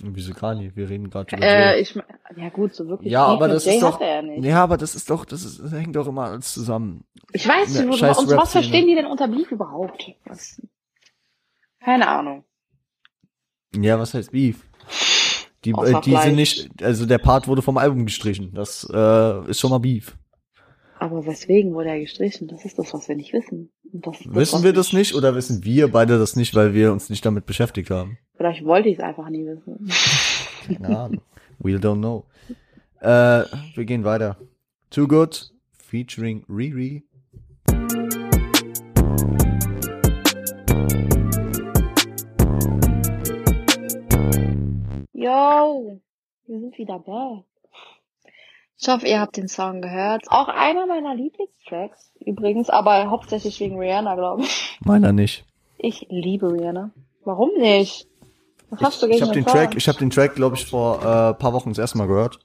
[0.00, 0.76] Wieso nicht?
[0.76, 1.80] Wir reden gerade über Äh, Jay.
[1.82, 1.94] ich,
[2.36, 3.10] ja gut, so wirklich.
[3.12, 4.44] Ja, Beef aber das Jay ist doch, nicht.
[4.44, 7.04] ja, aber das ist doch, das, ist, das hängt doch immer alles zusammen.
[7.32, 10.12] Ich weiß Ja, nicht, scheiß und was verstehen die denn unter Beef überhaupt?
[10.24, 10.62] Was?
[11.80, 12.44] Keine Ahnung.
[13.76, 14.64] Ja, was heißt Beef?
[15.64, 18.52] Die, äh, die sind nicht, also der Part wurde vom Album gestrichen.
[18.54, 20.16] Das äh, ist schon mal Beef.
[21.00, 22.48] Aber weswegen wurde er gestrichen?
[22.48, 23.70] Das ist das, was wir nicht wissen.
[23.92, 26.92] Das das, Wissen wir das ich- nicht oder wissen wir beide das nicht, weil wir
[26.92, 28.18] uns nicht damit beschäftigt haben?
[28.36, 29.88] Vielleicht wollte ich es einfach nie wissen.
[30.82, 31.20] Keine Ahnung.
[31.58, 32.24] We don't know.
[33.00, 34.36] Äh, wir gehen weiter.
[34.90, 37.04] Too Good featuring Riri.
[45.20, 46.00] Yo,
[46.46, 47.44] wir sind wieder back.
[48.80, 50.22] Ich hoffe, ihr habt den Song gehört.
[50.28, 54.78] Auch einer meiner Lieblingstracks übrigens, aber hauptsächlich wegen Rihanna, glaube ich.
[54.84, 55.44] Meiner nicht.
[55.76, 56.92] Ich liebe Rihanna.
[57.24, 58.06] Warum nicht?
[58.70, 59.52] Was hast du Ich gegen habe den Song?
[59.54, 62.38] Track, ich habe den Track, glaube ich, vor äh, paar Wochen das erste Mal gehört.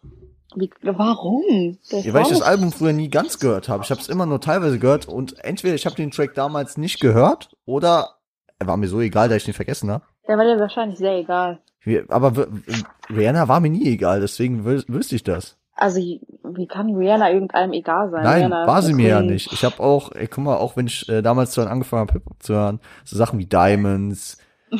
[0.55, 1.77] Wie, warum?
[1.91, 3.83] Ja, weil ich das Album früher nie ganz gehört habe.
[3.83, 6.99] Ich habe es immer nur teilweise gehört und entweder ich habe den Track damals nicht
[6.99, 8.15] gehört oder
[8.57, 10.05] er war mir so egal, da ich den vergessen habe.
[10.27, 11.59] Der war dir wahrscheinlich sehr egal.
[12.09, 12.47] Aber w-
[13.09, 15.57] Rihanna war mir nie egal, deswegen wü- wüsste ich das.
[15.75, 18.23] Also, wie kann Rihanna irgendeinem egal sein?
[18.23, 19.51] Nein, Rihanna war sie mir ja nicht.
[19.51, 22.41] Ich habe auch, ey, guck mal, auch wenn ich äh, damals dann angefangen habe, Hip-Hop
[22.43, 24.37] zu hören, so Sachen wie Diamonds.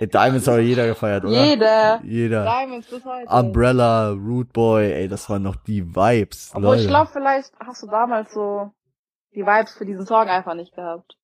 [0.00, 1.44] ey, Diamonds hat jeder gefeiert, oder?
[1.44, 2.00] Jeder.
[2.04, 2.44] Jeder.
[2.44, 3.28] Diamonds bis heute.
[3.32, 6.50] Umbrella, Root Boy, ey, das waren noch die Vibes.
[6.52, 6.82] Obwohl, Leute.
[6.82, 8.70] ich glaube, vielleicht hast du damals so
[9.34, 11.16] die Vibes für diesen Song einfach nicht gehabt.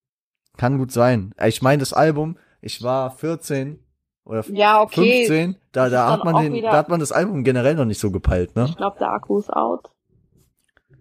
[0.57, 1.35] Kann gut sein.
[1.47, 3.79] Ich meine, das Album, ich war 14
[4.31, 5.27] oder Ja, okay.
[5.27, 8.11] 15, da, da hat man den, da hat man das Album generell noch nicht so
[8.11, 8.67] gepeilt, ne?
[8.69, 9.91] Ich glaube, der Akku ist out.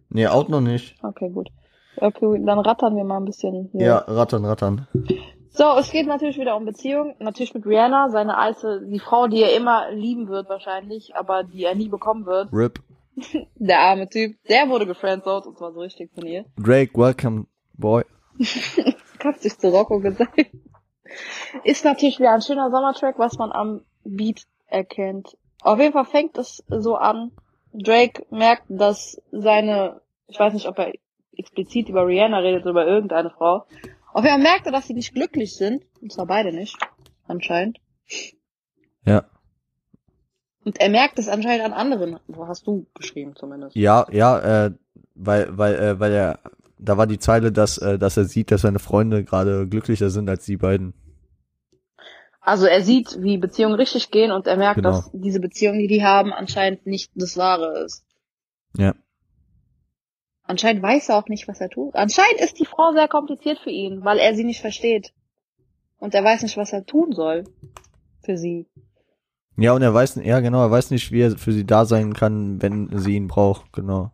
[0.09, 0.95] Nee, auch noch nicht.
[1.03, 1.49] Okay, gut.
[1.97, 3.69] Okay, dann rattern wir mal ein bisschen.
[3.71, 3.85] hier.
[3.85, 4.87] Ja, rattern, rattern.
[5.51, 7.15] So, es geht natürlich wieder um Beziehung.
[7.19, 11.63] Natürlich mit Rihanna, seine alte, die Frau, die er immer lieben wird wahrscheinlich, aber die
[11.65, 12.51] er nie bekommen wird.
[12.53, 12.79] Rip.
[13.55, 16.45] Der arme Typ, der wurde gefriendzoned und zwar so richtig von ihr.
[16.57, 18.03] Drake, welcome, boy.
[19.19, 20.39] Kannst dich zu Rocco gesagt.
[21.63, 25.37] Ist natürlich wieder ein schöner Sommertrack, was man am Beat erkennt.
[25.61, 27.31] Auf jeden Fall fängt es so an.
[27.73, 30.93] Drake merkt, dass seine, ich weiß nicht, ob er
[31.37, 33.65] explizit über Rihanna redet oder über irgendeine Frau.
[34.11, 35.83] Auf jeden Fall merkt er, dass sie nicht glücklich sind.
[36.01, 36.77] Und zwar beide nicht.
[37.27, 37.79] Anscheinend.
[39.05, 39.25] Ja.
[40.65, 42.19] Und er merkt es anscheinend an anderen.
[42.27, 43.75] Wo hast du geschrieben zumindest?
[43.75, 44.71] Ja, ja, äh,
[45.15, 46.39] weil, weil, äh, weil er,
[46.79, 50.29] da war die Zeile, dass, äh, dass er sieht, dass seine Freunde gerade glücklicher sind
[50.29, 50.93] als die beiden.
[52.41, 54.91] Also er sieht, wie Beziehungen richtig gehen und er merkt, Genau.
[54.91, 58.03] dass diese Beziehung, die die haben, anscheinend nicht das Wahre ist.
[58.75, 58.95] Ja.
[60.43, 61.95] Anscheinend weiß er auch nicht, was er tut.
[61.95, 65.13] Anscheinend ist die Frau sehr kompliziert für ihn, weil er sie nicht versteht.
[65.99, 67.43] Und er weiß nicht, was er tun soll.
[68.23, 68.67] Für sie.
[69.57, 72.13] Ja, und er weiß, ja genau, er weiß nicht, wie er für sie da sein
[72.13, 74.11] kann, wenn sie ihn braucht, genau.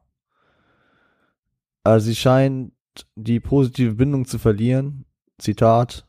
[1.86, 2.74] Also sie scheint
[3.16, 5.06] die positive Bindung zu verlieren.
[5.38, 6.03] Zitat.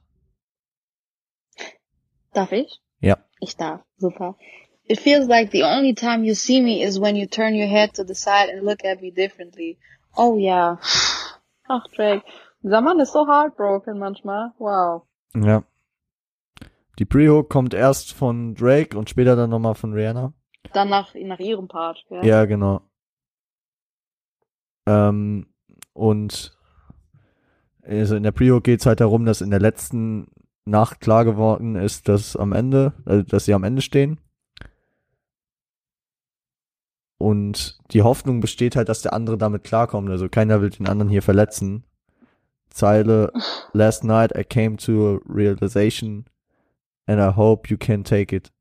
[2.32, 2.80] Darf ich?
[3.00, 3.18] Ja.
[3.40, 3.82] Ich darf.
[3.98, 4.36] Super.
[4.84, 7.92] It feels like the only time you see me is when you turn your head
[7.94, 9.78] to the side and look at me differently.
[10.16, 10.78] Oh ja.
[11.68, 12.24] Ach, Drake.
[12.62, 14.52] Dieser Mann ist so heartbroken manchmal.
[14.58, 15.02] Wow.
[15.34, 15.62] Ja.
[16.98, 20.32] Die Pre-Hook kommt erst von Drake und später dann nochmal von Rihanna.
[20.72, 22.02] Dann nach, nach ihrem Part.
[22.08, 22.22] Ja.
[22.22, 22.80] Ja, genau.
[24.86, 25.52] Ähm,
[25.96, 26.56] und
[27.82, 30.28] also in der Pre-Hook geht's halt darum, dass in der letzten
[30.64, 34.20] Nacht klar geworden ist, dass am Ende, also dass sie am Ende stehen.
[37.18, 40.10] Und die Hoffnung besteht halt, dass der andere damit klarkommt.
[40.10, 41.84] Also keiner will den anderen hier verletzen.
[42.68, 43.32] Zeile,
[43.72, 46.26] last night I came to a realization
[47.06, 48.52] and I hope you can take it.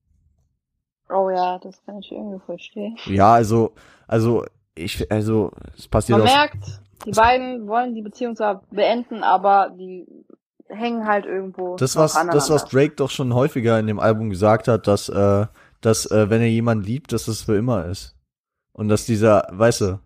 [1.10, 2.98] Oh ja, das kann ich irgendwie verstehen.
[3.06, 3.74] Ja, also,
[4.08, 6.34] also, ich, also, es passiert Man auch.
[6.34, 10.06] merkt, die beiden wollen die Beziehung zwar beenden, aber die
[10.68, 11.76] hängen halt irgendwo.
[11.76, 15.46] Das was, das was Drake doch schon häufiger in dem Album gesagt hat, dass, äh,
[15.82, 18.16] dass, äh, wenn er jemanden liebt, dass es für immer ist.
[18.74, 20.00] Und dass dieser, weißt du,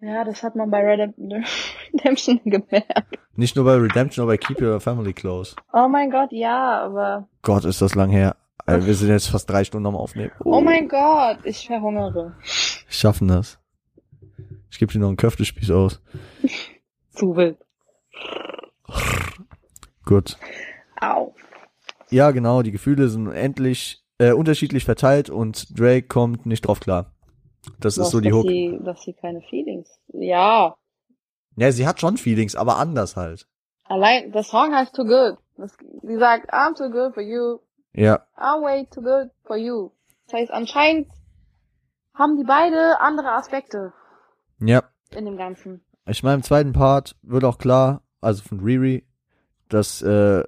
[0.00, 1.14] Ja, das hat man bei Redem-
[1.94, 3.18] Redemption gemerkt.
[3.34, 5.56] nicht nur bei Redemption, aber bei Keep Your Family Close.
[5.72, 7.28] Oh mein Gott, ja, aber.
[7.42, 8.36] Gott, ist das lang her.
[8.66, 10.32] Äh, Wir sind jetzt fast drei Stunden am Aufnehmen.
[10.44, 12.34] Oh mein Gott, ich verhungere.
[12.88, 13.58] Schaffen das.
[14.76, 16.02] Ich gebe dir noch einen Köftespieß aus.
[17.12, 17.56] Zu wild.
[20.04, 20.36] Gut.
[21.00, 21.34] Au.
[22.10, 27.14] Ja, genau, die Gefühle sind endlich äh, unterschiedlich verteilt und Drake kommt nicht drauf klar.
[27.80, 28.48] Das ist Was, so die dass Hook.
[28.48, 29.98] Sie, dass sie keine Feelings.
[30.08, 30.76] Ja.
[31.56, 33.46] Ja, sie hat schon Feelings, aber anders halt.
[33.84, 35.38] Allein, der Song heißt Too Good.
[35.56, 37.60] Das, sie sagt, I'm too good for you.
[37.94, 39.92] Ja, I'm way too good for you.
[40.26, 41.08] Das heißt, anscheinend
[42.12, 43.94] haben die beide andere Aspekte
[44.60, 44.82] ja.
[45.14, 45.84] in dem Ganzen.
[46.08, 49.04] Ich meine, im zweiten Part wird auch klar, also von Riri,
[49.68, 50.44] dass äh,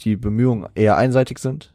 [0.00, 1.72] die Bemühungen eher einseitig sind.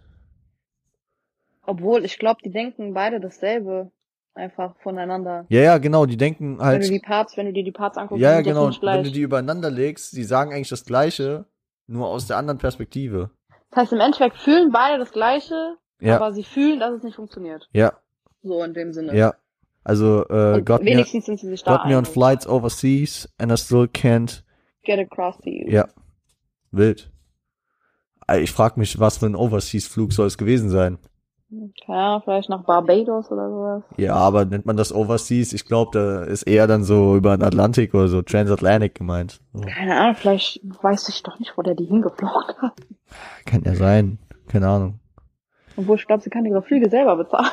[1.66, 3.92] Obwohl, ich glaube, die denken beide dasselbe.
[4.36, 5.46] Einfach voneinander.
[5.50, 8.00] Ja, ja, genau, die denken Wenn du halt, die Parts, wenn du dir die Parts
[8.00, 11.46] anguckst, ja, ja, genau, wenn du die übereinander legst, die sagen eigentlich das Gleiche,
[11.86, 13.30] nur aus der anderen Perspektive.
[13.70, 17.16] Das heißt, im Endeffekt fühlen beide das Gleiche, Ja, aber sie fühlen, dass es nicht
[17.16, 17.70] funktioniert.
[17.74, 17.94] ja,
[18.42, 19.16] So in dem Sinne.
[19.16, 19.36] ja.
[19.84, 21.04] Also, äh, Und got me,
[21.66, 24.44] got me on flights overseas and I still can't,
[24.84, 25.70] Get across to you.
[25.70, 25.88] ja,
[26.72, 27.10] wild.
[28.40, 30.98] Ich frag mich, was für ein Overseas-Flug soll es gewesen sein?
[31.86, 33.84] Keine Ahnung, vielleicht nach Barbados oder sowas.
[33.98, 35.54] Ja, aber nennt man das Overseas?
[35.54, 39.40] Ich glaube, da ist eher dann so über den Atlantik oder so Transatlantic gemeint.
[39.54, 39.62] So.
[39.62, 42.74] Keine Ahnung, vielleicht weiß ich doch nicht, wo der die hingeflogen hat.
[43.46, 44.18] Kann ja sein.
[44.48, 45.00] Keine Ahnung.
[45.76, 47.50] Obwohl, ich glaube, sie kann ihre Flüge selber bezahlen.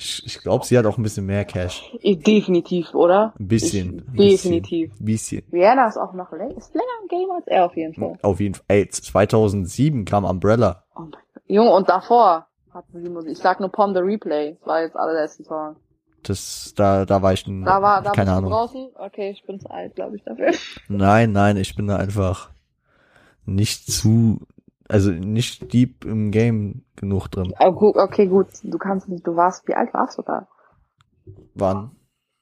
[0.00, 1.92] Ich, ich glaube, sie hat auch ein bisschen mehr Cash.
[2.00, 3.34] Ich, definitiv, oder?
[3.36, 4.06] Ein bisschen.
[4.14, 4.92] Ich, definitiv.
[5.00, 5.42] Ein bisschen.
[5.52, 8.16] Rihanna ist auch noch länger, ist länger im Game als er auf jeden Fall.
[8.22, 8.64] Auf jeden Fall.
[8.68, 10.84] Ey, 2007 kam Umbrella.
[10.94, 11.20] Oh mein Gott.
[11.48, 13.32] Junge, und davor hatten sie Musik.
[13.32, 14.54] Ich sag nur Pom the Replay.
[14.60, 15.74] Das war jetzt allerletzten Song.
[16.22, 18.50] Das, da, da war ich ein, Da war, da keine Ahnung.
[18.50, 18.90] draußen.
[18.98, 20.52] Okay, ich bin zu alt, glaube ich, dafür.
[20.88, 22.50] Nein, nein, ich bin da einfach
[23.46, 24.38] nicht zu,
[24.88, 27.54] also nicht deep im Game genug drin.
[27.74, 28.48] Gut, okay, gut.
[28.62, 30.48] Du kannst nicht, du warst, wie alt warst du da?
[31.54, 31.90] Wann?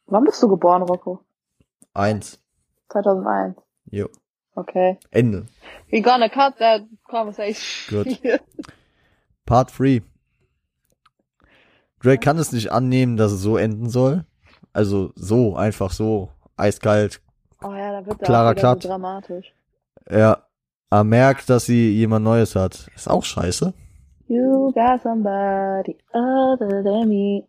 [0.07, 1.20] Wann bist du geboren, Rocco?
[1.94, 2.41] Eins.
[2.91, 3.57] 2001.
[3.91, 4.08] Jo.
[4.55, 4.99] Okay.
[5.10, 5.47] Ende.
[5.91, 8.05] We gonna cut that conversation.
[8.05, 8.20] Gut.
[9.47, 10.02] Part 3.
[12.00, 14.25] Drake kann es nicht annehmen, dass es so enden soll.
[14.73, 17.20] Also so, einfach so, eiskalt.
[17.62, 18.83] oh ja, da wird er Klarer Cut.
[18.83, 19.55] so dramatisch.
[20.05, 20.47] Er,
[20.90, 22.89] er merkt, dass sie jemand Neues hat.
[22.94, 23.74] Ist auch scheiße.
[24.28, 27.47] You got somebody other than me.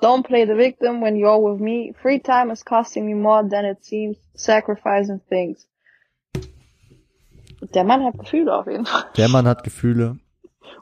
[0.00, 1.94] Don't play the victim when you're with me.
[2.02, 4.16] Free time is costing me more than it seems.
[4.34, 5.68] Sacrificing things.
[7.74, 9.04] Der Mann hat Gefühle auf jeden Fall.
[9.16, 10.18] Der Mann hat Gefühle.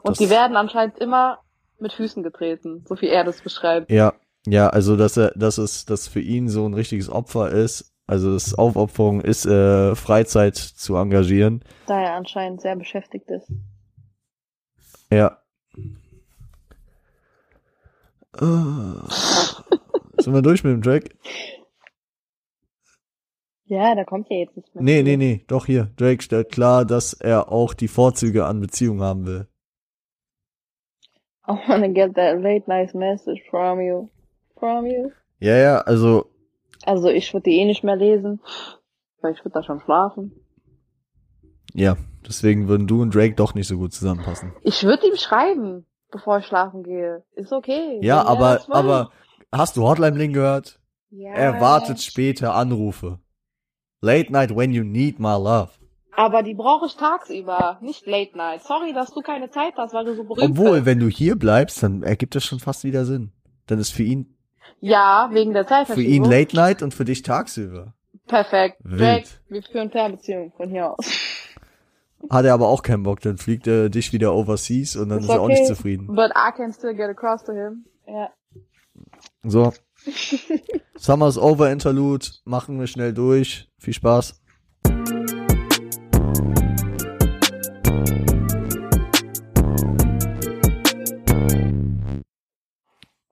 [0.01, 1.39] Und die werden anscheinend immer
[1.79, 3.91] mit Füßen getreten, so wie er das beschreibt.
[3.91, 4.13] Ja,
[4.45, 7.90] ja, also dass er, dass es, dass für ihn so ein richtiges Opfer ist.
[8.11, 11.63] Also das Aufopferung ist, äh, Freizeit zu engagieren.
[11.87, 13.49] Da er anscheinend sehr beschäftigt ist.
[15.09, 15.37] Ja.
[18.33, 19.07] Ah.
[20.17, 21.15] Sind wir durch mit dem Drake?
[23.63, 24.83] Ja, da kommt ja jetzt nicht mehr.
[24.83, 25.85] Nee, nee, nee, doch hier.
[25.95, 29.47] Drake stellt klar, dass er auch die Vorzüge an Beziehungen haben will.
[31.47, 34.09] I wanna get that late night message from you.
[34.59, 35.11] From you.
[35.39, 36.30] Ja, ja, also,
[36.85, 38.41] Also ich würde die eh nicht mehr lesen,
[39.21, 40.31] weil ich würde da schon schlafen.
[41.73, 41.95] Ja,
[42.27, 44.53] deswegen würden du und Drake doch nicht so gut zusammenpassen.
[44.63, 47.23] Ich würde ihm schreiben, bevor ich schlafen gehe.
[47.33, 47.99] Ist okay.
[48.01, 49.11] Ja, er aber, aber
[49.51, 50.79] hast du Hotline Bling gehört?
[51.09, 51.33] Ja.
[51.33, 53.19] Er wartet später Anrufe.
[54.01, 55.69] Late night when you need my love.
[56.13, 58.63] Aber die brauche ich tagsüber, nicht late night.
[58.63, 60.85] Sorry, dass du keine Zeit hast, weil du so berühmt Obwohl, bist.
[60.85, 63.31] wenn du hier bleibst, dann ergibt das schon fast wieder Sinn.
[63.67, 64.35] Dann ist für ihn,
[64.79, 65.87] Ja, wegen der Zeit.
[65.87, 67.93] für ihn Late Night und für dich tagsüber.
[68.27, 68.77] Perfekt.
[68.83, 68.99] Wild.
[68.99, 71.05] Drake, wir führen Fernbeziehungen von hier aus.
[72.29, 75.25] Hat er aber auch keinen Bock, dann fliegt er dich wieder overseas und dann Ist
[75.25, 75.53] ist er auch okay.
[75.53, 76.07] nicht zufrieden.
[76.07, 77.85] But I can still get across to him.
[78.07, 78.29] Ja.
[79.43, 79.73] So.
[80.95, 83.67] Summer's Over Interlude, machen wir schnell durch.
[83.79, 84.39] Viel Spaß.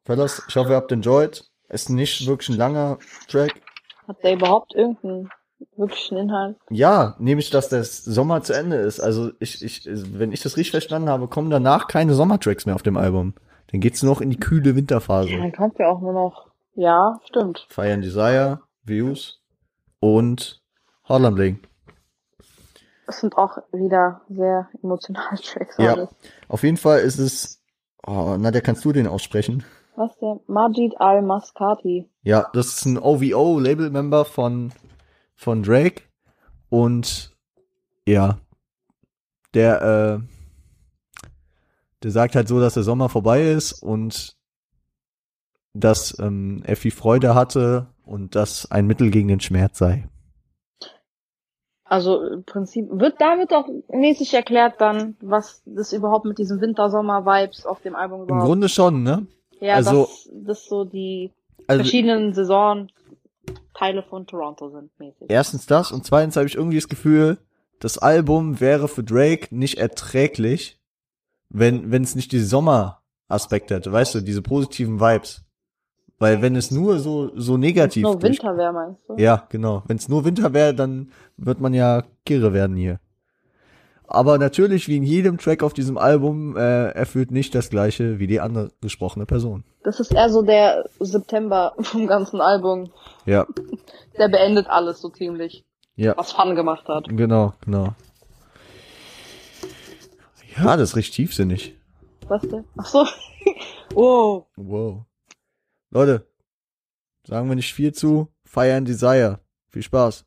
[0.10, 1.44] Fellas, ich hoffe, ihr habt enjoyed.
[1.68, 2.98] Ist nicht wirklich ein langer
[3.28, 3.62] Track.
[4.08, 5.30] Hat der überhaupt irgendeinen
[5.78, 6.58] wirklichen Inhalt?
[6.72, 9.00] Ja, nämlich, dass der Sommer zu Ende ist.
[9.00, 12.82] Also ich, ich, wenn ich das richtig verstanden habe, kommen danach keine Sommertracks mehr auf
[12.82, 13.36] dem Album.
[13.72, 15.30] Dann geht's nur noch in die kühle Winterphase.
[15.30, 16.48] Ja, dann kommt ja auch nur noch.
[16.74, 17.68] Ja, stimmt.
[17.70, 19.44] Fire and Desire, Views
[20.00, 20.64] und
[21.08, 21.60] Hotline Bling.
[23.06, 25.78] Es sind auch wieder sehr emotionale Tracks.
[25.78, 25.94] Ja.
[25.94, 26.10] alles.
[26.48, 27.62] Auf jeden Fall ist es,
[28.08, 29.64] oh, Nadja, kannst du den aussprechen?
[30.00, 30.40] Was der?
[30.48, 32.10] Majid Al-Maskati.
[32.24, 34.72] Ja, das ist ein OVO-Label-Member von,
[35.36, 36.04] von Drake
[36.70, 37.36] und
[38.08, 38.40] ja,
[39.54, 41.28] der, äh,
[42.02, 44.38] der sagt halt so, dass der Sommer vorbei ist und
[45.74, 50.08] dass ähm, er viel Freude hatte und dass ein Mittel gegen den Schmerz sei.
[51.84, 57.66] Also im Prinzip wird damit auch mäßig erklärt dann, was das überhaupt mit diesen Winter-Sommer-Vibes
[57.66, 58.46] auf dem Album Im überhaupt.
[58.46, 59.28] Grunde schon, ne?
[59.60, 61.32] Ja, also- dass das so die
[61.68, 65.30] Also verschiedenen Saisonteile von Toronto sind mäßig.
[65.30, 67.38] erstens das und zweitens habe ich irgendwie das Gefühl,
[67.80, 70.80] das Album wäre für Drake nicht erträglich,
[71.50, 75.44] wenn wenn es nicht diese Sommeraspekte hätte, weißt du, diese positiven Vibes.
[76.22, 79.16] Weil wenn es nur so so negativ Nur durch- Winter wäre, meinst du?
[79.18, 79.84] Ja, genau.
[79.88, 83.00] Wenn es nur Winter wäre, dann wird man ja kirre werden hier.
[84.12, 88.26] Aber natürlich, wie in jedem Track auf diesem Album, äh, erfüllt nicht das gleiche wie
[88.26, 89.64] die andere gesprochene Person.
[89.84, 92.92] Das ist eher so der September vom ganzen Album.
[93.28, 93.46] Ja,
[94.18, 95.64] Der beendet alles so ziemlich,
[95.96, 97.06] ja, was Fun gemacht hat.
[97.08, 97.94] genau, genau.
[100.58, 101.78] Ja, das ist richtig tiefsinnig.
[102.28, 102.64] Was der?
[102.78, 103.06] Ach so.
[103.96, 104.46] oh.
[104.56, 105.04] Wow.
[105.92, 106.28] Leute,
[107.28, 108.28] sagen wir nicht viel zu.
[108.44, 109.40] Fire and Desire.
[109.70, 110.26] Viel Spaß.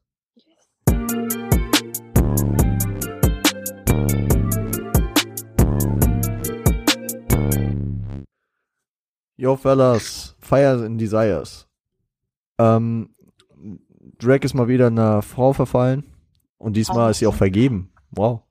[9.43, 10.37] Yo, fellas.
[10.39, 11.67] Fire and Desires.
[12.61, 13.11] Ähm,
[14.21, 16.05] Drake ist mal wieder einer Frau verfallen.
[16.59, 17.93] Und diesmal ist sie auch vergeben.
[18.13, 18.43] Wow.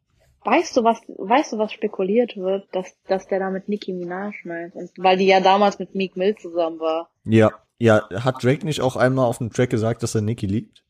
[0.43, 4.33] Weißt du, was, weißt du, was spekuliert wird, dass, dass der da mit Nicki Minaj
[4.43, 4.75] meint?
[4.75, 7.09] Und, weil die ja damals mit Meek Mill zusammen war.
[7.23, 7.51] Ja.
[7.79, 10.83] Ja, hat Drake nicht auch einmal auf dem Track gesagt, dass er Nicki liebt?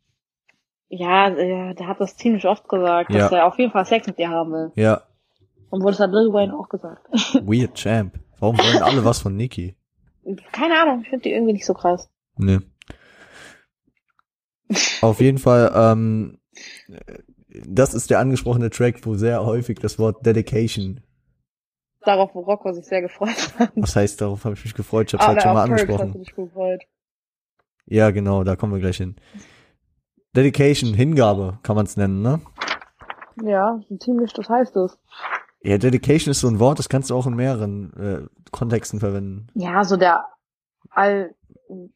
[0.89, 3.37] Ja, der hat das ziemlich oft gesagt, dass Ja.
[3.37, 4.71] er auf jeden Fall Sex mit ihr haben will.
[4.73, 5.03] Ja.
[5.69, 7.07] Obwohl, das hat Lil Wayne auch gesagt.
[7.45, 8.19] Weird Champ.
[8.39, 9.75] Warum wollen alle was von Nicki?
[10.51, 12.09] Keine Ahnung, ich finde die irgendwie nicht so krass.
[12.37, 12.61] Ne.
[15.01, 16.39] Auf jeden Fall, ähm,
[17.65, 21.01] das ist der angesprochene Track, wo sehr häufig das Wort Dedication,
[22.03, 23.71] Darauf, wo Rocco sich sehr gefreut hat.
[23.75, 25.81] was heißt, darauf habe ich mich gefreut, ich habe es Ah, halt schon mal Perks
[25.81, 26.49] hast du angesprochen.
[26.49, 26.81] gefreut.
[27.85, 29.17] Ja, genau, da kommen wir gleich hin.
[30.35, 32.41] Dedication, Hingabe, kann man es nennen, ne?
[33.43, 34.97] Ja, ziemlich, das heißt es.
[35.63, 39.47] Ja, Dedication ist so ein Wort, das kannst du auch in mehreren äh, Kontexten verwenden.
[39.53, 40.25] Ja, so der
[40.89, 41.35] all,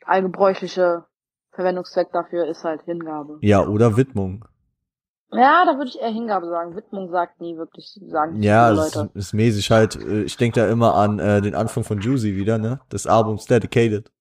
[0.06, 1.06] allgebräuchliche
[1.52, 3.38] Verwendungszweck dafür ist halt Hingabe.
[3.42, 4.45] Ja, oder Widmung.
[5.32, 6.76] Ja, da würde ich eher Hingabe sagen.
[6.76, 10.60] Widmung sagt nie wirklich, sagen nicht Ja, es ist, ist mäßig halt, äh, ich denke
[10.61, 12.80] da immer an äh, den Anfang von Juicy wieder, ne?
[12.92, 14.11] Des Albums Dedicated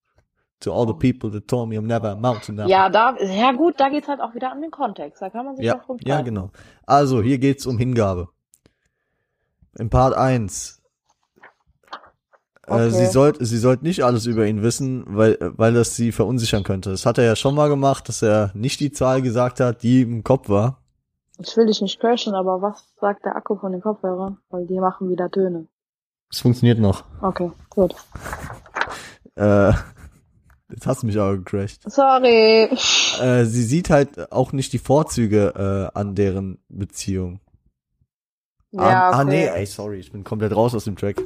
[0.60, 2.66] to all the people that told me I'm never a mountain now.
[2.66, 5.20] Ja, da, ja gut, da geht's halt auch wieder an den Kontext.
[5.20, 6.08] Da kann man sich Ja, auch rumtreiben.
[6.08, 6.50] ja, genau.
[6.86, 8.28] Also, hier geht's um Hingabe.
[9.78, 10.80] In Part 1.
[12.66, 12.86] Okay.
[12.86, 16.62] Äh, sie sollte sie sollte nicht alles über ihn wissen, weil weil das sie verunsichern
[16.62, 16.90] könnte.
[16.90, 20.02] Das hat er ja schon mal gemacht, dass er nicht die Zahl gesagt hat, die
[20.02, 20.78] ihm im Kopf war.
[21.38, 24.38] Ich will dich nicht crashen, aber was sagt der Akku von den Kopfhörern?
[24.50, 25.66] Weil die machen wieder Töne.
[26.30, 27.04] Es funktioniert noch.
[27.20, 27.94] Okay, gut.
[29.34, 29.72] Äh,
[30.70, 31.82] jetzt hast du mich aber gecrashed.
[31.90, 32.70] Sorry.
[33.20, 37.40] Äh, sie sieht halt auch nicht die Vorzüge äh, an deren Beziehung.
[38.74, 39.30] Ja, ah, ah, okay.
[39.30, 41.22] nee, ey, sorry, ich bin komplett raus aus dem Track.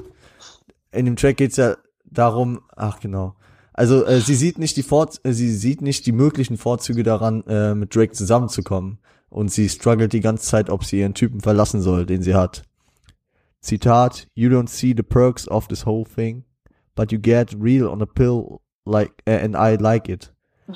[0.93, 3.35] In dem Track geht's ja darum, ach genau.
[3.73, 7.43] Also äh, sie sieht nicht die Vor äh, sie sieht nicht die möglichen Vorzüge daran,
[7.47, 8.99] äh, mit Drake zusammenzukommen.
[9.31, 12.65] Und sie struggelt die ganze Zeit, ob sie ihren Typen verlassen soll, den sie hat.
[13.61, 16.45] Zitat, You don't see the perks of this whole thing,
[16.95, 20.35] but you get real on a pill like äh, and I like it.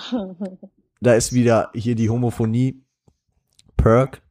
[1.02, 2.80] Da ist wieder hier die Homophonie.
[3.76, 4.22] Perk.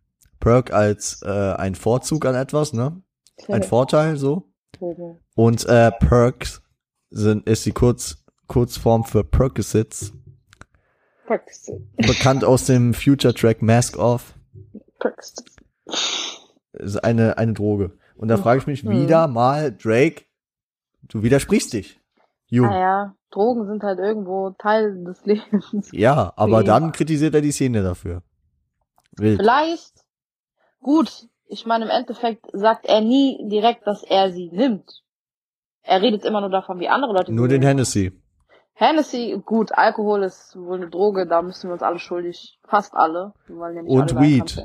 [0.41, 3.01] Perk als äh, ein Vorzug an etwas, ne?
[3.47, 4.51] Ein Vorteil so.
[5.35, 6.61] Und äh, Perks
[7.09, 10.11] sind ist die Kurz, Kurzform für Percocets,
[11.27, 11.71] Perks.
[11.95, 14.33] bekannt aus dem Future Track Mask Off.
[14.99, 15.35] Perks.
[16.73, 17.97] Ist eine eine Droge.
[18.15, 20.23] Und da frage ich mich wieder mal Drake,
[21.03, 21.99] du widersprichst dich.
[22.47, 22.67] Jung.
[22.67, 25.89] Naja, Drogen sind halt irgendwo Teil des Lebens.
[25.91, 28.23] Ja, aber dann kritisiert er die Szene dafür.
[29.17, 29.39] Wild.
[29.39, 30.00] Vielleicht,
[30.81, 35.03] gut, ich meine, im Endeffekt sagt er nie direkt, dass er sie nimmt.
[35.83, 37.61] Er redet immer nur davon, wie andere Leute Nur den.
[37.61, 38.11] Hennessy.
[38.73, 43.33] Hennessy, gut, Alkohol ist wohl eine Droge, da müssen wir uns alle schuldig, fast alle.
[43.47, 44.63] Wir wollen ja Und alle Weed.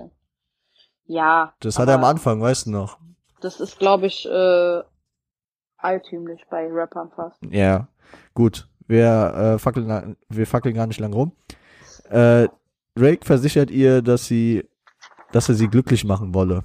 [1.04, 1.54] Ja.
[1.60, 2.98] Das hat er am Anfang, weißt du noch.
[3.40, 4.82] Das ist, glaube ich, äh,
[5.76, 7.38] altümlich bei Rappern fast.
[7.50, 7.88] Ja,
[8.34, 8.68] gut.
[8.86, 11.32] Wir, äh, fackeln, wir fackeln gar nicht lang rum.
[12.08, 12.48] Äh,
[12.94, 14.68] Drake versichert ihr, dass sie,
[15.36, 16.64] dass er sie glücklich machen wolle.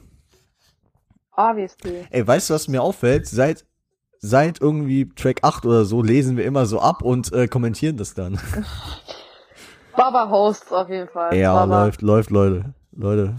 [1.36, 2.06] Obviously.
[2.10, 3.28] Ey, weißt du, was mir auffällt?
[3.28, 3.66] Seit,
[4.20, 8.14] seit irgendwie Track 8 oder so lesen wir immer so ab und äh, kommentieren das
[8.14, 8.40] dann.
[9.96, 11.36] Baba Hosts auf jeden Fall.
[11.36, 11.86] ja, Baba.
[11.86, 12.74] läuft, läuft, Leute.
[12.94, 13.36] Leute,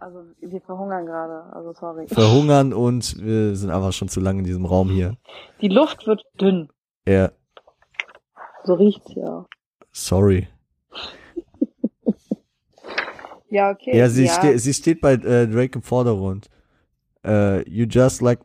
[0.00, 2.06] Also, wir verhungern gerade, also sorry.
[2.08, 5.16] verhungern und wir sind einfach schon zu lange in diesem Raum hier.
[5.60, 6.68] Die Luft wird dünn.
[7.06, 7.30] Ja,
[8.64, 9.44] So riecht's ja.
[9.92, 10.48] sorry.
[13.50, 13.96] Ja, okay.
[13.96, 16.48] Ja, sie, Ste sie steht bei äh, Drake im Vordergrund.
[17.24, 18.40] Äh, you just like,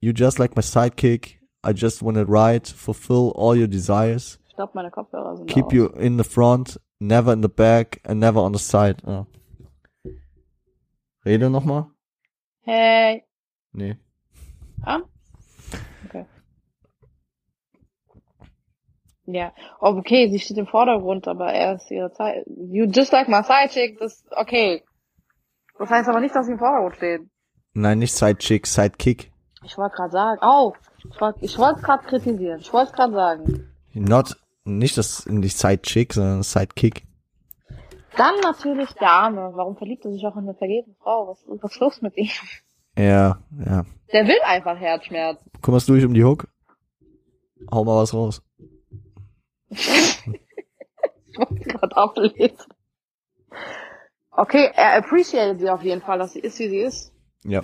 [0.00, 1.40] you just like my sidekick.
[1.66, 4.38] I just wanna ride, fulfill all your desires.
[4.48, 8.20] Ich glaube, meine Kopfhörer sind Keep you in the front, never in the back and
[8.20, 8.96] never on the side.
[9.04, 9.26] Ah.
[11.24, 11.90] Rede nochmal?
[12.60, 13.24] Hey.
[13.72, 13.96] Nee.
[14.82, 15.00] Ah?
[19.26, 19.52] Ja.
[19.80, 22.44] Oh, okay, sie steht im Vordergrund, aber er ist ihre Zeit.
[22.46, 24.82] You just like my side chick, das, okay.
[25.78, 27.22] Das heißt aber nicht, dass sie im Vordergrund steht.
[27.72, 29.32] Nein, nicht Sidechick, Sidekick.
[29.64, 30.74] Ich wollte gerade sagen, oh,
[31.10, 32.60] ich wollte ich wollte es gerade kritisieren.
[32.60, 33.68] Ich wollte es gerade sagen.
[33.94, 37.04] Not, nicht das, nicht Sidechick, sondern Sidekick.
[38.16, 39.52] Dann natürlich der Arme.
[39.54, 41.28] Warum verliebt er sich auch in eine vergebene Frau?
[41.28, 42.30] Was ist was los mit ihm?
[42.96, 43.84] Ja, ja.
[44.12, 45.40] Der will einfach Herzschmerz.
[45.62, 46.46] Kümmerst du dich um die Hook?
[47.72, 48.40] Hau mal was raus.
[49.74, 52.66] Ich wollte gerade ablesen.
[54.30, 57.12] Okay, er appreciated sie auf jeden Fall, dass sie ist, wie sie ist.
[57.44, 57.62] Ja.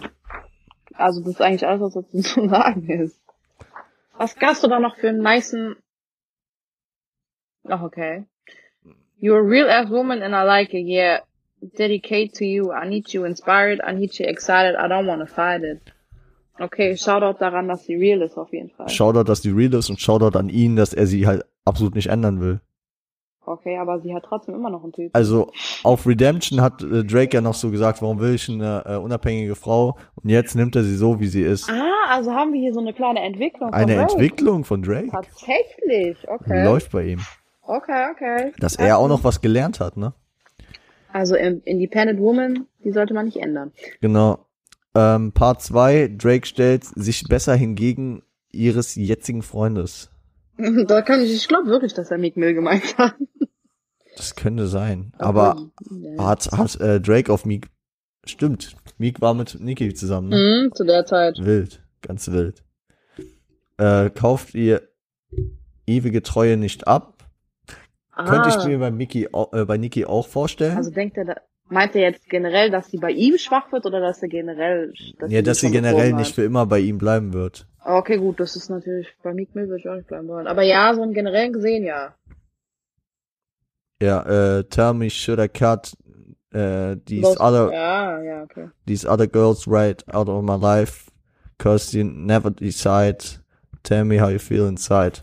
[0.95, 3.21] Also das ist eigentlich alles, was dazu zu sagen ist.
[4.17, 5.77] Was hast du da noch für einen nicen...
[7.69, 8.25] Ach, okay.
[9.21, 11.21] You're a real ass woman and I like it, yeah.
[11.77, 12.73] Dedicate to you.
[12.73, 13.81] I need you inspired.
[13.85, 14.77] I need you excited.
[14.77, 15.81] I don't want to fight it.
[16.59, 18.89] Okay, Shoutout daran, dass sie real ist auf jeden Fall.
[18.89, 22.09] Shoutout, dass die real ist und Shoutout an ihn, dass er sie halt absolut nicht
[22.09, 22.61] ändern will.
[23.47, 25.11] Okay, aber sie hat trotzdem immer noch einen Typ.
[25.17, 25.51] Also
[25.83, 29.55] auf Redemption hat äh, Drake ja noch so gesagt, warum will ich eine äh, unabhängige
[29.57, 29.97] Frau?
[30.17, 31.69] Und jetzt nimmt er sie so, wie sie ist.
[31.71, 33.71] Ah, also haben wir hier so eine kleine Entwicklung.
[33.71, 34.13] von Eine Drake.
[34.13, 36.65] Entwicklung von Drake Tatsächlich, okay.
[36.65, 37.21] läuft bei ihm.
[37.63, 38.53] Okay, okay.
[38.59, 40.13] Dass er auch noch was gelernt hat, ne?
[41.13, 43.73] Also im Independent Woman, die sollte man nicht ändern.
[44.01, 44.47] Genau.
[44.95, 50.10] Ähm, Part 2, Drake stellt sich besser hingegen ihres jetzigen Freundes.
[50.87, 53.15] Da kann ich, ich glaube wirklich, dass er Meek Mill gemeint hat.
[54.17, 55.13] Das könnte sein.
[55.19, 56.25] Aber ja.
[56.25, 57.69] hat, hat äh, Drake auf Meek.
[58.25, 58.77] Stimmt.
[58.99, 60.37] Meek war mit Nicki zusammen, ne?
[60.37, 61.39] Mhm, zu der Zeit.
[61.39, 61.83] Wild.
[62.03, 62.63] Ganz wild.
[63.79, 64.83] Äh, kauft ihr
[65.87, 67.25] ewige Treue nicht ab?
[68.15, 70.75] Könnte ich mir bei Mickey, äh, bei Nicki auch vorstellen.
[70.75, 70.79] Ah.
[70.79, 71.37] Also denkt er, da,
[71.69, 75.31] meint er jetzt generell, dass sie bei ihm schwach wird oder dass er generell, dass
[75.31, 77.67] ja, dass sie generell nicht für immer bei ihm bleiben wird.
[77.81, 77.87] Hat?
[77.99, 80.47] Okay, gut, das ist natürlich, bei Meek Mill würde ich auch nicht bleiben wollen.
[80.47, 82.15] Aber ja, so im Generellen gesehen, ja.
[84.03, 84.23] Ja,
[84.59, 85.95] äh, tell me, should I cut
[86.53, 88.71] äh, these Los- other Ja, ja, okay.
[88.87, 91.11] these other girls right out of my life?
[91.59, 93.19] Cause you never decide.
[93.83, 95.21] Tell me how you feel inside.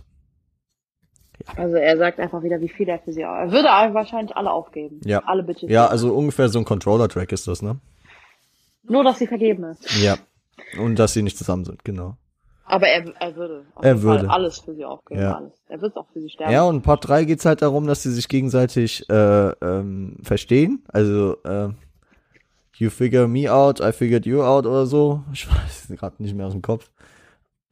[1.55, 4.99] Also er sagt einfach wieder, wie viel er für sie, er würde wahrscheinlich alle aufgeben.
[5.05, 5.19] Ja.
[5.25, 5.69] Alle Bitches.
[5.69, 7.79] Ja, also ungefähr so ein Controller-Track ist das, ne?
[8.83, 10.01] Nur, dass sie vergeben ist.
[10.01, 10.17] Ja.
[10.79, 12.17] Und dass sie nicht zusammen sind, genau.
[12.67, 13.65] Aber er, er würde.
[13.75, 14.29] Auf Er jeden Fall würde.
[14.29, 15.21] alles für sie aufgeben.
[15.21, 15.35] Ja.
[15.37, 15.53] Alles.
[15.67, 16.51] Er wird auch für sie sterben.
[16.53, 20.83] Ja, und Part 3 geht's halt darum, dass sie sich gegenseitig äh, ähm, verstehen.
[20.89, 21.69] Also, äh,
[22.77, 25.23] you figure me out, I figured you out oder so.
[25.33, 26.91] Ich weiß gerade nicht mehr aus dem Kopf.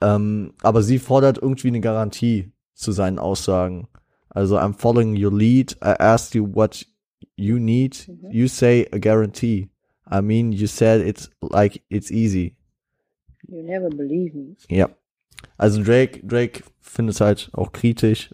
[0.01, 2.51] Ähm, aber sie fordert irgendwie eine Garantie.
[2.75, 3.87] zu seinen Aussagen.
[4.29, 5.77] Also I'm following your lead.
[5.81, 6.85] I asked you what
[7.37, 8.07] you need.
[8.07, 8.31] Mhm.
[8.31, 9.69] You say a guarantee.
[10.11, 12.54] I mean, you said it's like it's easy.
[13.47, 14.55] You never believe me.
[14.69, 14.89] Ja.
[15.57, 18.33] Also Drake, Drake findet es halt auch kritisch,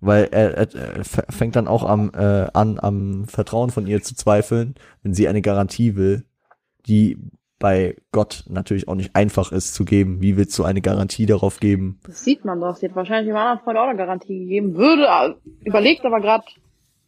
[0.00, 4.14] weil er, er, er fängt dann auch am, äh, an, am Vertrauen von ihr zu
[4.14, 6.24] zweifeln, wenn sie eine Garantie will,
[6.86, 7.18] die
[7.58, 10.20] bei Gott natürlich auch nicht einfach ist zu geben.
[10.20, 11.98] Wie willst du eine Garantie darauf geben?
[12.04, 12.76] Das sieht man doch.
[12.76, 14.74] Sie hat wahrscheinlich dem anderen Freund auch eine Garantie gegeben.
[14.74, 15.34] Würde, äh,
[15.66, 16.44] überlegt aber gerade,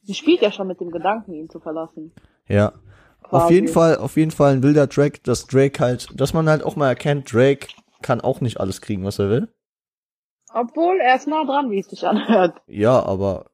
[0.02, 2.12] sie spielt ja schon mit dem Gedanken, ihn zu verlassen.
[2.48, 2.72] Ja.
[3.30, 6.62] Auf jeden Fall, auf jeden Fall ein wilder Track, dass Drake halt, dass man halt
[6.62, 7.68] auch mal erkennt, Drake
[8.02, 9.48] kann auch nicht alles kriegen, was er will.
[10.52, 12.62] Obwohl, er ist nah dran, wie es sich anhört.
[12.66, 13.50] Ja, aber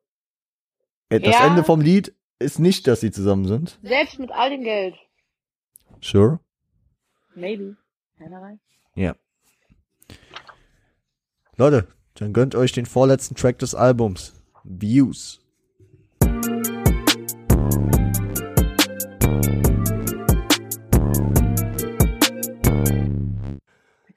[1.09, 1.47] äh, das Ja.
[1.47, 3.79] Ende vom Lied ist nicht, dass sie zusammen sind.
[3.83, 4.95] Selbst mit all dem Geld.
[6.01, 6.41] Sure.
[7.35, 7.77] Maybe.
[8.19, 8.59] Keiner weiß.
[8.95, 9.15] Ja.
[11.57, 14.35] Leute, dann gönnt euch den vorletzten Track des Albums.
[14.65, 15.41] Views.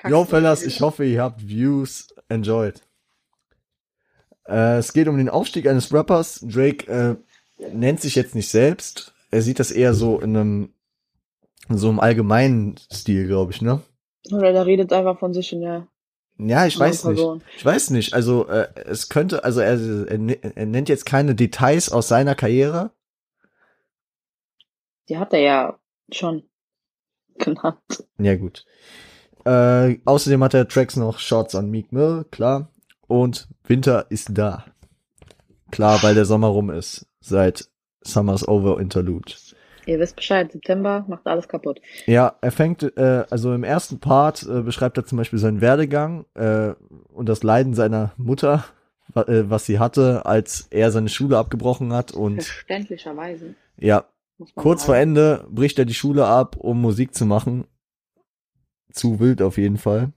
[0.08, 2.82] Yo, Fellas, ich hoffe, ihr habt Views enjoyed.
[4.48, 6.40] Äh, es geht um den Aufstieg eines Rappers.
[6.42, 7.16] Drake äh,
[7.74, 9.14] nennt sich jetzt nicht selbst.
[9.32, 10.74] Er sieht das eher so in einem
[11.70, 13.82] so im allgemeinen Stil, glaube ich, ne?
[14.32, 15.88] Oder der redet einfach von sich in der
[16.38, 17.16] Ja, ich weiß nicht.
[17.16, 17.44] Person.
[17.58, 18.14] Ich weiß nicht.
[18.14, 22.36] Also äh, es könnte, also er, er, ne- er nennt jetzt keine Details aus seiner
[22.36, 22.92] Karriere.
[25.10, 25.80] Die hat er ja
[26.12, 26.44] schon
[27.40, 28.06] genannt.
[28.20, 28.66] Ja gut.
[29.46, 32.70] Äh, außerdem hat er Tracks noch Shots an Meek Mill, klar.
[33.08, 34.66] Und Winter ist da.
[35.72, 37.06] Klar, weil der Sommer rum ist.
[37.20, 37.70] Seit
[38.02, 39.34] Summer's Over Interlude.
[39.86, 41.80] Ihr wisst Bescheid, September macht alles kaputt.
[42.08, 46.26] Ja, er fängt, äh, also im ersten Part äh, beschreibt er zum Beispiel seinen Werdegang
[46.34, 46.74] äh,
[47.14, 48.66] und das Leiden seiner Mutter,
[49.14, 53.54] wa äh, was sie hatte, als er seine Schule abgebrochen hat und Verständlicherweise.
[53.78, 54.06] ja,
[54.56, 55.10] kurz vor sagen.
[55.10, 57.68] Ende bricht er die Schule ab, um Musik zu machen.
[58.96, 60.14] Zu wild auf jeden Fall.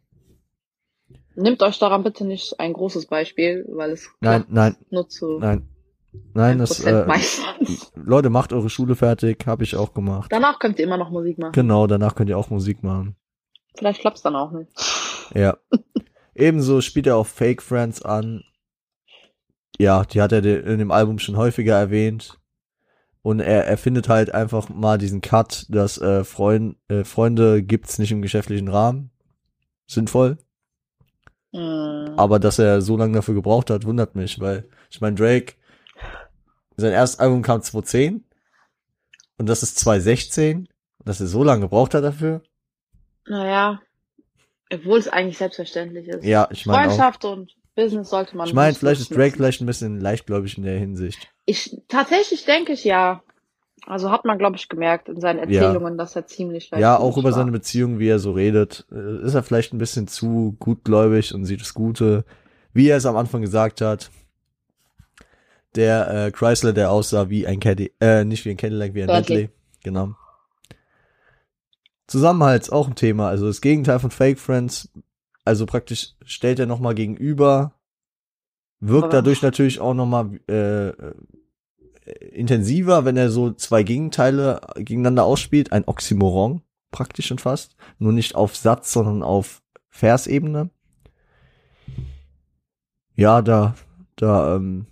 [1.35, 5.69] Nehmt euch daran bitte nicht ein großes Beispiel, weil es Nein, nein, nur zu nein.
[6.35, 7.77] Nein, das, 1% äh.
[7.95, 10.33] Leute, macht eure Schule fertig, habe ich auch gemacht.
[10.33, 11.53] Danach könnt ihr immer noch Musik machen.
[11.53, 13.15] Genau, danach könnt ihr auch Musik machen.
[13.77, 14.73] Vielleicht klappt's dann auch nicht.
[15.35, 15.59] Ja.
[16.35, 18.43] Ebenso spielt er auch Fake Friends an.
[19.79, 22.39] Ja, die hat er in dem Album schon häufiger erwähnt.
[23.29, 27.99] Und er, er findet halt einfach mal diesen Cut, dass äh, Freund, äh, Freunde gibt's
[27.99, 29.11] nicht im geschäftlichen Rahmen.
[29.87, 30.39] Sinnvoll.
[31.53, 32.15] Hm.
[32.17, 35.57] Aber dass er so lange dafür gebraucht hat, wundert mich, weil ich meine, Drake,
[36.79, 38.25] sein erstes Album kam 2010
[39.37, 40.61] und das ist 2016.
[40.61, 40.69] Und
[41.05, 42.41] dass er so lange gebraucht hat dafür.
[43.27, 43.83] Naja,
[44.73, 46.25] obwohl es eigentlich selbstverständlich ist.
[46.25, 46.85] Ja, ich meine auch.
[46.85, 50.65] Freundschaft und Business sollte man Ich meine, vielleicht ist Drake vielleicht ein bisschen leichtgläubig in
[50.65, 51.29] der Hinsicht.
[51.51, 53.23] Ich, tatsächlich denke ich ja.
[53.87, 55.63] Also hat man, glaube ich, gemerkt in seinen Ja.
[55.63, 57.33] Erzählungen, dass er ziemlich Ja, auch über war.
[57.33, 61.47] seine Beziehung, wie er so redet, äh, ist er vielleicht ein bisschen zu gutgläubig und
[61.47, 62.27] sieht das Gute.
[62.75, 64.11] Wie er es am Anfang gesagt hat.
[65.75, 69.07] Der äh, Chrysler, der aussah wie ein Caddy, äh, nicht wie ein Cadillac, wie ein
[69.07, 69.37] Bentley.
[69.47, 69.57] Bentley.
[69.85, 70.15] Genau.
[72.07, 74.91] Zusammenhalt ist auch ein Thema, also das Gegenteil von Fake Friends.
[75.45, 77.73] Also praktisch stellt er nochmal gegenüber,
[78.81, 80.93] wirkt Aber- dadurch natürlich auch nochmal äh,
[82.33, 85.73] intensiver, wenn er so zwei Gegenteile gegeneinander ausspielt.
[85.73, 87.77] Ein Oxymoron, praktisch schon fast.
[87.99, 90.71] Nur nicht auf Satz, sondern auf Versebene.
[93.15, 93.75] Ja, da,
[94.17, 94.87] da, ähm,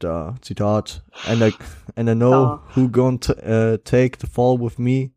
[0.00, 1.54] da, Zitat, and I,
[1.94, 2.62] and I know Da.
[2.74, 5.12] who gonna uh, take the fall with me,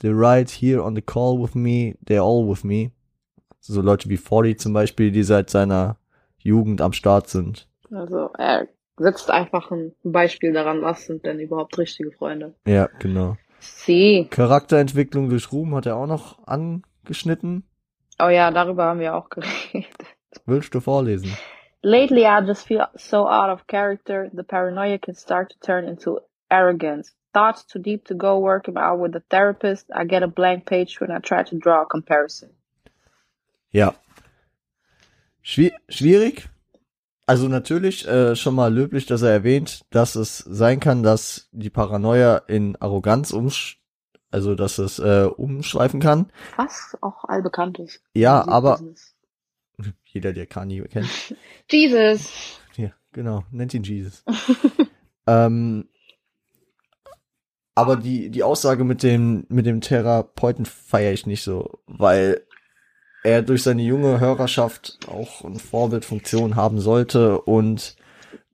[0.00, 2.90] the ride here on the call with me, they're all with me.
[3.60, 5.96] So Leute wie 40 zum Beispiel, die seit seiner
[6.38, 7.68] Jugend am Start sind.
[7.90, 8.66] Also er
[8.96, 12.54] setzt einfach ein Beispiel daran, was sind denn überhaupt richtige Freunde.
[12.66, 13.36] Ja, genau.
[13.60, 14.28] Sie.
[14.30, 17.64] Charakterentwicklung durch Ruhm hat er auch noch angeschnitten.
[18.20, 19.86] Oh ja, darüber haben wir auch geredet.
[20.46, 21.36] Willst du vorlesen?
[21.82, 24.30] Lately, I just feel so out of character.
[24.32, 27.12] The paranoia can start to turn into arrogance.
[27.32, 29.90] Thoughts too deep to go working out with a therapist.
[29.92, 32.50] I get a blank page when I try to draw a comparison.
[33.70, 33.94] Ja.
[35.42, 36.48] Schwi schwierig.
[37.26, 41.70] Also natürlich äh, schon mal löblich, dass er erwähnt, dass es sein kann, dass die
[41.70, 43.80] Paranoia in Arroganz umsch
[44.34, 46.32] also dass es äh, umschweifen kann.
[46.56, 48.02] Was auch allbekannt ist.
[48.14, 49.14] Ja, Im aber Musikbusiness.
[50.06, 51.08] jeder, der Kanye kennt.
[51.70, 52.58] Jesus.
[52.76, 54.24] Ja, genau, nennt ihn Jesus.
[55.28, 55.88] ähm,
[57.76, 62.44] aber die, die Aussage mit dem, mit dem Therapeuten feiere ich nicht so, weil
[63.24, 67.96] er durch seine junge Hörerschaft auch eine Vorbildfunktion haben sollte und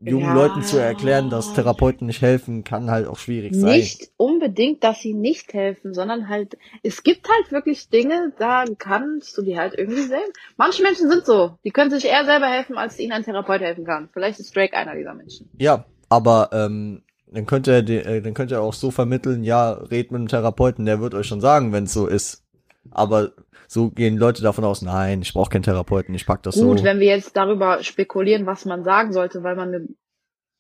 [0.03, 0.35] jungen Ja.
[0.35, 3.79] Leuten zu erklären, dass Therapeuten nicht helfen, kann halt auch schwierig sein.
[3.79, 9.37] Nicht unbedingt, dass sie nicht helfen, sondern halt, es gibt halt wirklich Dinge, da kannst
[9.37, 10.33] du die halt irgendwie selber.
[10.57, 13.85] Manche Menschen sind so, die können sich eher selber helfen, als ihnen ein Therapeut helfen
[13.85, 14.09] kann.
[14.13, 15.51] Vielleicht ist Drake einer dieser Menschen.
[15.59, 19.73] Ja, aber ähm, dann könnte er, de- äh, dann könnte er auch so vermitteln, ja,
[19.73, 22.45] red mit einem Therapeuten, der wird euch schon sagen, wenn es so ist.
[22.91, 23.33] Aber
[23.69, 26.85] so gehen Leute davon aus, nein, ich brauche keinen Therapeuten, ich pack das Gut, so.
[26.85, 29.89] wenn wir jetzt darüber spekulieren, was man sagen sollte, weil man eine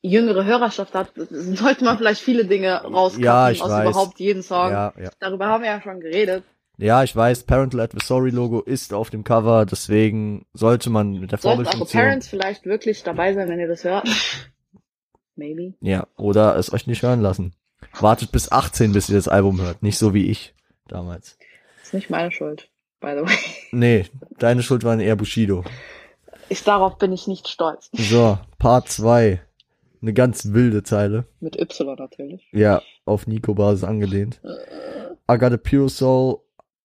[0.02, 3.88] jüngere Hörerschaft hat, sollte man vielleicht viele Dinge rauscutten Ja, ich aus weiß.
[3.90, 4.70] überhaupt jeden Song.
[4.70, 5.10] Ja, ja.
[5.18, 6.44] Darüber haben wir ja schon geredet.
[6.78, 11.38] ja, ich weiß, Parental Advisory Logo ist auf dem Cover, deswegen sollte man mit der
[11.38, 14.08] Sollten eure Parents vielleicht wirklich dabei sein, wenn ihr das hört?
[15.36, 15.74] Maybe.
[15.80, 17.54] ja, oder es euch nicht hören lassen.
[17.98, 20.54] Wartet bis 18, bis ihr das Album hört, nicht so wie ich
[20.86, 21.38] damals.
[21.90, 22.70] Ist nicht meine Schuld,
[23.00, 23.36] by the way.
[23.72, 24.04] Nee,
[24.38, 25.64] deine Schuld waren eher Bushido.
[26.48, 27.90] Ich, darauf bin ich nicht stolz.
[27.92, 29.40] So, Part 2.
[30.00, 31.26] Eine ganz wilde Zeile.
[31.40, 32.48] Mit Y natürlich.
[32.52, 34.40] Ja, auf Nico-Basis angelehnt.
[35.28, 36.42] I got a pure soul.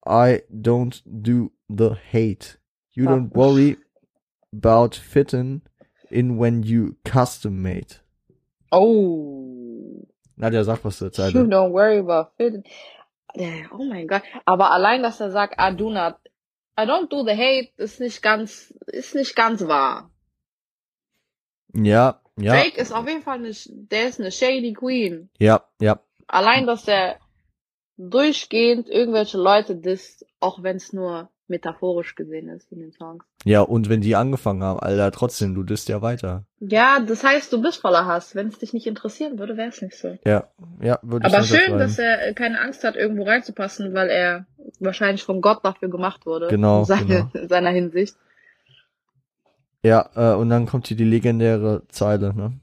[0.07, 2.57] I don't do the hate.
[2.91, 3.37] You don't Ah.
[3.37, 3.77] worry
[4.51, 5.61] about fitting
[6.09, 8.01] in when you custom made.
[8.71, 10.07] Oh.
[10.37, 11.47] Nadja, sag was zur You Zeile.
[11.47, 12.63] don't worry about fitting.
[13.71, 14.23] Oh mein Gott.
[14.45, 16.15] Aber allein, dass er sagt, I do not,
[16.79, 20.11] I don't do the hate, ist nicht ganz, ist nicht ganz wahr.
[21.73, 25.29] Ja, ja, Drake ist auf jeden Fall eine, der ist eine shady Queen.
[25.39, 25.99] ja, ja.
[26.27, 27.19] Allein, dass er
[27.97, 33.23] durchgehend irgendwelche Leute disst, auch wenn es nur metaphorisch gesehen ist in den Songs.
[33.43, 36.45] Ja, und wenn die angefangen haben, Alter, trotzdem, du disst ja weiter.
[36.59, 38.35] Ja, das heißt, du bist voller Hass.
[38.35, 40.17] Wenn es dich nicht interessieren würde, wäre es nicht so.
[40.25, 40.49] Ja,
[40.81, 44.45] ja, würde ich Aber schön, dass er keine Angst hat, irgendwo reinzupassen, weil er
[44.79, 46.47] wahrscheinlich von Gott dafür gemacht wurde.
[46.47, 48.15] Genau, In, seine, in seiner Hinsicht.
[49.83, 52.59] Ja, äh, und dann kommt hier die legendäre Zeile, ne?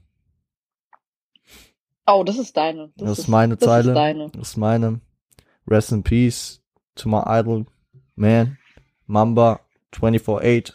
[2.05, 2.91] Oh, das ist deine.
[2.97, 3.91] Das, ist meine das Zeile.
[3.91, 4.29] Ist deine.
[4.31, 4.99] Das ist meine.
[5.65, 6.61] Rest in peace
[6.95, 7.65] to my idol,
[8.15, 8.57] man.
[9.07, 9.59] Mamba
[9.93, 10.73] 24-8.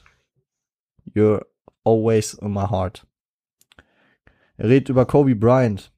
[1.15, 1.45] You're
[1.85, 3.07] always in my heart.
[4.57, 5.93] Er redet über Kobe Bryant.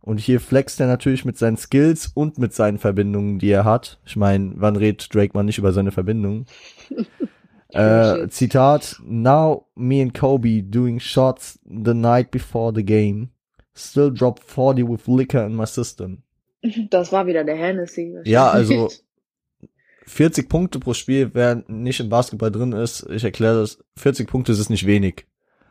[0.00, 3.98] Und hier flext er natürlich mit seinen Skills und mit seinen Verbindungen, die er hat.
[4.04, 6.44] Ich meine, wann redet Drake mal nicht über seine Verbindungen?
[7.70, 13.30] äh, Zitat, Now me and Kobe doing shots the night before the game.
[13.74, 16.22] Still drop 40 with liquor in my system.
[16.90, 18.14] Das war wieder der Hennessy.
[18.24, 18.90] Ja, also
[20.06, 24.52] 40 Punkte pro Spiel, wer nicht im Basketball drin ist, ich erkläre das, 40 Punkte
[24.52, 25.26] ist nicht wenig.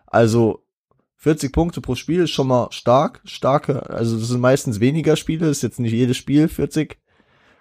[0.08, 0.66] Also
[1.18, 5.48] 40 Punkte pro Spiel ist schon mal stark, starke, also das sind meistens weniger Spiele,
[5.48, 7.00] ist jetzt nicht jedes Spiel 40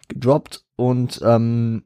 [0.09, 1.85] gedroppt und ähm,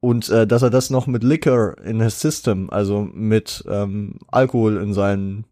[0.00, 4.78] und äh, dass er das noch mit Liquor in his system, also mit ähm, Alkohol
[4.78, 5.44] in seinem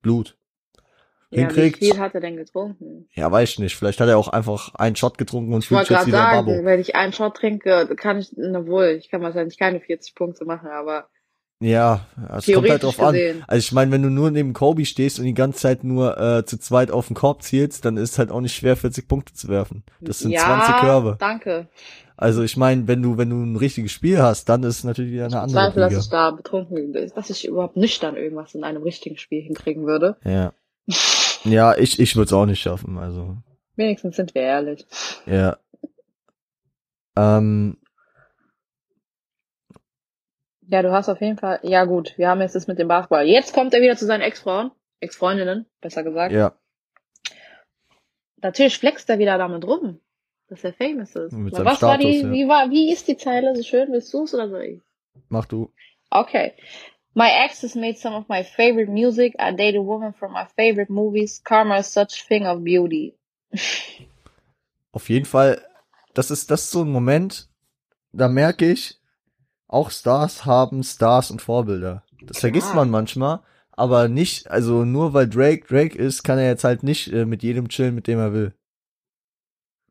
[0.00, 0.38] Blut
[1.30, 1.80] ja, hinkriegt.
[1.80, 3.08] Wie viel hat er denn getrunken?
[3.14, 3.76] Ja, weiß ich nicht.
[3.76, 6.18] Vielleicht hat er auch einfach einen Shot getrunken und Ich fühlt wollte sich jetzt wieder
[6.18, 6.64] sagen, Babo.
[6.64, 10.44] wenn ich einen Shot trinke, kann ich, na wohl, ich kann wahrscheinlich keine 40 Punkte
[10.44, 11.08] machen, aber
[11.60, 13.12] Ja, es kommt halt drauf an.
[13.12, 13.44] gesehen.
[13.46, 16.44] Also ich meine, wenn du nur neben Kobe stehst und die ganze Zeit nur äh,
[16.44, 19.48] zu zweit auf den Korb zielst, dann ist halt auch nicht schwer, 40 Punkte zu
[19.48, 19.84] werfen.
[20.00, 21.16] Das sind ja, 20 Körbe.
[21.20, 21.68] danke.
[22.16, 25.12] Also ich meine, wenn du, wenn du ein richtiges Spiel hast, dann ist es natürlich
[25.12, 26.00] wieder eine Ich andere zweifle, dass Liga.
[26.02, 30.16] ich da betrunken bin, dass ich überhaupt nüchtern irgendwas in einem richtigen Spiel hinkriegen würde.
[30.24, 30.52] Ja.
[31.44, 33.36] Ja, ich, ich würde es auch nicht schaffen, also.
[33.76, 34.86] Wenigstens sind wir ehrlich.
[35.26, 35.58] Ja.
[37.16, 37.78] Ähm,
[40.70, 43.26] Ja, du hast auf jeden Fall, ja gut, wir haben jetzt das mit dem Basketball.
[43.26, 44.70] Jetzt kommt er wieder zu seinen Ex-Frauen,
[45.00, 46.32] Ex-Freundinnen, besser gesagt.
[46.32, 46.54] ja.
[48.42, 50.00] Natürlich flext er wieder damit rum,
[50.48, 51.32] dass er famous ist.
[51.32, 52.32] Mit seinem Was war die, Status, ja.
[52.32, 53.92] wie war, wie ist die Zeile so schön?
[53.92, 54.80] Willst du's oder soll ich?
[55.28, 55.72] Mach du.
[56.08, 56.54] Okay.
[57.14, 59.34] My ex has made some of my favorite music.
[59.38, 61.40] I dated women from my favorite movies.
[61.44, 63.14] Karma is such thing of beauty.
[64.92, 65.60] Auf jeden Fall,
[66.14, 67.48] das ist, das ist so ein Moment,
[68.12, 69.00] da merke ich,
[69.66, 72.04] auch Stars haben Stars und Vorbilder.
[72.22, 72.40] Das Klar.
[72.40, 73.40] vergisst man manchmal,
[73.72, 77.42] aber nicht, also nur weil Drake Drake ist, kann er jetzt halt nicht äh, mit
[77.42, 78.54] jedem chillen, mit dem er will.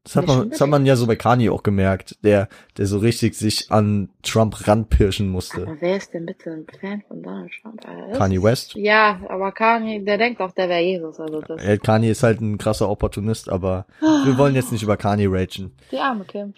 [0.10, 2.98] Das hat man, das hat man ja so bei Kanye auch gemerkt, der, der so
[2.98, 5.62] richtig sich an Trump ranpirschen musste.
[5.62, 7.86] Aber wer ist denn bitte ein Fan von Donald Trump?
[7.86, 8.74] Äh, das Kanye West.
[8.74, 11.20] Ja, aber Kanye, der denkt auch, der wäre Jesus.
[11.20, 11.64] Also das.
[11.64, 15.74] Äh, Kanye ist halt ein krasser Opportunist, aber wir wollen jetzt nicht über Kanye ragen.
[15.92, 16.56] Die arme Kim.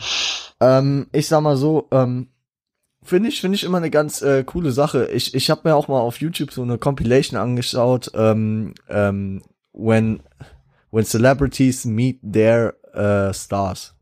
[0.62, 2.30] Ähm, ich sag mal so, ähm,
[3.04, 5.10] finde ich, finde ich immer eine ganz äh, coole Sache.
[5.12, 9.42] Ich, ich habe mir auch mal auf YouTube so eine Compilation angeschaut, ähm, ähm,
[9.74, 10.22] when
[10.92, 13.96] when celebrities meet their äh, stars.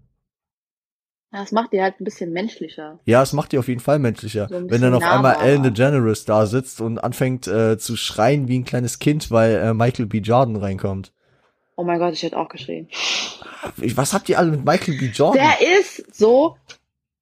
[1.32, 3.00] Das macht die halt ein bisschen menschlicher.
[3.06, 4.48] Ja, es macht die auf jeden Fall menschlicher.
[4.50, 5.36] So Wenn dann auf einmal.
[5.36, 9.74] Ellen DeGeneres da sitzt und anfängt äh, zu schreien wie ein kleines Kind, weil äh,
[9.76, 10.20] Michael B.
[10.20, 11.12] Jordan reinkommt.
[11.76, 12.90] Oh mein Gott, ich hätte auch geschrien.
[13.76, 15.06] Was habt ihr alle mit Michael B.
[15.08, 15.44] Jordan?
[15.60, 16.58] Der ist so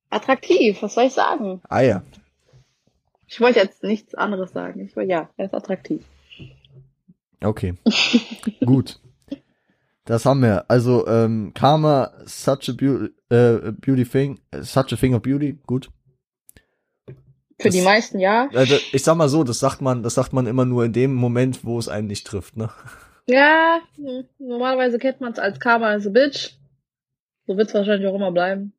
[0.09, 1.61] attraktiv, was soll ich sagen?
[1.67, 2.01] ah ja.
[3.27, 4.79] Ich wollte jetzt nichts anderes sagen.
[4.85, 6.01] Ich wollte, ja, er ist attraktiv.
[7.43, 7.75] Okay.
[8.65, 8.99] Gut.
[10.07, 10.65] Das haben wir.
[10.69, 15.59] Also, ähm, Karma, such a beauty, äh, beauty thing, such a thing of beauty.
[15.67, 15.89] Gut.
[17.59, 18.49] Für Das- die meisten ja.
[18.53, 21.13] Also, ich sag mal so, das sagt man, das sagt man immer nur in dem
[21.13, 22.69] Moment, wo es einen nicht trifft, ne?
[23.27, 26.53] Ja, hm, normalerweise kennt man es als Karma as a Bitch.
[27.45, 28.73] So wird es wahrscheinlich auch immer bleiben.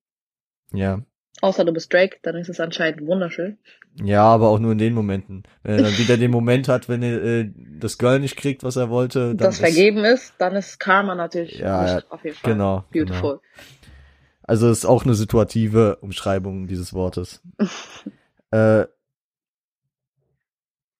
[0.72, 1.00] Ja.
[1.40, 3.58] Außer du bist Drake, dann ist es anscheinend wunderschön.
[4.02, 5.44] Ja, aber auch nur in den Momenten.
[5.62, 8.76] Wenn er dann wieder den Moment hat, wenn er äh, das Girl nicht kriegt, was
[8.76, 12.52] er wollte, dann das ist, vergeben ist, dann ist Karma natürlich Ja, auf jeden Fall
[12.52, 13.40] genau, beautiful.
[14.42, 17.42] Also ist auch eine situative Umschreibung dieses Wortes.
[18.50, 18.86] äh,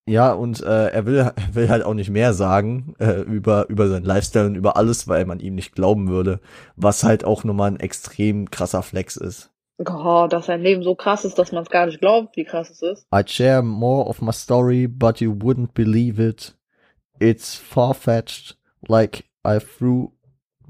[0.07, 3.89] ja, und äh, er will, er will halt auch nicht mehr sagen äh, über, über
[3.89, 6.41] seinen Lifestyle und über alles, weil man ihm nicht glauben würde,
[6.77, 9.51] was halt auch nochmal ein extrem krasser Flex ist.
[9.79, 12.71] Oh, dass sein Leben so krass ist, dass man es gar nicht glaubt, wie krass
[12.71, 13.07] es ist.
[13.13, 16.57] I'd share more of my story, but you wouldn't believe it.
[17.21, 18.57] It's far-fetched,
[18.89, 20.09] like I threw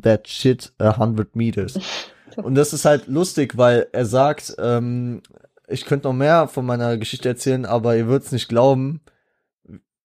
[0.03, 1.79] that shit a hundred meters.
[2.37, 5.23] Und das ist halt lustig, weil er sagt, ähm,
[5.67, 9.01] ich könnte noch mehr von meiner Geschichte erzählen, aber ihr würdet's nicht glauben.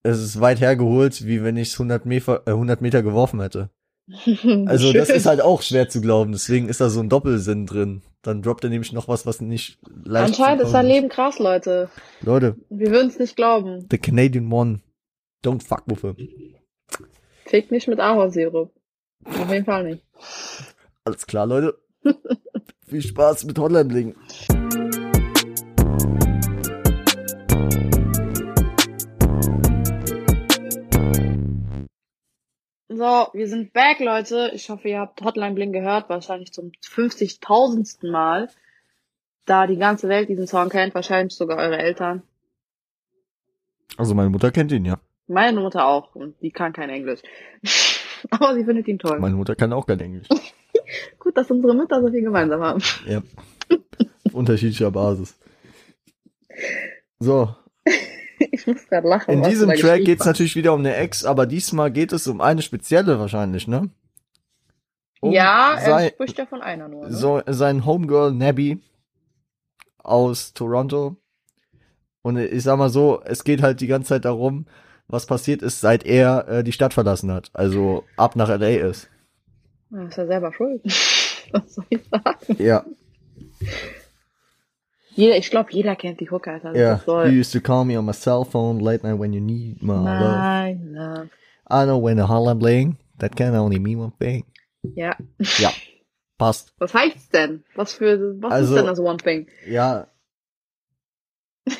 [0.01, 3.69] Es ist weit hergeholt, wie wenn ich 100 Meter, äh, 100 Meter geworfen hätte.
[4.65, 8.01] Also das ist halt auch schwer zu glauben, deswegen ist da so ein Doppelsinn drin.
[8.23, 11.39] Dann droppt er nämlich noch was, was nicht leicht zu Anscheinend ist sein Leben krass,
[11.39, 11.89] Leute.
[12.21, 13.85] Leute, Wir würden es nicht glauben.
[13.91, 14.79] the Canadian one,
[15.45, 16.15] don't fuck with him.
[17.45, 18.71] Fick nicht mit Ahornsirup.
[19.25, 20.05] Auf jeden Fall nicht.
[21.03, 21.77] Alles klar, Leute.
[22.87, 24.15] Viel Spaß mit Hotline
[33.03, 34.51] So, wir sind back, Leute.
[34.53, 38.09] Ich hoffe, ihr habt Hotline Bling gehört, wahrscheinlich zum 50.000.
[38.09, 38.47] Mal.
[39.43, 42.23] Da die ganze Welt diesen Song kennt, wahrscheinlich sogar eure Eltern.
[43.97, 45.01] Also meine Mutter kennt ihn ja.
[45.27, 47.19] Meine Mutter auch, und die kann kein Englisch.
[48.29, 49.19] Aber sie findet ihn toll.
[49.19, 50.29] Meine Mutter kann auch kein Englisch.
[51.19, 52.81] Gut, dass unsere Mütter so viel gemeinsam haben.
[53.05, 53.21] Ja.
[54.23, 55.37] Auf unterschiedlicher Basis.
[57.19, 57.53] So,
[58.55, 59.31] Ich muss gerade lachen.
[59.33, 60.27] in diesem Track geht's hast.
[60.27, 63.89] natürlich wieder um eine Ex, aber diesmal geht es um eine spezielle wahrscheinlich, ne?
[65.21, 67.05] Um ja, er sei- spricht ja von einer nur.
[67.07, 67.11] Ne?
[67.11, 68.79] so sein Homegirl Nabby
[69.97, 71.15] aus Toronto.
[72.21, 74.65] Und ich sag mal so, es geht halt die ganze Zeit darum,
[75.07, 77.49] was passiert ist, seit er äh, die Stadt verlassen hat.
[77.53, 79.09] Also ab nach LA ist.
[79.89, 80.81] Ja, ist ja selber schuld.
[81.51, 82.55] Was soll ich sagen?
[82.63, 82.85] Ja,
[85.15, 86.75] Jeder, ich glaube, jeder kennt die Hook, Alter.
[86.75, 86.93] ja.
[86.95, 87.39] Das You soll.
[87.39, 90.03] used to call me on my cell phone late night when you need my love.
[90.05, 91.29] Nein, nein.
[91.69, 94.43] I know when the Holland bling, that can only mean one thing.
[94.95, 95.15] Ja.
[95.59, 95.71] Ja,
[96.37, 96.73] passt.
[96.79, 97.63] Was heißt's denn?
[97.75, 99.47] Was für, was Also- ist denn das One Thing?
[99.67, 100.07] Ja.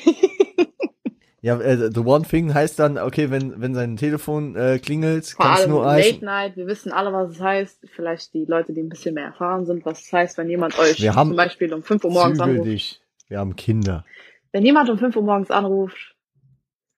[1.41, 5.45] ja, äh, the one thing heißt dann, okay, wenn, wenn sein Telefon äh, klingelt, Vor
[5.45, 6.21] kann es allem nur Late heißen.
[6.23, 7.79] Night, wir wissen alle, was es heißt.
[7.93, 11.01] Vielleicht die Leute, die ein bisschen mehr erfahren sind, was es heißt, wenn jemand euch
[11.01, 12.65] Wir haben zum Beispiel um 5 Uhr morgens anruft.
[12.65, 12.99] dich.
[13.27, 14.05] Wir haben Kinder.
[14.51, 16.15] Wenn jemand um 5 Uhr morgens anruft,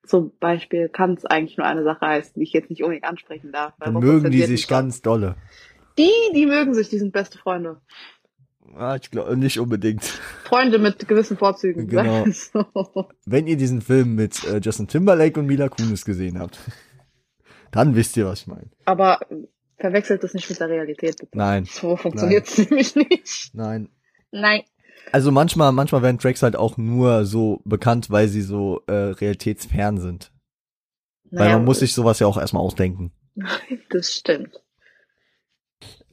[0.05, 3.51] zum Beispiel, kann es eigentlich nur eine Sache heißen, die ich jetzt nicht unbedingt ansprechen
[3.51, 3.73] darf.
[3.79, 5.35] Dann mögen die sich ganz dolle.
[5.97, 7.81] Die, die mögen sich, die sind beste Freunde.
[8.75, 10.03] Ah, ich glaube nicht unbedingt.
[10.43, 11.87] Freunde mit gewissen Vorzügen.
[11.87, 12.25] Genau.
[12.31, 12.65] So.
[13.25, 16.59] Wenn ihr diesen Film mit äh, Justin Timberlake und Mila Kunis gesehen habt,
[17.71, 18.69] dann wisst ihr, was ich meine.
[18.85, 19.19] Aber
[19.77, 21.37] verwechselt das nicht mit der Realität, bitte.
[21.37, 23.51] Nein, So funktioniert es nämlich nicht.
[23.53, 23.89] nein.
[24.31, 24.63] Nein.
[25.11, 29.99] Also manchmal, manchmal werden Tracks halt auch nur so bekannt, weil sie so äh, realitätsfern
[29.99, 30.31] sind.
[31.31, 33.11] Weil Naja, man muss sich sowas ja auch erstmal ausdenken.
[33.89, 34.61] Das stimmt.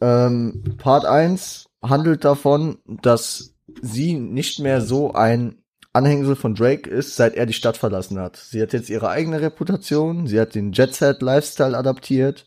[0.00, 5.62] Ähm, Part 1 handelt davon, dass sie nicht mehr so ein
[5.92, 8.36] Anhängsel von Drake ist, seit er die Stadt verlassen hat.
[8.36, 12.46] Sie hat jetzt ihre eigene Reputation, sie hat den Jet Set Lifestyle adaptiert.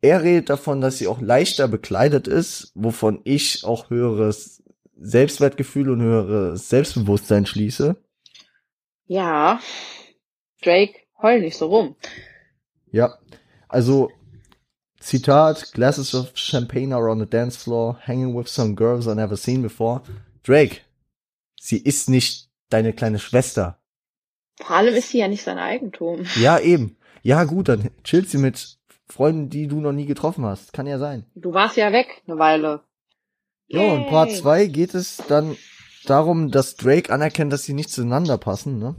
[0.00, 4.62] Er redet davon, dass sie auch leichter bekleidet ist, wovon ich auch höheres
[5.00, 7.96] Selbstwertgefühl und höheres Selbstbewusstsein schließe.
[9.06, 9.60] Ja.
[10.62, 11.96] Drake, heul nicht so rum.
[12.90, 13.18] Ja,
[13.68, 14.10] also
[15.00, 19.36] Zitat, glasses of champagne are on the dance floor, hanging with some girls I never
[19.36, 20.02] seen before.
[20.42, 20.80] Drake,
[21.58, 23.78] sie ist nicht deine kleine Schwester.
[24.60, 26.26] Vor allem ist sie ja nicht sein Eigentum.
[26.40, 26.96] Ja, eben.
[27.22, 30.72] Ja, gut, dann chillt sie mit Freunden, die du noch nie getroffen hast.
[30.72, 31.24] Kann ja sein.
[31.34, 32.82] Du warst ja weg eine Weile.
[33.68, 34.40] Ja, in Part Yay.
[34.40, 35.56] 2 geht es dann
[36.06, 38.96] darum, dass Drake anerkennt, dass sie nicht zueinander passen, ne?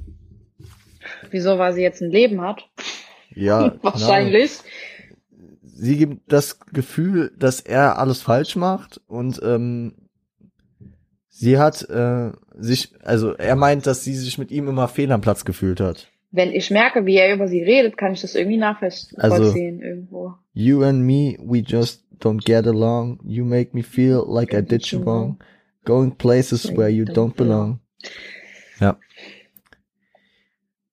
[1.31, 2.69] Wieso, weil sie jetzt ein Leben hat?
[3.33, 3.75] Ja.
[3.81, 4.59] Wahrscheinlich.
[5.63, 9.95] sie gibt das Gefühl, dass er alles falsch macht und ähm,
[11.29, 15.21] sie hat äh, sich, also er meint, dass sie sich mit ihm immer fehl am
[15.21, 16.09] Platz gefühlt hat.
[16.31, 20.33] Wenn ich merke, wie er über sie redet, kann ich das irgendwie nachvollziehen Also- irgendwo.
[20.53, 23.19] You and me, we just don't get along.
[23.23, 25.39] You make me feel like I did you wrong.
[25.85, 27.79] Going places where you don't belong.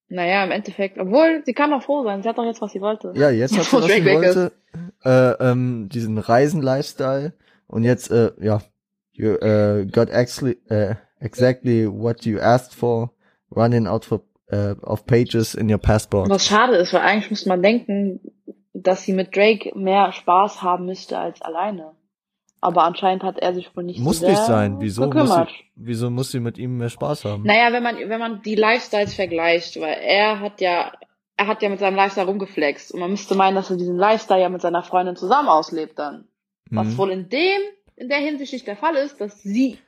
[0.08, 2.80] Naja, im Endeffekt, obwohl, sie kann doch froh sein, sie hat doch jetzt, was sie
[2.80, 3.12] wollte.
[3.16, 4.52] Ja, jetzt hat sie, was sie wollte.
[5.04, 7.32] Äh, ähm, diesen Reisen-Lifestyle.
[7.66, 8.62] Und jetzt, äh, ja,
[9.12, 13.10] you uh, got actually, uh, exactly what you asked for.
[13.50, 16.28] Running out for, uh, of pages in your passport.
[16.28, 18.20] Was schade ist, weil eigentlich müsste man denken,
[18.72, 21.92] dass sie mit Drake mehr Spaß haben müsste als alleine.
[22.60, 24.76] Aber anscheinend hat er sich wohl nicht Muss so nicht sehr sein.
[24.80, 25.44] Wieso muss, sie,
[25.76, 27.42] wieso muss sie mit ihm mehr Spaß haben?
[27.44, 30.92] Naja, wenn man, wenn man die Lifestyles vergleicht, weil er hat ja,
[31.36, 34.40] er hat ja mit seinem Lifestyle rumgeflext und man müsste meinen, dass er diesen Lifestyle
[34.40, 36.26] ja mit seiner Freundin zusammen auslebt dann.
[36.70, 36.98] Was Mhm.
[36.98, 37.60] wohl in dem,
[37.94, 39.78] in der Hinsicht nicht der Fall ist, dass sie,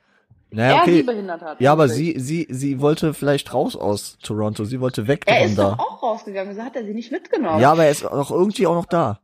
[0.51, 1.03] Naja, er sie okay.
[1.03, 1.61] behindert hat.
[1.61, 4.65] Ja, aber sie, sie, sie wollte vielleicht raus aus Toronto.
[4.65, 5.71] Sie wollte weg Er ist da.
[5.71, 7.61] doch auch rausgegangen, wieso hat er sie nicht mitgenommen?
[7.61, 9.21] Ja, aber er ist auch irgendwie auch noch da.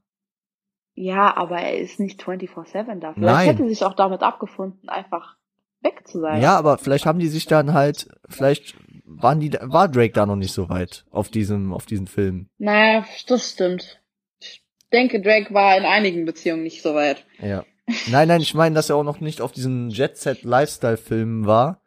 [0.94, 3.15] Ja, aber er ist nicht 24-7 da.
[3.15, 3.47] Vielleicht Nein.
[3.47, 5.36] hätte sich auch damit abgefunden, einfach
[5.83, 6.41] weg zu sein.
[6.41, 10.36] Ja, aber vielleicht haben die sich dann halt, vielleicht waren die, war Drake da noch
[10.36, 12.49] nicht so weit auf diesem, auf diesen Film.
[12.59, 14.01] Naja, das stimmt.
[14.41, 14.62] Ich
[14.93, 17.25] denke, Drake war in einigen Beziehungen nicht so weit.
[17.41, 17.65] Ja.
[18.11, 21.47] Nein, nein, ich meine, dass er auch noch nicht auf diesen Jet Set Lifestyle Filmen
[21.47, 21.81] war,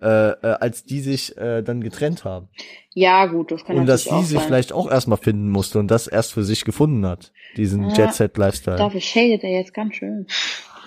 [0.00, 2.48] äh, äh, als die sich äh, dann getrennt haben.
[2.94, 6.06] Ja, gut, das kann und dass sie sich vielleicht auch erstmal finden musste und das
[6.06, 7.96] erst für sich gefunden hat, diesen Ja.
[7.96, 8.76] Jet Set Lifestyle.
[8.76, 10.26] Dafür shadet er jetzt ganz schön.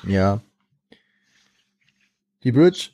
[0.07, 0.41] Ja.
[2.43, 2.89] Die Bridge.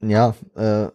[0.00, 0.88] Ja, äh,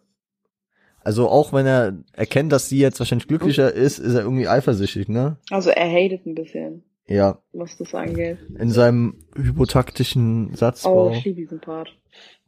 [1.04, 5.10] also auch wenn er erkennt, dass sie jetzt wahrscheinlich glücklicher ist, ist er irgendwie eifersüchtig,
[5.10, 5.38] ne?
[5.50, 8.38] Also er hatet ein bisschen, Ja, was das angeht.
[8.58, 11.08] in seinem hypotaktischen Satzbau.
[11.10, 11.90] Oh, ich liebe diesen Part.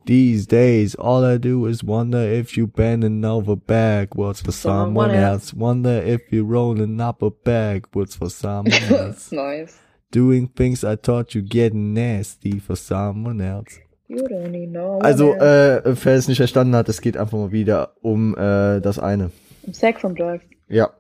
[0.06, 5.16] These days, all I do is wonder if you bending over backwards for someone Someone
[5.16, 5.54] else.
[5.58, 9.32] Wonder if you rolling up or backwards for someone else.
[9.32, 9.80] nice.
[10.12, 13.80] Doing things I thought you getting nasty for someone else.
[14.08, 17.52] You don't need no Also, äh, wer es nicht verstanden hat, es geht einfach mal
[17.52, 19.32] wieder um äh, das eine.
[19.66, 19.80] else.
[19.80, 20.46] Sex und Drugs.
[20.70, 20.92] Ja,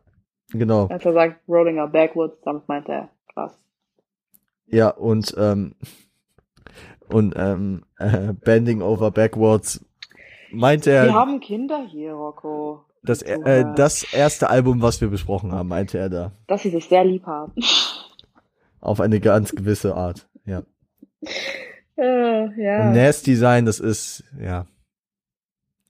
[0.51, 0.87] genau.
[0.87, 3.57] Als er sagt, rolling up backwards, damit meint er, krass.
[4.67, 5.75] Ja, und ähm,
[7.07, 9.85] und ähm, äh, Bending over backwards
[10.51, 12.83] meint Wir er haben Kinder hier, Rocco.
[13.03, 16.31] das, äh, das erste Album, was wir besprochen haben, meinte er da.
[16.47, 17.53] Dass sie sich sehr lieb haben.
[18.81, 20.27] Auf eine ganz gewisse Art.
[20.45, 20.63] Ja.
[21.97, 22.87] äh, ja.
[22.87, 24.65] Und Nasty sein, das ist, ja.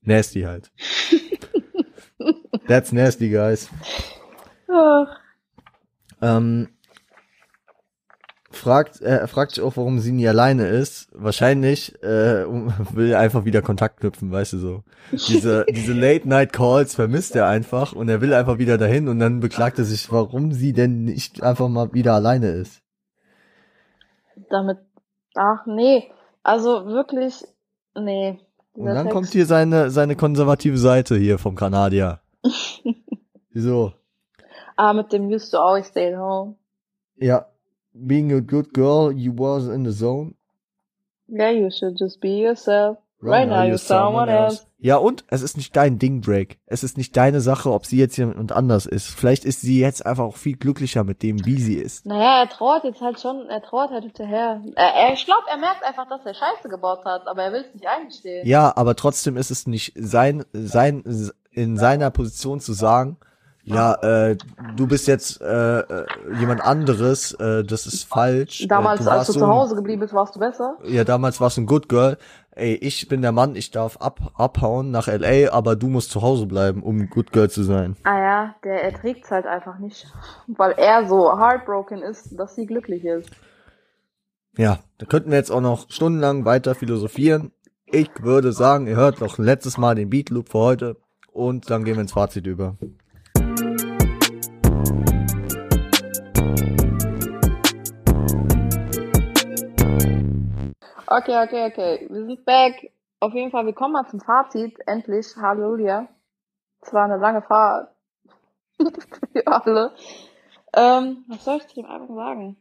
[0.01, 0.71] Nasty halt.
[2.67, 3.69] That's nasty, guys.
[4.67, 5.19] Ach,
[6.21, 6.69] Ähm,
[8.57, 11.07] fragt, äh, er fragt sich auch, warum sie nie alleine ist.
[11.13, 14.83] Wahrscheinlich äh, um- will er einfach wieder Kontakt knüpfen, weißt du so.
[15.11, 19.79] Diese, diese Late-Night-Calls vermisst er einfach und er will einfach wieder dahin und dann beklagt
[19.79, 22.81] er sich, warum sie denn nicht einfach mal wieder alleine ist.
[24.49, 24.77] damit,
[25.35, 26.11] ach nee,
[26.43, 27.43] also wirklich,
[27.97, 28.39] nee.
[28.73, 32.19] Und dann kommt hier seine, seine konservative Seite hier vom Kanadier.
[33.51, 33.93] Wieso?
[34.75, 36.55] Ah, mit dem used to always stay at home.
[37.15, 37.45] Ja.
[37.97, 40.35] Being a good girl, you was in the zone.
[41.27, 42.97] Yeah, you should just be yourself.
[43.21, 44.67] Right now you're someone else.
[44.77, 46.57] Ja, und es ist nicht dein Ding, Drake.
[46.67, 49.07] Es ist nicht deine Sache, ob sie jetzt jemand anders ist.
[49.07, 52.05] Vielleicht ist sie jetzt einfach auch viel glücklicher mit dem, wie sie ist.
[52.05, 54.61] Naja, er trauert jetzt halt schon, er trauert halt hinterher.
[54.75, 57.65] Er, er, ich glaube, er merkt einfach, dass er Scheiße gebaut hat, aber er will
[57.67, 58.45] es nicht eingestehen.
[58.45, 61.03] Ja, aber trotzdem ist es nicht sein, sein,
[61.49, 63.17] in seiner Position zu sagen,
[63.67, 64.37] ja, äh,
[64.75, 66.05] du bist jetzt äh, äh,
[66.39, 68.67] jemand anderes, äh, das ist falsch.
[68.67, 70.77] Damals, äh, du als du zu Hause geblieben bist, warst du besser.
[70.83, 72.17] Ja, damals warst du ein Good Girl.
[72.51, 76.21] Ey, ich bin der Mann, ich darf ab, abhauen nach LA, aber du musst zu
[76.21, 77.97] Hause bleiben, um Good Girl zu sein.
[78.03, 80.05] Ah ja, der erträgt's halt einfach nicht.
[80.47, 83.31] Weil er so heartbroken ist, dass sie glücklich ist.
[84.57, 87.51] Ja, da könnten wir jetzt auch noch stundenlang weiter philosophieren.
[87.87, 90.97] Ich würde sagen, ihr hört noch ein letztes Mal den Beat Loop für heute
[91.33, 92.77] und dann gehen wir ins Fazit über.
[101.07, 102.07] Okay, okay, okay.
[102.09, 102.91] Wir sind back.
[103.19, 104.75] Auf jeden Fall, wir kommen mal zum Fazit.
[104.85, 105.27] Endlich.
[105.37, 106.07] Halleluja.
[106.81, 107.89] Es war eine lange Fahrt.
[108.77, 109.93] Für alle.
[110.73, 112.57] Ähm, was soll ich zu dem Album sagen?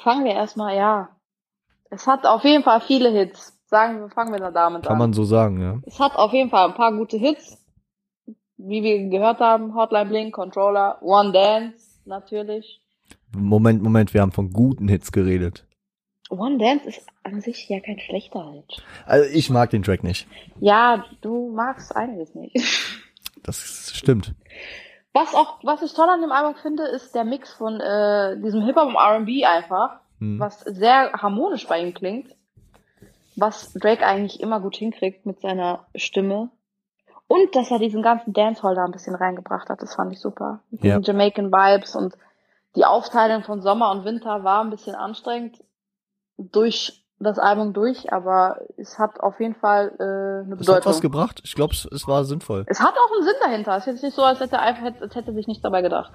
[0.00, 1.08] Fangen wir erstmal, ja.
[1.90, 3.58] Es hat auf jeden Fall viele Hits.
[3.66, 4.98] Sagen wir, fangen wir da damit Kann an.
[4.98, 5.78] man so sagen, ja.
[5.84, 7.58] Es hat auf jeden Fall ein paar gute Hits.
[8.56, 12.80] Wie wir gehört haben, Hotline Blink, Controller, One Dance, natürlich.
[13.34, 15.64] Moment, Moment, wir haben von guten Hits geredet.
[16.30, 18.82] One Dance ist an sich ja kein schlechter Hit.
[19.06, 20.26] Also ich mag den Track nicht.
[20.60, 22.56] Ja, du magst einiges nicht.
[23.44, 24.34] Das stimmt.
[25.14, 28.62] Was auch, was ich toll an dem Album finde, ist der Mix von äh, diesem
[28.66, 30.38] Hip-Hop und R&B einfach, Hm.
[30.40, 32.34] was sehr harmonisch bei ihm klingt,
[33.36, 36.50] was Drake eigentlich immer gut hinkriegt mit seiner Stimme.
[37.28, 40.60] Und dass er diesen ganzen Dancehall da ein bisschen reingebracht hat, das fand ich super.
[40.70, 40.98] Mit Ja.
[40.98, 42.14] diesen Jamaican Vibes und
[42.74, 45.62] die Aufteilung von Sommer und Winter war ein bisschen anstrengend
[46.38, 51.00] durch das Album durch, aber es hat auf jeden Fall äh, eine Das hat was
[51.00, 51.00] Bedeutung.
[51.02, 51.40] gebracht.
[51.44, 52.64] Ich glaube, es, es war sinnvoll.
[52.68, 53.76] Es hat auch einen Sinn dahinter.
[53.76, 56.12] Es ist jetzt nicht so, als hätte er einfach, als hätte sich nicht dabei gedacht.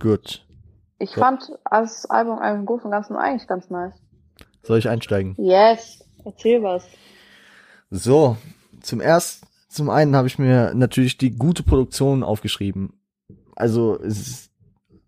[0.00, 0.44] Gut.
[0.98, 1.22] Ich Ja.
[1.22, 3.94] fand das Album im Großen und Ganzen eigentlich ganz nice.
[4.64, 5.34] Soll ich einsteigen?
[5.38, 6.84] Yes, erzähl was.
[7.90, 8.36] So,
[8.80, 12.92] zum ersten, zum einen habe ich mir natürlich die gute Produktion aufgeschrieben.
[13.56, 14.50] Also es ist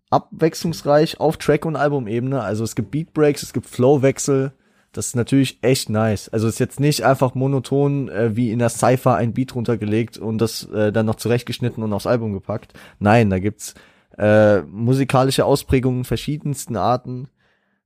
[0.09, 2.41] abwechslungsreich auf Track- und Albumebene.
[2.41, 4.53] Also es gibt Beatbreaks, es gibt Flowwechsel.
[4.91, 6.29] Das ist natürlich echt nice.
[6.29, 10.17] Also es ist jetzt nicht einfach monoton äh, wie in der Cypher ein Beat runtergelegt
[10.17, 12.73] und das äh, dann noch zurechtgeschnitten und aufs Album gepackt.
[12.99, 13.75] Nein, da gibt's
[14.17, 17.27] äh, musikalische Ausprägungen verschiedensten Arten.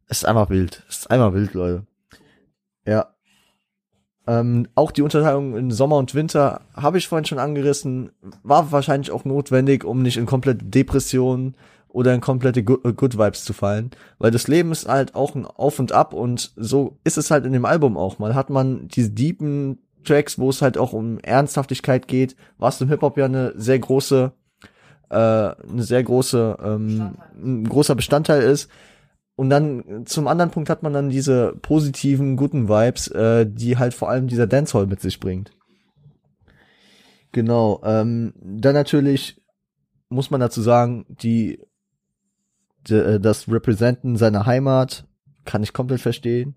[0.08, 0.84] Es ist einfach wild.
[0.88, 1.88] Es ist einfach wild, Leute.
[2.86, 3.16] Ja.
[4.30, 8.12] Ähm, auch die Unterteilung in Sommer und Winter habe ich vorhin schon angerissen,
[8.44, 11.56] war wahrscheinlich auch notwendig, um nicht in komplette Depression
[11.88, 15.34] oder in komplette Good, äh, Good Vibes zu fallen, weil das Leben ist halt auch
[15.34, 18.20] ein Auf und Ab und so ist es halt in dem Album auch.
[18.20, 22.90] Mal hat man diese deepen Tracks, wo es halt auch um Ernsthaftigkeit geht, was im
[22.90, 24.32] Hip Hop ja eine sehr große,
[25.10, 28.70] äh, eine sehr große, ähm, ein großer Bestandteil ist.
[29.40, 33.94] Und dann zum anderen Punkt hat man dann diese positiven, guten Vibes, äh, die halt
[33.94, 35.52] vor allem dieser Dancehall mit sich bringt.
[37.32, 37.80] Genau.
[37.86, 39.42] Ähm, dann natürlich
[40.10, 41.58] muss man dazu sagen, die,
[42.86, 45.08] die äh, das Representen seiner Heimat
[45.46, 46.56] kann ich komplett verstehen.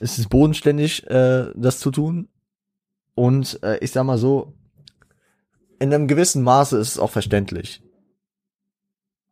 [0.00, 2.28] Es ist bodenständig, äh, das zu tun.
[3.14, 4.54] Und äh, ich sag mal so,
[5.78, 7.80] in einem gewissen Maße ist es auch verständlich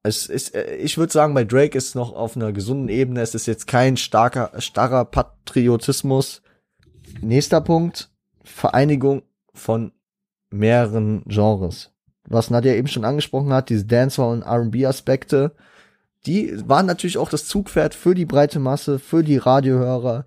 [0.03, 3.21] es ist, äh, ich würde sagen, bei Drake ist es noch auf einer gesunden Ebene.
[3.21, 6.43] Es ist jetzt kein starker, starrer Patriotismus.
[7.21, 8.11] Nächster Punkt.
[8.43, 9.23] Vereinigung
[9.53, 9.93] von
[10.51, 11.93] mehreren Genres.
[12.25, 15.53] Was Nadja eben schon angesprochen hat, diese Dancehall und R&B Aspekte,
[16.27, 20.27] die waren natürlich auch das Zugpferd für die breite Masse, für die Radiohörer.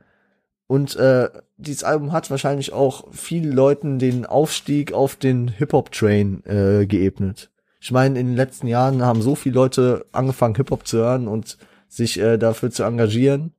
[0.68, 6.86] Und äh, dieses Album hat wahrscheinlich auch vielen Leuten den Aufstieg auf den Hip-Hop-Train äh,
[6.88, 7.52] geebnet.
[7.84, 11.58] Ich meine, in den letzten Jahren haben so viele Leute angefangen, Hip-Hop zu hören und
[11.90, 13.52] sich äh, dafür zu engagieren.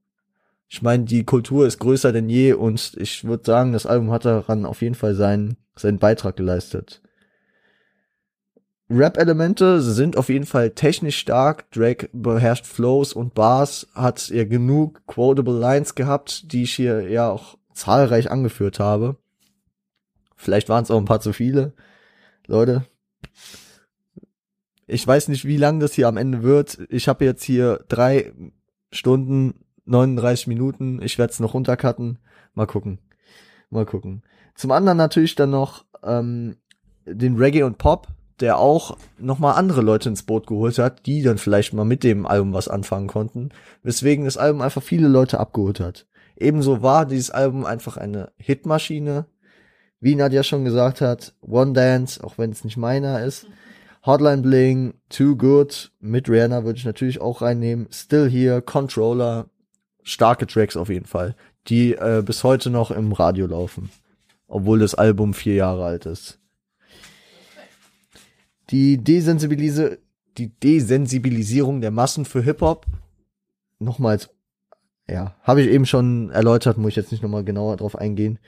[0.67, 4.25] Ich meine, die Kultur ist größer denn je und ich würde sagen, das Album hat
[4.25, 7.03] daran auf jeden Fall seinen, seinen Beitrag geleistet.
[8.89, 11.71] Rap-Elemente sind auf jeden Fall technisch stark.
[11.71, 17.29] Drake beherrscht Flows und Bars, hat ja genug quotable Lines gehabt, die ich hier ja
[17.29, 19.17] auch zahlreich angeführt habe.
[20.35, 21.75] Vielleicht waren es auch ein paar zu viele.
[22.47, 22.87] Leute,
[24.87, 26.79] ich weiß nicht, wie lang das hier am Ende wird.
[26.89, 28.33] Ich habe jetzt hier drei
[28.91, 31.01] Stunden, 39 Minuten.
[31.03, 32.19] Ich werde es noch runtercutten.
[32.55, 33.01] Mal gucken.
[33.71, 34.23] Mal gucken.
[34.55, 36.57] Zum anderen natürlich dann noch ähm,
[37.07, 38.09] den Reggae und Pop,
[38.41, 42.27] der auch nochmal andere Leute ins Boot geholt hat, die dann vielleicht mal mit dem
[42.27, 43.51] Album was anfangen konnten.
[43.83, 46.07] Weswegen das Album einfach viele Leute abgeholt hat.
[46.37, 49.27] Ebenso war dieses Album einfach eine Hitmaschine.
[50.01, 53.47] Wie Nadja schon gesagt hat, One Dance, auch wenn es nicht meiner ist.
[54.07, 57.87] Hotline Bling, Too Good, mit Rihanna würde ich natürlich auch reinnehmen.
[57.91, 59.49] Still Here, Controller,
[60.03, 61.37] starke Tracks auf jeden Fall,
[61.69, 63.91] die äh, bis heute noch im Radio laufen,
[64.47, 66.39] obwohl das Album vier Jahre alt ist.
[68.71, 69.99] Die, Desensibilise
[70.39, 72.87] die Desensibilisierung der Massen für Hip-Hop,
[73.79, 74.31] nochmals,
[75.09, 78.39] ja, habe ich eben schon erläutert, muss ich jetzt nicht nochmal genauer drauf eingehen.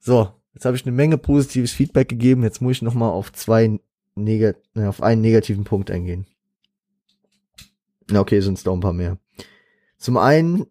[0.00, 3.78] So, jetzt habe ich eine Menge positives Feedback gegeben, jetzt muss ich nochmal auf zwei
[4.14, 6.26] negat ne, auf einen negativen Punkt eingehen.
[8.10, 9.18] Na, okay, sind es doch ein paar mehr.
[9.96, 10.66] Zum einen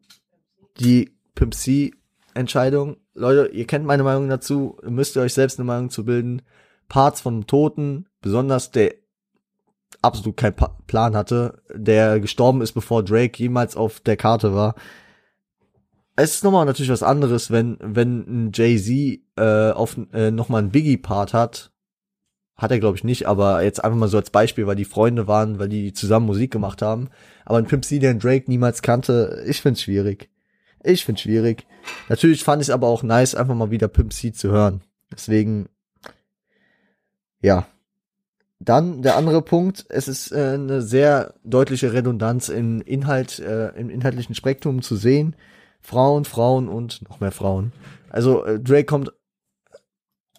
[0.80, 1.92] die Pimp C
[2.34, 2.98] Entscheidung.
[3.14, 6.42] Leute, ihr kennt meine Meinung dazu, müsst ihr euch selbst eine Meinung zu bilden.
[6.90, 8.96] Parts von Toten, besonders der
[10.02, 14.76] absolut keinen pa Plan hatte, der gestorben ist, bevor Drake jemals auf der Karte war.
[16.16, 20.72] Es ist nochmal natürlich was anderes, wenn, wenn ein Jay-Z äh, auf äh, nochmal einen
[20.72, 21.72] Biggie-Part hat,
[22.56, 25.28] Hat er, glaube ich, nicht, aber jetzt einfach mal so als Beispiel, weil die Freunde
[25.28, 27.10] waren, weil die zusammen Musik gemacht haben.
[27.46, 30.30] Aber ein Pimp C, den Drake niemals kannte, ich find's schwierig.
[30.84, 31.66] Ich find's schwierig.
[32.10, 34.82] Natürlich fand ich es aber auch nice, einfach mal wieder Pimp C zu hören.
[35.12, 35.68] Deswegen,
[37.42, 37.66] ja.
[38.60, 43.90] Dann der andere Punkt, es ist äh, eine sehr deutliche Redundanz im Inhalt, äh, im
[43.90, 45.36] inhaltlichen Spektrum zu sehen.
[45.82, 47.74] Frauen, Frauen und noch mehr Frauen.
[48.10, 49.12] Also äh, Drake kommt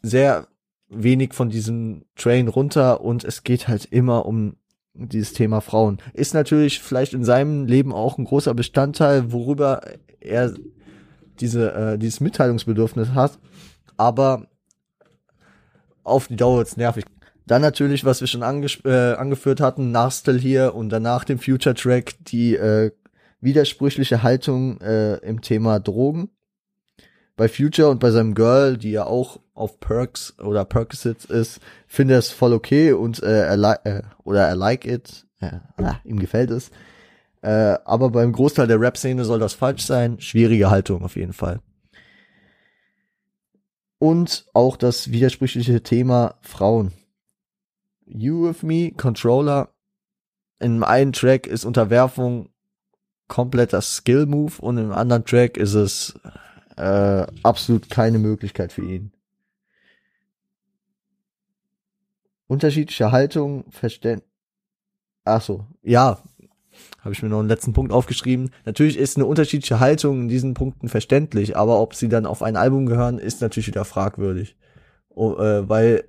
[0.01, 0.47] sehr
[0.88, 4.56] wenig von diesem Train runter und es geht halt immer um
[4.94, 5.98] dieses Thema Frauen.
[6.12, 9.82] Ist natürlich vielleicht in seinem Leben auch ein großer Bestandteil, worüber
[10.20, 10.54] er
[11.40, 13.38] diese, äh, dieses Mitteilungsbedürfnis hat,
[13.96, 14.46] aber
[16.04, 17.04] auf die Dauer wird's nervig.
[17.46, 21.74] Dann natürlich, was wir schon äh, angeführt hatten, nach Still hier und danach dem Future
[21.74, 22.90] Track, die äh,
[23.40, 26.30] widersprüchliche Haltung äh, im Thema Drogen
[27.36, 32.14] bei Future und bei seinem Girl, die ja auch auf Perks oder Percocets ist, finde
[32.14, 36.50] es voll okay und äh, er äh, oder er like it, äh, ah, ihm gefällt
[36.50, 36.70] es.
[37.42, 40.18] Äh, aber beim Großteil der Rap-Szene soll das falsch sein.
[40.20, 41.60] Schwierige Haltung auf jeden Fall.
[43.98, 46.92] Und auch das widersprüchliche Thema Frauen.
[48.06, 49.70] You with me, Controller.
[50.60, 52.48] In einem Track ist Unterwerfung
[53.28, 56.14] kompletter Skill-Move und im anderen Track ist es
[56.77, 59.12] äh, absolut keine Möglichkeit für ihn.
[62.47, 64.28] Unterschiedliche Haltung, Verständnis.
[65.25, 66.23] Ach so, ja,
[67.01, 68.51] habe ich mir noch einen letzten Punkt aufgeschrieben.
[68.65, 72.57] Natürlich ist eine unterschiedliche Haltung in diesen Punkten verständlich, aber ob sie dann auf ein
[72.57, 74.57] Album gehören, ist natürlich wieder fragwürdig.
[75.09, 76.05] Oh, äh, weil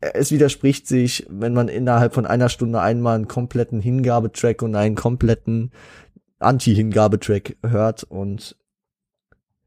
[0.00, 4.94] es widerspricht sich, wenn man innerhalb von einer Stunde einmal einen kompletten Hingabetrack und einen
[4.94, 5.72] kompletten
[6.38, 8.56] Anti-Hingabetrack hört und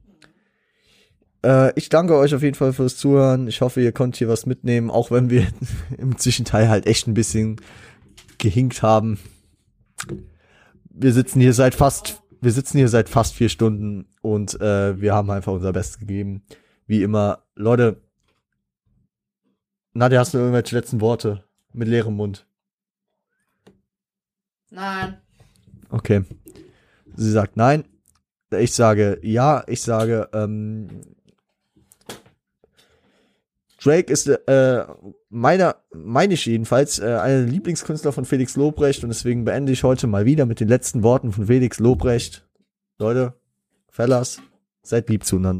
[1.44, 3.48] Äh, ich danke euch auf jeden Fall fürs Zuhören.
[3.48, 5.46] Ich hoffe, ihr konntet hier was mitnehmen, auch wenn wir
[5.98, 7.60] im Zwischenteil halt echt ein bisschen
[8.38, 9.18] gehinkt haben.
[10.90, 15.14] Wir sitzen hier seit fast, wir sitzen hier seit fast vier Stunden und äh, wir
[15.14, 16.42] haben einfach unser Bestes gegeben.
[16.86, 18.02] Wie immer, Leute.
[19.92, 22.46] Nadja, hast du irgendwelche letzten Worte mit leerem Mund?
[24.70, 25.18] Nein.
[25.90, 26.24] Okay.
[27.16, 27.84] Sie sagt nein.
[28.50, 29.64] Ich sage ja.
[29.66, 31.02] Ich sage, ähm,
[33.82, 34.84] Drake ist äh,
[35.30, 40.06] meiner, meine ich jedenfalls, äh, einer Lieblingskünstler von Felix Lobrecht und deswegen beende ich heute
[40.06, 42.46] mal wieder mit den letzten Worten von Felix Lobrecht.
[42.98, 43.34] Leute,
[43.88, 44.42] Fellas,
[44.82, 45.58] seid lieb zueinander.